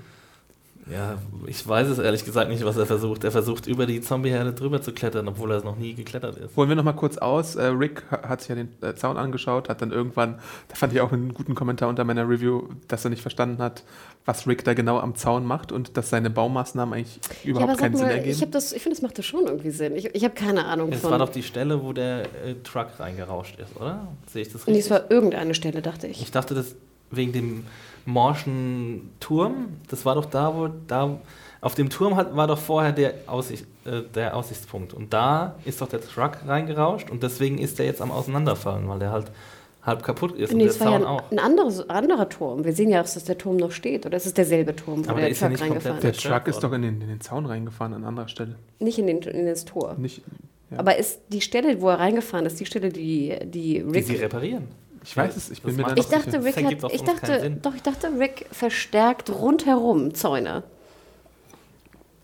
Ja, 0.89 1.17
ich 1.45 1.65
weiß 1.67 1.87
es 1.89 1.99
ehrlich 1.99 2.25
gesagt 2.25 2.49
nicht, 2.49 2.65
was 2.65 2.75
er 2.77 2.85
versucht. 2.85 3.23
Er 3.23 3.31
versucht 3.31 3.67
über 3.67 3.85
die 3.85 4.01
Zombieherde 4.01 4.53
drüber 4.53 4.81
zu 4.81 4.91
klettern, 4.93 5.27
obwohl 5.27 5.51
er 5.51 5.57
es 5.57 5.63
noch 5.63 5.77
nie 5.77 5.93
geklettert 5.93 6.37
ist. 6.37 6.55
Holen 6.57 6.69
wir 6.69 6.75
noch 6.75 6.83
mal 6.83 6.93
kurz 6.93 7.17
aus. 7.17 7.55
Äh, 7.55 7.65
Rick 7.67 8.03
ha- 8.11 8.27
hat 8.27 8.41
sich 8.41 8.49
ja 8.49 8.55
den 8.55 8.69
äh, 8.81 8.95
Zaun 8.95 9.17
angeschaut, 9.17 9.69
hat 9.69 9.81
dann 9.81 9.91
irgendwann, 9.91 10.39
da 10.69 10.75
fand 10.75 10.91
ich 10.93 11.01
auch 11.01 11.11
einen 11.11 11.33
guten 11.33 11.55
Kommentar 11.55 11.87
unter 11.87 12.03
meiner 12.03 12.27
Review, 12.27 12.63
dass 12.87 13.03
er 13.05 13.09
nicht 13.11 13.21
verstanden 13.21 13.61
hat, 13.61 13.83
was 14.25 14.47
Rick 14.47 14.63
da 14.63 14.73
genau 14.73 14.99
am 14.99 15.15
Zaun 15.15 15.45
macht 15.45 15.71
und 15.71 15.97
dass 15.97 16.09
seine 16.09 16.29
Baumaßnahmen 16.29 16.93
eigentlich 16.95 17.19
Ja, 17.43 17.51
überhaupt 17.51 17.69
aber 17.69 17.73
sag 17.79 17.81
keinen 17.83 17.95
Sinn 17.97 18.07
mal, 18.07 18.13
ergeben. 18.13 18.37
ich, 18.43 18.49
das- 18.51 18.73
ich 18.73 18.81
finde, 18.81 18.95
das 18.95 19.01
macht 19.03 19.17
das 19.17 19.25
schon 19.25 19.45
irgendwie 19.45 19.71
Sinn. 19.71 19.95
Ich, 19.95 20.13
ich 20.15 20.23
habe 20.23 20.33
keine 20.33 20.65
Ahnung 20.65 20.91
Es 20.91 21.01
von. 21.01 21.11
war 21.11 21.19
doch 21.19 21.29
die 21.29 21.43
Stelle, 21.43 21.83
wo 21.83 21.93
der 21.93 22.23
äh, 22.23 22.55
Truck 22.63 22.87
reingerauscht 22.99 23.59
ist, 23.59 23.75
oder? 23.79 24.07
Sehe 24.27 24.41
ich 24.41 24.51
das 24.51 24.65
nee, 24.65 24.73
richtig? 24.73 24.85
es 24.85 24.91
war 24.91 25.11
irgendeine 25.11 25.53
Stelle, 25.53 25.81
dachte 25.81 26.07
ich. 26.07 26.21
Ich 26.21 26.31
dachte, 26.31 26.53
das 26.55 26.75
wegen 27.11 27.31
dem 27.31 27.65
morschen 28.05 29.11
Turm, 29.19 29.67
das 29.89 30.05
war 30.05 30.15
doch 30.15 30.25
da, 30.25 30.55
wo 30.55 30.69
da 30.87 31.19
auf 31.61 31.75
dem 31.75 31.89
Turm 31.89 32.15
hat, 32.15 32.35
war 32.35 32.47
doch 32.47 32.57
vorher 32.57 32.91
der, 32.91 33.13
Aussicht, 33.27 33.65
äh, 33.85 34.01
der 34.15 34.35
Aussichtspunkt. 34.35 34.93
Und 34.93 35.13
da 35.13 35.55
ist 35.65 35.81
doch 35.81 35.87
der 35.87 36.01
Truck 36.01 36.39
reingerauscht 36.47 37.09
und 37.11 37.21
deswegen 37.21 37.59
ist 37.59 37.77
der 37.77 37.85
jetzt 37.85 38.01
am 38.01 38.11
Auseinanderfallen, 38.11 38.87
weil 38.89 38.99
der 38.99 39.11
halt 39.11 39.31
halb 39.83 40.03
kaputt 40.03 40.35
ist 40.35 40.53
Nee, 40.53 40.63
und 40.63 40.69
es 40.69 40.77
der 40.77 40.87
war 40.87 40.93
Zaun 40.93 41.01
ja 41.03 41.09
auch. 41.09 41.31
ein 41.31 41.39
anderes, 41.39 41.89
anderer 41.89 42.29
Turm. 42.29 42.63
Wir 42.63 42.73
sehen 42.73 42.89
ja 42.89 43.01
auch, 43.01 43.05
dass 43.05 43.23
der 43.23 43.37
Turm 43.37 43.57
noch 43.57 43.71
steht. 43.71 44.05
Oder 44.05 44.17
ist 44.17 44.25
es 44.27 44.33
derselbe 44.33 44.75
Turm, 44.75 45.05
wo 45.05 45.09
Aber 45.09 45.19
der, 45.19 45.29
der 45.29 45.29
ist 45.29 45.41
ja 45.41 45.47
Truck 45.49 45.59
nicht 45.59 45.67
komplett 45.69 45.85
reingefahren 45.85 46.01
der 46.01 46.11
ist? 46.11 46.15
zerstört 46.17 46.43
Truck 46.45 46.55
ist 46.55 46.63
doch 46.63 46.73
in 46.73 46.81
den, 46.83 47.01
in 47.01 47.07
den 47.07 47.21
Zaun 47.21 47.45
reingefahren 47.45 47.93
an 47.93 48.03
anderer 48.03 48.27
Stelle. 48.27 48.55
Nicht 48.79 48.99
in, 48.99 49.07
den, 49.07 49.21
in 49.21 49.45
das 49.45 49.65
Tor. 49.65 49.95
Nicht, 49.97 50.21
ja. 50.69 50.79
Aber 50.79 50.97
ist 50.97 51.21
die 51.29 51.41
Stelle, 51.41 51.81
wo 51.81 51.89
er 51.89 51.99
reingefahren 51.99 52.45
ist, 52.45 52.59
die 52.59 52.65
Stelle, 52.65 52.89
die, 52.89 53.35
die 53.43 53.73
Die 53.73 53.79
Rick 53.79 54.05
sie 54.05 54.15
reparieren. 54.15 54.67
Ich 55.03 55.17
weiß 55.17 55.35
es, 55.35 55.49
ich 55.49 55.61
bin 55.61 55.77
Das 55.77 55.77
mir 55.77 55.83
da 55.83 55.95
nicht 55.95 56.05
Ich 56.05 56.11
dachte, 56.11 56.41
sicher. 56.41 56.45
Rick 56.45 56.83
hat, 56.83 56.93
ich 56.93 57.03
dachte, 57.03 57.51
doch, 57.61 57.75
ich 57.75 57.81
dachte, 57.81 58.19
Rick 58.19 58.47
verstärkt 58.51 59.29
rundherum 59.29 60.13
Zäune. 60.13 60.63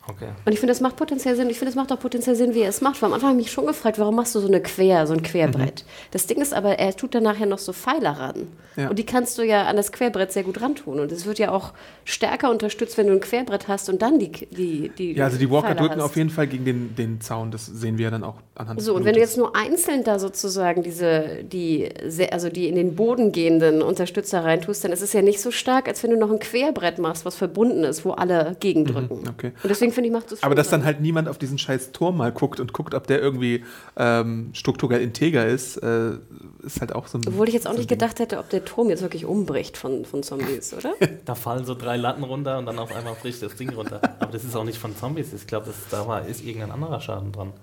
Okay. 0.10 0.28
Und 0.46 0.54
ich 0.54 0.60
finde, 0.60 0.72
das 0.72 0.82
macht 0.82 0.96
potenziell 0.96 1.36
Sinn. 1.36 1.50
Ich 1.50 1.60
finde, 1.60 1.70
es 1.70 1.76
macht 1.76 1.92
auch 1.92 2.00
potenziell 2.00 2.36
Sinn, 2.36 2.54
wie 2.54 2.62
er 2.62 2.70
es 2.70 2.82
macht. 2.82 3.02
Weil 3.02 3.08
am 3.08 3.14
Anfang 3.14 3.30
habe 3.32 3.40
ich 3.40 3.46
mich 3.48 3.54
schon 3.54 3.66
gefragt, 3.66 4.00
warum 4.00 4.16
machst 4.16 4.34
du 4.36 4.40
so 4.40 4.48
eine 4.48 4.62
Quer, 4.62 5.06
so 5.08 5.14
ein 5.14 5.22
Querbrett? 5.22 5.86
Das 6.12 6.28
Ding 6.28 6.42
ist 6.42 6.54
aber, 6.54 6.80
er 6.80 6.96
tut 6.96 7.14
dann 7.16 7.24
nachher 7.24 7.46
noch 7.46 7.58
so 7.60 7.74
Pfeiler 7.74 8.12
ran. 8.12 8.48
Ja. 8.78 8.90
Und 8.90 9.00
die 9.00 9.06
kannst 9.06 9.38
du 9.38 9.42
ja 9.44 9.64
an 9.66 9.76
das 9.76 9.92
Querbrett 9.92 10.32
sehr 10.32 10.44
gut 10.44 10.62
rantun. 10.62 11.00
Und 11.00 11.12
es 11.12 11.26
wird 11.26 11.40
ja 11.40 11.52
auch 11.52 11.74
stärker 12.06 12.52
unterstützt, 12.52 12.98
wenn 12.98 13.08
du 13.08 13.14
ein 13.14 13.20
Querbrett 13.20 13.68
hast 13.68 13.90
und 13.90 14.02
dann 14.02 14.20
die 14.20 14.32
die 14.32 14.90
die 14.90 15.14
Ja, 15.14 15.26
also 15.26 15.38
die 15.38 15.50
Walker 15.50 15.70
Pfeiler 15.70 15.80
drücken 15.82 15.96
hast. 15.96 16.04
auf 16.04 16.16
jeden 16.16 16.30
Fall 16.30 16.48
gegen 16.48 16.64
den, 16.64 16.96
den 16.96 17.20
Zaun, 17.20 17.52
das 17.52 17.66
sehen 17.66 17.98
wir 17.98 18.06
ja 18.06 18.12
dann 18.12 18.24
auch 18.24 18.36
anhand 18.56 18.82
So, 18.82 18.96
und 18.96 19.04
wenn 19.04 19.16
du 19.16 19.20
jetzt 19.20 19.38
nur 19.38 19.56
einzeln 19.56 20.04
da 20.04 20.20
sozusagen 20.20 20.84
diese, 20.84 21.44
die, 21.44 21.90
also 22.32 22.50
die 22.50 22.68
in 22.68 22.76
den 22.76 22.96
Boden 22.96 23.32
gehenden 23.32 23.82
Unterstützer 23.82 24.44
reintust, 24.44 24.84
dann 24.84 24.92
ist 24.92 25.02
es 25.02 25.12
ja 25.14 25.22
nicht 25.22 25.42
so 25.42 25.52
stark, 25.52 25.88
als 25.88 26.04
wenn 26.04 26.12
du 26.12 26.18
noch 26.18 26.32
ein 26.32 26.40
Querbrett 26.40 27.00
machst, 27.00 27.26
was 27.26 27.36
verbunden 27.36 27.84
ist, 27.84 28.06
wo 28.06 28.12
alle 28.12 28.56
gegendrücken. 28.60 29.28
okay. 29.28 29.52
Und 29.64 29.70
deswegen 29.70 29.92
finde 29.98 30.10
ich, 30.10 30.14
macht 30.14 30.32
das 30.32 30.44
Aber 30.44 30.54
dass 30.54 30.70
dann 30.70 30.86
halt 30.86 31.02
niemand 31.02 31.28
auf 31.28 31.40
diesen 31.40 31.58
scheiß 31.58 31.92
Turm 31.92 32.18
mal 32.18 32.32
guckt 32.32 32.60
und 32.60 32.72
guckt, 32.72 32.94
ob 32.94 33.08
der 33.08 33.20
irgendwie 33.20 33.64
ähm, 33.98 34.52
strukturell 34.54 35.02
integer 35.02 35.48
ist, 35.48 35.78
äh, 35.78 36.12
ist 36.64 36.82
halt 36.82 36.94
auch 36.94 37.08
so 37.08 37.18
ein. 37.18 37.24
Obwohl 37.28 37.48
ich 37.48 37.56
jetzt 37.56 37.66
auch 37.66 37.72
so 37.72 37.80
nicht 37.80 37.90
Ding. 37.90 37.98
gedacht 37.98 38.20
hätte, 38.20 38.38
ob 38.38 38.50
der 38.50 38.64
Turm 38.64 38.90
jetzt 38.90 39.02
wirklich 39.02 39.26
umbricht 39.26 39.76
von, 39.76 40.06
von 40.06 40.22
Zombies, 40.22 40.74
oder? 40.74 40.94
Da 41.26 41.36
fallen 41.36 41.66
so 41.66 41.74
drei 41.74 41.98
Latten 41.98 42.24
runter 42.24 42.60
und 42.60 42.68
dann 42.68 42.78
auf 42.78 42.96
einmal 42.96 43.16
bricht 43.16 43.42
das 43.42 43.56
Ding 43.56 43.70
runter. 43.70 44.02
Aber 44.20 44.32
das 44.32 44.44
ist 44.44 44.56
auch 44.56 44.64
nicht 44.64 44.78
von 44.78 44.96
Zombies. 44.96 45.34
Ich 45.34 45.48
glaube, 45.48 45.74
da 45.90 46.08
war, 46.08 46.26
ist 46.26 46.44
irgendein 46.44 46.72
anderer 46.72 47.02
Schaden 47.02 47.32
dran. 47.32 47.54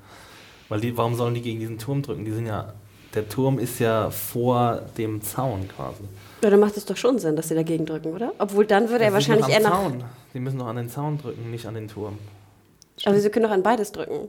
Weil 0.68 0.80
die, 0.80 0.96
warum 0.96 1.14
sollen 1.14 1.34
die 1.34 1.42
gegen 1.42 1.60
diesen 1.60 1.78
Turm 1.78 2.02
drücken? 2.02 2.24
Die 2.24 2.32
sind 2.32 2.46
ja. 2.46 2.74
Der 3.14 3.28
Turm 3.28 3.60
ist 3.60 3.78
ja 3.78 4.10
vor 4.10 4.82
dem 4.98 5.22
Zaun 5.22 5.68
quasi. 5.68 6.02
Ja, 6.44 6.50
dann 6.50 6.60
macht 6.60 6.76
es 6.76 6.84
doch 6.84 6.98
schon 6.98 7.18
Sinn, 7.18 7.36
dass 7.36 7.48
sie 7.48 7.54
dagegen 7.54 7.86
drücken, 7.86 8.12
oder? 8.12 8.34
Obwohl 8.38 8.66
dann 8.66 8.90
würde 8.90 9.04
er 9.04 9.10
Die 9.10 9.22
sind 9.22 9.30
wahrscheinlich 9.30 9.56
eher 9.56 9.62
nach. 9.62 9.80
Zaun. 9.80 10.04
Die 10.34 10.40
müssen 10.40 10.58
doch 10.58 10.66
an 10.66 10.76
den 10.76 10.90
Zaun 10.90 11.16
drücken, 11.16 11.50
nicht 11.50 11.64
an 11.66 11.72
den 11.74 11.88
Turm. 11.88 12.18
Aber 13.06 13.18
sie 13.18 13.30
können 13.30 13.44
doch 13.44 13.50
an 13.50 13.62
beides 13.62 13.92
drücken. 13.92 14.28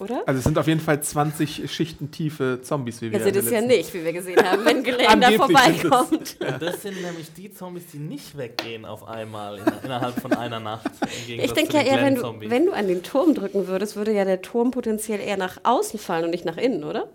Oder? 0.00 0.24
Also 0.26 0.38
es 0.38 0.44
sind 0.44 0.58
auf 0.58 0.66
jeden 0.66 0.80
Fall 0.80 1.00
20 1.00 1.70
Schichten 1.72 2.10
tiefe 2.10 2.58
Zombies, 2.62 3.00
wie 3.02 3.12
wir 3.12 3.20
Er 3.20 3.24
sieht 3.24 3.36
in 3.36 3.40
es 3.44 3.50
der 3.50 3.60
ja 3.60 3.66
nicht, 3.68 3.94
wie 3.94 4.04
wir 4.04 4.12
gesehen 4.12 4.42
haben, 4.42 4.64
wenn 4.64 4.82
Glenn 4.82 4.98
da 5.20 5.28
sind 5.28 5.30
es. 5.30 5.36
vorbeikommt. 5.36 6.36
Und 6.40 6.60
das 6.62 6.82
sind 6.82 7.00
nämlich 7.00 7.32
die 7.34 7.52
Zombies, 7.54 7.84
die 7.92 7.98
nicht 7.98 8.36
weggehen 8.36 8.84
auf 8.84 9.06
einmal 9.06 9.58
in, 9.58 9.64
innerhalb 9.84 10.18
von 10.20 10.32
einer 10.32 10.58
Nacht. 10.58 10.90
Im 11.28 11.38
Ich 11.38 11.52
denke 11.52 11.74
ja 11.76 11.82
eher, 11.84 12.02
wenn 12.04 12.16
du, 12.16 12.50
wenn 12.50 12.66
du 12.66 12.72
an 12.72 12.88
den 12.88 13.04
Turm 13.04 13.34
drücken 13.34 13.68
würdest, 13.68 13.94
würde 13.94 14.12
ja 14.12 14.24
der 14.24 14.42
Turm 14.42 14.72
potenziell 14.72 15.20
eher 15.20 15.36
nach 15.36 15.58
außen 15.62 16.00
fallen 16.00 16.24
und 16.24 16.30
nicht 16.30 16.46
nach 16.46 16.56
innen, 16.56 16.82
oder? 16.82 17.08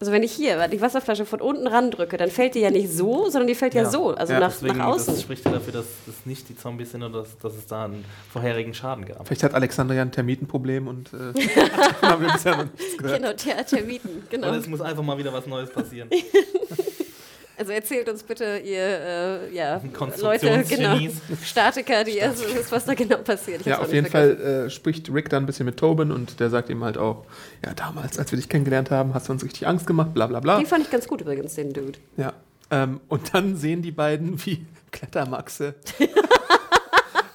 Also 0.00 0.12
wenn 0.12 0.22
ich 0.22 0.32
hier 0.32 0.66
die 0.68 0.80
Wasserflasche 0.80 1.26
von 1.26 1.42
unten 1.42 1.66
ran 1.66 1.90
drücke, 1.90 2.16
dann 2.16 2.30
fällt 2.30 2.54
die 2.54 2.60
ja 2.60 2.70
nicht 2.70 2.90
so, 2.90 3.28
sondern 3.28 3.48
die 3.48 3.54
fällt 3.54 3.74
ja, 3.74 3.82
Ja. 3.82 3.90
so, 3.90 4.14
also 4.14 4.32
Ja, 4.32 4.40
nach, 4.40 4.48
Deswegen, 4.50 4.78
nach 4.78 4.86
außen. 4.86 5.12
Das 5.14 5.22
spricht 5.22 5.44
ja 5.44 5.52
dafür, 5.52 5.74
dass 5.74 5.84
das 6.06 6.14
nicht 6.24 6.48
die 6.48 6.56
Zombies 6.56 6.92
sind 6.92 7.02
oder 7.02 7.18
dass, 7.18 7.36
dass 7.36 7.54
es 7.54 7.66
da 7.66 7.84
einen 7.84 8.02
vorherigen 8.32 8.72
Schaden 8.72 9.04
gab. 9.04 9.26
Vielleicht 9.26 9.42
hat 9.42 9.52
Alexandria 9.52 10.00
ein 10.00 10.10
Termitenproblem 10.10 10.88
und 10.88 11.10
äh, 11.12 11.16
haben 12.02 12.24
wir 12.24 12.32
bisher 12.32 12.56
noch 12.56 12.64
nichts 12.64 12.96
gehört. 12.96 13.20
Genau, 13.20 13.32
Ter 13.34 13.66
Termiten, 13.66 14.22
genau. 14.30 14.48
Oder 14.48 14.56
es 14.56 14.66
muss 14.66 14.80
einfach 14.80 15.02
mal 15.02 15.18
wieder 15.18 15.34
was 15.34 15.46
Neues 15.46 15.68
passieren. 15.70 16.08
Also 17.60 17.72
erzählt 17.72 18.08
uns 18.08 18.22
bitte, 18.22 18.56
ihr 18.64 18.80
äh, 18.80 19.54
ja, 19.54 19.82
Leute, 20.22 20.64
genau. 20.66 20.96
Statiker, 21.44 22.04
die 22.04 22.16
ihr 22.16 22.32
wisst, 22.54 22.72
was 22.72 22.86
da 22.86 22.94
genau 22.94 23.18
passiert. 23.18 23.60
Ich 23.60 23.66
Ja, 23.66 23.80
auf 23.80 23.92
jeden 23.92 24.06
vergessen. 24.06 24.42
Fall 24.42 24.64
äh, 24.66 24.70
spricht 24.70 25.12
Rick 25.12 25.28
da 25.28 25.36
ein 25.36 25.44
bisschen 25.44 25.66
mit 25.66 25.76
Tobin 25.76 26.10
und 26.10 26.40
der 26.40 26.48
sagt 26.48 26.70
ihm 26.70 26.82
halt 26.82 26.96
auch, 26.96 27.26
ja, 27.62 27.74
damals, 27.74 28.18
als 28.18 28.32
wir 28.32 28.38
dich 28.38 28.48
kennengelernt 28.48 28.90
haben, 28.90 29.12
hast 29.12 29.28
du 29.28 29.32
uns 29.34 29.44
richtig 29.44 29.66
Angst 29.66 29.86
gemacht, 29.86 30.14
bla 30.14 30.26
bla 30.26 30.40
bla. 30.40 30.56
Den 30.56 30.64
fand 30.64 30.84
ich 30.84 30.90
ganz 30.90 31.06
gut 31.06 31.20
übrigens, 31.20 31.54
den 31.54 31.74
Dude. 31.74 31.98
Ja. 32.16 32.32
Ähm, 32.70 33.02
und 33.08 33.34
dann 33.34 33.58
sehen 33.58 33.82
die 33.82 33.92
beiden 33.92 34.42
wie 34.46 34.64
Klettermaxe. 34.90 35.74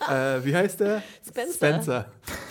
äh, 0.10 0.44
wie 0.44 0.56
heißt 0.56 0.80
der? 0.80 1.04
Spencer. 1.24 1.54
Spencer. 1.54 2.06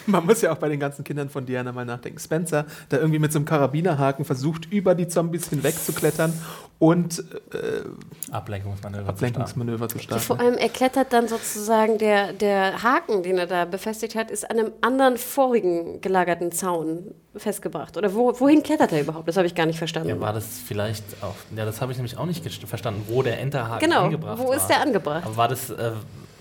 Man 0.06 0.26
muss 0.26 0.42
ja 0.42 0.52
auch 0.52 0.58
bei 0.58 0.68
den 0.68 0.80
ganzen 0.80 1.04
Kindern 1.04 1.28
von 1.28 1.46
Diana 1.46 1.72
mal 1.72 1.84
nachdenken. 1.84 2.18
Spencer, 2.18 2.66
der 2.90 3.00
irgendwie 3.00 3.18
mit 3.18 3.32
so 3.32 3.38
einem 3.38 3.46
Karabinerhaken 3.46 4.24
versucht, 4.24 4.70
über 4.72 4.94
die 4.94 5.08
Zombies 5.08 5.48
hinweg 5.48 5.74
zu 5.82 5.92
klettern 5.92 6.32
und 6.78 7.20
äh, 7.20 8.32
Ablenkungsmanöver. 8.32 9.08
Ablenkungsmanöver 9.08 9.88
zu 9.88 9.98
starten. 9.98 10.22
Vor 10.22 10.40
allem, 10.40 10.54
er 10.54 10.68
klettert 10.68 11.12
dann 11.12 11.28
sozusagen, 11.28 11.98
der, 11.98 12.32
der 12.32 12.82
Haken, 12.82 13.22
den 13.22 13.38
er 13.38 13.46
da 13.46 13.64
befestigt 13.64 14.14
hat, 14.16 14.30
ist 14.30 14.50
an 14.50 14.58
einem 14.58 14.72
anderen 14.80 15.16
vorigen 15.16 16.00
gelagerten 16.00 16.52
Zaun 16.52 17.14
festgebracht. 17.36 17.96
Oder 17.96 18.14
wo, 18.14 18.38
wohin 18.38 18.62
klettert 18.62 18.92
er 18.92 19.00
überhaupt? 19.00 19.28
Das 19.28 19.36
habe 19.36 19.46
ich 19.46 19.54
gar 19.54 19.66
nicht 19.66 19.78
verstanden. 19.78 20.08
Ja, 20.08 20.20
war 20.20 20.32
das 20.32 20.46
vielleicht 20.64 21.04
auch. 21.22 21.34
Ja, 21.56 21.64
das 21.64 21.80
habe 21.80 21.92
ich 21.92 21.98
nämlich 21.98 22.16
auch 22.18 22.26
nicht 22.26 22.44
verstanden, 22.66 23.02
wo 23.08 23.22
der 23.22 23.40
Enterhaken 23.40 23.88
genau, 23.88 24.04
angebracht 24.04 24.38
wo 24.38 24.48
war. 24.48 24.56
ist 24.56 24.66
der 24.66 24.80
angebracht? 24.80 25.24
Aber 25.24 25.36
war 25.36 25.48
das, 25.48 25.70
äh, 25.70 25.92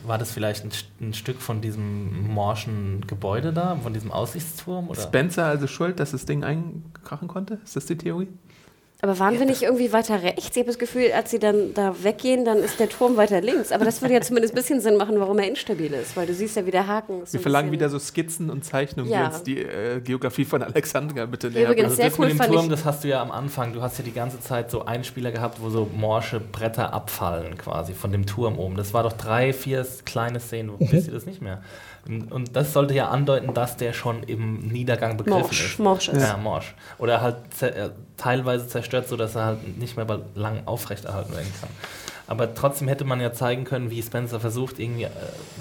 war 0.06 0.18
das 0.18 0.32
vielleicht 0.32 0.66
ein, 0.66 0.72
ein 1.01 1.14
Stück 1.14 1.41
von 1.41 1.62
diesem 1.62 2.28
morschen 2.34 3.06
Gebäude 3.08 3.54
da, 3.54 3.76
von 3.76 3.93
diesem 3.93 4.12
Aussichtsturm? 4.12 4.89
Oder? 4.89 5.01
Spencer 5.01 5.45
also 5.45 5.68
schuld, 5.68 5.99
dass 5.99 6.12
das 6.12 6.26
Ding 6.26 6.43
einkrachen 6.43 7.28
konnte? 7.28 7.60
Ist 7.64 7.76
das 7.76 7.86
die 7.86 7.97
Theorie? 7.97 8.30
Aber 9.04 9.20
waren 9.20 9.38
wir 9.38 9.45
nicht 9.45 9.64
irgendwie 9.64 9.91
weiter 9.91 10.24
rechts? 10.24 10.51
Ich 10.51 10.56
habe 10.56 10.68
das 10.68 10.80
Gefühl, 10.80 11.12
als 11.14 11.30
sie 11.30 11.38
dann 11.38 11.74
da 11.74 11.93
weggehen, 12.04 12.45
dann 12.45 12.60
ist 12.60 12.80
der 12.80 12.88
Turm 12.88 13.18
weiter 13.18 13.41
links. 13.41 13.74
Aber 13.74 13.84
das 13.84 14.01
würde 14.01 14.14
ja 14.14 14.22
zumindest 14.30 14.54
ein 14.54 14.56
bisschen 14.56 14.80
Sinn 14.80 14.95
machen, 14.95 15.20
warum 15.20 15.38
er 15.39 15.47
instabil 15.49 15.91
ist. 15.93 16.16
Weil 16.16 16.26
du 16.26 16.34
siehst 16.34 16.56
ja, 16.56 16.66
wie 16.66 16.72
der 16.72 16.88
Haken 16.88 17.22
ist. 17.24 17.34
Wir 17.34 17.41
verlangen 17.41 17.70
wieder 17.74 17.89
so 17.89 17.99
Skizzen 17.99 18.49
und 18.49 18.64
Zeichnungen, 18.64 19.12
Ja. 19.12 19.28
die 19.28 19.34
uns 19.34 19.43
die 19.43 19.60
äh, 19.60 19.99
Geografie 19.99 20.45
von 20.45 20.64
Alexandria 20.64 21.26
bitte 21.26 21.51
näher 21.51 21.66
Übrigens- 21.66 21.84
Also 21.84 21.95
Sehr 21.97 22.10
das 22.12 22.18
cool 22.20 22.28
mit 22.30 22.39
dem 22.41 22.51
Turm, 22.54 22.70
das 22.70 22.86
hast 22.86 23.04
du 23.04 23.10
ja 23.10 23.22
am 23.22 23.32
Anfang. 23.32 23.74
Du 23.74 23.82
hast 23.82 23.97
ja 23.97 24.06
die 24.06 24.14
ganze 24.14 24.39
Zeit 24.39 24.72
so 24.72 24.86
Einspieler 24.86 25.32
gehabt, 25.34 25.62
wo 25.62 25.70
so 25.70 25.86
morsche 25.93 26.39
Bretter 26.39 26.93
abfallen 26.93 27.58
quasi 27.58 27.91
von 27.93 28.14
dem 28.14 28.26
Turm 28.26 28.58
oben. 28.58 28.78
Das 28.78 28.93
war 28.93 29.04
doch 29.04 29.14
drei, 29.14 29.51
vier 29.51 29.86
kleine 30.06 30.39
Szenen, 30.39 30.72
wo 30.72 30.78
wisst 30.80 31.08
ihr 31.08 31.14
das 31.14 31.26
nicht 31.26 31.41
mehr. 31.41 31.62
Und, 32.06 32.56
das 32.56 32.74
sollte 32.74 32.93
ja 32.93 33.10
andeuten, 33.10 33.54
dass 33.54 33.78
der 33.78 33.93
schon 33.93 34.24
im 34.24 34.68
Niedergang 34.68 35.16
begriffen 35.16 35.39
Morsch, 35.39 35.66
ist. 35.66 35.80
morsch 35.80 36.10
ist. 36.10 36.22
Ja, 36.22 36.36
morsch. 36.36 36.76
Oder 36.97 37.22
halt 37.22 37.38
äh, 37.62 37.91
teilweise 38.18 38.68
zerstört, 38.68 39.08
sodass 39.08 39.36
er 39.36 39.45
halt 39.45 39.78
nicht 39.78 39.95
mehr 39.95 40.06
lang 40.36 40.64
aufrechterhalten 40.66 41.34
werden 41.34 41.54
kann. 41.62 41.70
Aber 42.28 42.54
trotzdem 42.54 42.88
hätte 42.88 43.06
man 43.06 43.22
ja 43.22 43.32
zeigen 43.32 43.64
können, 43.64 43.89
wie 43.89 44.01
Spencer 44.01 44.39
versucht, 44.39 44.80
irgendwie 44.80 45.04
äh, 45.04 45.10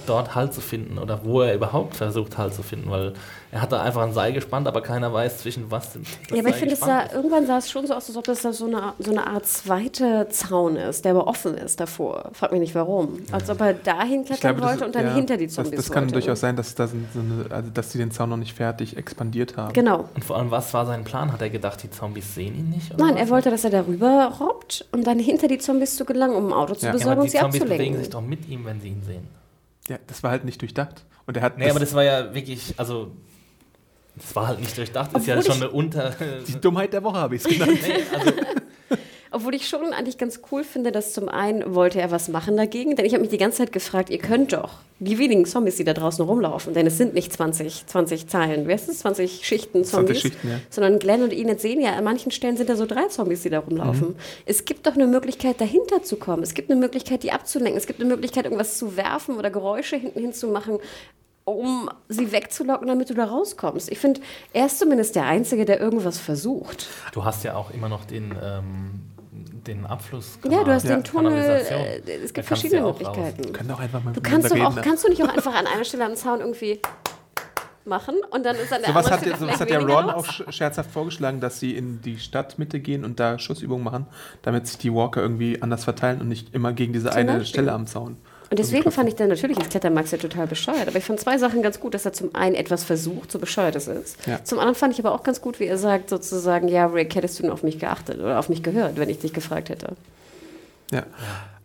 dort 0.06 0.34
Halt 0.34 0.52
zu 0.52 0.60
finden 0.60 0.98
oder 0.98 1.24
wo 1.24 1.42
er 1.42 1.54
überhaupt 1.54 1.96
versucht, 1.96 2.38
Halt 2.38 2.54
zu 2.54 2.62
finden, 2.62 2.90
weil 2.90 3.12
er 3.52 3.60
hat 3.62 3.70
da 3.70 3.82
einfach 3.82 4.02
ein 4.02 4.12
Seil 4.14 4.32
gespannt, 4.32 4.66
aber 4.66 4.80
keiner 4.80 5.12
weiß, 5.12 5.38
zwischen 5.38 5.70
was 5.70 5.92
das 5.92 6.02
Ja, 6.30 6.38
aber 6.40 6.48
ich 6.48 6.54
Seil 6.54 6.54
finde, 6.54 6.74
es 6.74 6.80
sah, 6.80 7.12
irgendwann 7.12 7.46
sah 7.46 7.58
es 7.58 7.70
schon 7.70 7.86
so 7.86 7.92
aus, 7.94 8.08
als 8.08 8.16
ob 8.16 8.24
das 8.24 8.40
da 8.42 8.52
so 8.52 8.64
eine, 8.64 8.94
so 8.98 9.10
eine 9.10 9.26
Art 9.26 9.46
zweite 9.46 10.26
Zaun 10.30 10.76
ist, 10.76 11.04
der 11.04 11.12
aber 11.12 11.26
offen 11.26 11.54
ist 11.58 11.78
davor. 11.78 12.30
Frag 12.32 12.50
mich 12.52 12.60
nicht 12.60 12.74
warum. 12.74 13.18
Als 13.30 13.50
ob 13.50 13.60
er 13.60 13.74
dahin 13.74 14.24
klettern 14.24 14.56
das- 14.56 14.66
wollte 14.70 14.86
und 14.86 14.94
dann 14.94 15.04
ja, 15.06 15.14
hinter 15.14 15.36
die 15.36 15.46
das, 15.46 15.54
Zombies 15.54 15.76
das 15.76 15.90
kann 15.90 16.04
wollte. 16.04 16.14
durchaus 16.14 16.40
sein, 16.40 16.56
dass, 16.56 16.74
da 16.74 16.86
sind 16.86 17.06
so 17.12 17.20
eine, 17.20 17.54
also, 17.54 17.70
dass 17.70 17.92
sie 17.92 17.98
den 17.98 18.10
Zaun 18.10 18.30
noch 18.30 18.36
nicht 18.38 18.54
fertig 18.54 18.96
expandiert 18.96 19.56
haben. 19.58 19.74
Genau. 19.74 20.08
Und 20.14 20.24
vor 20.24 20.36
allem, 20.38 20.50
was 20.50 20.72
war 20.72 20.86
sein 20.86 21.04
Plan? 21.04 21.30
Hat 21.32 21.42
er 21.42 21.50
gedacht, 21.50 21.82
die 21.82 21.90
Zombies 21.90 22.34
sehen 22.34 22.54
ihn 22.58 22.70
nicht? 22.70 22.92
Oder 22.94 23.04
Nein, 23.04 23.14
was? 23.16 23.20
er 23.20 23.28
wollte, 23.28 23.50
dass 23.50 23.64
er 23.64 23.70
darüber 23.70 24.32
robbt 24.40 24.86
und 24.92 25.06
dann 25.06 25.18
hinter 25.18 25.46
die 25.48 25.58
Zombies 25.58 25.96
zu 25.96 26.06
gelangen, 26.06 26.36
um 26.36 26.46
ein 26.46 26.52
Auto 26.54 26.74
zu 26.74 26.86
Ja. 26.86 26.88
Ja, 26.88 26.92
besorgen 26.94 27.12
aber 27.12 27.20
und 27.20 27.26
die 27.26 27.30
sie 27.32 27.38
Zombies 27.38 27.60
bewegen 27.60 27.72
abzulenken. 27.74 28.00
sich 28.00 28.10
doch 28.10 28.22
mit 28.22 28.48
ihm, 28.48 28.64
wenn 28.64 28.80
sie 28.80 28.88
ihn 28.88 29.02
sehen. 29.06 29.28
Ja, 29.88 29.98
das 30.06 30.22
war 30.22 30.30
halt 30.30 30.46
nicht 30.46 30.58
durchdacht. 30.62 31.04
Und 31.26 31.36
er 31.36 31.42
hat 31.42 31.58
Nee, 31.58 31.68
aber 31.68 31.80
das 31.80 31.92
war 31.94 32.02
ja 32.02 32.34
wirklich, 32.34 32.74
also, 32.78 33.12
das 34.16 34.36
war 34.36 34.48
halt 34.48 34.60
nicht 34.60 34.76
durchdacht. 34.76 35.16
ist 35.16 35.26
ja 35.26 35.36
Obwohl 35.36 35.52
schon 35.52 35.62
eine 35.62 35.70
Unter... 35.70 36.14
die 36.46 36.60
Dummheit 36.60 36.92
der 36.92 37.02
Woche 37.02 37.18
habe 37.18 37.36
ich 37.36 37.44
es 37.44 37.48
genannt. 37.58 37.78
nee, 37.82 37.94
also, 38.12 38.32
Obwohl 39.30 39.54
ich 39.54 39.66
schon 39.66 39.94
eigentlich 39.94 40.18
ganz 40.18 40.40
cool 40.50 40.62
finde, 40.62 40.92
dass 40.92 41.14
zum 41.14 41.30
einen 41.30 41.74
wollte 41.74 42.00
er 42.00 42.10
was 42.10 42.28
machen 42.28 42.56
dagegen, 42.56 42.96
denn 42.96 43.06
ich 43.06 43.14
habe 43.14 43.22
mich 43.22 43.30
die 43.30 43.38
ganze 43.38 43.58
Zeit 43.58 43.72
gefragt, 43.72 44.10
ihr 44.10 44.18
könnt 44.18 44.52
doch 44.52 44.80
die 44.98 45.18
wenigen 45.18 45.46
Zombies, 45.46 45.76
die 45.76 45.84
da 45.84 45.94
draußen 45.94 46.24
rumlaufen, 46.24 46.74
denn 46.74 46.86
es 46.86 46.98
sind 46.98 47.14
nicht 47.14 47.32
20, 47.32 47.86
20 47.86 48.28
Zeilen, 48.28 48.68
wer 48.68 48.74
ist 48.74 48.88
es? 48.88 48.98
20 48.98 49.44
Schichten 49.46 49.84
20 49.84 49.90
Zombies, 49.90 50.20
Schichten, 50.20 50.48
ja. 50.48 50.60
sondern 50.68 50.98
Glenn 50.98 51.22
und 51.22 51.32
Enid 51.32 51.60
sehen 51.60 51.80
ja, 51.80 51.94
an 51.94 52.04
manchen 52.04 52.30
Stellen 52.30 52.58
sind 52.58 52.68
da 52.68 52.76
so 52.76 52.84
drei 52.84 53.06
Zombies, 53.08 53.42
die 53.42 53.50
da 53.50 53.60
rumlaufen. 53.60 54.08
Mhm. 54.10 54.16
Es 54.44 54.66
gibt 54.66 54.86
doch 54.86 54.94
eine 54.94 55.06
Möglichkeit, 55.06 55.60
dahinter 55.60 56.02
zu 56.02 56.16
kommen. 56.16 56.42
Es 56.42 56.52
gibt 56.52 56.70
eine 56.70 56.78
Möglichkeit, 56.78 57.22
die 57.22 57.32
abzulenken. 57.32 57.78
Es 57.78 57.86
gibt 57.86 58.00
eine 58.00 58.08
Möglichkeit, 58.08 58.44
irgendwas 58.44 58.76
zu 58.76 58.96
werfen 58.96 59.38
oder 59.38 59.50
Geräusche 59.50 59.96
hinten 59.96 60.20
hinzumachen 60.20 60.78
um 61.44 61.90
sie 62.08 62.30
wegzulocken, 62.32 62.86
damit 62.86 63.10
du 63.10 63.14
da 63.14 63.24
rauskommst. 63.24 63.90
Ich 63.90 63.98
finde, 63.98 64.20
er 64.52 64.66
ist 64.66 64.78
zumindest 64.78 65.16
der 65.16 65.26
Einzige, 65.26 65.64
der 65.64 65.80
irgendwas 65.80 66.18
versucht. 66.18 66.86
du 67.12 67.24
hast 67.24 67.42
ja 67.44 67.54
auch 67.54 67.70
immer 67.72 67.88
noch 67.88 68.04
den, 68.04 68.32
ähm, 68.42 69.00
den 69.66 69.86
Abfluss. 69.86 70.38
Ja, 70.48 70.62
du 70.64 70.72
hast 70.72 70.84
Ja, 70.84 70.96
den 70.96 71.04
Tunnel, 71.04 71.32
äh, 71.38 72.00
es 72.24 72.32
gibt 72.32 72.46
verschiedene 72.46 72.84
auch 72.84 72.98
Möglichkeiten. 72.98 73.52
Können 73.52 73.68
doch 73.68 73.80
einfach 73.80 74.02
mal 74.02 74.12
Du 74.12 74.20
kannst 74.20 74.50
doch 74.50 74.60
auch, 74.60 74.76
kannst 74.82 75.04
du 75.04 75.08
nicht 75.08 75.22
auch 75.22 75.28
einfach 75.34 75.54
an 75.54 75.66
einer 75.66 75.84
Stelle 75.84 76.04
am 76.04 76.14
Zaun 76.16 76.40
irgendwie 76.40 76.80
machen 77.84 78.14
und 78.30 78.46
dann 78.46 78.54
ist 78.54 78.72
an 78.72 78.80
der 78.82 78.90
Sowas 78.90 79.06
anderen 79.06 79.12
hat, 79.12 79.20
Stelle 79.20 79.36
sowas 79.38 79.60
hat 79.60 79.70
ja 79.70 79.78
Ron 79.80 80.04
los? 80.06 80.14
auch 80.14 80.26
sch- 80.26 80.52
scherzhaft 80.52 80.90
vorgeschlagen, 80.92 81.40
dass 81.40 81.58
sie 81.58 81.74
in 81.76 82.00
die 82.00 82.18
Stadtmitte 82.18 82.78
gehen 82.78 83.04
und 83.04 83.18
da 83.18 83.40
Schussübungen 83.40 83.82
machen, 83.82 84.06
damit 84.42 84.68
sich 84.68 84.78
die 84.78 84.94
Walker 84.94 85.20
irgendwie 85.20 85.60
anders 85.62 85.82
verteilen 85.82 86.20
und 86.20 86.28
nicht 86.28 86.54
immer 86.54 86.72
gegen 86.72 86.92
diese 86.92 87.12
eine 87.12 87.32
Beispiel. 87.32 87.46
Stelle 87.46 87.72
am 87.72 87.86
Zaun. 87.88 88.16
Und 88.52 88.58
deswegen 88.58 88.90
fand 88.90 89.08
ich 89.08 89.14
dann 89.14 89.30
natürlich 89.30 89.56
das 89.56 89.70
Klettermax 89.70 90.10
ja 90.10 90.18
total 90.18 90.46
bescheuert. 90.46 90.86
Aber 90.86 90.98
ich 90.98 91.04
fand 91.04 91.18
zwei 91.18 91.38
Sachen 91.38 91.62
ganz 91.62 91.80
gut, 91.80 91.94
dass 91.94 92.04
er 92.04 92.12
zum 92.12 92.34
einen 92.34 92.54
etwas 92.54 92.84
versucht, 92.84 93.32
so 93.32 93.38
bescheuert 93.38 93.76
es 93.76 93.88
ist. 93.88 94.26
Ja. 94.26 94.44
Zum 94.44 94.58
anderen 94.58 94.74
fand 94.74 94.92
ich 94.92 95.00
aber 95.00 95.14
auch 95.14 95.22
ganz 95.22 95.40
gut, 95.40 95.58
wie 95.58 95.64
er 95.64 95.78
sagt, 95.78 96.10
sozusagen, 96.10 96.68
ja, 96.68 96.84
Rick, 96.84 97.14
hättest 97.14 97.38
du 97.38 97.44
denn 97.44 97.50
auf 97.50 97.62
mich 97.62 97.78
geachtet 97.78 98.20
oder 98.20 98.38
auf 98.38 98.50
mich 98.50 98.62
gehört, 98.62 98.98
wenn 98.98 99.08
ich 99.08 99.20
dich 99.20 99.32
gefragt 99.32 99.70
hätte. 99.70 99.96
Ja. 100.90 101.04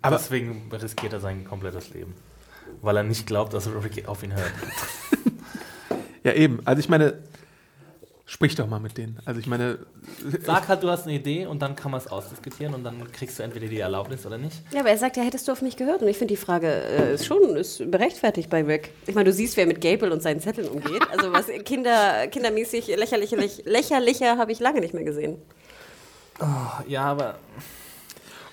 Aber 0.02 0.16
Deswegen 0.16 0.72
riskiert 0.72 1.12
er 1.12 1.20
sein 1.20 1.44
komplettes 1.44 1.90
Leben. 1.90 2.14
Weil 2.82 2.96
er 2.96 3.04
nicht 3.04 3.28
glaubt, 3.28 3.54
dass 3.54 3.68
Ricky 3.68 4.06
auf 4.06 4.24
ihn 4.24 4.34
hört. 4.34 4.54
ja, 6.24 6.32
eben. 6.32 6.62
Also 6.64 6.80
ich 6.80 6.88
meine, 6.88 7.16
sprich 8.28 8.56
doch 8.56 8.68
mal 8.68 8.80
mit 8.80 8.98
denen. 8.98 9.18
Also 9.26 9.40
ich 9.40 9.48
meine, 9.48 9.80
Sag 10.44 10.68
halt, 10.68 10.84
du 10.84 10.90
hast 10.90 11.06
eine 11.06 11.16
Idee 11.16 11.46
und 11.46 11.62
dann 11.62 11.76
kann 11.76 11.92
man 11.92 12.00
es 12.02 12.08
ausdiskutieren 12.08 12.74
und 12.74 12.84
dann 12.84 13.10
kriegst 13.12 13.40
du 13.40 13.44
entweder 13.44 13.68
die 13.68 13.80
Erlaubnis 13.80 14.26
oder 14.26 14.38
nicht. 14.38 14.62
Ja, 14.74 14.82
aber 14.82 14.90
er 14.90 14.98
sagt 14.98 15.16
ja, 15.18 15.24
hättest 15.24 15.48
du 15.48 15.54
auf 15.54 15.62
mich 15.62 15.78
gehört? 15.78 16.02
Und 16.02 16.10
ich 16.10 16.18
finde 16.18 16.34
die 16.34 16.40
Frage 16.40 16.68
äh, 16.68 17.14
ist 17.14 17.26
schon 17.26 17.56
ist 17.56 17.90
berechtfertigt 17.90 18.50
bei 18.50 18.64
Rick. 18.64 18.92
Ich 19.08 19.16
meine, 19.16 19.30
du 19.30 19.34
siehst, 19.34 19.56
wer 19.58 19.66
mit 19.66 19.80
Gable 19.82 20.12
und 20.12 20.22
seinen 20.22 20.42
Zetteln 20.42 20.68
umgeht. 20.68 21.02
Also 21.18 21.32
was 21.32 21.48
Kinder, 21.64 22.28
kindermäßig 22.28 22.88
lächerlicher, 22.88 23.38
lächerlicher 23.64 24.38
habe 24.38 24.52
ich 24.52 24.60
lange 24.60 24.82
nicht 24.82 24.94
mehr 24.94 25.06
gesehen. 25.06 25.38
Ja, 26.88 27.06
aber 27.06 27.40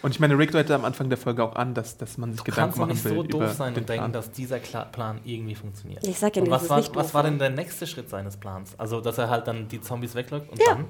und 0.04 0.10
ich 0.12 0.20
meine, 0.20 0.38
Rick 0.38 0.52
deutet 0.52 0.70
am 0.70 0.84
Anfang 0.84 1.08
der 1.08 1.18
Folge 1.18 1.42
auch 1.42 1.56
an, 1.56 1.74
dass, 1.74 1.96
dass 1.96 2.16
man 2.18 2.30
sich 2.32 2.38
du 2.40 2.44
Gedanken 2.44 2.60
kannst 2.62 2.78
doch 2.78 2.82
machen 2.82 2.92
nicht 2.92 3.04
will 3.04 3.14
so 3.14 3.22
über 3.24 3.46
doof 3.46 3.52
sein 3.56 3.74
den 3.74 3.80
und 3.82 3.88
denken, 3.88 4.00
Plan. 4.02 4.12
dass 4.12 4.30
dieser 4.30 4.60
Kla 4.60 4.84
Plan 4.84 5.20
irgendwie 5.24 5.54
funktioniert. 5.56 6.06
Ich 6.06 6.18
sag 6.18 6.36
ja 6.36 6.42
und 6.42 6.48
nicht, 6.48 6.60
was 6.62 6.68
war, 6.70 6.76
nicht 6.78 6.94
was 6.94 7.06
doof 7.06 7.14
war 7.14 7.22
denn 7.24 7.38
der 7.38 7.50
nächste 7.50 7.86
Schritt 7.86 8.08
seines 8.08 8.36
Plans? 8.36 8.78
Also, 8.78 9.00
dass 9.00 9.18
er 9.18 9.28
halt 9.30 9.46
dann 9.48 9.66
die 9.68 9.80
Zombies 9.80 10.14
weglockt 10.14 10.50
und 10.52 10.60
Ja. 10.60 10.74
dann? 10.74 10.84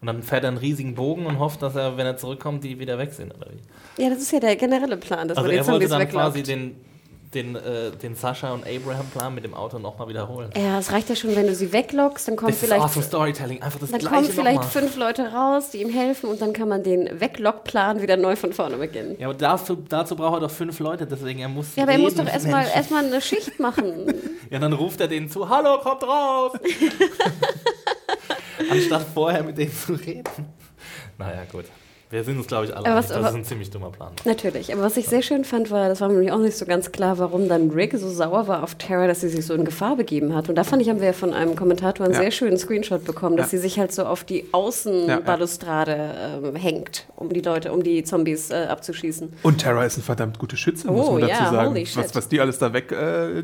Und 0.00 0.06
dann 0.06 0.22
fährt 0.22 0.44
er 0.44 0.48
einen 0.48 0.56
riesigen 0.56 0.94
Bogen 0.94 1.26
und 1.26 1.38
hofft, 1.38 1.60
dass 1.60 1.74
er, 1.74 1.98
wenn 1.98 2.06
er 2.06 2.16
zurückkommt, 2.16 2.64
die 2.64 2.78
wieder 2.78 2.96
weg 2.96 3.12
sind, 3.12 3.34
oder 3.34 3.48
wie? 3.50 4.02
Ja, 4.02 4.08
das 4.08 4.20
ist 4.20 4.32
ja 4.32 4.40
der 4.40 4.56
generelle 4.56 4.96
Plan, 4.96 5.28
dass 5.28 5.36
Also 5.36 5.48
man 5.48 5.50
die 5.52 5.56
er 5.58 5.66
wollte 5.66 5.72
Zombies 5.72 5.90
dann 5.90 6.00
weglockt. 6.00 6.24
quasi 6.26 6.42
den, 6.42 6.76
den, 7.34 7.54
äh, 7.54 7.92
den 7.92 8.16
Sascha 8.16 8.52
und 8.52 8.64
Abraham-Plan 8.66 9.32
mit 9.32 9.44
dem 9.44 9.54
Auto 9.54 9.78
nochmal 9.78 10.08
wiederholen. 10.08 10.50
Ja, 10.56 10.80
es 10.80 10.90
reicht 10.90 11.08
ja 11.08 11.14
schon, 11.14 11.36
wenn 11.36 11.46
du 11.46 11.54
sie 11.54 11.72
weglockst, 11.72 12.26
dann 12.26 12.34
kommen 12.34 12.50
Das 12.50 12.56
ist 12.60 12.64
vielleicht, 12.64 12.82
awesome 12.82 13.04
Storytelling, 13.04 13.62
einfach 13.62 13.78
das 13.78 13.90
dann 13.90 14.00
gleiche 14.00 14.14
kommen 14.16 14.30
vielleicht 14.30 14.64
fünf 14.64 14.96
Leute 14.96 15.32
raus, 15.32 15.70
die 15.70 15.80
ihm 15.80 15.90
helfen 15.90 16.28
und 16.28 16.42
dann 16.42 16.52
kann 16.52 16.68
man 16.68 16.82
den 16.82 17.20
Weglockplan 17.20 18.02
wieder 18.02 18.16
neu 18.16 18.34
von 18.34 18.52
vorne 18.52 18.78
beginnen. 18.78 19.14
Ja, 19.20 19.28
aber 19.28 19.38
dazu, 19.38 19.76
dazu 19.76 20.16
braucht 20.16 20.38
er 20.38 20.40
doch 20.40 20.50
fünf 20.50 20.80
Leute, 20.80 21.06
deswegen 21.06 21.38
er 21.40 21.48
muss 21.48 21.76
Ja, 21.76 21.84
aber 21.84 21.92
er 21.92 21.98
muss 21.98 22.14
doch 22.14 22.26
erstmal 22.26 22.66
erstmal 22.66 23.04
eine 23.04 23.20
Schicht 23.20 23.60
machen. 23.60 24.12
Ja, 24.50 24.58
dann 24.58 24.72
ruft 24.72 25.00
er 25.00 25.06
denen 25.06 25.30
zu, 25.30 25.48
hallo, 25.48 25.78
kommt 25.80 26.02
raus! 26.02 26.52
Anstatt 28.70 29.06
vorher 29.14 29.44
mit 29.44 29.56
denen 29.56 29.72
zu 29.72 29.94
reden. 29.94 30.24
Naja, 31.16 31.44
gut. 31.50 31.66
Wir 32.12 32.24
sind 32.24 32.38
uns, 32.38 32.48
glaube 32.48 32.64
ich, 32.64 32.70
alle 32.76 32.86
Aber 32.86 32.96
einig, 32.96 32.98
was- 32.98 33.08
das 33.08 33.16
aber- 33.18 33.28
ist 33.28 33.34
ein 33.36 33.44
ziemlich 33.44 33.70
dummer 33.70 33.90
Plan. 33.90 34.10
Natürlich, 34.24 34.72
aber 34.72 34.82
was 34.82 34.96
ich 34.96 35.06
sehr 35.06 35.22
schön 35.22 35.44
fand, 35.44 35.70
war, 35.70 35.88
das 35.88 36.00
war 36.00 36.08
mir 36.08 36.14
nämlich 36.14 36.32
auch 36.32 36.38
nicht 36.40 36.56
so 36.56 36.66
ganz 36.66 36.90
klar, 36.90 37.18
warum 37.18 37.48
dann 37.48 37.70
Rick 37.70 37.96
so 37.96 38.08
sauer 38.10 38.48
war 38.48 38.64
auf 38.64 38.74
Tara, 38.74 39.06
dass 39.06 39.20
sie 39.20 39.28
sich 39.28 39.46
so 39.46 39.54
in 39.54 39.64
Gefahr 39.64 39.94
begeben 39.94 40.34
hat. 40.34 40.48
Und 40.48 40.56
da 40.56 40.64
fand 40.64 40.82
ich, 40.82 40.88
haben 40.88 40.98
wir 40.98 41.06
ja 41.06 41.12
von 41.12 41.32
einem 41.32 41.54
Kommentator 41.54 42.04
einen 42.04 42.14
Ja. 42.14 42.20
sehr 42.22 42.32
schönen 42.32 42.58
Screenshot 42.58 43.04
bekommen, 43.04 43.36
dass 43.36 43.52
Ja. 43.52 43.58
sie 43.58 43.62
sich 43.62 43.78
halt 43.78 43.92
so 43.92 44.04
auf 44.06 44.24
die 44.24 44.46
Außenbalustrade 44.50 46.40
ähm, 46.44 46.56
hängt, 46.56 47.06
um 47.14 47.28
die 47.32 47.42
Leute, 47.42 47.72
um 47.72 47.82
die 47.84 48.02
Zombies 48.02 48.50
äh, 48.50 48.66
abzuschießen. 48.68 49.32
Und 49.44 49.60
Tara 49.60 49.84
ist 49.84 49.94
eine 49.96 50.02
verdammt 50.02 50.38
gute 50.40 50.56
Schütze, 50.56 50.88
muss 50.90 51.06
Oh, 51.08 51.12
man 51.12 51.20
dazu 51.22 51.32
ja, 51.32 51.50
sagen. 51.52 51.68
holy 51.70 51.86
shit. 51.86 51.96
Was, 52.04 52.14
was 52.14 52.28
die 52.28 52.40
alles 52.40 52.58
da 52.58 52.72
weg, 52.72 52.90
äh, 52.92 53.42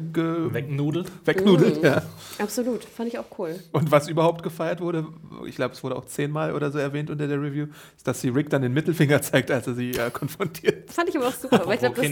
Wegnudelt. 0.53 1.07
wegnudelt. 1.25 1.79
Mhm. 1.79 1.85
Ja. 1.85 2.03
Absolut, 2.41 2.85
fand 2.85 3.09
ich 3.11 3.19
auch 3.19 3.25
cool. 3.39 3.55
Und 3.73 3.91
was 3.91 4.09
überhaupt 4.09 4.43
gefeiert 4.43 4.81
wurde, 4.81 5.07
ich 5.47 5.57
glaube, 5.57 5.75
es 5.75 5.83
wurde 5.85 5.97
auch 5.97 6.07
zehnmal 6.07 6.53
oder 6.55 6.71
so 6.71 6.79
erwähnt 6.79 7.11
unter 7.11 7.29
der 7.29 7.41
Review, 7.41 7.67
ist, 7.97 8.07
dass 8.07 8.21
sie 8.21 8.29
Rick 8.29 8.51
dann 8.57 8.63
den 8.63 8.73
Mittelfinger 8.73 9.21
zeigt, 9.23 9.51
als 9.51 9.67
er 9.67 9.75
sie 9.75 9.91
äh, 9.93 10.11
konfrontiert. 10.11 10.91
Fand 10.91 11.09
ich 11.09 11.17
aber 11.17 11.29
auch 11.29 11.33
super. 11.35 11.63
Aber 11.63 11.75
ich, 11.75 11.81
glaub, 11.81 11.95
das, 11.95 12.07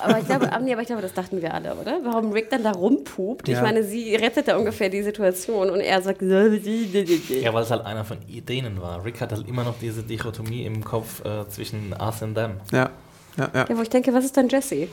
aber, 0.00 0.18
ich 0.18 0.26
glaube, 0.26 0.50
nee, 0.62 0.72
aber 0.72 0.80
ich 0.82 0.86
glaube, 0.86 1.02
das 1.02 1.12
dachten 1.14 1.40
wir 1.42 1.52
alle, 1.54 1.74
oder? 1.74 2.00
Warum 2.02 2.32
Rick 2.32 2.50
dann 2.50 2.62
da 2.64 2.72
rumpupt? 2.72 3.48
Ich 3.48 3.54
Ja. 3.56 3.62
meine, 3.62 3.84
sie 3.84 4.14
rettet 4.16 4.48
da 4.48 4.56
ungefähr 4.56 4.88
die 4.88 5.02
Situation 5.02 5.70
und 5.70 5.80
er 5.80 6.00
sagt. 6.02 6.22
Ja, 6.22 7.54
weil 7.54 7.62
es 7.62 7.70
halt 7.70 7.84
einer 7.86 8.04
von 8.04 8.18
denen 8.26 8.80
war. 8.80 9.04
Rick 9.04 9.20
hat 9.20 9.32
halt 9.32 9.46
immer 9.46 9.64
noch 9.64 9.78
diese 9.78 10.02
Dichotomie 10.02 10.64
im 10.64 10.82
Kopf 10.84 11.24
äh, 11.24 11.48
zwischen 11.48 11.94
us 12.00 12.22
and 12.22 12.34
them. 12.36 12.52
Ja, 12.72 12.90
ja, 13.36 13.50
ja. 13.54 13.66
Ja, 13.68 13.76
wo 13.76 13.82
ich 13.82 13.90
denke, 13.90 14.12
was 14.14 14.24
ist 14.24 14.36
dann 14.36 14.48
Jesse? 14.48 14.88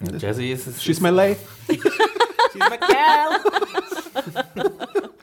Und 0.00 0.20
Jesse 0.22 0.44
ist 0.46 0.66
es. 0.66 0.82
She's 0.82 1.00
my 1.00 1.10
lay. 1.10 1.36
She's 1.68 2.54
my 2.54 2.78
gal. 2.78 3.40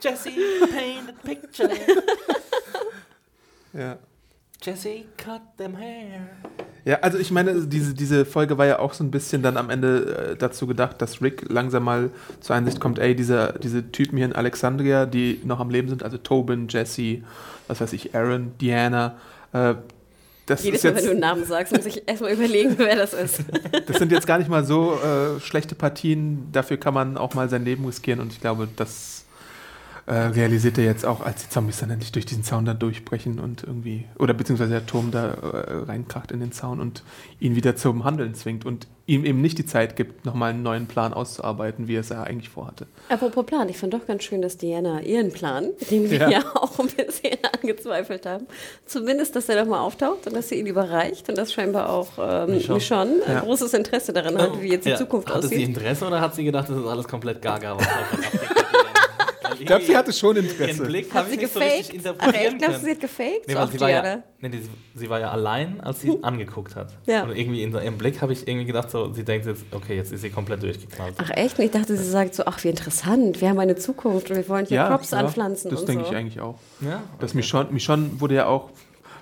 Jesse, 0.00 0.30
paint 0.70 1.08
a 1.10 1.26
picture. 1.26 1.68
Ja. 3.72 3.98
Jesse, 4.62 5.04
cut 5.16 5.42
them 5.56 5.76
hair. 5.76 6.28
Ja, 6.84 7.00
also 7.00 7.18
ich 7.18 7.30
meine, 7.30 7.66
diese, 7.66 7.94
diese 7.94 8.24
Folge 8.24 8.58
war 8.58 8.66
ja 8.66 8.78
auch 8.78 8.92
so 8.92 9.04
ein 9.04 9.10
bisschen 9.10 9.42
dann 9.42 9.56
am 9.56 9.70
Ende 9.70 10.32
äh, 10.32 10.36
dazu 10.36 10.66
gedacht, 10.66 11.00
dass 11.00 11.22
Rick 11.22 11.44
langsam 11.48 11.84
mal 11.84 12.10
zur 12.40 12.56
Einsicht 12.56 12.80
kommt, 12.80 12.98
ey, 12.98 13.14
diese, 13.14 13.54
diese 13.62 13.92
Typen 13.92 14.16
hier 14.16 14.26
in 14.26 14.32
Alexandria, 14.32 15.06
die 15.06 15.40
noch 15.44 15.60
am 15.60 15.70
Leben 15.70 15.88
sind, 15.88 16.02
also 16.02 16.18
Tobin, 16.18 16.66
Jesse, 16.68 17.22
was 17.68 17.80
weiß 17.80 17.92
ich, 17.92 18.14
Aaron, 18.14 18.52
Diana, 18.60 19.16
äh, 19.52 19.74
das 20.46 20.64
Jedes 20.64 20.82
ist 20.82 20.90
Mal, 20.90 20.96
wenn 20.96 21.04
du 21.04 21.10
einen 21.10 21.20
Namen 21.20 21.44
sagst, 21.44 21.76
muss 21.76 21.84
ich 21.84 22.08
erstmal 22.08 22.32
überlegen, 22.32 22.74
wer 22.78 22.96
das 22.96 23.12
ist. 23.12 23.44
das 23.86 23.98
sind 23.98 24.10
jetzt 24.10 24.26
gar 24.26 24.38
nicht 24.38 24.48
mal 24.48 24.64
so 24.64 24.94
äh, 24.94 25.40
schlechte 25.40 25.74
Partien, 25.74 26.48
dafür 26.52 26.78
kann 26.78 26.94
man 26.94 27.18
auch 27.18 27.34
mal 27.34 27.50
sein 27.50 27.66
Leben 27.66 27.84
riskieren 27.84 28.18
und 28.18 28.32
ich 28.32 28.40
glaube, 28.40 28.66
das 28.76 29.26
äh, 30.08 30.14
realisiert 30.28 30.78
er 30.78 30.84
jetzt 30.84 31.04
auch, 31.04 31.20
als 31.20 31.44
die 31.44 31.50
Zombies 31.50 31.78
dann 31.80 31.90
endlich 31.90 32.12
durch 32.12 32.24
diesen 32.24 32.42
Zaun 32.42 32.64
da 32.64 32.72
durchbrechen 32.74 33.38
und 33.38 33.62
irgendwie, 33.64 34.06
oder 34.18 34.32
beziehungsweise 34.34 34.70
der 34.70 34.86
Turm 34.86 35.10
da 35.10 35.28
äh, 35.34 35.84
reinkracht 35.84 36.32
in 36.32 36.40
den 36.40 36.50
Zaun 36.52 36.80
und 36.80 37.02
ihn 37.40 37.54
wieder 37.56 37.76
zum 37.76 38.04
Handeln 38.04 38.34
zwingt 38.34 38.64
und 38.64 38.86
ihm 39.06 39.24
eben 39.24 39.40
nicht 39.40 39.56
die 39.58 39.64
Zeit 39.66 39.96
gibt, 39.96 40.24
nochmal 40.26 40.50
einen 40.50 40.62
neuen 40.62 40.86
Plan 40.86 41.14
auszuarbeiten, 41.14 41.88
wie 41.88 41.96
er 41.96 42.00
es 42.00 42.08
ja 42.10 42.22
eigentlich 42.22 42.48
vorhatte. 42.50 42.86
Apropos 43.08 43.44
Plan, 43.46 43.68
ich 43.68 43.78
fand 43.78 43.94
doch 43.94 44.06
ganz 44.06 44.22
schön, 44.24 44.42
dass 44.42 44.56
Diana 44.58 45.00
ihren 45.02 45.30
Plan, 45.32 45.66
den 45.90 46.10
wir 46.10 46.18
Ja. 46.18 46.28
ja, 46.30 46.44
auch 46.54 46.78
ein 46.78 46.88
bisschen 46.88 47.36
angezweifelt 47.62 48.26
haben, 48.26 48.46
zumindest, 48.86 49.34
dass 49.36 49.48
er 49.48 49.62
doch 49.62 49.68
mal 49.70 49.80
auftaucht 49.80 50.26
und 50.26 50.34
dass 50.36 50.48
sie 50.48 50.56
ihn 50.56 50.66
überreicht 50.66 51.28
und 51.28 51.36
dass 51.38 51.52
scheinbar 51.52 51.90
auch 51.90 52.08
ähm, 52.18 52.50
Michonne. 52.54 52.74
Michonne 52.78 53.12
ein 53.26 53.32
Ja. 53.34 53.40
großes 53.40 53.72
Interesse 53.74 54.12
daran 54.12 54.36
hat, 54.38 54.60
wie 54.60 54.68
jetzt 54.72 54.84
die 54.86 54.90
Ja. 54.90 54.96
Zukunft 54.96 55.28
Hatte 55.28 55.48
sie 55.48 55.54
aussieht. 55.56 55.68
Interesse 55.68 56.06
oder 56.06 56.20
hat 56.20 56.34
sie 56.34 56.44
gedacht, 56.44 56.68
das 56.70 56.76
ist 56.78 56.86
alles 56.86 57.06
komplett 57.08 57.40
gaga? 57.42 57.76
Was? 57.78 57.86
Ich 59.58 59.66
glaube, 59.66 59.84
sie 59.84 59.96
hatte 59.96 60.12
schon 60.12 60.36
Ihren 60.36 60.46
Interesse. 60.46 60.84
Blick 60.84 61.06
Hat 61.08 61.14
habe 61.14 61.28
sie 61.28 61.34
ich 61.36 61.40
nicht 61.42 61.52
so 61.52 61.58
richtig 61.60 62.02
gefaked? 62.02 62.18
Ach, 62.20 62.26
interpretieren 62.26 62.52
echt? 62.54 62.58
Glaubst 62.58 62.80
du, 62.80 62.84
sie 62.84 62.90
hat 62.90 63.00
gefaked? 63.00 63.48
Nee, 63.48 63.54
So 63.54 63.66
sie 63.66 63.80
war, 63.80 63.90
ja, 63.90 64.22
nee, 64.40 64.50
sie, 64.50 64.70
sie 64.94 65.10
war 65.10 65.20
ja 65.20 65.30
allein, 65.30 65.80
als 65.80 66.00
sie 66.00 66.18
angeguckt 66.22 66.76
hat. 66.76 66.96
Ja. 67.06 67.22
Und 67.24 67.36
irgendwie 67.36 67.62
in 67.62 67.72
ihrem 67.72 67.98
Blick 67.98 68.20
habe 68.22 68.32
ich 68.32 68.46
irgendwie 68.46 68.66
gedacht, 68.66 68.90
so, 68.90 69.12
sie 69.12 69.24
denkt 69.24 69.46
jetzt, 69.46 69.64
okay, 69.72 69.96
jetzt 69.96 70.12
ist 70.12 70.20
sie 70.22 70.30
komplett 70.30 70.62
durchgeknallt. 70.62 71.14
Ach 71.18 71.30
echt? 71.30 71.58
Und 71.58 71.64
ich 71.64 71.70
dachte, 71.70 71.96
sie 71.96 72.08
sagt 72.08 72.34
so, 72.34 72.44
ach 72.46 72.62
wie 72.64 72.68
interessant, 72.68 73.40
wir 73.40 73.48
haben 73.48 73.58
eine 73.58 73.76
Zukunft 73.76 74.30
und 74.30 74.36
wir 74.36 74.48
wollen 74.48 74.66
hier 74.66 74.84
Crops 74.84 75.10
ja, 75.10 75.18
anpflanzen 75.18 75.70
Das 75.70 75.80
und 75.80 75.88
denke 75.88 76.04
so. 76.04 76.10
ich 76.10 76.16
eigentlich 76.16 76.40
auch. 76.40 76.58
Ja? 76.80 77.02
Das 77.18 77.34
Michonne, 77.34 77.70
Michonne 77.70 78.10
wurde 78.20 78.34
ja 78.36 78.46
auch, 78.46 78.70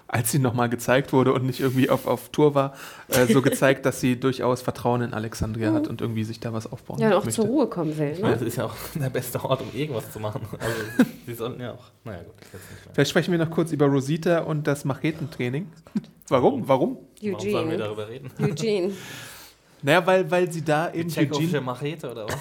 als 0.09 0.31
sie 0.31 0.39
nochmal 0.39 0.69
gezeigt 0.69 1.13
wurde 1.13 1.33
und 1.33 1.45
nicht 1.45 1.61
irgendwie 1.61 1.91
auf, 1.91 2.07
auf 2.07 2.29
Tour 2.29 2.55
war, 2.55 2.75
äh, 3.09 3.27
so 3.27 3.43
gezeigt, 3.43 3.85
dass 3.87 4.01
sie 4.01 4.19
durchaus 4.19 4.63
Vertrauen 4.63 5.03
in 5.03 5.13
Alexandria 5.15 5.73
hat 5.73 5.89
und 5.89 6.01
irgendwie 6.01 6.23
sich 6.25 6.39
da 6.41 6.53
was 6.53 6.71
aufbauen 6.71 7.01
Ja, 7.01 7.09
und 7.09 7.13
auch 7.15 7.25
möchte. 7.25 7.41
zur 7.43 7.47
Ruhe 7.51 7.67
kommen 7.67 7.97
will. 7.99 8.13
Ich 8.13 8.21
meine, 8.21 8.35
Ne? 8.35 8.39
das 8.39 8.49
ist 8.49 8.57
ja 8.57 8.67
auch 8.67 8.75
der 8.95 9.11
beste 9.11 9.43
Ort, 9.45 9.63
um 9.63 9.69
irgendwas 9.79 10.13
zu 10.13 10.21
machen. 10.21 10.43
Also, 10.59 11.11
sie 11.27 11.35
sollten 11.35 11.61
ja 11.61 11.73
auch. 11.73 11.85
Naja, 12.05 12.19
gut, 12.19 12.35
jetzt 12.41 12.53
nicht 12.53 12.85
mehr. 12.85 12.95
Vielleicht 12.95 13.11
sprechen 13.11 13.33
wir 13.33 13.39
noch 13.39 13.51
kurz 13.51 13.73
über 13.73 13.87
Rosita 13.87 14.41
und 14.41 14.67
das 14.67 14.85
Machetentraining. 14.85 15.69
Warum? 16.29 16.67
Warum? 16.69 16.99
Warum 17.23 17.41
sollen 17.41 17.53
wir 17.53 17.61
Eugene. 17.61 17.77
darüber 17.79 18.09
reden? 18.09 18.31
Eugene. 18.41 18.93
Naja, 19.83 20.05
weil, 20.07 20.29
weil 20.31 20.51
sie 20.51 20.65
da 20.65 20.89
Die 20.89 21.01
eben 21.01 21.11
tschechische 21.11 21.39
Eugene, 21.43 21.61
Machete 21.61 22.11
oder 22.11 22.27
was? 22.27 22.35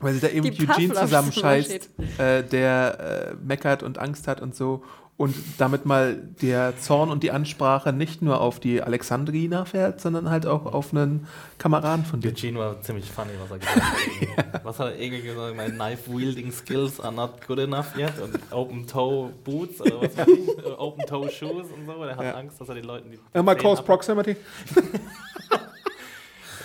weil 0.00 0.14
sie 0.14 0.20
da 0.20 0.28
eben 0.28 0.50
Die 0.50 0.68
Eugene 0.68 0.94
zusammenscheißt, 0.94 1.90
äh, 2.18 2.44
der 2.44 3.30
äh, 3.32 3.44
meckert 3.44 3.82
und 3.82 3.98
Angst 3.98 4.28
hat 4.28 4.40
und 4.40 4.54
so. 4.54 4.84
Und 5.18 5.34
damit 5.58 5.84
mal 5.84 6.14
der 6.40 6.78
Zorn 6.78 7.10
und 7.10 7.24
die 7.24 7.32
Ansprache 7.32 7.92
nicht 7.92 8.22
nur 8.22 8.40
auf 8.40 8.60
die 8.60 8.80
Alexandrina 8.80 9.64
fährt, 9.64 10.00
sondern 10.00 10.30
halt 10.30 10.46
auch 10.46 10.64
auf 10.64 10.94
einen 10.94 11.26
Kameraden 11.58 12.04
von 12.04 12.20
dir. 12.20 12.28
Eugene 12.30 12.56
war 12.60 12.80
ziemlich 12.82 13.10
funny, 13.10 13.32
was 13.42 13.50
er 13.50 13.58
gesagt 13.58 13.82
hat. 13.82 14.64
Was 14.64 14.78
hat 14.78 14.92
er 14.92 14.98
irgendwie 15.00 15.22
gesagt? 15.22 15.56
My 15.56 15.70
knife-wielding 15.70 16.52
skills 16.52 17.00
are 17.00 17.12
not 17.12 17.44
good 17.48 17.58
enough 17.58 17.96
yet. 17.96 18.12
Und 18.22 18.38
Open-Toe-Boots 18.52 19.80
oder 19.80 20.02
was 20.02 20.16
war 20.16 20.24
die? 20.26 20.48
Open-Toe-Shoes 20.78 21.66
und 21.76 21.86
so. 21.86 22.04
Er 22.04 22.16
hat 22.16 22.24
Ja. 22.24 22.34
Angst, 22.34 22.60
dass 22.60 22.68
er 22.68 22.76
die 22.76 22.82
Leuten 22.82 23.10
die 23.10 23.18
Immer 23.36 23.56
Close 23.56 23.80
ab- 23.80 23.86
Proximity. 23.86 24.36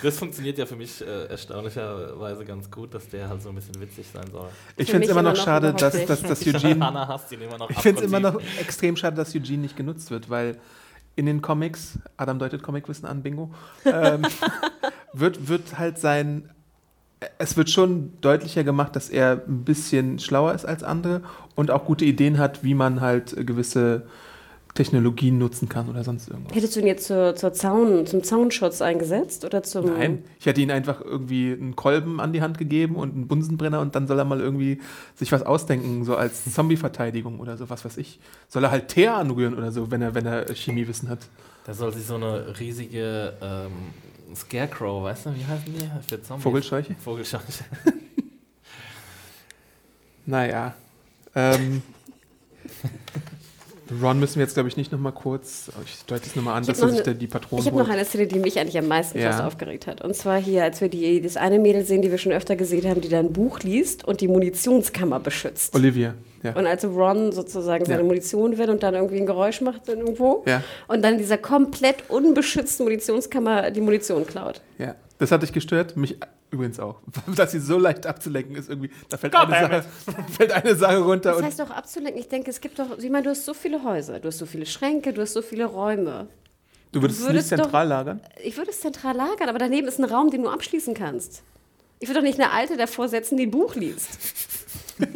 Das 0.03 0.17
funktioniert 0.17 0.57
ja 0.57 0.65
für 0.65 0.75
mich 0.75 1.01
äh, 1.01 1.25
erstaunlicherweise 1.27 2.43
ganz 2.43 2.69
gut, 2.69 2.93
dass 2.93 3.07
der 3.07 3.29
halt 3.29 3.41
so 3.41 3.49
ein 3.49 3.55
bisschen 3.55 3.79
witzig 3.79 4.05
sein 4.13 4.29
soll. 4.31 4.49
Ich 4.75 4.91
finde 4.91 5.05
es 5.05 5.11
immer 5.11 5.21
noch 5.21 5.31
immer 5.31 5.37
noch 5.37 5.45
schade, 5.45 5.73
dass, 5.73 6.05
dass, 6.05 6.21
dass 6.21 6.45
Eugene. 6.45 6.85
Hannah 6.85 7.07
hasst 7.07 7.31
ihn 7.31 7.41
immer 7.41 7.57
noch 7.57 7.69
Ich 7.69 7.77
finde 7.77 8.01
es 8.01 8.07
immer 8.07 8.19
noch 8.19 8.39
extrem 8.59 8.95
schade, 8.97 9.15
dass 9.15 9.33
Eugene 9.33 9.59
nicht 9.59 9.77
genutzt 9.77 10.11
wird, 10.11 10.29
weil 10.29 10.57
in 11.15 11.25
den 11.25 11.41
Comics, 11.41 11.99
Adam 12.17 12.39
deutet 12.39 12.63
Comicwissen 12.63 13.07
an, 13.07 13.23
Bingo, 13.23 13.53
ähm, 13.85 14.23
wird, 15.13 15.47
wird 15.47 15.77
halt 15.77 15.99
sein. 15.99 16.49
Es 17.37 17.55
wird 17.55 17.69
schon 17.69 18.11
deutlicher 18.19 18.65
gemacht, 18.65 18.97
dass 18.97 19.09
er 19.09 19.43
ein 19.47 19.63
bisschen 19.63 20.19
schlauer 20.19 20.53
ist 20.53 20.65
als 20.65 20.83
andere 20.83 21.21
und 21.55 21.71
auch 21.71 21.85
gute 21.85 22.03
Ideen 22.03 22.37
hat, 22.37 22.63
wie 22.63 22.73
man 22.73 22.99
halt 22.99 23.35
gewisse 23.47 24.05
Technologien 24.73 25.37
nutzen 25.37 25.69
kann 25.69 25.87
oder 25.87 26.03
sonst 26.03 26.29
irgendwas. 26.29 26.55
Hättest 26.55 26.75
du 26.75 26.79
ihn 26.79 26.87
jetzt 26.87 27.05
zur, 27.05 27.35
zur 27.35 27.53
Zaun, 27.53 28.07
zum 28.07 28.23
Zaunschutz 28.23 28.81
eingesetzt 28.81 29.45
oder 29.45 29.61
zum. 29.61 29.85
Nein, 29.85 30.23
ich 30.39 30.45
hätte 30.45 30.61
ihm 30.61 30.71
einfach 30.71 31.01
irgendwie 31.01 31.51
einen 31.51 31.75
Kolben 31.75 32.19
an 32.19 32.33
die 32.33 32.41
Hand 32.41 32.57
gegeben 32.57 32.95
und 32.95 33.13
einen 33.13 33.27
Bunsenbrenner 33.27 33.79
und 33.81 33.95
dann 33.95 34.07
soll 34.07 34.17
er 34.17 34.25
mal 34.25 34.39
irgendwie 34.39 34.81
sich 35.15 35.31
was 35.31 35.43
ausdenken, 35.43 36.05
so 36.05 36.15
als 36.15 36.45
Zombie-Verteidigung 36.53 37.39
oder 37.39 37.57
so, 37.57 37.69
was 37.69 37.85
weiß 37.85 37.97
ich. 37.97 38.19
Soll 38.47 38.63
er 38.63 38.71
halt 38.71 38.87
Teer 38.87 39.15
anrühren 39.15 39.53
oder 39.55 39.71
so, 39.71 39.91
wenn 39.91 40.01
er, 40.01 40.15
wenn 40.15 40.25
er 40.25 40.45
Chemiewissen 40.53 41.09
hat. 41.09 41.19
Da 41.65 41.73
soll 41.73 41.93
sich 41.93 42.05
so 42.05 42.15
eine 42.15 42.59
riesige 42.59 43.33
ähm, 43.41 43.71
Scarecrow, 44.35 45.03
weißt 45.03 45.27
du, 45.27 45.35
wie 45.35 45.45
heißen 45.45 45.73
die? 45.73 46.07
Für 46.07 46.21
Zombies? 46.21 46.43
Vogelscheuche? 46.43 46.95
Vogelscheuche. 46.99 47.63
Naja. 50.25 50.73
Ähm, 51.35 51.81
Ron 54.01 54.19
müssen 54.19 54.35
wir 54.35 54.43
jetzt, 54.43 54.53
glaube 54.53 54.69
ich, 54.69 54.77
nicht 54.77 54.91
nochmal 54.91 55.11
kurz, 55.11 55.71
ich 55.85 56.03
deute 56.05 56.25
es 56.27 56.35
nochmal 56.35 56.55
an, 56.57 56.65
dass 56.65 56.79
er 56.79 56.89
sich 56.89 57.01
da 57.01 57.13
die 57.13 57.27
Patronen 57.27 57.61
Ich 57.65 57.71
habe 57.71 57.81
noch 57.81 57.89
eine 57.89 58.05
Szene, 58.05 58.27
die 58.27 58.39
mich 58.39 58.59
eigentlich 58.59 58.77
am 58.77 58.87
meisten 58.87 59.19
Ja. 59.19 59.31
fast 59.31 59.43
aufgeregt 59.43 59.87
hat. 59.87 60.01
Und 60.01 60.15
zwar 60.15 60.39
hier, 60.39 60.63
als 60.63 60.81
wir 60.81 60.89
die, 60.89 61.21
das 61.21 61.37
eine 61.37 61.59
Mädel 61.59 61.83
sehen, 61.85 62.01
die 62.01 62.11
wir 62.11 62.17
schon 62.17 62.31
öfter 62.31 62.55
gesehen 62.55 62.89
haben, 62.89 63.01
die 63.01 63.09
da 63.09 63.19
ein 63.19 63.33
Buch 63.33 63.59
liest 63.59 64.05
und 64.05 64.21
die 64.21 64.27
Munitionskammer 64.27 65.19
beschützt. 65.19 65.75
Olivia, 65.75 66.13
ja. 66.43 66.55
Und 66.55 66.65
als 66.67 66.83
Ron 66.85 67.31
sozusagen 67.31 67.85
seine 67.85 67.99
Ja. 68.01 68.05
Munition 68.05 68.57
will 68.57 68.69
und 68.69 68.83
dann 68.83 68.93
irgendwie 68.95 69.17
ein 69.17 69.25
Geräusch 69.25 69.61
macht 69.61 69.87
irgendwo 69.87 70.43
Ja. 70.47 70.63
und 70.87 71.01
dann 71.03 71.13
in 71.13 71.19
dieser 71.19 71.37
komplett 71.37 72.09
unbeschützten 72.09 72.85
Munitionskammer 72.85 73.71
die 73.71 73.81
Munition 73.81 74.25
klaut. 74.25 74.61
ja. 74.77 74.95
Das 75.19 75.31
hat 75.31 75.41
dich 75.43 75.53
gestört? 75.53 75.95
Mich 75.95 76.17
übrigens 76.53 76.79
auch. 76.79 76.99
Dass 77.35 77.51
sie 77.51 77.59
so 77.59 77.77
leicht 77.77 78.05
abzulenken 78.05 78.55
ist 78.55 78.69
irgendwie. 78.69 78.89
Da 79.09 79.17
fällt, 79.17 79.33
God 79.33 79.51
eine 79.51 79.83
Sache, 79.83 79.85
fällt 80.37 80.51
eine 80.51 80.75
Sache 80.75 80.97
runter. 80.99 81.29
Das 81.31 81.39
Und 81.39 81.45
heißt 81.45 81.59
doch 81.59 81.69
abzulenken. 81.71 82.19
Ich 82.21 82.29
denke, 82.29 82.49
es 82.51 82.61
gibt 82.61 82.79
doch, 82.79 82.97
ich 82.97 83.09
meine, 83.09 83.23
du 83.23 83.29
hast 83.31 83.43
so 83.45 83.53
viele 83.53 83.83
Häuser, 83.83 84.19
du 84.19 84.27
hast 84.27 84.37
so 84.37 84.45
viele 84.45 84.65
Schränke, 84.65 85.11
du 85.13 85.21
hast 85.21 85.33
so 85.33 85.41
viele 85.41 85.65
Räume. 85.65 86.27
du 86.91 87.01
würdest 87.01 87.19
es 87.19 87.25
nicht 87.27 87.33
würdest 87.35 87.51
doch- 87.53 87.57
zentral 87.57 87.87
lagern? 87.87 88.21
Ich 88.43 88.55
würde 88.57 88.71
es 88.71 88.79
zentral 88.79 89.15
lagern, 89.15 89.49
aber 89.49 89.59
daneben 89.59 89.87
ist 89.87 89.99
ein 89.99 90.05
Raum, 90.05 90.29
den 90.29 90.43
du 90.43 90.49
abschließen 90.49 90.93
kannst. 90.93 91.43
Ich 91.99 92.07
würde 92.09 92.19
doch 92.19 92.25
nicht 92.25 92.39
eine 92.39 92.51
Alte 92.51 92.75
davor 92.77 93.07
setzen, 93.09 93.37
die 93.37 93.45
ein 93.47 93.51
Buch 93.51 93.75
liest. 93.75 94.09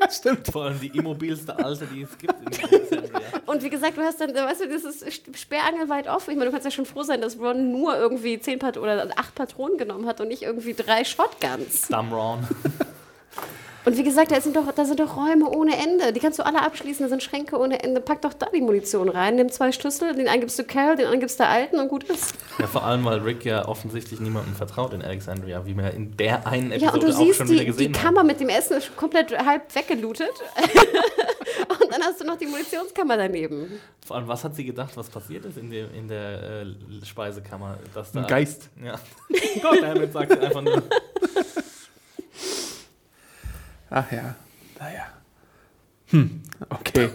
ja, 0.00 0.10
stimmt. 0.10 0.48
Vor 0.48 0.64
allem 0.64 0.80
die 0.80 0.88
immobilste 0.88 1.56
Alte, 1.56 1.86
die 1.86 2.02
es 2.02 2.18
gibt. 2.18 2.34
Und 3.46 3.62
wie 3.62 3.70
gesagt, 3.70 3.96
du 3.96 4.02
hast 4.02 4.20
dann, 4.20 4.34
weißt 4.34 4.62
du, 4.62 4.68
das 4.68 4.84
ist 4.84 5.38
sperrangelweit 5.38 6.08
offen. 6.08 6.32
Ich 6.32 6.36
meine, 6.36 6.46
du 6.46 6.52
kannst 6.52 6.64
ja 6.64 6.70
schon 6.70 6.86
froh 6.86 7.02
sein, 7.02 7.20
dass 7.20 7.38
Ron 7.38 7.72
nur 7.72 7.96
irgendwie 7.96 8.38
zehn 8.40 8.58
Pat 8.58 8.76
oder 8.76 9.08
acht 9.16 9.34
Patronen 9.34 9.78
genommen 9.78 10.06
hat 10.06 10.20
und 10.20 10.28
nicht 10.28 10.42
irgendwie 10.42 10.74
drei 10.74 11.04
Shotguns. 11.04 11.88
Dumb 11.88 12.12
Ron. 12.12 12.46
Und 13.86 13.96
wie 13.96 14.02
gesagt, 14.02 14.32
da 14.32 14.40
sind, 14.40 14.56
doch, 14.56 14.70
da 14.72 14.84
sind 14.84 14.98
doch 14.98 15.16
Räume 15.16 15.48
ohne 15.48 15.76
Ende. 15.76 16.12
Die 16.12 16.18
kannst 16.18 16.40
du 16.40 16.44
alle 16.44 16.60
abschließen, 16.60 17.04
da 17.04 17.08
sind 17.08 17.22
Schränke 17.22 17.56
ohne 17.56 17.84
Ende. 17.84 18.00
Pack 18.00 18.20
doch 18.22 18.32
da 18.32 18.46
die 18.52 18.60
Munition 18.60 19.08
rein, 19.08 19.36
nimm 19.36 19.48
zwei 19.48 19.70
Schlüssel, 19.70 20.12
den 20.12 20.26
einen 20.26 20.40
gibst 20.40 20.58
du 20.58 20.64
Carol, 20.64 20.96
den 20.96 21.04
anderen 21.04 21.20
gibst 21.20 21.38
du 21.38 21.46
Alten 21.46 21.78
und 21.78 21.88
gut 21.88 22.02
ist. 22.04 22.34
Ja, 22.58 22.66
vor 22.66 22.84
allem, 22.84 23.04
weil 23.04 23.20
Rick 23.20 23.44
ja 23.44 23.66
offensichtlich 23.68 24.18
niemandem 24.18 24.56
vertraut 24.56 24.92
in 24.92 25.02
Alexandria, 25.02 25.64
wie 25.66 25.76
wir 25.76 25.92
in 25.92 26.16
der 26.16 26.44
einen 26.48 26.72
Ja, 26.72 26.88
Episode 26.88 26.94
und 26.94 27.02
du 27.04 27.14
auch 27.14 27.18
siehst, 27.26 27.38
schon 27.38 27.48
wieder 27.48 27.60
die, 27.60 27.64
die 27.66 27.72
gesehen 27.76 27.92
Kammer 27.92 28.18
haben. 28.20 28.26
mit 28.26 28.40
dem 28.40 28.48
Essen 28.48 28.76
ist 28.78 28.96
komplett 28.96 29.38
halb 29.38 29.72
weggelootet. 29.72 30.30
und 31.68 31.92
dann 31.92 32.02
hast 32.02 32.20
du 32.20 32.24
noch 32.24 32.36
die 32.38 32.46
Munitionskammer 32.46 33.16
daneben. 33.16 33.78
Vor 34.04 34.16
allem, 34.16 34.26
was 34.26 34.42
hat 34.42 34.56
sie 34.56 34.64
gedacht, 34.64 34.96
was 34.96 35.08
passiert 35.08 35.44
ist 35.44 35.58
in 35.58 35.70
der, 35.70 35.92
in 35.92 36.08
der 36.08 36.42
äh, 36.42 36.66
Speisekammer? 37.04 37.78
Dass 37.94 38.10
da, 38.10 38.22
Ein 38.22 38.26
Geist. 38.26 38.68
Ja. 38.84 38.96
Gott, 39.62 39.80
damit 39.80 40.12
sagt 40.12 40.32
sie 40.32 40.40
einfach 40.40 40.62
nur. 40.62 40.82
Ach 43.90 44.10
ja. 44.10 44.34
Naja. 44.78 45.02
Hm, 46.08 46.42
okay. 46.70 47.10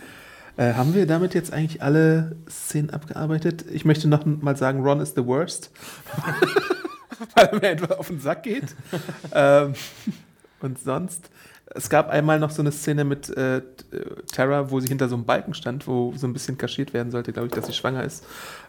äh, 0.56 0.74
haben 0.74 0.94
wir 0.94 1.06
damit 1.06 1.34
jetzt 1.34 1.52
eigentlich 1.52 1.82
alle 1.82 2.36
Szenen 2.48 2.90
abgearbeitet? 2.90 3.64
Ich 3.72 3.84
möchte 3.84 4.08
noch 4.08 4.24
mal 4.24 4.56
sagen, 4.56 4.82
Ron 4.82 5.00
is 5.00 5.14
the 5.14 5.24
worst. 5.24 5.70
Weil 7.34 7.46
er 7.46 7.54
mir 7.54 7.68
einfach 7.68 7.98
auf 7.98 8.08
den 8.08 8.20
Sack 8.20 8.44
geht. 8.44 8.74
ähm, 9.32 9.74
und 10.60 10.78
sonst, 10.78 11.30
es 11.74 11.90
gab 11.90 12.08
einmal 12.08 12.38
noch 12.38 12.50
so 12.50 12.62
eine 12.62 12.72
Szene 12.72 13.04
mit 13.04 13.28
äh, 13.36 13.62
Tara, 14.32 14.70
wo 14.70 14.80
sie 14.80 14.88
hinter 14.88 15.08
so 15.08 15.16
einem 15.16 15.24
Balken 15.24 15.54
stand, 15.54 15.86
wo 15.86 16.12
so 16.16 16.26
ein 16.26 16.32
bisschen 16.32 16.56
kaschiert 16.58 16.92
werden 16.92 17.10
sollte, 17.10 17.32
glaube 17.32 17.48
ich, 17.48 17.52
dass 17.52 17.66
sie 17.66 17.72
schwanger 17.72 18.04
ist. 18.04 18.24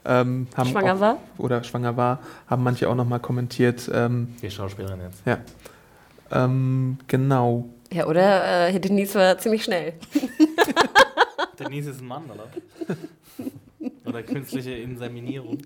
Ähm, 0.06 0.47
haben 0.56 0.70
Schwanger 0.70 0.95
auch, 0.95 1.00
war? 1.00 1.18
Oder 1.38 1.64
schwanger 1.64 1.95
war, 1.97 2.20
haben 2.47 2.64
manche 2.64 2.89
auch 2.89 2.95
noch 2.95 3.06
mal 3.06 3.20
kommentiert. 3.20 3.89
Ähm, 3.93 4.36
Die 4.41 4.52
Schauspielerin 4.52 5.00
jetzt. 5.02 5.22
ja. 5.26 5.38
Ähm, 6.32 6.97
genau. 7.07 7.69
Ja, 7.91 8.07
oder 8.07 8.67
äh, 8.67 8.80
Denise 8.80 9.15
war 9.15 9.38
ziemlich 9.38 9.63
schnell. 9.63 9.93
Denise 11.59 11.91
ist 11.91 12.01
ein 12.01 12.07
Mann, 12.07 12.23
oder? 12.25 12.47
oder 14.05 14.23
künstliche 14.23 14.71
Inseminierung. 14.71 15.59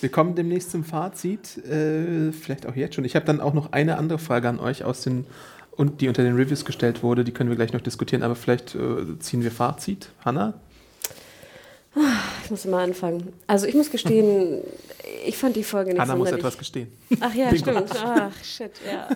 Wir 0.00 0.10
kommen 0.10 0.34
demnächst 0.34 0.72
zum 0.72 0.84
Fazit, 0.84 1.58
äh, 1.64 2.32
vielleicht 2.32 2.66
auch 2.66 2.74
jetzt 2.74 2.94
schon. 2.94 3.04
Ich 3.04 3.14
habe 3.14 3.24
dann 3.24 3.40
auch 3.40 3.54
noch 3.54 3.72
eine 3.72 3.98
andere 3.98 4.18
Frage 4.18 4.48
an 4.48 4.58
euch 4.58 4.84
aus 4.84 5.02
den 5.02 5.26
und 5.74 6.00
die 6.00 6.08
unter 6.08 6.22
den 6.22 6.36
Reviews 6.36 6.64
gestellt 6.64 7.02
wurde, 7.02 7.24
die 7.24 7.32
können 7.32 7.48
wir 7.48 7.56
gleich 7.56 7.72
noch 7.72 7.80
diskutieren, 7.80 8.22
aber 8.22 8.36
vielleicht 8.36 8.74
äh, 8.74 9.18
ziehen 9.20 9.42
wir 9.42 9.50
Fazit. 9.50 10.10
Hanna? 10.24 10.54
Ich 12.44 12.50
muss 12.50 12.64
mal 12.64 12.84
anfangen. 12.84 13.32
Also 13.46 13.66
ich 13.66 13.74
muss 13.74 13.90
gestehen, 13.90 14.62
ich 15.26 15.36
fand 15.36 15.56
die 15.56 15.64
Folge 15.64 15.90
nicht 15.90 16.00
Hanna 16.00 16.16
muss 16.16 16.30
etwas 16.30 16.56
gestehen. 16.58 16.92
Ach 17.20 17.34
ja, 17.34 17.50
Bingo. 17.50 17.70
stimmt. 17.72 17.90
Ach, 18.04 18.44
shit, 18.44 18.72
ja. 18.86 19.08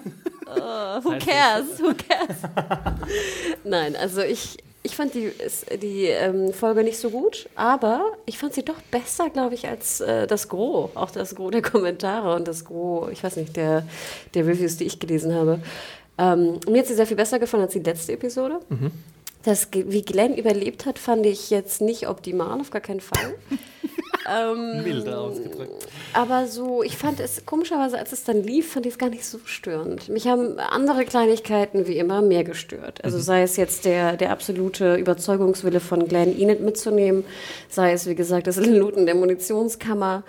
Oh, 0.46 1.04
who 1.04 1.10
cares? 1.18 1.80
Who 1.80 1.92
cares? 1.94 2.36
Nein, 3.64 3.96
also 3.96 4.20
ich, 4.20 4.58
ich 4.82 4.94
fand 4.96 5.14
die, 5.14 5.32
die 5.82 6.04
ähm, 6.06 6.52
Folge 6.52 6.84
nicht 6.84 6.98
so 6.98 7.10
gut, 7.10 7.48
aber 7.56 8.12
ich 8.26 8.38
fand 8.38 8.54
sie 8.54 8.64
doch 8.64 8.80
besser, 8.90 9.30
glaube 9.30 9.54
ich, 9.54 9.66
als 9.66 10.00
äh, 10.00 10.26
das 10.26 10.48
Gros. 10.48 10.90
Auch 10.94 11.10
das 11.10 11.34
Gros 11.34 11.50
der 11.50 11.62
Kommentare 11.62 12.34
und 12.36 12.46
das 12.46 12.64
Gros, 12.64 13.10
ich 13.10 13.22
weiß 13.24 13.36
nicht, 13.36 13.56
der, 13.56 13.86
der 14.34 14.46
Reviews, 14.46 14.76
die 14.76 14.84
ich 14.84 14.98
gelesen 15.00 15.34
habe. 15.34 15.60
Ähm, 16.18 16.60
mir 16.68 16.78
hat 16.80 16.86
sie 16.86 16.94
sehr 16.94 17.06
viel 17.06 17.16
besser 17.16 17.38
gefallen 17.38 17.64
als 17.64 17.72
die 17.72 17.80
letzte 17.80 18.12
Episode. 18.12 18.60
Das, 19.42 19.70
Ge- 19.70 19.84
wie 19.88 20.02
Glenn 20.02 20.34
überlebt 20.36 20.86
hat, 20.86 20.98
fand 20.98 21.26
ich 21.26 21.50
jetzt 21.50 21.80
nicht 21.80 22.08
optimal, 22.08 22.60
auf 22.60 22.70
gar 22.70 22.80
keinen 22.80 23.00
Fall. 23.00 23.34
Ähm, 24.28 24.82
Milde 24.82 25.16
ausgedrückt. 25.16 25.86
aber 26.12 26.46
so, 26.46 26.82
ich 26.82 26.96
fand 26.96 27.20
es 27.20 27.44
komischerweise, 27.46 27.98
als 27.98 28.12
es 28.12 28.24
dann 28.24 28.42
lief, 28.42 28.72
fand 28.72 28.86
ich 28.86 28.92
es 28.92 28.98
gar 28.98 29.08
nicht 29.08 29.24
so 29.24 29.38
störend. 29.44 30.08
Mich 30.08 30.26
haben 30.26 30.58
andere 30.58 31.04
Kleinigkeiten 31.04 31.86
wie 31.86 31.98
immer 31.98 32.22
mehr 32.22 32.44
gestört. 32.44 33.04
Also 33.04 33.18
sei 33.18 33.42
es 33.42 33.56
jetzt 33.56 33.84
der, 33.84 34.16
der 34.16 34.30
absolute 34.30 34.96
Überzeugungswille 34.96 35.80
von 35.80 36.08
Glenn 36.08 36.38
Enid 36.38 36.60
mitzunehmen, 36.60 37.24
sei 37.68 37.92
es, 37.92 38.06
wie 38.06 38.14
gesagt, 38.14 38.46
das 38.46 38.56
Looten 38.66 39.06
der 39.06 39.14
Munitionskammer. 39.14 40.24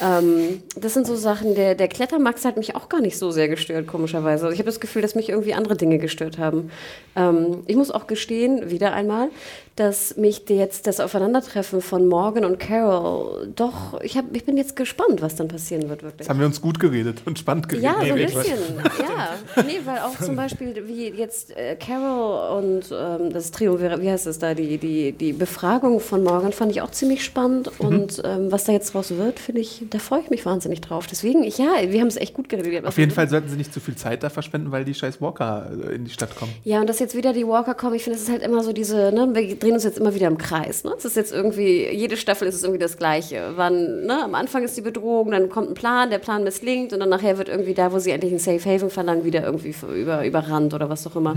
Ähm, 0.00 0.62
das 0.76 0.94
sind 0.94 1.06
so 1.06 1.14
Sachen, 1.14 1.54
der, 1.54 1.74
der 1.74 1.88
Klettermax 1.88 2.44
hat 2.44 2.56
mich 2.56 2.74
auch 2.74 2.88
gar 2.88 3.00
nicht 3.00 3.18
so 3.18 3.30
sehr 3.30 3.48
gestört, 3.48 3.86
komischerweise. 3.86 4.44
Also 4.44 4.54
ich 4.54 4.58
habe 4.58 4.70
das 4.70 4.80
Gefühl, 4.80 5.02
dass 5.02 5.14
mich 5.14 5.28
irgendwie 5.28 5.52
andere 5.52 5.76
Dinge 5.76 5.98
gestört 5.98 6.38
haben. 6.38 6.70
Ähm, 7.16 7.64
ich 7.66 7.76
muss 7.76 7.90
auch 7.90 8.06
gestehen, 8.06 8.70
wieder 8.70 8.92
einmal, 8.92 9.28
dass 9.76 10.16
mich 10.16 10.42
jetzt 10.48 10.86
das 10.86 11.00
Aufeinandertreffen 11.00 11.80
von 11.80 12.06
Morgan 12.06 12.44
und 12.44 12.58
Carol 12.58 13.48
doch, 13.56 14.00
ich, 14.02 14.16
hab, 14.16 14.24
ich 14.34 14.44
bin 14.44 14.56
jetzt 14.56 14.76
gespannt, 14.76 15.22
was 15.22 15.36
dann 15.36 15.48
passieren 15.48 15.88
wird, 15.88 16.02
wirklich. 16.02 16.20
Jetzt 16.20 16.28
haben 16.28 16.38
wir 16.40 16.46
uns 16.46 16.60
gut 16.60 16.78
geredet 16.80 17.22
und 17.24 17.38
spannend 17.38 17.68
geredet. 17.68 17.84
Ja, 17.84 18.04
so 18.06 18.12
ein 18.14 18.16
bisschen. 18.26 18.58
Ja, 19.00 19.62
nee, 19.62 19.80
weil 19.84 19.98
auch 19.98 20.18
zum 20.18 20.36
Beispiel 20.36 20.74
wie 20.86 21.08
jetzt 21.08 21.56
äh, 21.56 21.76
Carol 21.76 22.58
und 22.62 22.84
ähm, 22.92 23.32
das 23.32 23.50
Triumvirat, 23.50 24.00
wie 24.02 24.10
heißt 24.10 24.26
es 24.26 24.38
da, 24.38 24.54
die, 24.54 24.78
die, 24.78 25.12
die 25.12 25.32
Befragung 25.32 26.00
von 26.00 26.22
Morgan 26.22 26.52
fand 26.52 26.72
ich 26.72 26.80
auch 26.82 26.90
ziemlich 26.90 27.24
spannend 27.24 27.70
Mhm. 27.80 27.86
und 27.86 28.22
ähm, 28.24 28.52
was 28.52 28.64
da 28.64 28.72
jetzt 28.72 28.94
draus 28.94 29.10
wird, 29.16 29.38
finde 29.38 29.60
ich, 29.60 29.82
da 29.90 29.98
freue 29.98 30.20
ich 30.20 30.30
mich 30.30 30.44
wahnsinnig 30.46 30.80
drauf. 30.80 31.06
Deswegen, 31.06 31.42
ich, 31.42 31.58
ja, 31.58 31.66
wir 31.88 32.00
haben 32.00 32.08
es 32.08 32.16
echt 32.16 32.34
gut 32.34 32.48
geredet. 32.48 32.84
Auf 32.86 32.98
jeden 32.98 33.10
Fall 33.10 33.28
sollten 33.28 33.48
sie 33.48 33.56
nicht 33.56 33.72
zu 33.72 33.80
viel 33.80 33.96
Zeit 33.96 34.22
da 34.22 34.30
verschwenden, 34.30 34.70
weil 34.72 34.84
die 34.84 34.94
scheiß 34.94 35.20
Walker 35.20 35.70
äh, 35.88 35.94
in 35.94 36.04
die 36.04 36.10
Stadt 36.10 36.34
kommen. 36.36 36.52
Ja, 36.64 36.80
und 36.80 36.88
dass 36.88 36.98
jetzt 36.98 37.14
wieder 37.16 37.32
die 37.32 37.46
Walker 37.46 37.74
kommen, 37.74 37.94
ich 37.94 38.04
finde, 38.04 38.16
es 38.18 38.24
ist 38.24 38.30
halt 38.30 38.42
immer 38.42 38.62
so 38.62 38.72
diese, 38.72 39.12
ne, 39.12 39.28
wir 39.32 39.56
drehen 39.56 39.69
uns 39.74 39.84
jetzt 39.84 39.98
immer 39.98 40.14
wieder 40.14 40.26
im 40.26 40.38
Kreis. 40.38 40.84
Ne? 40.84 40.92
Es 40.96 41.04
ist 41.04 41.16
jetzt 41.16 41.32
irgendwie, 41.32 41.88
jede 41.88 42.16
Staffel 42.16 42.48
ist 42.48 42.54
es 42.54 42.62
irgendwie 42.62 42.78
das 42.78 42.96
Gleiche. 42.96 43.52
Wann, 43.56 44.06
ne, 44.06 44.22
am 44.24 44.34
Anfang 44.34 44.62
ist 44.62 44.76
die 44.76 44.80
Bedrohung, 44.80 45.30
dann 45.30 45.48
kommt 45.48 45.70
ein 45.70 45.74
Plan, 45.74 46.10
der 46.10 46.18
Plan 46.18 46.44
misslingt 46.44 46.92
und 46.92 47.00
dann 47.00 47.08
nachher 47.08 47.38
wird 47.38 47.48
irgendwie 47.48 47.74
da, 47.74 47.92
wo 47.92 47.98
sie 47.98 48.10
endlich 48.10 48.32
ein 48.32 48.38
Safe 48.38 48.64
Haven 48.64 48.90
verlangen, 48.90 49.24
wieder 49.24 49.42
irgendwie 49.42 49.74
über, 49.94 50.24
überrannt 50.24 50.74
oder 50.74 50.88
was 50.88 51.06
auch 51.06 51.16
immer. 51.16 51.34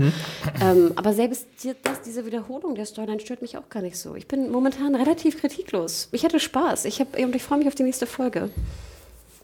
Ähm, 0.62 0.92
aber 0.96 1.12
selbst 1.12 1.46
die, 1.62 1.72
das, 1.82 2.02
diese 2.02 2.26
Wiederholung 2.26 2.74
der 2.74 2.86
Storyline 2.86 3.20
stört 3.20 3.42
mich 3.42 3.56
auch 3.56 3.68
gar 3.68 3.82
nicht 3.82 3.96
so. 3.96 4.14
Ich 4.14 4.28
bin 4.28 4.50
momentan 4.50 4.94
relativ 4.94 5.40
kritiklos. 5.40 6.08
Ich 6.12 6.24
hatte 6.24 6.40
Spaß. 6.40 6.84
Ich 6.84 7.00
hab, 7.00 7.18
und 7.18 7.34
ich 7.34 7.42
freue 7.42 7.58
mich 7.58 7.68
auf 7.68 7.74
die 7.74 7.82
nächste 7.82 8.06
Folge. 8.06 8.50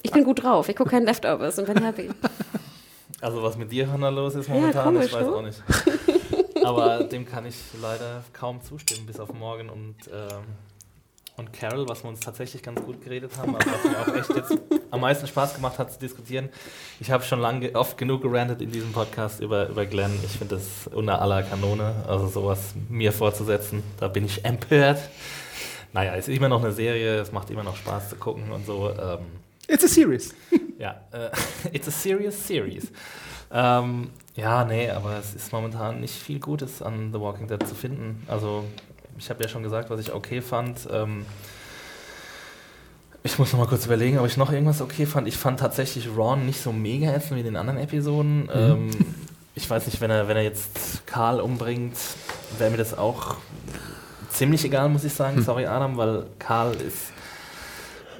Ich 0.02 0.12
bin 0.12 0.24
gut 0.24 0.42
drauf. 0.42 0.68
Ich 0.68 0.76
gucke 0.76 0.90
keinen 0.90 1.06
Leftovers 1.06 1.58
und 1.58 1.66
bin 1.66 1.82
happy. 1.84 2.10
Also 3.22 3.42
was 3.42 3.56
mit 3.58 3.70
dir, 3.70 3.90
Hanna, 3.90 4.08
los 4.08 4.34
ist 4.34 4.48
momentan, 4.48 4.82
komisch, 4.82 5.06
ich 5.06 5.12
weiß 5.12 5.26
ne? 5.26 5.32
auch 5.32 5.42
nicht. 5.42 5.62
Aber 6.64 7.04
dem 7.10 7.26
kann 7.26 7.46
ich 7.46 7.56
leider 7.80 8.24
kaum 8.32 8.62
zustimmen, 8.62 9.06
bis 9.06 9.20
auf 9.20 9.32
Morgan 9.32 9.70
und, 9.70 9.96
ähm, 10.12 10.42
und 11.36 11.52
Carol, 11.52 11.88
was 11.88 12.04
wir 12.04 12.08
uns 12.10 12.20
tatsächlich 12.20 12.62
ganz 12.62 12.82
gut 12.82 13.02
geredet 13.02 13.36
haben, 13.36 13.54
aber 13.54 13.64
was 13.66 13.84
mir 13.84 14.00
auch 14.00 14.14
echt 14.14 14.36
jetzt 14.36 14.58
am 14.90 15.00
meisten 15.00 15.26
Spaß 15.26 15.54
gemacht 15.54 15.78
hat 15.78 15.92
zu 15.92 15.98
diskutieren. 15.98 16.48
Ich 16.98 17.10
habe 17.10 17.24
schon 17.24 17.40
lange 17.40 17.74
oft 17.74 17.96
genug 17.96 18.22
gerantet 18.22 18.60
in 18.60 18.70
diesem 18.70 18.92
Podcast 18.92 19.40
über, 19.40 19.68
über 19.68 19.86
Glenn. 19.86 20.12
Ich 20.24 20.32
finde 20.32 20.56
das 20.56 20.86
unter 20.92 21.20
aller 21.22 21.42
Kanone, 21.42 22.04
also 22.06 22.26
sowas 22.26 22.74
mir 22.88 23.12
vorzusetzen, 23.12 23.82
da 23.98 24.08
bin 24.08 24.24
ich 24.24 24.44
empört. 24.44 24.98
Naja, 25.92 26.14
es 26.14 26.28
ist 26.28 26.36
immer 26.36 26.48
noch 26.48 26.62
eine 26.62 26.72
Serie, 26.72 27.20
es 27.20 27.32
macht 27.32 27.50
immer 27.50 27.64
noch 27.64 27.76
Spaß 27.76 28.10
zu 28.10 28.16
gucken 28.16 28.50
und 28.52 28.66
so. 28.66 28.90
Ähm, 28.90 29.26
It's 29.68 29.84
a 29.84 29.88
series. 29.88 30.34
ja, 30.78 31.00
äh, 31.12 31.30
it's 31.72 31.86
a 31.86 31.92
serious 31.92 32.46
series. 32.46 32.90
Ähm, 33.52 34.10
ja, 34.40 34.64
nee, 34.64 34.90
aber 34.90 35.18
es 35.18 35.34
ist 35.34 35.52
momentan 35.52 36.00
nicht 36.00 36.14
viel 36.14 36.40
Gutes 36.40 36.82
an 36.82 37.12
The 37.12 37.20
Walking 37.20 37.46
Dead 37.46 37.66
zu 37.66 37.74
finden. 37.74 38.24
Also, 38.26 38.64
ich 39.18 39.28
habe 39.28 39.42
ja 39.42 39.48
schon 39.48 39.62
gesagt, 39.62 39.90
was 39.90 40.00
ich 40.00 40.12
okay 40.12 40.40
fand. 40.40 40.88
Ähm, 40.90 41.26
ich 43.22 43.38
muss 43.38 43.52
noch 43.52 43.60
mal 43.60 43.66
kurz 43.66 43.84
überlegen, 43.84 44.18
ob 44.18 44.26
ich 44.26 44.38
noch 44.38 44.50
irgendwas 44.50 44.80
okay 44.80 45.04
fand. 45.04 45.28
Ich 45.28 45.36
fand 45.36 45.60
tatsächlich 45.60 46.08
Ron 46.16 46.46
nicht 46.46 46.60
so 46.62 46.72
mega 46.72 47.12
ätzend 47.12 47.36
wie 47.36 47.40
in 47.40 47.46
den 47.46 47.56
anderen 47.56 47.78
Episoden. 47.78 48.48
Ähm, 48.52 48.90
ich 49.54 49.68
weiß 49.68 49.84
nicht, 49.86 50.00
wenn 50.00 50.10
er, 50.10 50.26
wenn 50.26 50.38
er 50.38 50.42
jetzt 50.42 51.06
Karl 51.06 51.40
umbringt, 51.40 51.96
wäre 52.56 52.70
mir 52.70 52.78
das 52.78 52.96
auch 52.96 53.36
ziemlich 54.30 54.64
egal, 54.64 54.88
muss 54.88 55.04
ich 55.04 55.12
sagen. 55.12 55.42
Sorry, 55.42 55.66
Adam, 55.66 55.98
weil 55.98 56.24
Karl 56.38 56.74
ist 56.76 57.12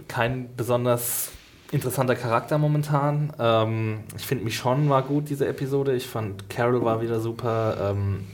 kein 0.06 0.54
besonders 0.54 1.30
interessanter 1.72 2.16
Charakter 2.16 2.58
momentan. 2.58 3.32
Ähm, 3.38 4.00
ich 4.16 4.26
finde 4.26 4.44
Michonne 4.44 4.88
war 4.88 5.02
gut, 5.02 5.28
diese 5.28 5.46
Episode. 5.46 5.94
Ich 5.94 6.06
fand 6.06 6.48
Carol 6.50 6.84
war 6.84 7.00
wieder 7.00 7.20
super. 7.20 7.92
Ähm, 7.92 8.26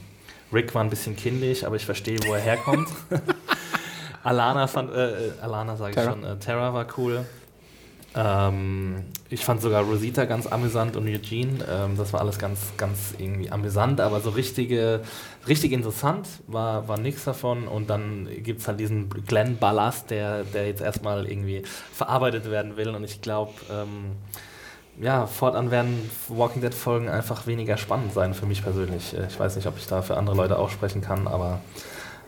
Rick 0.53 0.73
war 0.73 0.83
ein 0.83 0.89
bisschen 0.89 1.15
kindisch, 1.15 1.63
aber 1.63 1.75
ich 1.75 1.85
verstehe, 1.85 2.19
wo 2.25 2.33
er 2.33 2.39
herkommt. 2.39 2.87
Alana 4.23 4.67
fand, 4.67 4.91
äh, 4.91 5.27
äh, 5.27 5.31
Alana 5.41 5.75
sage 5.75 5.99
ich 5.99 6.05
schon, 6.05 6.23
äh, 6.23 6.37
Tara 6.37 6.73
war 6.73 6.87
cool. 6.97 7.25
Ähm, 8.15 9.03
ich 9.29 9.43
fand 9.45 9.61
sogar 9.61 9.83
Rosita 9.83 10.25
ganz 10.25 10.47
amüsant 10.47 10.95
und 10.95 11.07
Eugene. 11.07 11.63
Ähm, 11.69 11.97
das 11.97 12.13
war 12.13 12.21
alles 12.21 12.39
ganz, 12.39 12.59
ganz 12.77 13.13
irgendwie 13.17 13.51
amüsant, 13.51 14.01
aber 14.01 14.21
so 14.21 14.29
richtige, 14.29 15.01
richtig 15.47 15.71
interessant 15.71 16.27
war, 16.47 16.87
war 16.87 16.97
nichts 16.97 17.25
davon. 17.25 17.67
Und 17.67 17.89
dann 17.89 18.27
gibt 18.43 18.61
es 18.61 18.67
halt 18.67 18.79
diesen 18.79 19.09
Glenn 19.09 19.57
Ballast, 19.57 20.09
der, 20.09 20.43
der 20.43 20.67
jetzt 20.67 20.81
erstmal 20.81 21.29
irgendwie 21.29 21.63
verarbeitet 21.93 22.49
werden 22.49 22.77
will. 22.77 22.89
Und 22.89 23.03
ich 23.03 23.21
glaube, 23.21 23.51
ähm, 23.71 24.15
ja, 24.99 25.27
fortan 25.27 25.69
werden 25.69 26.09
Walking 26.27 26.61
Dead 26.61 26.73
Folgen 26.73 27.09
einfach 27.09 27.45
weniger 27.45 27.77
spannend 27.77 28.13
sein 28.13 28.33
für 28.33 28.47
mich 28.47 28.63
persönlich. 28.63 29.13
Äh, 29.13 29.27
Ich 29.27 29.39
weiß 29.39 29.55
nicht, 29.55 29.67
ob 29.67 29.77
ich 29.77 29.85
da 29.85 30.01
für 30.01 30.17
andere 30.17 30.35
Leute 30.35 30.57
auch 30.57 30.69
sprechen 30.69 31.01
kann, 31.01 31.27
aber 31.27 31.59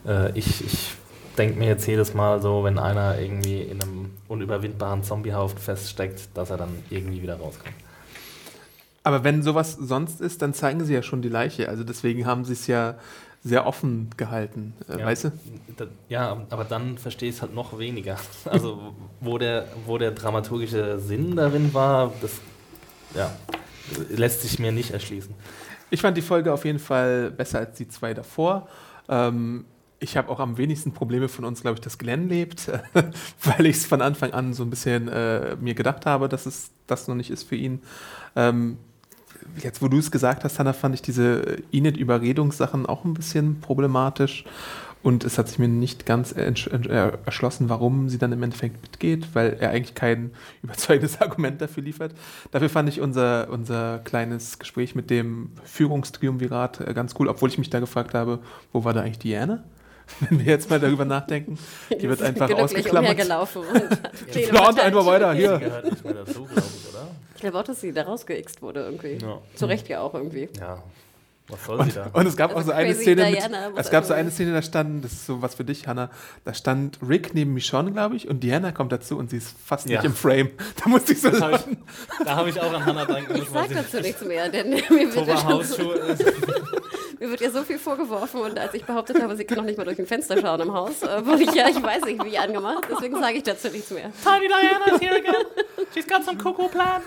äh, 0.05 0.37
ich, 0.37 0.63
ich 0.63 0.91
denke 1.39 1.57
mir 1.57 1.67
jetzt 1.67 1.87
jedes 1.87 2.13
Mal 2.13 2.41
so, 2.41 2.63
wenn 2.63 2.77
einer 2.77 3.17
irgendwie 3.19 3.61
in 3.61 3.81
einem 3.81 4.11
unüberwindbaren 4.27 5.03
Zombiehaufen 5.03 5.57
feststeckt, 5.57 6.29
dass 6.35 6.49
er 6.49 6.57
dann 6.57 6.83
irgendwie 6.89 7.21
wieder 7.21 7.37
rauskommt. 7.37 7.73
Aber 9.03 9.23
wenn 9.23 9.41
sowas 9.41 9.77
sonst 9.79 10.21
ist, 10.21 10.41
dann 10.41 10.53
zeigen 10.53 10.83
sie 10.83 10.93
ja 10.93 11.01
schon 11.01 11.21
die 11.21 11.29
Leiche. 11.29 11.69
Also 11.69 11.83
deswegen 11.83 12.25
haben 12.25 12.45
sie 12.45 12.53
es 12.53 12.67
ja 12.67 12.95
sehr 13.43 13.65
offen 13.65 14.09
gehalten. 14.17 14.73
Äh, 14.89 14.99
Ja. 14.99 15.05
Weißt 15.05 15.23
du? 15.23 15.31
Ja, 16.09 16.45
aber 16.49 16.65
dann 16.65 16.97
verstehe 16.97 17.29
ich 17.29 17.35
es 17.35 17.41
halt 17.41 17.55
noch 17.55 17.79
weniger. 17.79 18.17
Also 18.45 18.93
wo 19.21 19.37
der, 19.37 19.65
wo 19.85 19.97
der 19.97 20.11
dramaturgische 20.11 20.99
Sinn 20.99 21.35
darin 21.35 21.73
war, 21.73 22.13
das 22.21 22.33
ja, 23.15 23.31
lässt 24.09 24.41
sich 24.41 24.59
mir 24.59 24.71
nicht 24.71 24.91
erschließen. 24.91 25.33
Ich 25.89 26.01
fand 26.01 26.17
die 26.17 26.21
Folge 26.21 26.53
auf 26.53 26.65
jeden 26.65 26.79
Fall 26.79 27.31
besser 27.31 27.59
als 27.59 27.77
die 27.77 27.87
zwei 27.87 28.13
davor. 28.13 28.67
Ähm, 29.07 29.65
ich 29.99 30.17
habe 30.17 30.29
auch 30.29 30.39
am 30.39 30.57
wenigsten 30.57 30.93
Probleme 30.93 31.27
von 31.27 31.45
uns, 31.45 31.61
glaube 31.61 31.75
ich, 31.75 31.81
dass 31.81 31.97
Glenn 31.97 32.29
lebt, 32.29 32.71
weil 33.43 33.65
ich 33.65 33.77
es 33.77 33.85
von 33.85 34.01
Anfang 34.01 34.31
an 34.31 34.53
so 34.53 34.63
ein 34.63 34.69
bisschen 34.69 35.07
äh, 35.07 35.55
mir 35.59 35.73
gedacht 35.73 36.05
habe, 36.05 36.29
dass 36.29 36.45
es 36.45 36.71
das 36.87 37.07
noch 37.07 37.15
nicht 37.15 37.29
ist 37.29 37.43
für 37.43 37.55
ihn. 37.55 37.81
Ähm, 38.35 38.77
jetzt, 39.61 39.81
wo 39.81 39.87
du 39.87 39.97
es 39.97 40.11
gesagt 40.11 40.43
hast, 40.43 40.59
Hannah, 40.59 40.73
fand 40.73 40.95
ich 40.95 41.01
diese 41.01 41.57
Enid-Überredungssachen 41.71 42.85
auch 42.85 43.03
ein 43.05 43.13
bisschen 43.13 43.59
problematisch. 43.61 44.45
Und 45.01 45.23
es 45.23 45.37
hat 45.37 45.47
sich 45.47 45.59
mir 45.59 45.69
nicht 45.69 46.05
ganz 46.05 46.33
entsch- 46.33 46.89
äh, 46.89 47.17
erschlossen, 47.25 47.69
warum 47.69 48.09
sie 48.09 48.17
dann 48.17 48.33
im 48.33 48.43
Endeffekt 48.43 48.81
mitgeht, 48.81 49.29
weil 49.33 49.55
er 49.57 49.69
eigentlich 49.69 49.95
kein 49.95 50.31
überzeugendes 50.61 51.21
Argument 51.21 51.61
dafür 51.61 51.83
liefert. 51.83 52.13
Dafür 52.51 52.67
fand 52.67 52.89
ich 52.89 52.99
unser, 52.99 53.49
unser 53.49 53.99
kleines 53.99 54.59
Gespräch 54.59 54.95
mit 54.95 55.09
dem 55.09 55.51
Führungstriumvirat 55.63 56.81
äh, 56.81 56.93
ganz 56.93 57.15
cool, 57.17 57.29
obwohl 57.29 57.47
ich 57.49 57.57
mich 57.57 57.69
da 57.69 57.79
gefragt 57.79 58.13
habe, 58.13 58.39
wo 58.73 58.83
war 58.83 58.93
da 58.93 59.01
eigentlich 59.01 59.19
Diana? 59.19 59.63
Wenn 60.29 60.39
wir 60.39 60.45
jetzt 60.45 60.69
mal 60.69 60.79
darüber 60.79 61.05
nachdenken. 61.05 61.57
Die 61.89 62.09
wird 62.09 62.21
einfach 62.21 62.49
ausgeklammert. 62.51 63.11
umhergelaufen 63.11 63.61
und 63.61 64.27
Pläne 64.31 64.47
Plant 64.49 64.79
einfach 64.79 65.05
weiter, 65.05 65.33
Die 65.33 65.39
hier. 65.39 65.57
gehört 65.59 65.85
nicht 65.85 66.03
mehr 66.03 66.13
dazu, 66.13 66.45
glaube 66.45 66.53
ich, 66.55 66.89
oder? 66.93 67.07
Ich 67.35 67.41
glaube 67.41 67.59
auch, 67.59 67.63
dass 67.63 67.79
sie 67.81 67.93
da 67.93 68.03
rausgeixt 68.03 68.61
wurde 68.61 68.81
irgendwie. 68.81 69.17
Ja. 69.25 69.39
Zu 69.55 69.65
Recht 69.67 69.87
ja 69.87 70.01
auch 70.01 70.13
irgendwie. 70.13 70.49
Ja, 70.59 70.83
was 71.47 71.65
soll 71.65 71.83
sie 71.85 71.91
da? 71.93 72.07
Und 72.13 72.27
es 72.27 72.35
gab 72.35 72.51
Also 72.55 72.71
auch 72.71 72.75
so 72.75 72.79
eine 72.79 72.93
Szene, 72.93 73.31
Diana 73.31 73.69
mit, 73.69 73.79
es 73.79 73.89
gab 73.89 74.03
so 74.05 74.13
eine 74.13 74.29
Szene, 74.29 74.51
da 74.53 74.61
stand, 74.61 75.03
das 75.05 75.13
ist 75.13 75.25
so 75.25 75.41
was 75.41 75.55
für 75.55 75.63
dich, 75.63 75.87
Hannah, 75.87 76.09
da 76.43 76.53
stand 76.53 76.99
Rick 77.07 77.33
neben 77.33 77.53
Michonne, 77.53 77.91
glaube 77.91 78.17
ich, 78.17 78.27
und 78.27 78.41
Diana 78.43 78.71
kommt 78.71 78.91
dazu 78.91 79.17
und 79.17 79.29
sie 79.29 79.37
ist 79.37 79.55
fast 79.65 79.87
Ja. 79.89 79.97
nicht 80.01 80.05
im 80.05 80.13
Frame. 80.15 80.49
Da 80.83 80.89
musste 80.89 81.13
ich 81.13 81.21
so 81.21 81.29
Da 81.31 81.39
habe 81.39 81.51
lachen. 81.53 81.77
ich, 82.19 82.25
da 82.25 82.35
hab 82.35 82.47
ich 82.47 82.59
auch 82.61 82.73
an 82.73 82.85
Hannah 82.85 83.05
denken 83.05 83.31
Ich 83.33 83.39
müssen, 83.39 83.53
sag 83.53 83.69
dazu 83.73 83.97
nichts 84.01 84.21
mehr, 84.25 84.49
denn 84.49 84.69
mir 84.69 84.81
wird, 84.89 85.13
schon, 85.13 85.43
Hausschuhe 85.47 85.93
ist. 85.95 86.25
Mir 87.19 87.29
wird 87.29 87.41
ja 87.41 87.51
so 87.51 87.63
viel 87.63 87.77
vorgeworfen 87.77 88.39
und 88.39 88.57
als 88.57 88.73
ich 88.73 88.85
behauptet 88.85 89.21
habe, 89.21 89.35
sie 89.35 89.43
kann 89.43 89.57
noch 89.57 89.65
nicht 89.65 89.77
mal 89.77 89.83
durch 89.83 89.99
ein 89.99 90.07
Fenster 90.07 90.39
schauen 90.39 90.61
im 90.61 90.73
Haus, 90.73 91.03
äh, 91.03 91.25
wurde 91.25 91.43
ich 91.43 91.53
ja, 91.53 91.67
ich 91.67 91.81
weiß 91.81 92.05
nicht, 92.05 92.23
wie 92.23 92.37
angemacht, 92.37 92.85
deswegen 92.89 93.19
sage 93.19 93.37
ich 93.37 93.43
dazu 93.43 93.69
nichts 93.69 93.91
mehr. 93.91 94.11
Tiny 94.23 94.47
Diana 94.47 94.95
is 94.95 95.01
here 95.01 95.15
again. 95.15 95.45
She's 95.93 96.07
got 96.07 96.23
some 96.23 96.37
cocoa 96.37 96.67
plant. 96.67 97.03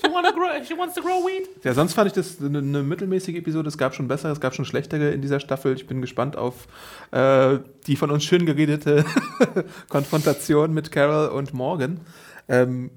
She, 0.00 0.10
wanna 0.10 0.32
grow, 0.32 0.48
she 0.64 0.76
wants 0.76 0.94
to 0.94 1.02
grow 1.02 1.24
weed. 1.26 1.48
Ja, 1.64 1.74
sonst 1.74 1.94
fand 1.94 2.08
ich 2.08 2.12
das 2.12 2.38
eine, 2.40 2.58
eine 2.58 2.82
mittelmäßige 2.82 3.36
Episode. 3.36 3.68
Es 3.68 3.78
gab 3.78 3.94
schon 3.94 4.08
bessere, 4.08 4.32
es 4.32 4.40
gab 4.40 4.54
schon 4.54 4.64
schlechtere 4.64 5.10
in 5.10 5.22
dieser 5.22 5.40
Staffel. 5.40 5.74
Ich 5.74 5.86
bin 5.86 6.00
gespannt 6.00 6.36
auf 6.36 6.68
äh, 7.10 7.58
die 7.86 7.96
von 7.96 8.10
uns 8.10 8.24
schön 8.24 8.46
geredete 8.46 9.04
Konfrontation 9.88 10.72
mit 10.72 10.92
Carol 10.92 11.28
und 11.28 11.52
Morgan. 11.52 12.00
Ähm, 12.48 12.90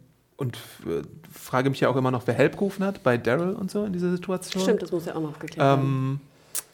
und 0.44 0.58
äh, 0.86 1.02
frage 1.32 1.70
mich 1.70 1.80
ja 1.80 1.90
auch 1.90 1.96
immer 1.96 2.12
noch, 2.12 2.28
wer 2.28 2.34
Help 2.34 2.54
gerufen 2.54 2.84
hat 2.84 3.02
bei 3.02 3.18
Daryl 3.18 3.54
und 3.54 3.72
so 3.72 3.86
in 3.86 3.94
dieser 3.94 4.12
Situation. 4.12 4.62
Stimmt, 4.62 4.82
das 4.82 4.92
muss 4.92 5.06
ja 5.06 5.16
auch 5.16 5.22
noch 5.22 5.40
geklärt 5.40 5.58
werden. 5.58 5.82
Ähm, 5.82 6.20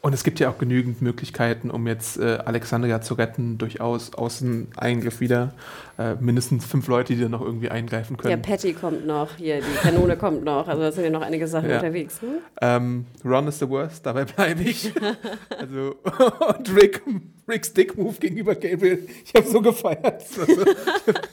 und 0.02 0.14
es 0.14 0.24
gibt 0.24 0.40
ja 0.40 0.50
auch 0.50 0.58
genügend 0.58 1.02
Möglichkeiten, 1.02 1.70
um 1.70 1.86
jetzt 1.86 2.18
äh, 2.18 2.40
Alexandria 2.46 3.02
zu 3.02 3.16
retten, 3.16 3.58
durchaus 3.58 4.14
Außeneingriff 4.14 5.20
wieder. 5.20 5.54
Äh, 6.00 6.16
mindestens 6.22 6.66
fünf 6.66 6.88
Leute, 6.88 7.14
die 7.14 7.22
da 7.22 7.28
noch 7.28 7.41
irgendwie 7.41 7.68
eingreifen 7.68 8.16
können. 8.16 8.41
Patty 8.41 8.72
kommt 8.72 9.06
noch, 9.06 9.36
hier, 9.36 9.58
die 9.58 9.78
Kanone 9.82 10.16
kommt 10.16 10.45
noch, 10.45 10.66
also 10.70 10.82
da 10.82 10.93
sind 10.93 11.04
ja 11.04 11.10
noch 11.10 11.22
einige 11.22 11.45
Sachen 11.45 11.70
Ja. 11.70 11.76
unterwegs. 11.76 12.22
Ne? 12.22 12.39
Ähm, 12.62 13.06
Ron 13.26 13.50
is 13.50 13.60
the 13.60 13.68
worst, 13.68 14.06
dabei 14.06 14.24
bleibe 14.24 14.64
ich. 14.64 14.93
also, 15.60 15.97
und 16.58 16.74
Rick, 16.74 17.02
Ricks 17.50 17.74
Dick-Move 17.74 18.16
gegenüber 18.18 18.56
Gabriel, 18.56 19.10
ich 19.26 19.34
habe 19.34 19.45
so 19.45 19.62
gefeiert. 19.62 20.24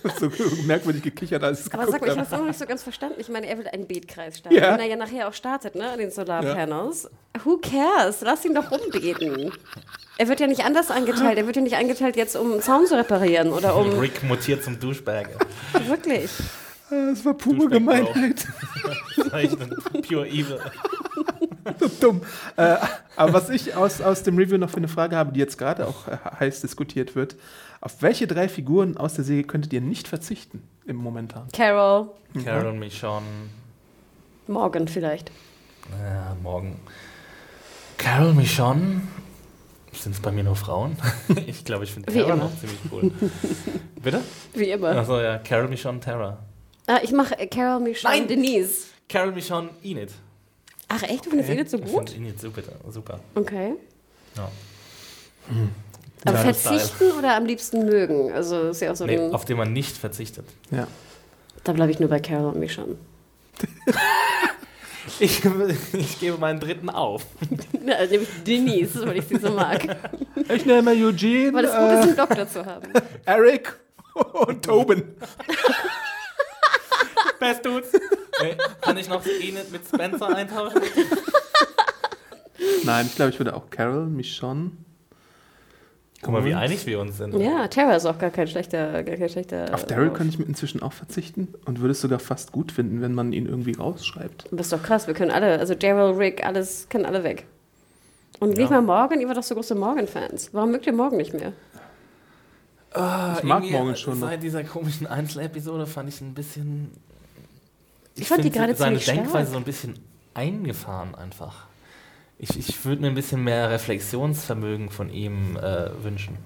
Also, 0.03 0.31
so 0.31 0.63
merkwürdig 0.65 1.05
gekichert, 1.05 1.45
als 1.45 1.61
ich 1.61 1.67
es 1.67 1.73
Aber 1.73 1.89
sag 1.89 2.01
mal, 2.01 2.09
ich 2.09 2.19
habe 2.19 2.23
es 2.27 2.31
noch 2.33 2.45
nicht 2.45 2.59
so 2.59 2.67
ganz 2.67 2.83
verstanden. 2.83 3.21
Ich 3.21 3.29
meine, 3.29 3.47
er 3.47 3.59
will 3.59 3.69
einen 3.69 3.87
Beetkreis 3.87 4.39
starten. 4.39 4.59
Ja. 4.59 4.73
Wenn 4.73 4.81
er 4.81 4.87
ja 4.87 4.97
nachher 4.97 5.29
auch 5.29 5.35
startet, 5.35 5.77
ne, 5.77 5.91
an 5.91 6.01
den 6.01 6.11
Solarpanels. 6.11 7.09
Who 7.45 7.59
cares? 7.59 8.21
Lass 8.21 8.45
ihn 8.45 8.55
doch 8.55 8.69
rumbeten. 8.69 9.53
Er 10.19 10.29
wird 10.29 10.41
ja 10.41 10.47
nicht 10.47 10.65
anders 10.65 10.91
eingeteilt. 10.91 11.37
Er 11.37 11.47
wird 11.47 11.57
ja 11.57 11.63
nicht 11.63 11.77
eingeteilt 11.77 12.17
jetzt, 12.17 12.37
um 12.37 12.53
einen 12.53 12.63
Zaun 12.63 12.87
zu 12.87 12.97
reparieren 12.97 13.53
oder 13.53 13.77
um... 13.77 13.99
Rick 13.99 14.23
mutiert 14.23 14.65
zum 14.65 14.81
Duschbag. 14.81 15.29
Wirklich. 15.87 16.31
Es 16.91 17.25
war 17.25 17.35
pure 17.35 17.69
Gemeinheit. 17.69 18.47
Zeichnen. 19.31 19.77
Pure 20.09 20.29
Evil. 20.29 20.61
so 21.81 21.89
dumm. 22.01 22.23
Äh, 22.57 22.77
aber 23.17 23.33
was 23.33 23.51
ich 23.51 23.75
aus, 23.75 24.01
aus 24.01 24.23
dem 24.23 24.39
Review 24.39 24.57
noch 24.57 24.71
für 24.71 24.77
eine 24.77 24.89
Frage 24.89 25.17
habe, 25.17 25.33
die 25.33 25.41
jetzt 25.41 25.59
gerade 25.59 25.87
auch 25.87 26.07
äh, 26.07 26.17
heiß 26.39 26.61
diskutiert 26.61 27.17
wird, 27.17 27.37
auf 27.81 28.03
welche 28.03 28.27
drei 28.27 28.49
Figuren 28.49 28.97
aus 28.97 29.15
der 29.15 29.25
Serie 29.25 29.45
könntet 29.45 29.73
ihr 29.73 29.81
nicht 29.81 30.07
verzichten 30.07 30.63
im 30.87 30.97
Momentan? 30.97 31.49
Carol, 31.53 32.11
Carol, 32.45 32.73
Michonne. 32.73 33.27
Morgan 34.47 34.87
vielleicht. 34.87 35.31
Ja, 35.91 36.37
morgen. 36.43 36.81
Carol, 37.99 38.33
Michonne. 38.33 39.03
Sind 39.99 40.13
es 40.15 40.21
bei 40.21 40.31
mir 40.31 40.45
nur 40.45 40.57
Frauen? 40.57 40.97
ich 41.47 41.65
glaube, 41.65 41.85
ich 41.85 41.93
finde 41.93 42.13
immer. 42.13 42.37
noch 42.37 42.51
ziemlich 42.59 42.79
cool. 42.93 43.11
Bitte? 44.03 44.21
Wie 44.55 44.71
immer. 44.71 44.91
Achso, 44.97 45.21
ja. 45.21 45.39
Carol, 45.39 45.69
Michonne, 45.69 46.01
Tara. 46.01 46.39
Ah, 46.87 46.99
ich 47.03 47.13
mache 47.13 47.39
äh, 47.39 47.47
Carol, 47.47 47.81
Michonne, 47.81 48.15
Nein. 48.19 48.29
Denise. 48.29 48.87
Carol, 49.09 49.33
Michonne, 49.33 49.71
Enid. 49.83 50.11
Ach 50.89 51.03
echt, 51.03 51.27
du 51.27 51.31
findest 51.31 51.51
Enid 51.51 51.71
so 51.71 51.79
Ich 51.79 51.85
gut? 51.85 52.11
finde 52.11 52.29
Enid 52.29 52.41
super. 52.41 52.63
super. 52.89 53.21
Okay. 53.35 53.75
Ja. 54.37 54.49
Aber 56.25 56.39
Kleiner 56.39 56.55
verzichten 56.55 57.13
oder 57.19 57.37
am 57.37 57.47
liebsten 57.47 57.85
mögen? 57.87 58.33
Also 58.33 58.69
ist 58.71 58.81
ja 58.81 58.93
auch 58.93 58.97
so 58.97 59.07
Nee, 59.07 59.19
ein... 59.19 59.33
auf 59.35 59.45
den 59.45 59.57
man 59.57 59.73
nicht 59.73 59.97
verzichtet. 59.97 60.47
Ja. 60.71 60.87
Da 61.65 61.73
bleibe 61.73 61.91
ich 61.93 61.99
nur 62.01 62.09
bei 62.09 62.21
Carol 62.21 62.53
und 62.53 62.59
Michonne. 62.61 62.97
Ich, 65.21 65.43
ich 65.93 66.21
gebe 66.21 66.39
meinen 66.39 66.61
dritten 66.61 66.91
auf. 66.91 67.25
Ja, 67.87 67.95
also 67.97 68.13
nämlich 68.13 68.29
Denise, 68.47 69.07
weil 69.07 69.19
ich 69.19 69.27
sie 69.29 69.39
so 69.39 69.51
mag. 69.51 69.97
Ich 70.53 70.65
nehme 70.67 70.91
Eugene, 70.93 71.53
Weil 71.53 71.65
es 71.65 71.71
gut 71.73 71.91
ist, 71.91 72.03
einen 72.03 72.17
Doktor 72.17 72.49
zu 72.49 72.67
haben. 72.67 72.93
äh, 72.95 73.01
Eric 73.25 73.79
und 74.33 74.65
Tobin. 74.65 75.15
Best 77.39 77.65
Dudes. 77.65 77.93
Nee, 78.43 78.57
kann 78.81 78.97
ich 78.97 79.09
noch 79.09 79.25
Enid 79.27 79.71
mit 79.71 79.83
Spencer 79.87 80.35
eintauschen? 80.35 80.81
Nein, 82.85 83.07
ich 83.07 83.15
glaube, 83.15 83.31
ich 83.31 83.39
würde 83.39 83.55
auch 83.55 83.69
Carol, 83.71 84.07
Michonne. 84.07 84.73
Guck 86.27 86.35
mal, 86.35 86.45
wie 86.45 86.55
einig 86.55 86.85
wir 86.87 86.99
uns 87.01 87.17
sind. 87.19 87.35
Ja, 87.39 87.69
Tara 87.69 87.95
ist 87.95 88.05
auch 88.05 88.19
gar 88.19 88.31
kein 88.31 88.49
schlechter, 88.49 89.03
gar 89.05 89.17
kein 89.17 89.29
schlechter. 89.29 89.73
Auf 89.73 89.87
Daryl 89.87 90.11
könnte 90.11 90.33
ich 90.33 90.39
mir 90.39 90.45
inzwischen 90.45 90.83
auch 90.83 90.93
verzichten 90.93 91.55
und 91.65 91.81
würde 91.81 91.93
es 91.93 92.01
sogar 92.01 92.19
fast 92.19 92.51
gut 92.53 92.73
finden, 92.73 93.01
wenn 93.01 93.15
man 93.15 93.33
ihn 93.33 93.47
irgendwie 93.47 93.73
rausschreibt. 93.75 94.51
Du 94.51 94.57
bist 94.57 94.73
doch 94.73 94.83
krass, 94.83 95.07
wir 95.07 95.15
können 95.15 95.31
alle, 95.31 95.59
also 95.59 95.75
Daryl, 95.75 96.17
Rick, 96.17 96.45
alles, 96.45 96.89
können 96.91 97.07
alle 97.07 97.23
weg. 97.25 97.47
Und 98.41 98.51
Ja. 98.53 98.59
nicht 98.59 98.71
mal 98.71 98.83
Morgan, 98.83 99.21
ihr 99.21 99.29
wart 99.29 99.37
doch 99.39 99.43
so 99.43 99.55
große 99.55 99.75
Morgan-Fans. 99.77 100.51
Warum 100.53 100.73
mögt 100.73 100.87
ihr 100.87 100.93
Morgan 100.93 101.17
nicht 101.17 101.33
mehr? 101.33 101.53
Ah, 102.93 103.37
Ich 103.39 103.45
mag 103.45 103.63
Morgan 103.71 103.97
schon. 103.97 104.19
Seit 104.19 104.43
dieser 104.43 104.65
komischen 104.65 105.07
Einzelepisode 105.07 105.87
fand 105.87 106.09
ich 106.09 106.21
ein 106.21 106.35
bisschen. 106.35 106.91
Ich 108.15 108.27
fand 108.29 108.43
die 108.45 108.51
gerade 108.51 108.75
seine 108.75 108.99
ziemlich 108.99 109.05
Denkweise 109.07 109.31
stark. 109.31 109.47
so 109.49 109.57
ein 109.59 109.65
bisschen 109.65 109.99
eingefahren 110.35 111.15
einfach. 111.15 111.67
Ich, 112.39 112.59
ich 112.59 112.85
würde 112.85 113.01
mir 113.03 113.09
ein 113.09 113.15
bisschen 113.15 113.43
mehr 113.43 113.71
Reflexionsvermögen 113.71 114.91
von 114.91 115.11
ihm 115.11 115.57
äh, 115.57 115.91
wünschen. 116.03 116.37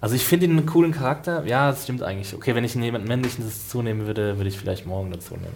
Also 0.00 0.16
ich 0.16 0.24
finde 0.24 0.46
ihn 0.46 0.52
einen 0.58 0.66
coolen 0.66 0.90
Charakter. 0.92 1.44
Ja, 1.46 1.70
das 1.70 1.84
stimmt 1.84 2.02
eigentlich. 2.02 2.34
Okay, 2.34 2.54
wenn 2.56 2.64
ich 2.64 2.74
jemanden 2.74 3.06
männlichen 3.06 3.44
dazu 3.44 3.82
nehmen 3.82 4.06
würde, 4.06 4.36
würde 4.38 4.48
ich 4.48 4.58
vielleicht 4.58 4.84
morgen 4.86 5.12
dazu 5.12 5.34
nehmen. 5.34 5.54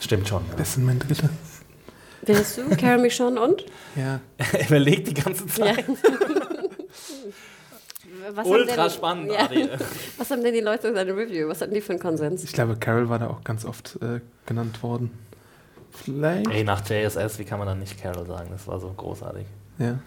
Stimmt 0.00 0.26
schon. 0.28 0.42
Das 0.56 0.74
sind 0.74 0.84
mein 0.86 0.98
Dritter. 0.98 1.28
Wer 2.22 2.36
bist 2.36 2.56
du? 2.58 2.68
Carol, 2.76 3.02
Michonne 3.02 3.40
und? 3.40 3.64
Ja. 3.96 4.20
Er 4.52 4.66
überlegt 4.66 5.08
die 5.08 5.14
ganze 5.14 5.46
Zeit. 5.46 5.84
Was 8.30 8.38
haben 8.38 8.50
Ultra 8.50 8.82
denn- 8.84 8.90
spannend, 8.90 9.32
Ja. 9.32 9.44
Adi. 9.44 9.68
Was 10.18 10.30
haben 10.30 10.42
denn 10.42 10.52
die 10.54 10.60
Leute 10.60 10.88
in 10.88 10.94
seiner 10.94 11.16
Review? 11.16 11.48
Was 11.48 11.60
hatten 11.60 11.74
die 11.74 11.80
für 11.80 11.92
einen 11.92 12.00
Konsens? 12.00 12.42
Ich 12.44 12.52
glaube, 12.52 12.76
Carol 12.76 13.08
war 13.08 13.18
da 13.18 13.28
auch 13.28 13.44
ganz 13.44 13.64
oft 13.64 13.98
äh, 14.02 14.20
genannt 14.46 14.82
worden. 14.82 15.10
Vielleicht. 16.04 16.48
Ey, 16.50 16.64
nach 16.64 16.82
JSS, 16.88 17.38
wie 17.38 17.44
kann 17.44 17.58
man 17.58 17.66
dann 17.68 17.78
nicht 17.78 18.00
Carol 18.00 18.26
sagen? 18.26 18.48
Das 18.50 18.66
war 18.66 18.78
so 18.80 18.92
großartig. 18.96 19.46
Ja. 19.78 19.98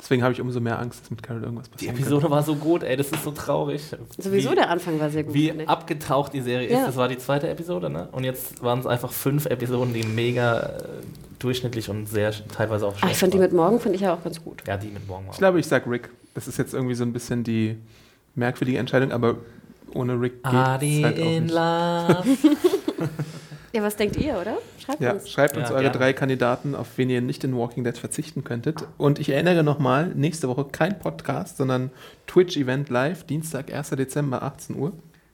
Deswegen 0.00 0.22
habe 0.22 0.32
ich 0.34 0.40
umso 0.40 0.60
mehr 0.60 0.78
Angst, 0.78 1.00
dass 1.02 1.10
mit 1.10 1.22
Carol 1.22 1.42
irgendwas 1.42 1.66
Die 1.70 1.86
passiert. 1.86 1.94
Episode 1.98 2.28
war 2.30 2.42
so 2.42 2.56
gut, 2.56 2.82
ey, 2.82 2.96
das 2.96 3.08
ist 3.10 3.22
so 3.24 3.30
traurig. 3.30 3.82
Sowieso 4.18 4.50
wie, 4.50 4.54
der 4.56 4.68
Anfang 4.68 4.98
war 5.00 5.08
sehr 5.08 5.22
gut. 5.24 5.32
Wie 5.32 5.48
finde 5.48 5.64
ich. 5.64 5.68
abgetaucht 5.68 6.32
die 6.34 6.40
Serie 6.42 6.70
Ja. 6.70 6.80
ist. 6.80 6.88
Das 6.88 6.96
war 6.96 7.08
die 7.08 7.16
zweite 7.16 7.48
Episode, 7.48 7.88
ne? 7.88 8.08
Und 8.12 8.24
jetzt 8.24 8.62
waren 8.62 8.80
es 8.80 8.86
einfach 8.86 9.12
fünf 9.12 9.46
Episoden, 9.46 9.94
die 9.94 10.02
mega 10.02 10.60
äh, 10.60 10.82
durchschnittlich 11.38 11.88
und 11.88 12.06
sehr 12.06 12.32
teilweise 12.48 12.86
auch 12.86 12.94
Ah, 12.94 12.98
schlecht 12.98 13.12
ich 13.14 13.18
fand 13.20 13.32
die 13.34 13.38
waren. 13.38 13.44
mit 13.46 13.52
Morgen 13.54 13.80
fand 13.80 13.94
ich 13.94 14.00
ja 14.02 14.12
auch 14.14 14.22
ganz 14.22 14.42
gut. 14.42 14.62
Ja, 14.66 14.76
die 14.76 14.88
mit 14.88 15.06
morgen 15.08 15.24
Ich 15.24 15.30
war. 15.30 15.38
glaube, 15.38 15.60
ich 15.60 15.66
sag 15.66 15.86
Rick. 15.86 16.10
Das 16.34 16.48
ist 16.48 16.58
jetzt 16.58 16.74
irgendwie 16.74 16.94
so 16.96 17.04
ein 17.04 17.12
bisschen 17.12 17.44
die 17.44 17.78
merkwürdige 18.34 18.78
Entscheidung, 18.78 19.12
aber 19.12 19.36
ohne 19.94 20.20
Rick 20.20 20.42
geht 20.42 20.52
Adi 20.52 21.00
halt 21.02 21.18
auch 21.20 21.24
in 21.24 21.42
nicht. 21.44 21.54
Love. 21.54 22.24
Ja, 23.74 23.82
was 23.82 23.96
denkt 23.96 24.16
ihr, 24.16 24.38
oder? 24.40 24.58
Schreibt 24.78 25.00
Ja, 25.00 25.14
uns. 25.14 25.28
schreibt 25.28 25.56
uns 25.56 25.68
Ja, 25.68 25.74
eure 25.74 25.82
gerne. 25.82 25.98
drei 25.98 26.12
Kandidaten, 26.12 26.76
auf 26.76 26.96
wen 26.96 27.10
ihr 27.10 27.20
nicht 27.20 27.42
in 27.42 27.56
Walking 27.56 27.82
Dead 27.82 27.98
verzichten 27.98 28.44
könntet. 28.44 28.86
Und 28.98 29.18
ich 29.18 29.30
erinnere 29.30 29.64
nochmal, 29.64 30.12
nächste 30.14 30.48
Woche 30.48 30.64
kein 30.70 31.00
Podcast, 31.00 31.56
sondern 31.56 31.90
Twitch-Event 32.28 32.88
live, 32.88 33.24
Dienstag, 33.24 33.74
1. 33.74 33.90
Dezember, 33.90 34.44
18 34.44 34.76
Uhr. 34.76 34.92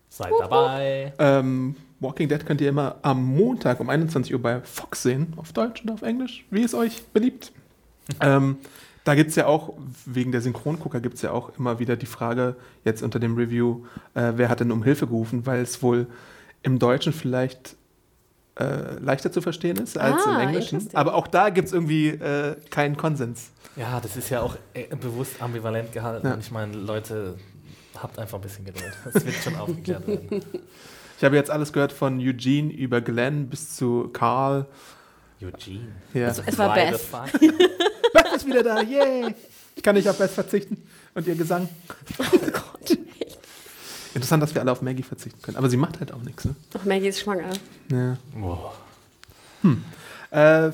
Seid 0.08 0.32
dabei. 0.38 1.12
Ähm, 1.18 1.76
Walking 2.00 2.30
Dead 2.30 2.46
könnt 2.46 2.62
ihr 2.62 2.70
immer 2.70 2.96
am 3.02 3.22
Montag 3.22 3.78
um 3.78 3.90
21 3.90 4.32
Uhr 4.32 4.40
bei 4.40 4.62
Fox 4.62 5.02
sehen, 5.02 5.34
auf 5.36 5.52
Deutsch 5.52 5.82
und 5.82 5.90
auf 5.90 6.00
Englisch, 6.00 6.46
wie 6.50 6.62
es 6.62 6.72
euch 6.72 7.04
beliebt. 7.12 7.52
ähm, 8.22 8.56
da 9.04 9.14
gibt 9.16 9.28
es 9.30 9.36
ja 9.36 9.44
auch, 9.46 9.74
wegen 10.06 10.32
der 10.32 10.40
Synchrongucker 10.40 11.00
gibt 11.00 11.16
es 11.16 11.22
ja 11.22 11.32
auch 11.32 11.58
immer 11.58 11.78
wieder 11.78 11.96
die 11.96 12.06
Frage, 12.06 12.56
jetzt 12.86 13.02
unter 13.02 13.18
dem 13.20 13.36
Review, 13.36 13.84
äh, 14.14 14.32
wer 14.36 14.48
hat 14.48 14.60
denn 14.60 14.72
um 14.72 14.82
Hilfe 14.82 15.06
gerufen, 15.06 15.44
weil 15.44 15.60
es 15.60 15.82
wohl 15.82 16.06
im 16.62 16.78
Deutschen 16.78 17.12
vielleicht 17.12 17.76
äh, 18.60 18.98
leichter 19.00 19.32
zu 19.32 19.40
verstehen 19.40 19.76
ist 19.78 19.96
als 19.98 20.26
Ah, 20.26 20.34
im 20.42 20.48
Englischen. 20.48 20.88
Aber 20.94 21.14
auch 21.14 21.26
da 21.26 21.50
gibt 21.50 21.68
es 21.68 21.72
irgendwie 21.74 22.08
äh, 22.08 22.56
keinen 22.70 22.96
Konsens. 22.96 23.50
Ja, 23.76 24.00
das 24.00 24.16
ist 24.16 24.30
ja 24.30 24.40
auch 24.42 24.56
äh, 24.74 24.94
bewusst 24.96 25.40
ambivalent 25.40 25.92
gehalten. 25.92 26.26
Ja. 26.26 26.34
Und 26.34 26.40
ich 26.40 26.50
meine, 26.50 26.76
Leute, 26.76 27.36
habt 27.96 28.18
einfach 28.18 28.38
ein 28.38 28.42
bisschen 28.42 28.64
Geduld. 28.64 28.92
Das 29.12 29.24
wird 29.24 29.34
schon 29.36 29.56
aufgeklärt 29.56 30.06
werden. 30.06 30.42
Ich 31.18 31.24
habe 31.24 31.36
jetzt 31.36 31.50
alles 31.50 31.70
gehört 31.74 31.92
von 31.92 32.18
Eugene 32.18 32.72
über 32.72 33.02
Glenn 33.02 33.50
bis 33.50 33.76
zu 33.76 34.08
Carl. 34.10 34.64
Eugene. 35.42 35.88
Ja. 36.14 36.28
Also, 36.28 36.42
Es 36.46 36.56
war 36.56 36.72
Beth. 36.72 36.98
Beth 38.14 38.32
ist 38.34 38.46
wieder 38.46 38.62
da, 38.62 38.80
yay! 38.80 39.34
Ich 39.76 39.82
kann 39.82 39.96
nicht 39.96 40.08
auf 40.08 40.16
Beth 40.16 40.30
verzichten. 40.30 40.82
Und 41.14 41.26
ihr 41.26 41.34
Gesang. 41.34 41.68
Oh 42.18 42.24
Gott. 42.38 42.62
Interessant, 44.14 44.42
dass 44.42 44.54
wir 44.54 44.60
alle 44.60 44.72
auf 44.72 44.82
Maggie 44.82 45.02
verzichten 45.02 45.40
können. 45.42 45.56
Aber 45.56 45.68
sie 45.70 45.76
macht 45.76 46.00
halt 46.00 46.12
auch 46.12 46.22
nichts. 46.22 46.44
Ne? 46.44 46.54
Ach, 46.78 46.84
Maggie 46.84 47.08
ist 47.08 47.20
schwanger. 47.20 47.50
Ja. 47.90 48.12
Äh, 48.12 48.16
f- 49.66 49.76
äh, 50.30 50.70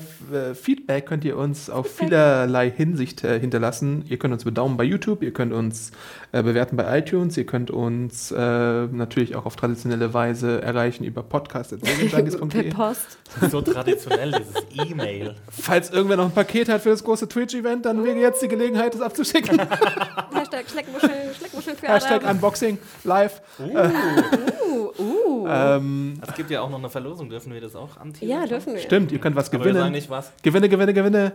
Feedback 0.53 1.07
könnt 1.07 1.25
ihr 1.25 1.37
uns 1.37 1.69
auf 1.69 1.89
vielerlei 1.89 2.69
Hinsicht 2.69 3.23
äh, 3.23 3.39
hinterlassen. 3.39 4.05
Ihr 4.07 4.19
könnt 4.19 4.33
uns 4.33 4.43
bedaumen 4.43 4.77
bei 4.77 4.83
YouTube, 4.83 5.23
ihr 5.23 5.33
könnt 5.33 5.53
uns 5.53 5.91
äh, 6.31 6.43
bewerten 6.43 6.77
bei 6.77 6.99
iTunes, 6.99 7.37
ihr 7.37 7.45
könnt 7.45 7.71
uns 7.71 8.31
äh, 8.31 8.37
natürlich 8.37 9.35
auch 9.35 9.45
auf 9.45 9.55
traditionelle 9.55 10.13
Weise 10.13 10.61
erreichen 10.61 11.03
über 11.03 11.23
per 11.27 11.39
podcast.medienjunkies.de. 11.39 12.71
Post. 12.71 13.17
So 13.49 13.61
traditionell, 13.61 14.31
dieses 14.31 14.89
E-Mail. 14.89 15.35
Falls 15.49 15.89
irgendwer 15.89 16.17
noch 16.17 16.25
ein 16.25 16.31
Paket 16.31 16.69
hat 16.69 16.81
für 16.81 16.89
das 16.89 17.03
große 17.03 17.27
Twitch-Event, 17.27 17.85
dann 17.85 18.03
wäre 18.03 18.17
jetzt 18.17 18.41
die 18.41 18.47
Gelegenheit, 18.47 18.95
es 18.95 19.01
abzuschicken. 19.01 19.59
Hashtag 20.33 20.69
Schleckmuscheln, 20.69 21.33
Schleckmuscheln 21.37 21.77
für 21.77 21.87
Hashtag 21.87 22.23
Adam. 22.23 22.35
Unboxing 22.35 22.77
live. 23.03 23.41
Uh, 23.59 25.01
uh. 25.01 25.47
Ähm, 25.47 26.19
Es 26.25 26.35
gibt 26.35 26.49
ja 26.49 26.61
auch 26.61 26.69
noch 26.69 26.79
eine 26.79 26.89
Verlosung, 26.89 27.29
dürfen 27.29 27.53
wir 27.53 27.61
das 27.61 27.75
auch 27.75 27.97
anteasern? 27.97 28.29
ja, 28.29 28.45
dürfen 28.45 28.73
wir. 28.73 28.81
stimmt, 28.81 29.11
ihr 29.11 29.19
könnt 29.19 29.35
was 29.35 29.46
Aber 29.55 29.65
wir 29.65 29.73
sagen 29.73 29.79
gewinnen. 29.79 29.93
nicht 29.93 30.09
was. 30.09 30.31
Gewinne, 30.43 30.69
Gewinne, 30.69 30.93
Gewinne. 30.93 31.31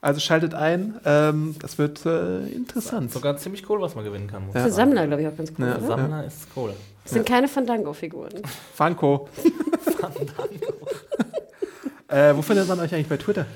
Also 0.00 0.20
schaltet 0.20 0.54
ein. 0.54 1.00
Ähm, 1.06 1.56
das 1.60 1.78
wird 1.78 2.04
äh, 2.04 2.46
interessant. 2.48 3.10
Sogar 3.10 3.38
ziemlich 3.38 3.68
cool, 3.70 3.80
was 3.80 3.94
man 3.94 4.04
gewinnen 4.04 4.26
kann. 4.26 4.44
muss 4.46 4.54
Ja. 4.54 4.64
Für. 4.64 4.70
Sammler, 4.70 5.06
glaube 5.06 5.22
ich, 5.22 5.28
auch 5.28 5.36
ganz 5.36 5.50
cool. 5.58 5.66
Ja. 5.66 5.76
oder? 5.76 5.86
Sammler 5.86 6.26
ist 6.26 6.46
cool. 6.56 6.74
Das 7.04 7.12
sind 7.12 7.26
keine 7.26 7.48
Fandango-Figuren. 7.48 8.42
Funko. 8.74 9.28
äh, 12.08 12.34
wo 12.34 12.42
findet 12.42 12.68
man 12.68 12.80
euch 12.80 12.94
eigentlich 12.94 13.08
bei 13.08 13.16
Twitter? 13.16 13.46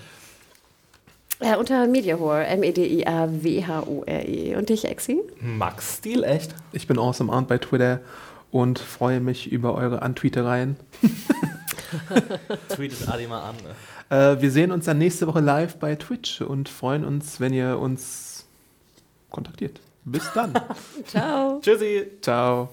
Äh, 1.40 1.56
unter 1.56 1.86
Mediahore, 1.86 2.46
M-E-D-I-A-W-H-O-R-E. 2.46 4.56
Und 4.56 4.68
dich, 4.70 4.84
Exi? 4.86 5.18
Max 5.40 5.98
Stil, 5.98 6.24
echt? 6.24 6.54
Ich 6.72 6.86
bin 6.86 6.98
Awesome 6.98 7.30
Arndt 7.32 7.48
bei 7.48 7.58
Twitter 7.58 8.00
und 8.50 8.78
freue 8.78 9.20
mich 9.20 9.52
über 9.52 9.74
eure 9.74 10.00
Antweetereien. 10.02 10.76
Tweetet 12.68 13.08
Adi 13.08 13.26
mal 13.26 13.40
an. 13.50 13.56
Ne? 13.56 13.74
Äh, 14.10 14.40
wir 14.40 14.50
sehen 14.50 14.72
uns 14.72 14.86
dann 14.86 14.98
nächste 14.98 15.26
Woche 15.26 15.40
live 15.40 15.76
bei 15.76 15.94
Twitch 15.96 16.40
und 16.40 16.68
freuen 16.68 17.04
uns, 17.04 17.40
wenn 17.40 17.52
ihr 17.52 17.78
uns 17.78 18.46
kontaktiert. 19.30 19.80
Bis 20.04 20.30
dann. 20.32 20.54
Ciao. 21.06 21.60
Tschüssi. 21.60 22.06
Ciao. 22.22 22.70